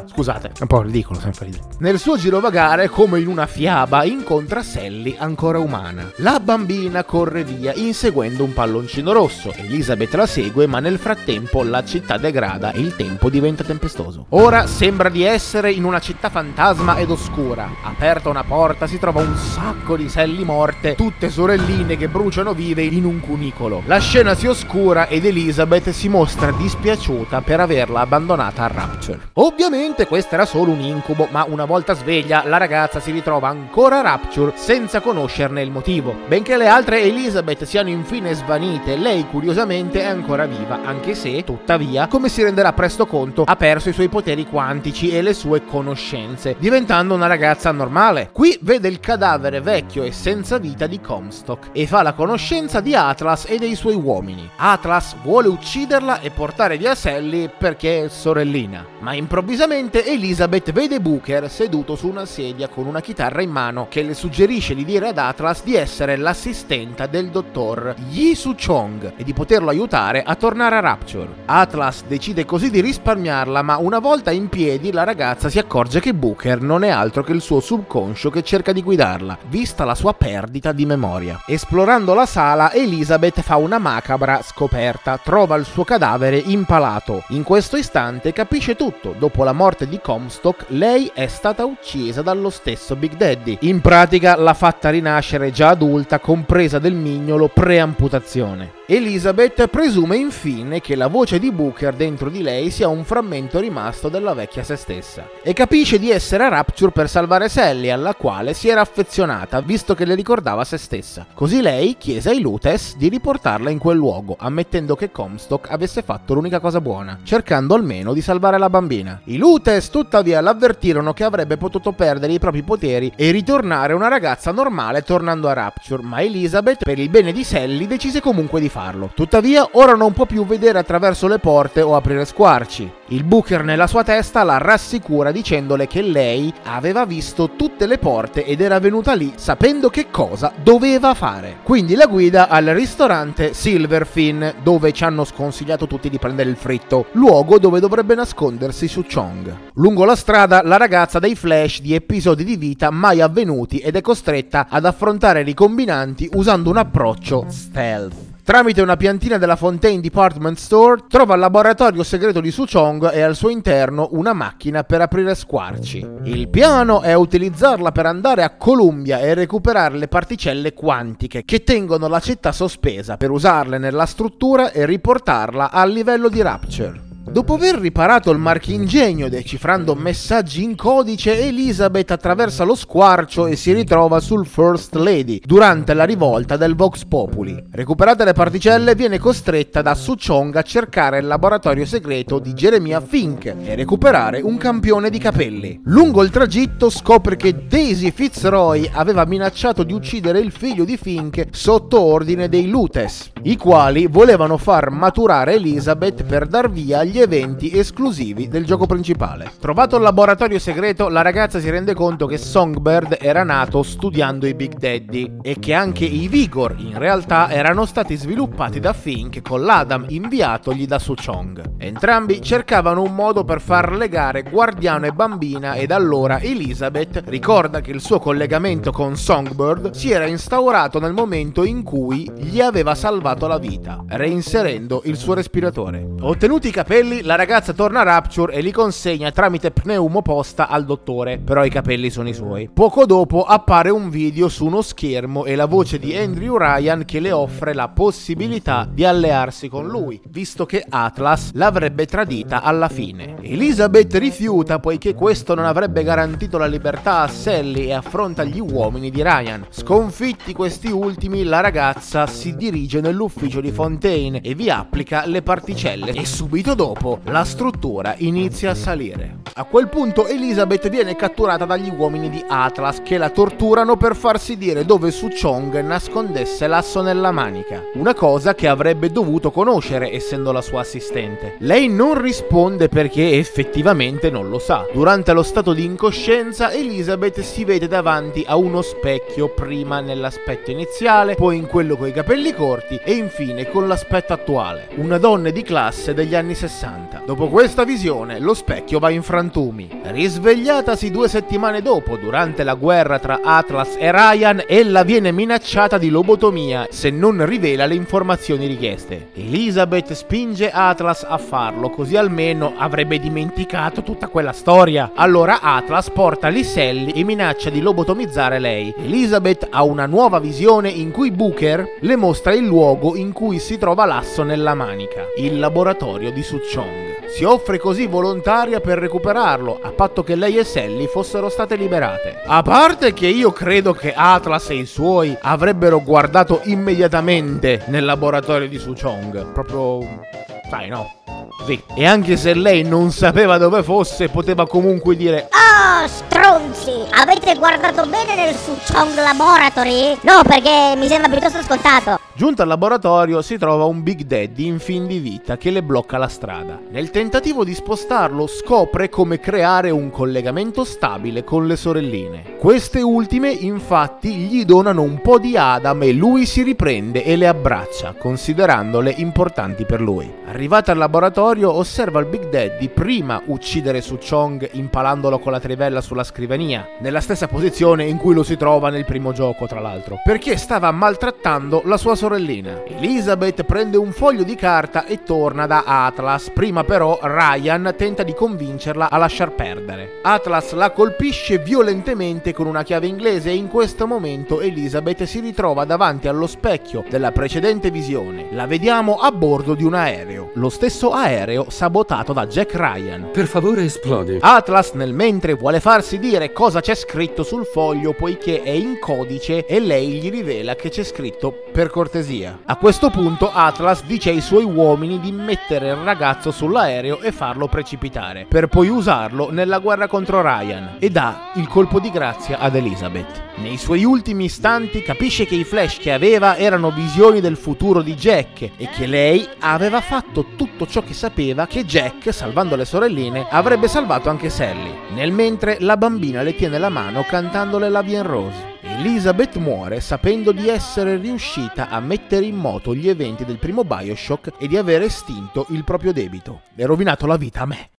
scusate, 0.06 0.48
è 0.48 0.60
un 0.60 0.66
po' 0.66 0.82
ridicolo 0.82 1.18
sempre 1.18 1.46
ridere. 1.46 1.64
Nel 1.78 1.98
suo 1.98 2.16
girovagare, 2.16 2.88
come 2.88 3.20
in 3.20 3.28
una 3.28 3.46
fiaba, 3.46 4.04
incontra 4.04 4.62
Sally 4.62 5.16
ancora 5.18 5.58
umana. 5.58 6.10
La 6.16 6.38
bambina 6.40 7.04
corre 7.04 7.44
via 7.44 7.72
inseguendo 7.74 8.44
un 8.44 8.52
palloncino 8.52 9.12
rosso. 9.12 9.52
Elizabeth 9.54 10.14
la 10.14 10.26
segue, 10.26 10.66
ma 10.66 10.80
nel 10.80 10.98
frattempo 10.98 11.62
la 11.62 11.82
città 11.84 12.18
degrada 12.18 12.72
e 12.72 12.80
il 12.80 12.94
tempo 12.96 13.30
diventa 13.30 13.64
tempestoso. 13.64 14.26
Ora 14.30 14.66
sembra 14.66 15.08
di 15.08 15.22
essere 15.22 15.72
in 15.72 15.84
una 15.84 16.00
città 16.00 16.28
fantasma 16.28 16.98
ed 16.98 17.10
oscura. 17.10 17.68
Aperta 17.82 18.28
una 18.28 18.44
porta 18.44 18.86
si 18.86 18.98
trova 18.98 19.22
un 19.22 19.36
sacco 19.36 19.96
di 19.96 20.08
Sally 20.08 20.44
morte, 20.44 20.94
tutte 20.94 21.30
sorelline 21.30 21.96
che 21.96 22.08
bruciano 22.08 22.52
vive 22.52 22.82
in 22.82 23.04
un 23.04 23.20
cunicolo. 23.20 23.82
La 23.86 23.98
scena 23.98 24.34
si 24.34 24.46
oscura 24.46 25.06
ed 25.06 25.24
Elizabeth 25.24 25.90
si 25.90 26.08
mostra 26.08 26.50
dispiaciuta 26.50 27.40
per 27.40 27.60
averla 27.60 28.00
abbandonata 28.00 28.64
a 28.64 28.66
Rapture. 28.66 29.30
Ovviamente 29.34 29.69
Ovviamente 29.70 30.08
questo 30.08 30.34
era 30.34 30.46
solo 30.46 30.72
un 30.72 30.80
incubo, 30.80 31.28
ma 31.30 31.46
una 31.48 31.64
volta 31.64 31.94
sveglia 31.94 32.42
la 32.44 32.56
ragazza 32.56 32.98
si 32.98 33.12
ritrova 33.12 33.46
ancora 33.46 34.00
a 34.00 34.02
Rapture 34.02 34.54
senza 34.56 35.00
conoscerne 35.00 35.62
il 35.62 35.70
motivo. 35.70 36.12
Benché 36.26 36.56
le 36.56 36.66
altre 36.66 37.02
Elizabeth 37.02 37.62
siano 37.62 37.88
infine 37.88 38.34
svanite, 38.34 38.96
lei 38.96 39.28
curiosamente 39.28 40.00
è 40.00 40.06
ancora 40.06 40.46
viva, 40.46 40.80
anche 40.84 41.14
se, 41.14 41.44
tuttavia, 41.44 42.08
come 42.08 42.28
si 42.28 42.42
renderà 42.42 42.72
presto 42.72 43.06
conto, 43.06 43.44
ha 43.46 43.54
perso 43.54 43.90
i 43.90 43.92
suoi 43.92 44.08
poteri 44.08 44.44
quantici 44.44 45.10
e 45.10 45.22
le 45.22 45.34
sue 45.34 45.64
conoscenze, 45.64 46.56
diventando 46.58 47.14
una 47.14 47.28
ragazza 47.28 47.70
normale. 47.70 48.30
Qui 48.32 48.58
vede 48.62 48.88
il 48.88 48.98
cadavere 48.98 49.60
vecchio 49.60 50.02
e 50.02 50.10
senza 50.10 50.58
vita 50.58 50.88
di 50.88 51.00
Comstock 51.00 51.68
e 51.70 51.86
fa 51.86 52.02
la 52.02 52.14
conoscenza 52.14 52.80
di 52.80 52.96
Atlas 52.96 53.44
e 53.46 53.56
dei 53.56 53.76
suoi 53.76 53.94
uomini. 53.94 54.50
Atlas 54.56 55.14
vuole 55.22 55.46
ucciderla 55.46 56.18
e 56.22 56.30
portare 56.30 56.76
via 56.76 56.96
Sally 56.96 57.48
perché 57.56 58.06
è 58.06 58.08
sorellina, 58.08 58.84
ma 58.98 59.14
improvvisamente 59.14 59.58
Improvvisamente 59.60 60.10
Elizabeth 60.10 60.72
vede 60.72 61.00
Booker 61.00 61.50
seduto 61.50 61.94
su 61.94 62.08
una 62.08 62.24
sedia 62.24 62.68
con 62.68 62.86
una 62.86 63.02
chitarra 63.02 63.42
in 63.42 63.50
mano 63.50 63.88
che 63.90 64.00
le 64.00 64.14
suggerisce 64.14 64.74
di 64.74 64.86
dire 64.86 65.08
ad 65.08 65.18
Atlas 65.18 65.62
di 65.62 65.74
essere 65.74 66.16
l'assistenta 66.16 67.06
del 67.06 67.28
dottor 67.28 67.94
Yi 68.08 68.34
Su 68.34 68.54
Chong 68.54 69.12
e 69.18 69.22
di 69.22 69.34
poterlo 69.34 69.68
aiutare 69.68 70.22
a 70.22 70.34
tornare 70.34 70.76
a 70.76 70.80
Rapture. 70.80 71.28
Atlas 71.44 72.04
decide 72.04 72.46
così 72.46 72.70
di 72.70 72.80
risparmiarla, 72.80 73.60
ma 73.60 73.76
una 73.76 73.98
volta 73.98 74.30
in 74.30 74.48
piedi 74.48 74.92
la 74.92 75.04
ragazza 75.04 75.50
si 75.50 75.58
accorge 75.58 76.00
che 76.00 76.14
Booker 76.14 76.62
non 76.62 76.82
è 76.82 76.88
altro 76.88 77.22
che 77.22 77.32
il 77.32 77.42
suo 77.42 77.60
subconscio 77.60 78.30
che 78.30 78.42
cerca 78.42 78.72
di 78.72 78.82
guidarla, 78.82 79.36
vista 79.50 79.84
la 79.84 79.94
sua 79.94 80.14
perdita 80.14 80.72
di 80.72 80.86
memoria. 80.86 81.38
Esplorando 81.46 82.14
la 82.14 82.24
sala, 82.24 82.72
Elizabeth 82.72 83.42
fa 83.42 83.56
una 83.56 83.76
macabra 83.76 84.40
scoperta, 84.42 85.20
trova 85.22 85.56
il 85.56 85.66
suo 85.66 85.84
cadavere 85.84 86.38
impalato. 86.38 87.24
In 87.28 87.42
questo 87.42 87.76
istante 87.76 88.32
capisce 88.32 88.74
tutto, 88.74 89.14
dopo 89.18 89.44
la 89.44 89.48
la 89.50 89.56
morte 89.56 89.88
di 89.88 89.98
Comstock, 90.00 90.66
lei 90.68 91.10
è 91.12 91.26
stata 91.26 91.64
uccisa 91.64 92.22
dallo 92.22 92.50
stesso 92.50 92.94
Big 92.94 93.16
Daddy. 93.16 93.58
In 93.62 93.80
pratica 93.80 94.36
l'ha 94.36 94.54
fatta 94.54 94.90
rinascere 94.90 95.50
già 95.50 95.70
adulta, 95.70 96.20
compresa 96.20 96.78
del 96.78 96.94
mignolo 96.94 97.48
pre-amputazione. 97.48 98.79
Elizabeth 98.92 99.68
presume 99.68 100.16
infine 100.16 100.80
che 100.80 100.96
la 100.96 101.06
voce 101.06 101.38
di 101.38 101.52
Booker 101.52 101.94
dentro 101.94 102.28
di 102.28 102.42
lei 102.42 102.70
sia 102.70 102.88
un 102.88 103.04
frammento 103.04 103.60
rimasto 103.60 104.08
della 104.08 104.34
vecchia 104.34 104.64
se 104.64 104.74
stessa 104.74 105.28
e 105.44 105.52
capisce 105.52 105.96
di 105.96 106.10
essere 106.10 106.42
a 106.42 106.48
Rapture 106.48 106.90
per 106.90 107.08
salvare 107.08 107.48
Sally 107.48 107.88
alla 107.90 108.16
quale 108.16 108.52
si 108.52 108.68
era 108.68 108.80
affezionata 108.80 109.60
visto 109.60 109.94
che 109.94 110.04
le 110.04 110.16
ricordava 110.16 110.64
se 110.64 110.76
stessa. 110.76 111.24
Così 111.32 111.60
lei 111.60 111.98
chiese 111.98 112.30
ai 112.30 112.40
Lutes 112.40 112.96
di 112.96 113.08
riportarla 113.08 113.70
in 113.70 113.78
quel 113.78 113.96
luogo 113.96 114.34
ammettendo 114.36 114.96
che 114.96 115.12
Comstock 115.12 115.70
avesse 115.70 116.02
fatto 116.02 116.34
l'unica 116.34 116.58
cosa 116.58 116.80
buona, 116.80 117.20
cercando 117.22 117.76
almeno 117.76 118.12
di 118.12 118.20
salvare 118.20 118.58
la 118.58 118.70
bambina. 118.70 119.20
I 119.26 119.36
Lutes 119.36 119.88
tuttavia 119.90 120.40
l'avvertirono 120.40 121.12
che 121.12 121.22
avrebbe 121.22 121.56
potuto 121.56 121.92
perdere 121.92 122.32
i 122.32 122.40
propri 122.40 122.64
poteri 122.64 123.12
e 123.14 123.30
ritornare 123.30 123.92
una 123.92 124.08
ragazza 124.08 124.50
normale 124.50 125.02
tornando 125.02 125.48
a 125.48 125.52
Rapture, 125.52 126.02
ma 126.02 126.20
Elizabeth 126.22 126.82
per 126.82 126.98
il 126.98 127.08
bene 127.08 127.30
di 127.30 127.44
Sally 127.44 127.86
decise 127.86 128.20
comunque 128.20 128.58
di 128.58 128.68
farlo 128.68 128.78
farlo. 128.80 129.10
Tuttavia, 129.14 129.68
ora 129.72 129.94
non 129.94 130.14
può 130.14 130.24
più 130.24 130.46
vedere 130.46 130.78
attraverso 130.78 131.26
le 131.26 131.38
porte 131.38 131.82
o 131.82 131.94
aprire 131.94 132.24
squarci. 132.24 132.90
Il 133.08 133.24
Booker 133.24 133.62
nella 133.62 133.86
sua 133.86 134.04
testa 134.04 134.42
la 134.42 134.56
rassicura 134.56 135.32
dicendole 135.32 135.86
che 135.86 136.00
lei 136.00 136.52
aveva 136.64 137.04
visto 137.04 137.50
tutte 137.56 137.86
le 137.86 137.98
porte 137.98 138.44
ed 138.46 138.62
era 138.62 138.78
venuta 138.78 139.12
lì 139.12 139.32
sapendo 139.36 139.90
che 139.90 140.06
cosa 140.10 140.52
doveva 140.62 141.12
fare. 141.12 141.58
Quindi 141.62 141.94
la 141.94 142.06
guida 142.06 142.48
al 142.48 142.66
ristorante 142.66 143.52
Silverfin, 143.52 144.54
dove 144.62 144.92
ci 144.92 145.04
hanno 145.04 145.24
sconsigliato 145.24 145.86
tutti 145.86 146.08
di 146.08 146.18
prendere 146.18 146.48
il 146.48 146.56
fritto, 146.56 147.06
luogo 147.12 147.58
dove 147.58 147.80
dovrebbe 147.80 148.14
nascondersi 148.14 148.88
su 148.88 149.04
Chong. 149.04 149.54
Lungo 149.74 150.04
la 150.04 150.16
strada 150.16 150.62
la 150.62 150.78
ragazza 150.78 151.18
dei 151.18 151.34
flash 151.34 151.80
di 151.80 151.94
episodi 151.94 152.44
di 152.44 152.56
vita 152.56 152.90
mai 152.90 153.20
avvenuti 153.20 153.78
ed 153.78 153.96
è 153.96 154.00
costretta 154.00 154.68
ad 154.70 154.86
affrontare 154.86 155.42
ricombinanti 155.42 156.30
usando 156.32 156.70
un 156.70 156.78
approccio 156.78 157.44
stealth. 157.48 158.29
Tramite 158.42 158.80
una 158.80 158.96
piantina 158.96 159.38
della 159.38 159.56
Fontaine 159.56 160.00
Department 160.00 160.56
Store 160.56 161.02
trova 161.08 161.34
il 161.34 161.40
laboratorio 161.40 162.02
segreto 162.02 162.40
di 162.40 162.50
Su 162.50 162.64
Chong 162.64 163.12
e 163.12 163.20
al 163.20 163.36
suo 163.36 163.50
interno 163.50 164.08
una 164.12 164.32
macchina 164.32 164.82
per 164.82 165.02
aprire 165.02 165.34
squarci. 165.34 166.06
Il 166.24 166.48
piano 166.48 167.02
è 167.02 167.14
utilizzarla 167.14 167.92
per 167.92 168.06
andare 168.06 168.42
a 168.42 168.56
Columbia 168.56 169.20
e 169.20 169.34
recuperare 169.34 169.96
le 169.96 170.08
particelle 170.08 170.72
quantiche 170.72 171.44
che 171.44 171.62
tengono 171.62 172.08
la 172.08 172.20
città 172.20 172.50
sospesa 172.50 173.16
per 173.16 173.30
usarle 173.30 173.78
nella 173.78 174.06
struttura 174.06 174.72
e 174.72 174.86
riportarla 174.86 175.70
al 175.70 175.90
livello 175.90 176.28
di 176.28 176.42
Rapture. 176.42 177.09
Dopo 177.22 177.54
aver 177.54 177.76
riparato 177.76 178.30
il 178.32 178.38
marchingegno 178.38 179.28
decifrando 179.28 179.94
messaggi 179.94 180.64
in 180.64 180.74
codice, 180.74 181.46
Elizabeth 181.46 182.10
attraversa 182.10 182.64
lo 182.64 182.74
squarcio 182.74 183.46
e 183.46 183.54
si 183.54 183.72
ritrova 183.72 184.18
sul 184.18 184.46
First 184.46 184.94
Lady 184.96 185.40
durante 185.44 185.94
la 185.94 186.04
rivolta 186.04 186.56
del 186.56 186.74
Vox 186.74 187.04
Populi. 187.04 187.62
Recuperate 187.70 188.24
le 188.24 188.32
particelle, 188.32 188.96
viene 188.96 189.18
costretta 189.18 189.80
da 189.80 189.94
Su 189.94 190.14
Chong 190.16 190.56
a 190.56 190.62
cercare 190.62 191.18
il 191.18 191.26
laboratorio 191.26 191.84
segreto 191.84 192.40
di 192.40 192.52
Jeremiah 192.52 193.00
Fink 193.00 193.44
e 193.44 193.74
recuperare 193.76 194.40
un 194.40 194.56
campione 194.56 195.08
di 195.08 195.18
capelli. 195.18 195.82
Lungo 195.84 196.24
il 196.24 196.30
tragitto 196.30 196.90
scopre 196.90 197.36
che 197.36 197.66
Daisy 197.68 198.10
Fitzroy 198.10 198.90
aveva 198.92 199.24
minacciato 199.24 199.84
di 199.84 199.92
uccidere 199.92 200.40
il 200.40 200.50
figlio 200.50 200.84
di 200.84 200.96
Fink 200.96 201.46
sotto 201.50 202.00
ordine 202.00 202.48
dei 202.48 202.66
Lutes, 202.66 203.30
i 203.42 203.56
quali 203.56 204.08
volevano 204.08 204.56
far 204.56 204.90
maturare 204.90 205.54
Elizabeth 205.54 206.24
per 206.24 206.46
dar 206.46 206.68
via 206.70 206.98
agli 207.00 207.09
agli 207.10 207.18
eventi 207.18 207.76
esclusivi 207.76 208.46
del 208.46 208.64
gioco 208.64 208.86
principale. 208.86 209.50
Trovato 209.58 209.96
il 209.96 210.02
laboratorio 210.02 210.60
segreto, 210.60 211.08
la 211.08 211.22
ragazza 211.22 211.58
si 211.58 211.68
rende 211.68 211.92
conto 211.92 212.26
che 212.26 212.38
Songbird 212.38 213.16
era 213.20 213.42
nato 213.42 213.82
studiando 213.82 214.46
i 214.46 214.54
Big 214.54 214.74
Daddy 214.74 215.38
e 215.42 215.58
che 215.58 215.74
anche 215.74 216.04
i 216.04 216.28
Vigor 216.28 216.76
in 216.78 216.96
realtà 216.96 217.50
erano 217.50 217.84
stati 217.84 218.14
sviluppati 218.14 218.78
da 218.78 218.92
Fink 218.92 219.42
con 219.42 219.64
l'Adam 219.64 220.04
inviatogli 220.08 220.86
da 220.86 221.00
Su 221.00 221.14
Chong. 221.14 221.78
Entrambi 221.78 222.40
cercavano 222.40 223.02
un 223.02 223.12
modo 223.12 223.42
per 223.42 223.60
far 223.60 223.92
legare 223.92 224.42
guardiano 224.42 225.06
e 225.06 225.10
bambina 225.10 225.74
ed 225.74 225.90
allora 225.90 226.40
Elizabeth 226.40 227.24
ricorda 227.26 227.80
che 227.80 227.90
il 227.90 228.00
suo 228.00 228.20
collegamento 228.20 228.92
con 228.92 229.16
Songbird 229.16 229.90
si 229.90 230.12
era 230.12 230.26
instaurato 230.26 231.00
nel 231.00 231.12
momento 231.12 231.64
in 231.64 231.82
cui 231.82 232.30
gli 232.36 232.60
aveva 232.60 232.94
salvato 232.94 233.48
la 233.48 233.58
vita, 233.58 234.04
reinserendo 234.06 235.02
il 235.06 235.16
suo 235.16 235.34
respiratore. 235.34 236.06
Ottenuti 236.20 236.68
i 236.68 236.72
capelli, 236.72 236.98
la 237.02 237.34
ragazza 237.34 237.72
torna 237.72 238.00
a 238.00 238.04
Rapture 238.04 238.52
e 238.52 238.60
li 238.60 238.72
consegna 238.72 239.30
tramite 239.30 239.70
pneumoposta 239.70 240.68
al 240.68 240.84
dottore, 240.84 241.38
però 241.38 241.64
i 241.64 241.70
capelli 241.70 242.10
sono 242.10 242.28
i 242.28 242.34
suoi. 242.34 242.68
Poco 242.72 243.06
dopo 243.06 243.44
appare 243.44 243.90
un 243.90 244.10
video 244.10 244.48
su 244.48 244.66
uno 244.66 244.82
schermo 244.82 245.44
e 245.44 245.54
la 245.54 245.66
voce 245.66 245.98
di 245.98 246.16
Andrew 246.16 246.56
Ryan 246.56 247.04
che 247.04 247.20
le 247.20 247.32
offre 247.32 247.74
la 247.74 247.88
possibilità 247.88 248.86
di 248.90 249.04
allearsi 249.04 249.68
con 249.68 249.86
lui, 249.86 250.20
visto 250.28 250.66
che 250.66 250.84
Atlas 250.86 251.52
l'avrebbe 251.54 252.06
tradita 252.06 252.62
alla 252.62 252.88
fine. 252.88 253.36
Elizabeth 253.40 254.14
rifiuta 254.14 254.78
poiché 254.78 255.14
questo 255.14 255.54
non 255.54 255.64
avrebbe 255.64 256.02
garantito 256.02 256.58
la 256.58 256.66
libertà 256.66 257.20
a 257.20 257.28
Sally 257.28 257.86
e 257.86 257.92
affronta 257.92 258.44
gli 258.44 258.60
uomini 258.60 259.10
di 259.10 259.22
Ryan. 259.22 259.66
Sconfitti 259.70 260.52
questi 260.52 260.88
ultimi, 260.88 261.44
la 261.44 261.60
ragazza 261.60 262.26
si 262.26 262.54
dirige 262.54 263.00
nell'ufficio 263.00 263.60
di 263.60 263.70
Fontaine 263.70 264.40
e 264.40 264.54
vi 264.54 264.70
applica 264.70 265.24
le 265.26 265.42
particelle 265.42 266.12
e 266.12 266.24
subito 266.26 266.74
dopo 266.74 266.88
la 267.24 267.44
struttura 267.44 268.14
inizia 268.18 268.70
a 268.70 268.74
salire. 268.74 269.38
A 269.54 269.64
quel 269.64 269.88
punto 269.88 270.26
Elizabeth 270.26 270.88
viene 270.88 271.16
catturata 271.16 271.64
dagli 271.64 271.92
uomini 271.94 272.30
di 272.30 272.42
Atlas 272.46 273.02
che 273.02 273.18
la 273.18 273.30
torturano 273.30 273.96
per 273.96 274.16
farsi 274.16 274.56
dire 274.56 274.84
dove 274.84 275.10
Su 275.10 275.28
Chong 275.28 275.78
nascondesse 275.80 276.66
l'asso 276.66 277.02
nella 277.02 277.30
manica, 277.30 277.82
una 277.94 278.14
cosa 278.14 278.54
che 278.54 278.68
avrebbe 278.68 279.10
dovuto 279.10 279.50
conoscere 279.50 280.12
essendo 280.12 280.50
la 280.50 280.62
sua 280.62 280.80
assistente. 280.80 281.56
Lei 281.58 281.88
non 281.88 282.20
risponde 282.20 282.88
perché 282.88 283.38
effettivamente 283.38 284.30
non 284.30 284.48
lo 284.48 284.58
sa. 284.58 284.86
Durante 284.92 285.32
lo 285.32 285.42
stato 285.42 285.72
di 285.72 285.84
incoscienza 285.84 286.72
Elizabeth 286.72 287.40
si 287.40 287.64
vede 287.64 287.86
davanti 287.86 288.44
a 288.46 288.56
uno 288.56 288.82
specchio 288.82 289.48
prima 289.48 290.00
nell'aspetto 290.00 290.70
iniziale, 290.70 291.34
poi 291.34 291.56
in 291.56 291.66
quello 291.66 291.96
con 291.96 292.08
i 292.08 292.12
capelli 292.12 292.54
corti 292.54 292.98
e 293.04 293.12
infine 293.12 293.68
con 293.68 293.86
l'aspetto 293.86 294.32
attuale, 294.32 294.88
una 294.96 295.18
donna 295.18 295.50
di 295.50 295.62
classe 295.62 296.14
degli 296.14 296.34
anni 296.34 296.54
60. 296.54 296.79
Dopo 297.26 297.48
questa 297.48 297.84
visione 297.84 298.38
lo 298.38 298.54
specchio 298.54 298.98
va 298.98 299.10
in 299.10 299.22
frantumi. 299.22 300.00
Risvegliatasi 300.02 301.10
due 301.10 301.28
settimane 301.28 301.82
dopo, 301.82 302.16
durante 302.16 302.64
la 302.64 302.72
guerra 302.72 303.18
tra 303.18 303.40
Atlas 303.42 303.96
e 303.98 304.10
Ryan, 304.10 304.64
ella 304.66 305.02
viene 305.02 305.30
minacciata 305.30 305.98
di 305.98 306.08
lobotomia 306.08 306.86
se 306.88 307.10
non 307.10 307.44
rivela 307.44 307.84
le 307.84 307.96
informazioni 307.96 308.66
richieste. 308.66 309.28
Elizabeth 309.34 310.12
spinge 310.12 310.70
Atlas 310.70 311.22
a 311.28 311.36
farlo, 311.36 311.90
così 311.90 312.16
almeno 312.16 312.72
avrebbe 312.76 313.18
dimenticato 313.18 314.02
tutta 314.02 314.28
quella 314.28 314.52
storia. 314.52 315.10
Allora 315.14 315.60
Atlas 315.60 316.08
porta 316.08 316.48
Liselli 316.48 317.12
e 317.12 317.24
minaccia 317.24 317.68
di 317.68 317.82
lobotomizzare 317.82 318.58
lei. 318.58 318.94
Elizabeth 318.96 319.68
ha 319.70 319.82
una 319.82 320.06
nuova 320.06 320.38
visione 320.38 320.88
in 320.88 321.10
cui 321.10 321.30
Booker 321.30 321.96
le 322.00 322.16
mostra 322.16 322.54
il 322.54 322.64
luogo 322.64 323.16
in 323.16 323.32
cui 323.32 323.58
si 323.58 323.76
trova 323.76 324.06
l'asso 324.06 324.42
nella 324.42 324.72
manica, 324.72 325.24
il 325.36 325.58
laboratorio 325.58 326.32
di 326.32 326.42
Su 326.42 326.58
Chong. 326.72 327.26
Si 327.26 327.42
offre 327.42 327.78
così 327.78 328.06
volontaria 328.06 328.80
per 328.80 328.98
recuperarlo, 328.98 329.80
a 329.82 329.90
patto 329.92 330.22
che 330.22 330.34
lei 330.34 330.56
e 330.56 330.64
Sally 330.64 331.06
fossero 331.06 331.48
state 331.48 331.74
liberate. 331.74 332.42
A 332.44 332.62
parte 332.62 333.12
che 333.12 333.26
io 333.26 333.50
credo 333.50 333.92
che 333.92 334.12
Atlas 334.14 334.70
e 334.70 334.74
i 334.74 334.86
suoi 334.86 335.36
avrebbero 335.40 336.00
guardato 336.00 336.60
immediatamente 336.64 337.84
nel 337.86 338.04
laboratorio 338.04 338.68
di 338.68 338.78
Su 338.78 338.92
Chong. 338.92 339.52
Proprio... 339.52 340.22
sai 340.68 340.88
no? 340.88 341.19
Così. 341.58 341.82
E 341.94 342.06
anche 342.06 342.36
se 342.36 342.54
lei 342.54 342.82
non 342.82 343.10
sapeva 343.10 343.58
dove 343.58 343.82
fosse, 343.82 344.28
poteva 344.28 344.66
comunque 344.66 345.16
dire 345.16 345.48
Oh, 345.52 346.06
stronzi! 346.06 347.04
Avete 347.10 347.54
guardato 347.56 348.06
bene 348.06 348.34
nel 348.34 348.54
Suchong 348.54 349.14
Laboratory? 349.16 350.16
No, 350.22 350.42
perché 350.42 350.94
mi 350.96 351.08
sembra 351.08 351.28
piuttosto 351.28 351.60
scontato. 351.62 352.18
Giunta 352.32 352.62
al 352.62 352.68
laboratorio 352.68 353.42
si 353.42 353.58
trova 353.58 353.84
un 353.84 354.02
Big 354.02 354.22
Daddy 354.22 354.66
in 354.66 354.78
fin 354.78 355.06
di 355.06 355.18
vita 355.18 355.58
che 355.58 355.70
le 355.70 355.82
blocca 355.82 356.16
la 356.16 356.28
strada. 356.28 356.78
Nel 356.90 357.10
tentativo 357.10 357.64
di 357.64 357.74
spostarlo 357.74 358.46
scopre 358.46 359.10
come 359.10 359.40
creare 359.40 359.90
un 359.90 360.10
collegamento 360.10 360.84
stabile 360.84 361.44
con 361.44 361.66
le 361.66 361.76
sorelline. 361.76 362.56
Queste 362.58 363.02
ultime 363.02 363.50
infatti 363.50 364.34
gli 364.34 364.64
donano 364.64 365.02
un 365.02 365.20
po' 365.20 365.38
di 365.38 365.56
Adam 365.56 366.02
e 366.02 366.12
lui 366.12 366.46
si 366.46 366.62
riprende 366.62 367.24
e 367.24 367.36
le 367.36 367.48
abbraccia, 367.48 368.14
considerandole 368.18 369.12
importanti 369.18 369.84
per 369.84 370.00
lui. 370.00 370.32
Arrivata 370.46 370.92
al 370.92 370.98
laboratorio 370.98 371.39
osserva 371.40 372.20
il 372.20 372.26
Big 372.26 372.50
Daddy 372.50 372.88
prima 372.88 373.40
uccidere 373.46 374.02
Su 374.02 374.18
Chong 374.18 374.68
impalandolo 374.72 375.38
con 375.38 375.52
la 375.52 375.60
trivella 375.60 376.02
sulla 376.02 376.22
scrivania, 376.22 376.86
nella 376.98 377.20
stessa 377.20 377.48
posizione 377.48 378.04
in 378.04 378.18
cui 378.18 378.34
lo 378.34 378.42
si 378.42 378.58
trova 378.58 378.90
nel 378.90 379.06
primo 379.06 379.32
gioco 379.32 379.66
tra 379.66 379.80
l'altro, 379.80 380.20
perché 380.22 380.58
stava 380.58 380.90
maltrattando 380.90 381.80
la 381.86 381.96
sua 381.96 382.14
sorellina. 382.14 382.82
Elizabeth 382.84 383.62
prende 383.64 383.96
un 383.96 384.12
foglio 384.12 384.42
di 384.42 384.54
carta 384.54 385.06
e 385.06 385.22
torna 385.22 385.66
da 385.66 385.84
Atlas, 385.86 386.50
prima 386.50 386.84
però 386.84 387.18
Ryan 387.22 387.94
tenta 387.96 388.22
di 388.22 388.34
convincerla 388.34 389.08
a 389.10 389.16
lasciar 389.16 389.52
perdere. 389.52 390.18
Atlas 390.22 390.72
la 390.72 390.90
colpisce 390.90 391.58
violentemente 391.58 392.52
con 392.52 392.66
una 392.66 392.82
chiave 392.82 393.06
inglese 393.06 393.48
e 393.48 393.54
in 393.54 393.68
questo 393.68 394.06
momento 394.06 394.60
Elizabeth 394.60 395.22
si 395.22 395.40
ritrova 395.40 395.84
davanti 395.84 396.28
allo 396.28 396.46
specchio 396.46 397.02
della 397.08 397.32
precedente 397.32 397.90
visione. 397.90 398.48
La 398.50 398.66
vediamo 398.66 399.16
a 399.16 399.32
bordo 399.32 399.74
di 399.74 399.84
un 399.84 399.94
aereo, 399.94 400.50
lo 400.54 400.68
stesso 400.68 401.12
aereo 401.12 401.28
sabotato 401.68 402.32
da 402.32 402.46
Jack 402.46 402.74
Ryan. 402.74 403.30
Per 403.32 403.46
favore 403.46 403.84
esplodi. 403.84 404.38
Atlas 404.40 404.92
nel 404.92 405.12
mentre 405.12 405.54
vuole 405.54 405.80
farsi 405.80 406.18
dire 406.18 406.52
cosa 406.52 406.80
c'è 406.80 406.94
scritto 406.94 407.42
sul 407.42 407.64
foglio 407.64 408.12
poiché 408.12 408.62
è 408.62 408.70
in 408.70 408.98
codice 408.98 409.66
e 409.66 409.78
lei 409.80 410.12
gli 410.12 410.30
rivela 410.30 410.74
che 410.74 410.88
c'è 410.88 411.04
scritto 411.04 411.64
per 411.72 411.90
cortesia. 411.90 412.60
A 412.64 412.76
questo 412.76 413.10
punto 413.10 413.50
Atlas 413.52 414.04
dice 414.04 414.30
ai 414.30 414.40
suoi 414.40 414.64
uomini 414.64 415.20
di 415.20 415.32
mettere 415.32 415.88
il 415.88 415.96
ragazzo 415.96 416.50
sull'aereo 416.50 417.20
e 417.20 417.32
farlo 417.32 417.68
precipitare, 417.68 418.46
per 418.48 418.66
poi 418.66 418.88
usarlo 418.88 419.50
nella 419.50 419.78
guerra 419.78 420.08
contro 420.08 420.42
Ryan 420.42 420.96
e 420.98 421.10
dà 421.10 421.52
il 421.54 421.68
colpo 421.68 422.00
di 422.00 422.10
grazia 422.10 422.58
ad 422.58 422.74
Elizabeth. 422.74 423.48
Nei 423.56 423.76
suoi 423.76 424.04
ultimi 424.04 424.44
istanti 424.44 425.02
capisce 425.02 425.44
che 425.44 425.54
i 425.54 425.64
flash 425.64 425.98
che 425.98 426.12
aveva 426.12 426.56
erano 426.56 426.90
visioni 426.90 427.40
del 427.40 427.56
futuro 427.56 428.00
di 428.00 428.14
Jack 428.14 428.70
e 428.76 428.88
che 428.88 429.06
lei 429.06 429.46
aveva 429.58 430.00
fatto 430.00 430.46
tutto 430.56 430.86
ciò 430.86 431.02
che 431.02 431.12
sapeva 431.20 431.66
che 431.66 431.84
Jack, 431.84 432.32
salvando 432.32 432.76
le 432.76 432.86
sorelline, 432.86 433.46
avrebbe 433.50 433.88
salvato 433.88 434.30
anche 434.30 434.48
Sally. 434.48 434.90
Nel 435.10 435.32
mentre 435.32 435.76
la 435.80 435.98
bambina 435.98 436.40
le 436.40 436.54
tiene 436.54 436.78
la 436.78 436.88
mano 436.88 437.24
cantandole 437.24 437.90
la 437.90 438.02
Bien 438.02 438.22
Rose. 438.22 438.78
Elizabeth 438.80 439.56
muore 439.56 440.00
sapendo 440.00 440.50
di 440.50 440.70
essere 440.70 441.18
riuscita 441.18 441.90
a 441.90 442.00
mettere 442.00 442.46
in 442.46 442.56
moto 442.56 442.94
gli 442.94 443.10
eventi 443.10 443.44
del 443.44 443.58
primo 443.58 443.84
Bioshock 443.84 444.52
e 444.56 444.66
di 444.66 444.78
aver 444.78 445.02
estinto 445.02 445.66
il 445.68 445.84
proprio 445.84 446.14
debito. 446.14 446.62
E 446.74 446.86
rovinato 446.86 447.26
la 447.26 447.36
vita 447.36 447.60
a 447.60 447.66
me. 447.66 447.90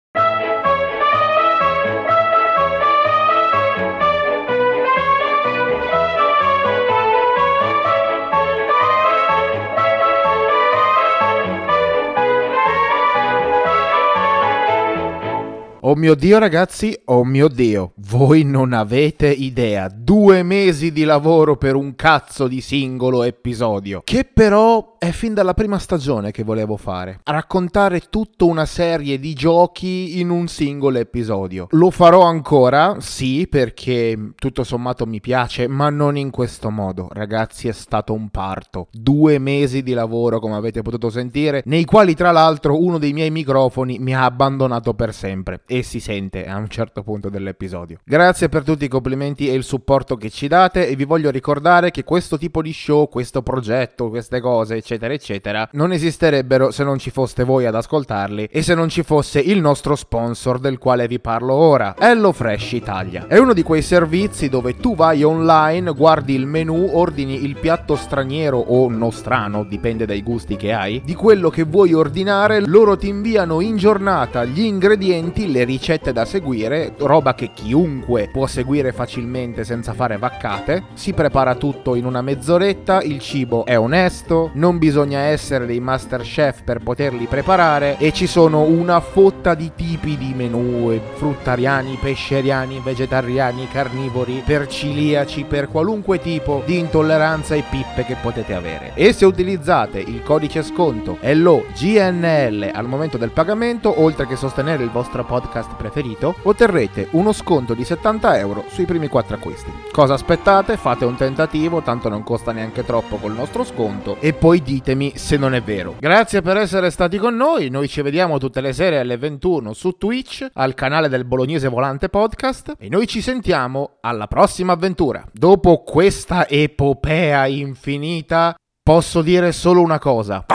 Oh 15.84 15.95
mio 15.95 16.14
Dio 16.14 16.38
ragazzi, 16.38 16.95
oh 17.06 17.24
mio 17.24 17.48
Dio, 17.48 17.94
voi 18.08 18.44
non 18.44 18.72
avete 18.72 19.30
idea, 19.32 19.90
due 19.91 20.44
mesi 20.44 20.91
di 20.91 21.03
lavoro 21.03 21.58
per 21.58 21.74
un 21.74 21.95
cazzo 21.95 22.48
di 22.48 22.62
singolo 22.62 23.24
episodio, 23.24 24.03
che 24.03 24.24
però 24.32 24.98
è 24.99 25.10
fin 25.10 25.34
dalla 25.34 25.56
prima 25.56 25.80
stagione 25.80 26.30
che 26.30 26.44
volevo 26.44 26.78
fare, 26.78 27.22
raccontare 27.24 28.02
tutta 28.12 28.45
una 28.45 28.68
serie 28.68 29.18
di 29.18 29.34
giochi 29.34 30.20
in 30.20 30.30
un 30.30 30.48
singolo 30.48 30.99
episodio. 30.99 31.66
Lo 31.72 31.90
farò 31.90 32.22
ancora, 32.22 32.98
sì, 32.99 33.48
perché 33.49 34.34
tutto 34.36 34.64
sommato 34.64 35.08
mi 35.08 35.20
piace, 35.20 35.68
ma 35.68 35.90
non 35.90 36.16
in 36.16 36.30
questo 36.30 36.70
modo, 36.70 37.08
ragazzi 37.12 37.68
è 37.68 37.72
stato 37.72 38.14
un 38.14 38.30
parto, 38.30 38.88
due 38.91 39.40
mesi 39.40 39.82
di 39.82 39.94
lavoro 39.94 40.40
come 40.40 40.53
avete 40.53 40.84
potuto 40.84 41.10
sentire, 41.10 41.64
nei 41.66 41.86
quali 41.86 42.14
tra 42.14 42.30
l'altro 42.30 42.80
uno 42.80 42.99
dei 42.99 43.14
miei 43.14 43.32
microfoni 43.32 43.98
mi 43.98 44.14
ha 44.14 44.26
abbandonato 44.26 44.94
per 44.94 45.12
sempre 45.12 45.62
e 45.72 45.84
si 45.84 46.02
sente 46.02 46.45
a 46.45 46.57
un 46.57 46.68
certo 46.68 47.02
punto 47.02 47.30
dell'episodio. 47.30 47.99
Grazie 48.03 48.49
per 48.49 48.64
tutti 48.64 48.84
i 48.84 48.89
complimenti 48.89 49.48
e 49.48 49.53
il 49.53 49.64
supporto 49.64 50.18
che 50.18 50.30
ci 50.30 50.49
date 50.49 50.85
e 50.85 50.98
vi 50.98 51.06
voglio 51.06 51.30
ricordare 51.30 51.91
che 51.91 52.03
questo 52.03 52.38
tipo 52.38 52.61
di 52.61 52.73
show, 52.73 53.07
questo 53.07 53.41
progetto, 53.41 54.10
queste 54.10 54.41
cose, 54.41 54.76
eccetera, 54.76 55.14
eccetera, 55.14 55.69
non 55.72 55.93
esisterebbero 55.93 56.72
se 56.72 56.84
non 56.84 56.99
ci 56.99 57.10
foste 57.10 57.45
voi 57.45 57.65
ad 57.68 57.76
ascoltarli 57.76 58.49
e 58.52 58.61
se 58.61 58.76
non 58.76 58.89
ci 58.89 59.03
fosse 59.03 59.39
il 59.39 59.61
nostro 59.61 59.95
sponsor 59.95 60.60
del 60.60 60.77
quale 60.77 61.07
vi 61.07 61.22
parlo 61.22 61.53
ora, 61.53 61.95
HelloFresh 61.98 62.73
Italia. 62.73 63.27
È 63.27 63.38
uno 63.38 63.53
di 63.53 63.64
quei 63.64 63.81
servizi 63.81 64.49
dove 64.49 64.76
tu 64.76 64.93
vai 64.93 65.23
online, 65.23 65.93
guardi 65.93 66.35
il 66.35 66.48
menu, 66.48 66.89
ordini 66.91 67.45
il 67.45 67.56
piatto 67.57 67.95
straniero 67.95 68.57
o 68.57 68.89
nostrano, 68.89 69.64
dipende 69.64 70.06
dai 70.06 70.22
gusti 70.22 70.57
che 70.57 70.73
hai, 70.73 71.02
di 71.06 71.15
quello 71.15 71.49
che 71.49 71.64
vuoi 71.64 71.93
ordinare, 71.93 72.60
loro 72.60 72.98
ti 72.98 73.07
inviano 73.07 73.61
in 73.61 73.77
giornata 73.77 74.43
gli 74.43 74.64
ingredienti, 74.64 75.49
le 75.49 75.60
ricette 75.63 76.11
da 76.11 76.25
seguire, 76.25 76.93
roba 76.97 77.33
che 77.35 77.51
chiunque 77.53 78.29
può 78.31 78.47
seguire 78.47 78.91
facilmente 78.91 79.63
senza 79.63 79.93
fare 79.93 80.17
vaccate, 80.17 80.83
si 80.93 81.13
prepara 81.13 81.55
tutto 81.55 81.95
in 81.95 82.05
una 82.05 82.21
mezz'oretta, 82.21 83.01
il 83.01 83.19
cibo 83.19 83.65
è 83.65 83.77
onesto, 83.77 84.51
non 84.53 84.77
bisogna 84.77 85.19
essere 85.19 85.65
dei 85.65 85.79
master 85.79 86.21
chef 86.21 86.63
per 86.63 86.79
poterli 86.79 87.25
preparare 87.25 87.97
e 87.97 88.11
ci 88.11 88.27
sono 88.27 88.61
una 88.61 88.99
fotta 88.99 89.53
di 89.53 89.71
tipi 89.75 90.17
di 90.17 90.33
menù, 90.35 90.99
fruttariani, 91.13 91.97
pesceriani, 92.01 92.81
vegetariani, 92.83 93.67
carnivori, 93.71 94.43
per 94.45 94.67
ciliaci, 94.67 95.45
per 95.45 95.67
qualunque 95.67 96.19
tipo 96.19 96.61
di 96.65 96.77
intolleranza 96.77 97.55
e 97.55 97.63
pippe 97.69 98.05
che 98.05 98.15
potete 98.21 98.53
avere. 98.53 98.91
E 98.95 99.13
se 99.13 99.25
utilizzate 99.25 99.99
il 99.99 100.23
codice 100.23 100.63
sconto 100.63 101.17
LOGNL 101.21 102.69
al 102.73 102.88
momento 102.88 103.17
del 103.17 103.31
pagamento, 103.31 104.01
oltre 104.01 104.27
che 104.27 104.35
sostenere 104.35 104.83
il 104.83 104.89
vostro 104.89 105.23
podcast 105.52 105.76
preferito, 105.76 106.36
otterrete 106.44 107.10
uno 107.11 107.34
sconto 107.34 107.73
di 107.73 107.84
70 107.84 108.40
euro 108.40 108.64
sui 108.69 108.86
primi 108.86 109.10
4 109.10 109.36
acquisti. 109.36 109.72
Cosa 109.91 110.14
aspettate? 110.14 110.78
Fate 110.78 111.03
un 111.03 111.18
tentativo, 111.18 111.82
tanto 111.82 112.07
non 112.07 112.23
costa 112.23 112.53
neanche 112.53 112.86
troppo 112.86 113.18
col 113.18 113.34
nostro 113.34 113.65
sconto 113.65 114.15
e 114.22 114.32
poi 114.32 114.61
ditemi 114.61 115.14
se 115.15 115.36
non 115.36 115.53
è 115.53 115.61
vero. 115.61 115.95
Grazie 115.99 116.41
per 116.41 116.56
essere 116.56 116.90
stati 116.90 117.18
con 117.18 117.36
noi, 117.36 117.69
noi 117.69 117.90
ci 117.90 118.02
vediamo 118.02 118.38
tutte 118.38 118.61
le 118.61 118.72
sere 118.72 118.99
alle 118.99 119.18
21 119.18 119.73
su 119.73 119.91
Twitch, 119.98 120.48
al 120.53 120.73
canale 120.73 121.10
del 121.10 121.26
Bolognese 121.26 121.68
Volante 121.68 122.07
Podcast 122.07 122.76
e 122.80 122.88
noi 122.88 123.06
ci 123.06 123.22
sentiamo 123.22 123.98
alla 123.99 124.28
prossima 124.28 124.72
avventura. 124.72 125.26
Dopo 125.34 125.84
questa 125.84 126.48
epopea 126.48 127.45
infinita, 127.48 128.56
posso 128.82 129.22
dire 129.22 129.52
solo 129.52 129.82
una 129.82 129.99
cosa. 129.99 130.45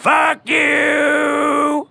Fuck 0.00 0.48
you! 0.48 1.87